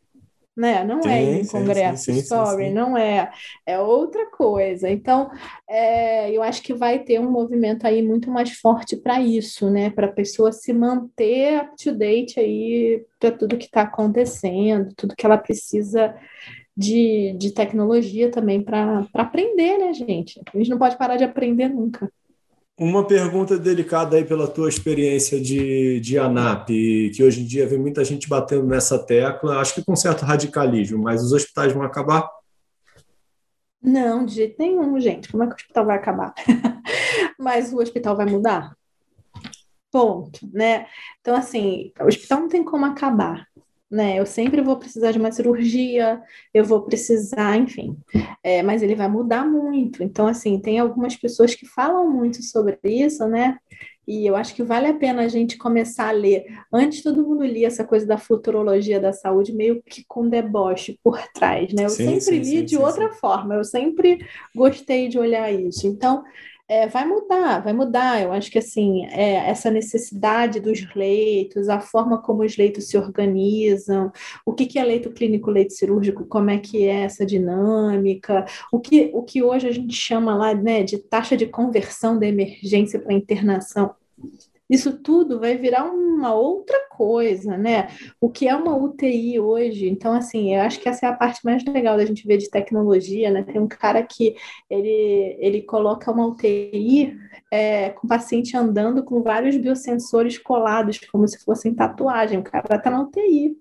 né? 0.60 0.84
Não 0.84 0.98
é 0.98 1.02
sim, 1.02 1.08
é 1.08 1.40
em 1.40 1.46
congresso, 1.46 2.04
sim, 2.04 2.14
sim, 2.14 2.22
sorry, 2.22 2.70
não 2.70 2.96
é, 2.96 3.30
é 3.66 3.78
outra 3.78 4.26
coisa. 4.30 4.90
Então, 4.90 5.30
é, 5.66 6.30
eu 6.30 6.42
acho 6.42 6.62
que 6.62 6.74
vai 6.74 6.98
ter 6.98 7.18
um 7.18 7.30
movimento 7.30 7.86
aí 7.86 8.02
muito 8.02 8.30
mais 8.30 8.50
forte 8.52 8.94
para 8.94 9.20
isso, 9.22 9.70
né? 9.70 9.88
Para 9.88 10.06
a 10.06 10.12
pessoa 10.12 10.52
se 10.52 10.72
manter 10.74 11.62
up 11.62 11.82
to 11.82 11.92
date 11.92 12.38
aí 12.38 13.02
para 13.18 13.32
tudo 13.32 13.56
que 13.56 13.64
está 13.64 13.82
acontecendo, 13.82 14.92
tudo 14.94 15.16
que 15.16 15.24
ela 15.24 15.38
precisa 15.38 16.14
de, 16.76 17.34
de 17.38 17.52
tecnologia 17.52 18.30
também 18.30 18.62
para 18.62 19.06
aprender, 19.14 19.78
né, 19.78 19.94
gente? 19.94 20.42
A 20.52 20.58
gente 20.58 20.68
não 20.68 20.78
pode 20.78 20.98
parar 20.98 21.16
de 21.16 21.24
aprender 21.24 21.68
nunca. 21.68 22.12
Uma 22.82 23.06
pergunta 23.06 23.58
delicada 23.58 24.16
aí 24.16 24.24
pela 24.24 24.48
tua 24.48 24.66
experiência 24.66 25.38
de, 25.38 26.00
de 26.00 26.18
ANAP, 26.18 26.70
que 27.14 27.22
hoje 27.22 27.42
em 27.42 27.44
dia 27.44 27.66
vem 27.66 27.78
muita 27.78 28.02
gente 28.02 28.26
batendo 28.26 28.64
nessa 28.64 28.98
tecla, 28.98 29.60
acho 29.60 29.74
que 29.74 29.84
com 29.84 29.94
certo 29.94 30.24
radicalismo, 30.24 31.02
mas 31.02 31.22
os 31.22 31.30
hospitais 31.30 31.74
vão 31.74 31.82
acabar? 31.82 32.26
Não, 33.82 34.24
de 34.24 34.34
jeito 34.34 34.56
nenhum, 34.58 34.98
gente. 34.98 35.30
Como 35.30 35.42
é 35.42 35.46
que 35.46 35.52
o 35.52 35.56
hospital 35.56 35.84
vai 35.84 35.96
acabar? 35.96 36.32
mas 37.38 37.70
o 37.70 37.80
hospital 37.80 38.16
vai 38.16 38.24
mudar? 38.24 38.74
Ponto, 39.92 40.48
né? 40.50 40.86
Então, 41.20 41.36
assim, 41.36 41.92
o 42.00 42.06
hospital 42.06 42.40
não 42.40 42.48
tem 42.48 42.64
como 42.64 42.86
acabar 42.86 43.46
né? 43.90 44.18
Eu 44.18 44.24
sempre 44.24 44.62
vou 44.62 44.76
precisar 44.76 45.10
de 45.12 45.18
uma 45.18 45.32
cirurgia, 45.32 46.22
eu 46.54 46.64
vou 46.64 46.82
precisar, 46.82 47.56
enfim. 47.56 47.96
É, 48.42 48.62
mas 48.62 48.82
ele 48.82 48.94
vai 48.94 49.08
mudar 49.08 49.44
muito. 49.44 50.02
Então, 50.02 50.26
assim, 50.26 50.58
tem 50.60 50.78
algumas 50.78 51.16
pessoas 51.16 51.54
que 51.54 51.66
falam 51.66 52.08
muito 52.10 52.42
sobre 52.42 52.78
isso, 52.84 53.26
né? 53.26 53.58
E 54.06 54.26
eu 54.26 54.34
acho 54.34 54.54
que 54.54 54.62
vale 54.62 54.86
a 54.86 54.94
pena 54.94 55.22
a 55.22 55.28
gente 55.28 55.56
começar 55.56 56.08
a 56.08 56.12
ler. 56.12 56.44
Antes 56.72 57.02
todo 57.02 57.22
mundo 57.22 57.44
lia 57.44 57.66
essa 57.68 57.84
coisa 57.84 58.06
da 58.06 58.18
futurologia 58.18 58.98
da 58.98 59.12
saúde 59.12 59.52
meio 59.52 59.82
que 59.82 60.04
com 60.08 60.28
deboche 60.28 60.98
por 61.02 61.20
trás, 61.32 61.72
né? 61.72 61.84
Eu 61.84 61.90
sim, 61.90 62.04
sempre 62.04 62.20
sim, 62.20 62.38
li 62.38 62.44
sim, 62.44 62.64
de 62.64 62.76
outra 62.76 63.12
forma, 63.12 63.54
eu 63.54 63.64
sempre 63.64 64.18
gostei 64.54 65.06
de 65.06 65.18
olhar 65.18 65.52
isso. 65.52 65.86
Então, 65.86 66.24
é, 66.70 66.86
vai 66.86 67.04
mudar, 67.04 67.58
vai 67.58 67.72
mudar. 67.72 68.22
Eu 68.22 68.32
acho 68.32 68.48
que 68.48 68.58
assim, 68.58 69.04
é, 69.06 69.50
essa 69.50 69.72
necessidade 69.72 70.60
dos 70.60 70.86
leitos, 70.94 71.68
a 71.68 71.80
forma 71.80 72.22
como 72.22 72.44
os 72.44 72.56
leitos 72.56 72.86
se 72.88 72.96
organizam, 72.96 74.12
o 74.46 74.52
que, 74.52 74.66
que 74.66 74.78
é 74.78 74.84
leito 74.84 75.10
clínico, 75.10 75.50
leito 75.50 75.72
cirúrgico, 75.72 76.24
como 76.24 76.48
é 76.48 76.58
que 76.58 76.86
é 76.86 77.02
essa 77.02 77.26
dinâmica, 77.26 78.44
o 78.70 78.78
que, 78.78 79.10
o 79.12 79.24
que 79.24 79.42
hoje 79.42 79.66
a 79.66 79.72
gente 79.72 79.94
chama 79.94 80.32
lá 80.36 80.54
né, 80.54 80.84
de 80.84 80.98
taxa 80.98 81.36
de 81.36 81.46
conversão 81.46 82.16
da 82.16 82.26
emergência 82.26 83.00
para 83.00 83.14
internação 83.14 83.92
isso 84.70 84.98
tudo 85.02 85.40
vai 85.40 85.56
virar 85.56 85.84
uma 85.84 86.32
outra 86.32 86.78
coisa, 86.88 87.58
né? 87.58 87.88
O 88.20 88.30
que 88.30 88.46
é 88.46 88.54
uma 88.54 88.76
UTI 88.76 89.40
hoje? 89.40 89.88
Então, 89.88 90.12
assim, 90.12 90.54
eu 90.54 90.62
acho 90.62 90.78
que 90.78 90.88
essa 90.88 91.06
é 91.06 91.08
a 91.08 91.14
parte 91.14 91.44
mais 91.44 91.64
legal 91.64 91.96
da 91.96 92.06
gente 92.06 92.26
ver 92.26 92.36
de 92.36 92.48
tecnologia, 92.48 93.30
né? 93.30 93.42
Tem 93.42 93.60
um 93.60 93.66
cara 93.66 94.00
que 94.02 94.36
ele, 94.70 95.36
ele 95.40 95.62
coloca 95.62 96.12
uma 96.12 96.26
UTI 96.26 97.18
é, 97.50 97.90
com 97.90 98.06
o 98.06 98.08
paciente 98.08 98.56
andando 98.56 99.02
com 99.02 99.22
vários 99.22 99.56
biosensores 99.56 100.38
colados, 100.38 101.00
como 101.10 101.26
se 101.26 101.44
fossem 101.44 101.74
tatuagem. 101.74 102.38
O 102.38 102.44
cara 102.44 102.76
está 102.76 102.90
na 102.90 103.02
UTI. 103.02 103.56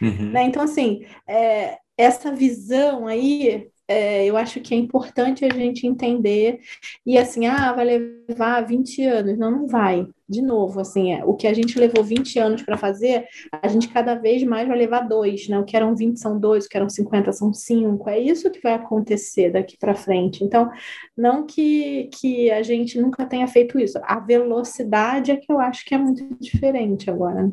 Uhum. 0.00 0.30
Né? 0.30 0.44
Então, 0.44 0.62
assim, 0.62 1.04
é, 1.26 1.78
essa 1.96 2.32
visão 2.32 3.06
aí 3.06 3.68
é, 3.90 4.24
eu 4.24 4.36
acho 4.36 4.60
que 4.60 4.72
é 4.72 4.76
importante 4.76 5.44
a 5.44 5.52
gente 5.52 5.84
entender 5.84 6.60
e 7.04 7.18
assim, 7.18 7.46
ah, 7.46 7.72
vai 7.72 7.84
levar 7.84 8.60
20 8.60 9.02
anos. 9.04 9.36
Não, 9.36 9.50
não 9.50 9.66
vai. 9.66 10.06
De 10.28 10.40
novo, 10.40 10.78
assim, 10.78 11.12
é, 11.12 11.24
o 11.24 11.34
que 11.34 11.48
a 11.48 11.52
gente 11.52 11.76
levou 11.76 12.04
20 12.04 12.38
anos 12.38 12.62
para 12.62 12.76
fazer, 12.76 13.26
a 13.50 13.66
gente 13.66 13.88
cada 13.88 14.14
vez 14.14 14.44
mais 14.44 14.68
vai 14.68 14.78
levar 14.78 15.00
dois, 15.08 15.48
né? 15.48 15.58
O 15.58 15.64
que 15.64 15.76
eram 15.76 15.96
20 15.96 16.20
são 16.20 16.38
dois, 16.38 16.66
o 16.66 16.68
que 16.68 16.76
eram 16.76 16.88
50 16.88 17.32
são 17.32 17.52
cinco. 17.52 18.08
É 18.08 18.16
isso 18.16 18.48
que 18.52 18.62
vai 18.62 18.74
acontecer 18.74 19.50
daqui 19.50 19.76
para 19.76 19.92
frente. 19.96 20.44
Então, 20.44 20.70
não 21.16 21.44
que, 21.44 22.08
que 22.12 22.48
a 22.48 22.62
gente 22.62 23.00
nunca 23.00 23.26
tenha 23.26 23.48
feito 23.48 23.76
isso. 23.76 23.98
A 24.04 24.20
velocidade 24.20 25.32
é 25.32 25.36
que 25.36 25.50
eu 25.50 25.58
acho 25.58 25.84
que 25.84 25.96
é 25.96 25.98
muito 25.98 26.24
diferente 26.40 27.10
agora. 27.10 27.50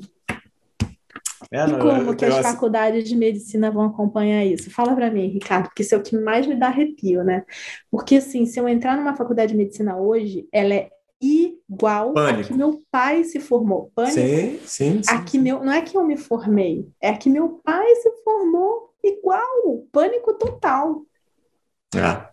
É, 1.52 1.66
e 1.66 1.78
como 1.78 2.16
que 2.16 2.26
as 2.26 2.38
faculdades 2.40 3.08
de 3.08 3.16
medicina 3.16 3.72
vão 3.72 3.84
acompanhar 3.84 4.46
isso? 4.46 4.72
Fala 4.72 4.96
para 4.96 5.12
mim, 5.12 5.28
Ricardo, 5.28 5.66
porque 5.66 5.84
isso 5.84 5.96
é 5.96 5.98
o 5.98 6.04
que 6.04 6.18
mais 6.18 6.46
me 6.48 6.56
dá 6.56 6.68
arrepio, 6.68 7.24
né? 7.24 7.44
Porque, 7.90 8.16
assim, 8.16 8.46
se 8.46 8.60
eu 8.60 8.68
entrar 8.68 8.98
numa 8.98 9.16
faculdade 9.16 9.52
de 9.52 9.58
medicina 9.58 9.98
hoje, 9.98 10.48
ela 10.52 10.74
é 10.74 10.90
igual 11.22 12.14
Pânico. 12.14 12.42
a 12.42 12.44
que 12.44 12.54
meu 12.54 12.82
pai 12.92 13.24
se 13.24 13.40
formou. 13.40 13.92
Pânico. 13.96 14.16
Sim, 14.16 14.60
sim, 14.66 15.04
sim, 15.04 15.12
a 15.12 15.24
que 15.24 15.38
meu, 15.38 15.64
não 15.64 15.74
é 15.74 15.82
que 15.82 15.98
eu 15.98 16.04
me 16.04 16.18
formei, 16.18 16.88
é 17.02 17.14
que 17.14 17.30
meu 17.30 17.60
pai 17.64 17.88
se 17.96 18.12
formou 18.24 18.94
igual. 19.04 19.86
Pânico 19.92 20.34
total. 20.34 21.04
Ah, 21.96 22.30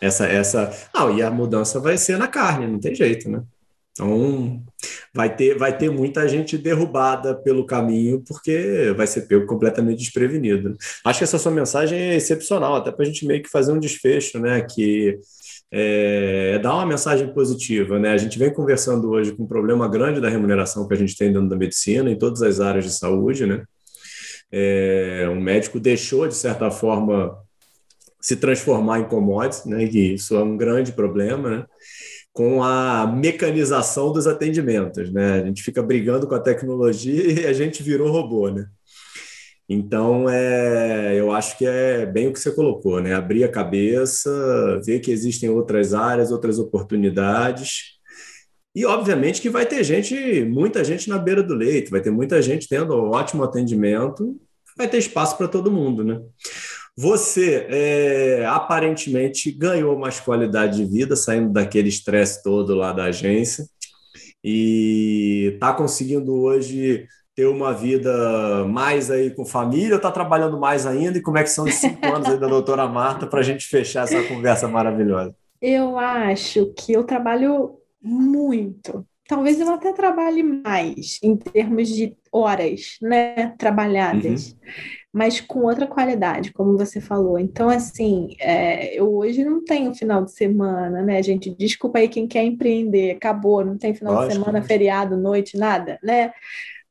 essa, 0.00 0.26
essa... 0.26 0.70
Ah, 0.92 1.10
e 1.10 1.22
a 1.22 1.30
mudança 1.30 1.78
vai 1.78 1.96
ser 1.96 2.18
na 2.18 2.28
carne, 2.28 2.66
não 2.66 2.80
tem 2.80 2.94
jeito, 2.94 3.30
né? 3.30 3.42
Então, 3.96 4.62
vai 5.14 5.34
ter, 5.34 5.56
vai 5.56 5.76
ter 5.76 5.90
muita 5.90 6.28
gente 6.28 6.58
derrubada 6.58 7.34
pelo 7.34 7.64
caminho, 7.64 8.22
porque 8.28 8.92
vai 8.94 9.06
ser 9.06 9.22
pego 9.22 9.46
completamente 9.46 10.00
desprevenido. 10.00 10.76
Acho 11.02 11.20
que 11.20 11.24
essa 11.24 11.38
sua 11.38 11.50
mensagem 11.50 11.98
é 11.98 12.14
excepcional, 12.14 12.76
até 12.76 12.92
para 12.92 13.02
a 13.02 13.06
gente 13.06 13.26
meio 13.26 13.42
que 13.42 13.48
fazer 13.48 13.72
um 13.72 13.80
desfecho, 13.80 14.38
né? 14.38 14.60
Que 14.60 15.18
é, 15.72 16.52
é, 16.56 16.58
dar 16.58 16.74
uma 16.74 16.84
mensagem 16.84 17.32
positiva, 17.32 17.98
né? 17.98 18.10
A 18.10 18.18
gente 18.18 18.38
vem 18.38 18.52
conversando 18.52 19.08
hoje 19.10 19.32
com 19.32 19.44
um 19.44 19.48
problema 19.48 19.88
grande 19.88 20.20
da 20.20 20.28
remuneração 20.28 20.86
que 20.86 20.92
a 20.92 20.98
gente 20.98 21.16
tem 21.16 21.32
dentro 21.32 21.48
da 21.48 21.56
medicina, 21.56 22.10
em 22.10 22.18
todas 22.18 22.42
as 22.42 22.60
áreas 22.60 22.84
de 22.84 22.92
saúde, 22.92 23.46
né? 23.46 23.64
É, 24.52 25.26
o 25.30 25.40
médico 25.40 25.80
deixou, 25.80 26.28
de 26.28 26.34
certa 26.34 26.70
forma, 26.70 27.34
se 28.20 28.36
transformar 28.36 29.00
em 29.00 29.04
commodity, 29.04 29.66
né? 29.70 29.84
E 29.84 30.14
isso 30.14 30.36
é 30.36 30.42
um 30.42 30.54
grande 30.54 30.92
problema, 30.92 31.48
né? 31.48 31.66
Com 32.36 32.62
a 32.62 33.06
mecanização 33.06 34.12
dos 34.12 34.26
atendimentos, 34.26 35.10
né? 35.10 35.40
A 35.40 35.46
gente 35.46 35.62
fica 35.62 35.82
brigando 35.82 36.26
com 36.26 36.34
a 36.34 36.38
tecnologia 36.38 37.32
e 37.32 37.46
a 37.46 37.52
gente 37.54 37.82
virou 37.82 38.12
robô, 38.12 38.50
né? 38.50 38.66
Então, 39.66 40.28
é, 40.28 41.18
eu 41.18 41.32
acho 41.32 41.56
que 41.56 41.64
é 41.64 42.04
bem 42.04 42.28
o 42.28 42.32
que 42.34 42.38
você 42.38 42.52
colocou, 42.52 43.00
né? 43.00 43.14
Abrir 43.14 43.42
a 43.42 43.50
cabeça, 43.50 44.30
ver 44.84 45.00
que 45.00 45.10
existem 45.10 45.48
outras 45.48 45.94
áreas, 45.94 46.30
outras 46.30 46.58
oportunidades. 46.58 47.96
E, 48.74 48.84
obviamente, 48.84 49.40
que 49.40 49.48
vai 49.48 49.64
ter 49.64 49.82
gente, 49.82 50.44
muita 50.44 50.84
gente 50.84 51.08
na 51.08 51.18
beira 51.18 51.42
do 51.42 51.54
leito, 51.54 51.90
vai 51.90 52.02
ter 52.02 52.10
muita 52.10 52.42
gente 52.42 52.68
tendo 52.68 52.92
ótimo 52.94 53.44
atendimento, 53.44 54.38
vai 54.76 54.86
ter 54.86 54.98
espaço 54.98 55.38
para 55.38 55.48
todo 55.48 55.72
mundo, 55.72 56.04
né? 56.04 56.20
Você 56.98 57.66
é, 57.68 58.46
aparentemente 58.46 59.52
ganhou 59.52 59.98
mais 59.98 60.18
qualidade 60.18 60.78
de 60.78 60.90
vida 60.90 61.14
saindo 61.14 61.52
daquele 61.52 61.90
estresse 61.90 62.42
todo 62.42 62.74
lá 62.74 62.90
da 62.90 63.04
agência 63.04 63.66
e 64.42 65.52
está 65.54 65.74
conseguindo 65.74 66.32
hoje 66.34 67.06
ter 67.34 67.46
uma 67.46 67.74
vida 67.74 68.64
mais 68.64 69.10
aí 69.10 69.30
com 69.30 69.44
família 69.44 69.90
ou 69.90 69.96
está 69.96 70.10
trabalhando 70.10 70.58
mais 70.58 70.86
ainda? 70.86 71.18
E 71.18 71.20
como 71.20 71.36
é 71.36 71.42
que 71.42 71.50
são 71.50 71.66
os 71.66 71.74
cinco 71.74 71.98
anos 72.06 72.28
aí 72.28 72.38
da 72.38 72.48
doutora 72.48 72.88
Marta 72.88 73.26
para 73.26 73.40
a 73.40 73.42
gente 73.42 73.66
fechar 73.66 74.04
essa 74.04 74.22
conversa 74.22 74.66
maravilhosa? 74.66 75.36
Eu 75.60 75.98
acho 75.98 76.72
que 76.72 76.94
eu 76.94 77.04
trabalho 77.04 77.74
muito. 78.00 79.06
Talvez 79.28 79.60
eu 79.60 79.68
até 79.70 79.92
trabalhe 79.92 80.42
mais 80.42 81.18
em 81.22 81.36
termos 81.36 81.88
de 81.88 82.16
horas, 82.32 82.96
né, 83.02 83.54
trabalhadas. 83.58 84.52
Uhum 84.52 84.56
mas 85.16 85.40
com 85.40 85.60
outra 85.60 85.86
qualidade, 85.86 86.52
como 86.52 86.76
você 86.76 87.00
falou. 87.00 87.38
Então, 87.38 87.70
assim, 87.70 88.36
é, 88.38 88.94
eu 88.94 89.16
hoje 89.16 89.42
não 89.42 89.64
tenho 89.64 89.94
final 89.94 90.22
de 90.22 90.30
semana, 90.32 91.00
né, 91.00 91.22
gente? 91.22 91.48
Desculpa 91.56 91.98
aí 91.98 92.06
quem 92.06 92.28
quer 92.28 92.44
empreender, 92.44 93.12
acabou, 93.12 93.64
não 93.64 93.78
tem 93.78 93.94
final 93.94 94.12
Lógico. 94.12 94.28
de 94.28 94.38
semana, 94.38 94.62
feriado, 94.62 95.16
noite, 95.16 95.56
nada, 95.56 95.98
né? 96.02 96.32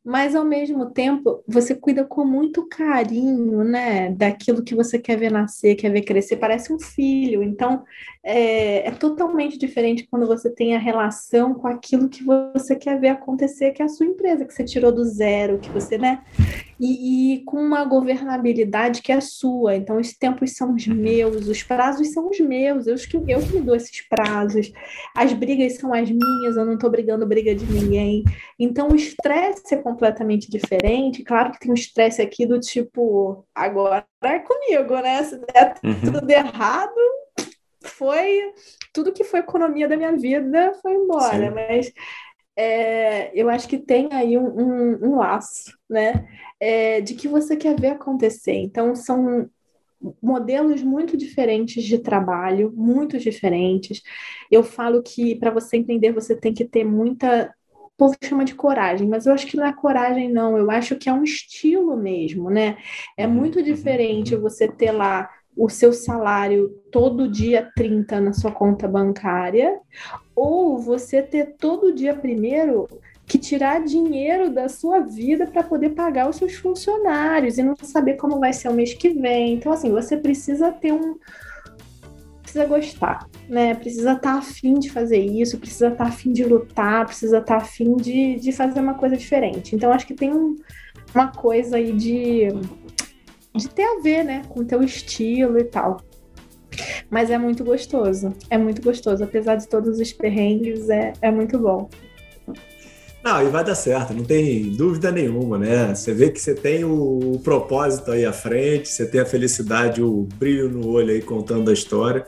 Mas, 0.04 0.36
ao 0.36 0.44
mesmo 0.44 0.90
tempo, 0.92 1.44
você 1.48 1.76
cuida 1.76 2.04
com 2.04 2.26
muito 2.26 2.68
carinho, 2.68 3.64
né, 3.64 4.12
daquilo 4.12 4.64
que 4.64 4.76
você 4.76 4.98
quer 5.00 5.18
ver 5.18 5.32
nascer, 5.32 5.76
quer 5.76 5.92
ver 5.92 6.02
crescer, 6.02 6.38
parece 6.38 6.74
um 6.74 6.80
filho. 6.80 7.44
Então, 7.44 7.84
é, 8.28 8.88
é, 8.88 8.92
totalmente 8.92 9.56
diferente 9.56 10.08
quando 10.10 10.26
você 10.26 10.50
tem 10.50 10.76
a 10.76 10.80
relação 10.80 11.54
com 11.54 11.68
aquilo 11.68 12.10
que 12.10 12.24
você 12.24 12.76
quer 12.76 13.00
ver 13.00 13.10
acontecer, 13.10 13.70
que 13.72 13.84
é 13.84 13.86
a 13.86 13.88
sua 13.88 14.08
empresa, 14.08 14.44
que 14.44 14.52
você 14.52 14.64
tirou 14.64 14.92
do 14.92 15.04
zero, 15.04 15.60
que 15.60 15.70
você, 15.70 15.96
né? 15.96 16.24
E, 16.80 17.36
e 17.36 17.44
com 17.44 17.58
uma 17.58 17.86
governabilidade 17.86 19.04
que 19.04 19.12
é 19.12 19.22
sua. 19.22 19.76
Então, 19.76 19.98
os 19.98 20.12
tempos 20.18 20.56
são 20.56 20.74
os 20.74 20.88
meus, 20.88 21.48
os 21.48 21.62
prazos 21.62 22.14
são 22.14 22.28
os 22.28 22.40
meus, 22.40 22.88
eu 22.88 22.96
que, 22.96 23.16
eu 23.16 23.40
que 23.42 23.54
me 23.54 23.62
dou 23.62 23.76
esses 23.76 24.02
prazos, 24.10 24.72
as 25.16 25.32
brigas 25.32 25.76
são 25.76 25.94
as 25.94 26.10
minhas, 26.10 26.58
eu 26.58 26.66
não 26.66 26.74
estou 26.74 26.90
brigando 26.90 27.28
briga 27.28 27.54
de 27.54 27.66
ninguém. 27.72 28.24
Então, 28.58 28.88
o 28.90 28.96
estresse 28.96 29.76
é 29.76 29.78
completamente 29.78 30.50
diferente. 30.50 31.24
Claro 31.24 31.52
que 31.52 31.60
tem 31.60 31.70
um 31.70 31.76
estresse 31.76 32.24
aqui 32.24 32.48
do 32.48 32.60
tipo, 32.60 33.46
agora 33.54 34.04
é 34.24 34.40
comigo, 34.40 34.96
né? 34.96 35.24
Se 35.24 35.38
der 35.38 35.76
uhum. 35.84 36.12
tudo 36.12 36.30
errado, 36.32 37.00
foi 37.86 38.54
tudo 38.94 39.14
que 39.14 39.24
foi 39.24 39.40
economia 39.40 39.88
da 39.88 39.98
minha 39.98 40.16
vida 40.16 40.74
foi 40.82 40.94
embora, 40.94 41.48
Sim. 41.48 41.54
mas 41.54 41.92
é, 42.58 43.32
eu 43.40 43.50
acho 43.50 43.68
que 43.68 43.78
tem 43.78 44.10
aí 44.14 44.38
um, 44.38 44.48
um, 44.48 45.10
um 45.10 45.16
laço, 45.18 45.78
né? 45.90 46.28
É, 46.60 47.02
de 47.02 47.14
que 47.16 47.28
você 47.28 47.56
quer 47.58 47.80
ver 47.80 47.90
acontecer. 47.90 48.54
Então, 48.54 48.96
são 48.96 49.50
modelos 50.22 50.82
muito 50.84 51.18
diferentes 51.18 51.84
de 51.84 51.98
trabalho, 52.00 52.72
muito 52.76 53.18
diferentes. 53.18 54.02
Eu 54.52 54.64
falo 54.64 55.02
que 55.02 55.36
para 55.36 55.52
você 55.52 55.78
entender, 55.78 56.12
você 56.12 56.36
tem 56.36 56.54
que 56.54 56.66
ter 56.66 56.84
muita. 56.84 57.54
O 57.72 57.92
povo 57.98 58.16
chama 58.22 58.44
de 58.44 58.56
coragem, 58.56 59.08
mas 59.08 59.26
eu 59.26 59.34
acho 59.34 59.48
que 59.48 59.56
não 59.56 59.66
é 59.66 59.74
coragem, 59.74 60.32
não. 60.32 60.58
Eu 60.58 60.70
acho 60.70 60.98
que 60.98 61.10
é 61.10 61.14
um 61.14 61.24
estilo 61.24 61.96
mesmo, 61.96 62.50
né? 62.50 62.78
É 63.18 63.26
uhum, 63.26 63.34
muito 63.34 63.60
uhum, 63.60 63.64
diferente 63.66 64.36
uhum. 64.36 64.42
você 64.42 64.68
ter 64.68 64.92
lá 64.92 65.30
o 65.56 65.70
seu 65.70 65.94
salário 65.94 66.70
todo 66.92 67.30
dia 67.30 67.72
30 67.76 68.20
na 68.20 68.34
sua 68.34 68.52
conta 68.52 68.88
bancária, 68.88 69.80
ou 70.36 70.78
você 70.78 71.22
ter 71.22 71.56
todo 71.58 71.94
dia 71.94 72.14
primeiro 72.14 72.88
que 73.28 73.40
tirar 73.40 73.84
dinheiro 73.84 74.52
da 74.52 74.70
sua 74.70 75.00
vida 75.00 75.48
para 75.48 75.64
poder 75.64 75.92
pagar 75.92 76.30
os 76.30 76.36
seus 76.36 76.56
funcionários 76.56 77.58
e 77.58 77.64
não 77.64 77.76
saber 77.76 78.16
como 78.16 78.40
vai 78.40 78.54
ser 78.54 78.70
o 78.70 78.74
mês 78.74 78.94
que 78.94 79.10
vem. 79.10 79.54
Então, 79.54 79.72
assim, 79.72 79.92
você 79.92 80.16
precisa 80.16 80.72
ter 80.72 80.94
um. 80.94 81.18
Precisa 82.42 82.66
gostar, 82.66 83.28
né? 83.50 83.74
Precisa 83.74 84.12
estar 84.14 84.34
tá 84.34 84.38
afim 84.38 84.76
de 84.76 84.92
fazer 84.92 85.20
isso, 85.20 85.58
precisa 85.58 85.88
estar 85.88 86.06
tá 86.06 86.10
afim 86.10 86.32
de 86.32 86.44
lutar, 86.44 87.06
precisa 87.06 87.40
estar 87.40 87.58
tá 87.58 87.64
afim 87.64 87.96
de, 87.96 88.36
de 88.36 88.52
fazer 88.52 88.80
uma 88.80 88.94
coisa 88.94 89.18
diferente. 89.18 89.76
Então, 89.76 89.92
acho 89.92 90.06
que 90.06 90.14
tem 90.14 90.32
um, 90.32 90.56
uma 91.14 91.32
coisa 91.32 91.78
aí 91.78 91.92
de 91.92 92.48
de 93.56 93.70
ter 93.70 93.84
a 93.84 94.02
ver, 94.02 94.24
né, 94.24 94.42
com 94.50 94.62
o 94.62 94.66
teu 94.66 94.84
estilo 94.84 95.58
e 95.58 95.64
tal. 95.64 96.02
Mas 97.10 97.30
é 97.30 97.38
muito 97.38 97.64
gostoso, 97.64 98.34
é 98.50 98.58
muito 98.58 98.82
gostoso, 98.82 99.24
apesar 99.24 99.56
de 99.56 99.68
todos 99.68 100.00
os 100.00 100.12
perrengues, 100.12 100.90
é, 100.90 101.14
é 101.22 101.32
muito 101.32 101.58
bom. 101.58 101.90
Não, 103.26 103.42
e 103.42 103.50
vai 103.50 103.64
dar 103.64 103.74
certo, 103.74 104.14
não 104.14 104.24
tem 104.24 104.70
dúvida 104.76 105.12
nenhuma, 105.12 105.58
né? 105.58 105.96
Você 105.96 106.14
vê 106.14 106.30
que 106.30 106.40
você 106.40 106.54
tem 106.54 106.84
o, 106.84 107.42
propósito 107.44 108.12
aí 108.12 108.24
à 108.24 108.32
frente, 108.32 108.88
você 108.88 109.04
tem 109.04 109.20
a 109.20 109.26
felicidade, 109.26 110.00
o 110.00 110.28
brilho 110.36 110.70
no 110.70 110.88
olho 110.88 111.12
aí 111.12 111.24
contando 111.24 111.72
a 111.72 111.74
história. 111.74 112.24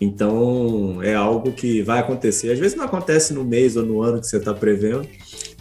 Então 0.00 1.02
é 1.02 1.14
algo 1.14 1.52
que 1.52 1.82
vai 1.82 1.98
acontecer. 1.98 2.52
Às 2.52 2.58
vezes 2.58 2.74
não 2.74 2.86
acontece 2.86 3.34
no 3.34 3.44
mês 3.44 3.76
ou 3.76 3.84
no 3.84 4.00
ano 4.00 4.18
que 4.18 4.26
você 4.26 4.38
está 4.38 4.54
prevendo. 4.54 5.06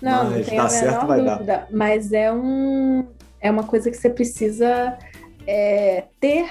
Não, 0.02 0.24
mas 0.24 0.38
não 0.38 0.44
tem 0.46 0.58
dá 0.58 0.70
certo, 0.70 1.08
vai 1.08 1.20
dúvida. 1.20 1.44
dar. 1.44 1.68
Mas 1.70 2.14
é 2.14 2.32
um, 2.32 3.06
é 3.42 3.50
uma 3.50 3.64
coisa 3.64 3.90
que 3.90 3.98
você 3.98 4.10
precisa 4.10 4.98
é, 5.48 6.06
ter 6.20 6.50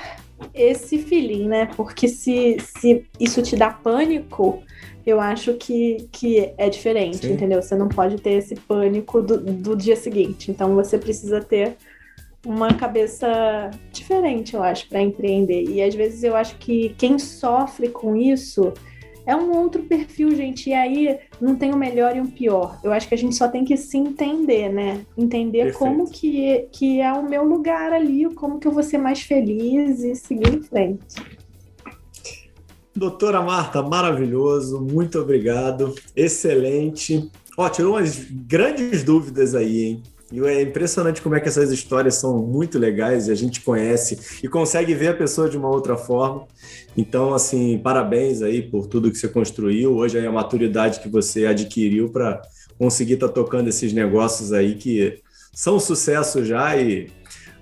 esse 0.55 0.98
feeling, 0.98 1.48
né? 1.48 1.66
Porque 1.77 2.09
se, 2.09 2.56
se 2.60 3.05
isso 3.19 3.43
te 3.43 3.56
dá 3.56 3.70
pânico, 3.70 4.62
eu 5.06 5.20
acho 5.20 5.55
que, 5.55 6.09
que 6.12 6.52
é 6.56 6.69
diferente, 6.69 7.27
Sim. 7.27 7.32
entendeu? 7.32 7.62
Você 7.62 7.74
não 7.74 7.89
pode 7.89 8.16
ter 8.19 8.32
esse 8.32 8.55
pânico 8.55 9.23
do, 9.23 9.39
do 9.39 9.77
dia 9.77 9.97
seguinte. 9.97 10.51
Então 10.51 10.74
você 10.74 10.98
precisa 10.98 11.40
ter 11.40 11.77
uma 12.44 12.73
cabeça 12.74 13.70
diferente, 13.93 14.55
eu 14.55 14.62
acho, 14.62 14.89
para 14.89 15.01
empreender. 15.01 15.65
E 15.65 15.82
às 15.82 15.94
vezes 15.94 16.23
eu 16.23 16.36
acho 16.36 16.56
que 16.56 16.94
quem 16.97 17.19
sofre 17.19 17.89
com 17.89 18.15
isso 18.15 18.73
é 19.28 19.36
um 19.36 19.55
outro 19.55 19.82
perfil, 19.82 20.34
gente. 20.34 20.70
E 20.70 20.72
aí 20.72 21.18
não 21.38 21.55
tem 21.55 21.70
o 21.70 21.76
melhor 21.76 22.16
e 22.16 22.20
o 22.22 22.28
pior. 22.28 22.80
Eu 22.82 22.90
acho 22.90 23.06
que 23.06 23.14
a 23.14 23.18
gente 23.18 23.36
só 23.36 23.46
tem 23.46 23.62
que 23.62 23.76
se 23.76 23.98
entender, 23.98 24.70
né? 24.70 25.05
Entender 25.18 25.64
Perfeito. 25.64 25.78
como 25.78 26.10
que, 26.10 26.66
que 26.72 27.02
é 27.02 27.12
o 27.12 27.28
meu 27.28 27.44
lugar 27.44 27.92
ali, 27.92 28.24
como 28.34 28.59
que 28.59 28.66
eu 28.66 28.72
vou 28.72 28.82
ser 28.82 28.96
mais 28.96 29.20
feliz 29.20 30.02
e 30.02 30.14
seguir 30.14 30.55
em 30.55 30.62
frente. 30.62 31.16
Doutora 32.96 33.42
Marta, 33.42 33.82
maravilhoso, 33.82 34.80
muito 34.80 35.18
obrigado, 35.18 35.94
excelente. 36.16 37.30
Ó, 37.56 37.68
tirou 37.68 37.96
umas 37.96 38.18
grandes 38.30 39.05
dúvidas 39.05 39.55
aí, 39.55 39.84
hein? 39.84 40.02
E 40.30 40.40
é 40.40 40.62
impressionante 40.62 41.22
como 41.22 41.34
é 41.34 41.40
que 41.40 41.48
essas 41.48 41.72
histórias 41.72 42.16
são 42.16 42.38
muito 42.38 42.78
legais 42.78 43.28
e 43.28 43.32
a 43.32 43.34
gente 43.34 43.62
conhece 43.62 44.18
e 44.42 44.48
consegue 44.48 44.94
ver 44.94 45.09
a 45.09 45.14
pessoa 45.14 45.48
de 45.48 45.56
uma 45.56 45.68
outra 45.68 45.96
forma. 45.96 46.46
Então, 46.96 47.32
assim, 47.32 47.78
parabéns 47.78 48.42
aí 48.42 48.60
por 48.60 48.86
tudo 48.86 49.10
que 49.10 49.16
você 49.16 49.28
construiu. 49.28 49.96
Hoje 49.96 50.18
aí 50.18 50.26
a 50.26 50.32
maturidade 50.32 51.00
que 51.00 51.09
você 51.09 51.46
adquiriu 51.46 52.10
para 52.10 52.42
conseguir 52.78 53.14
estar 53.14 53.28
tá 53.28 53.32
tocando 53.32 53.68
esses 53.68 53.92
negócios 53.92 54.52
aí 54.52 54.74
que 54.74 55.20
são 55.52 55.80
sucesso 55.80 56.44
já 56.44 56.76
e 56.76 57.10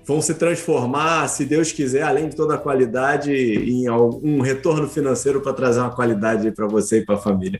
vão 0.05 0.21
se 0.21 0.33
transformar, 0.33 1.27
se 1.27 1.45
Deus 1.45 1.71
quiser, 1.71 2.03
além 2.03 2.29
de 2.29 2.35
toda 2.35 2.55
a 2.55 2.57
qualidade, 2.57 3.31
em 3.31 3.89
um 3.89 4.39
retorno 4.39 4.87
financeiro 4.87 5.41
para 5.41 5.51
trazer 5.51 5.79
uma 5.81 5.93
qualidade 5.93 6.49
para 6.51 6.65
você 6.65 6.99
e 6.99 7.05
para 7.05 7.15
a 7.15 7.17
família. 7.17 7.59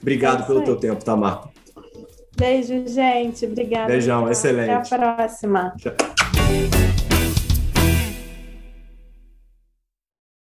Obrigado 0.00 0.44
é 0.44 0.46
pelo 0.46 0.62
teu 0.62 0.76
tempo, 0.76 1.04
tá, 1.04 1.14
Marco? 1.14 1.53
Beijo, 2.36 2.86
gente. 2.88 3.46
Obrigada. 3.46 3.86
Beijão, 3.86 4.30
excelente. 4.30 4.70
Até 4.70 4.94
a 4.96 4.98
próxima. 4.98 5.74
Tchau. 5.78 6.23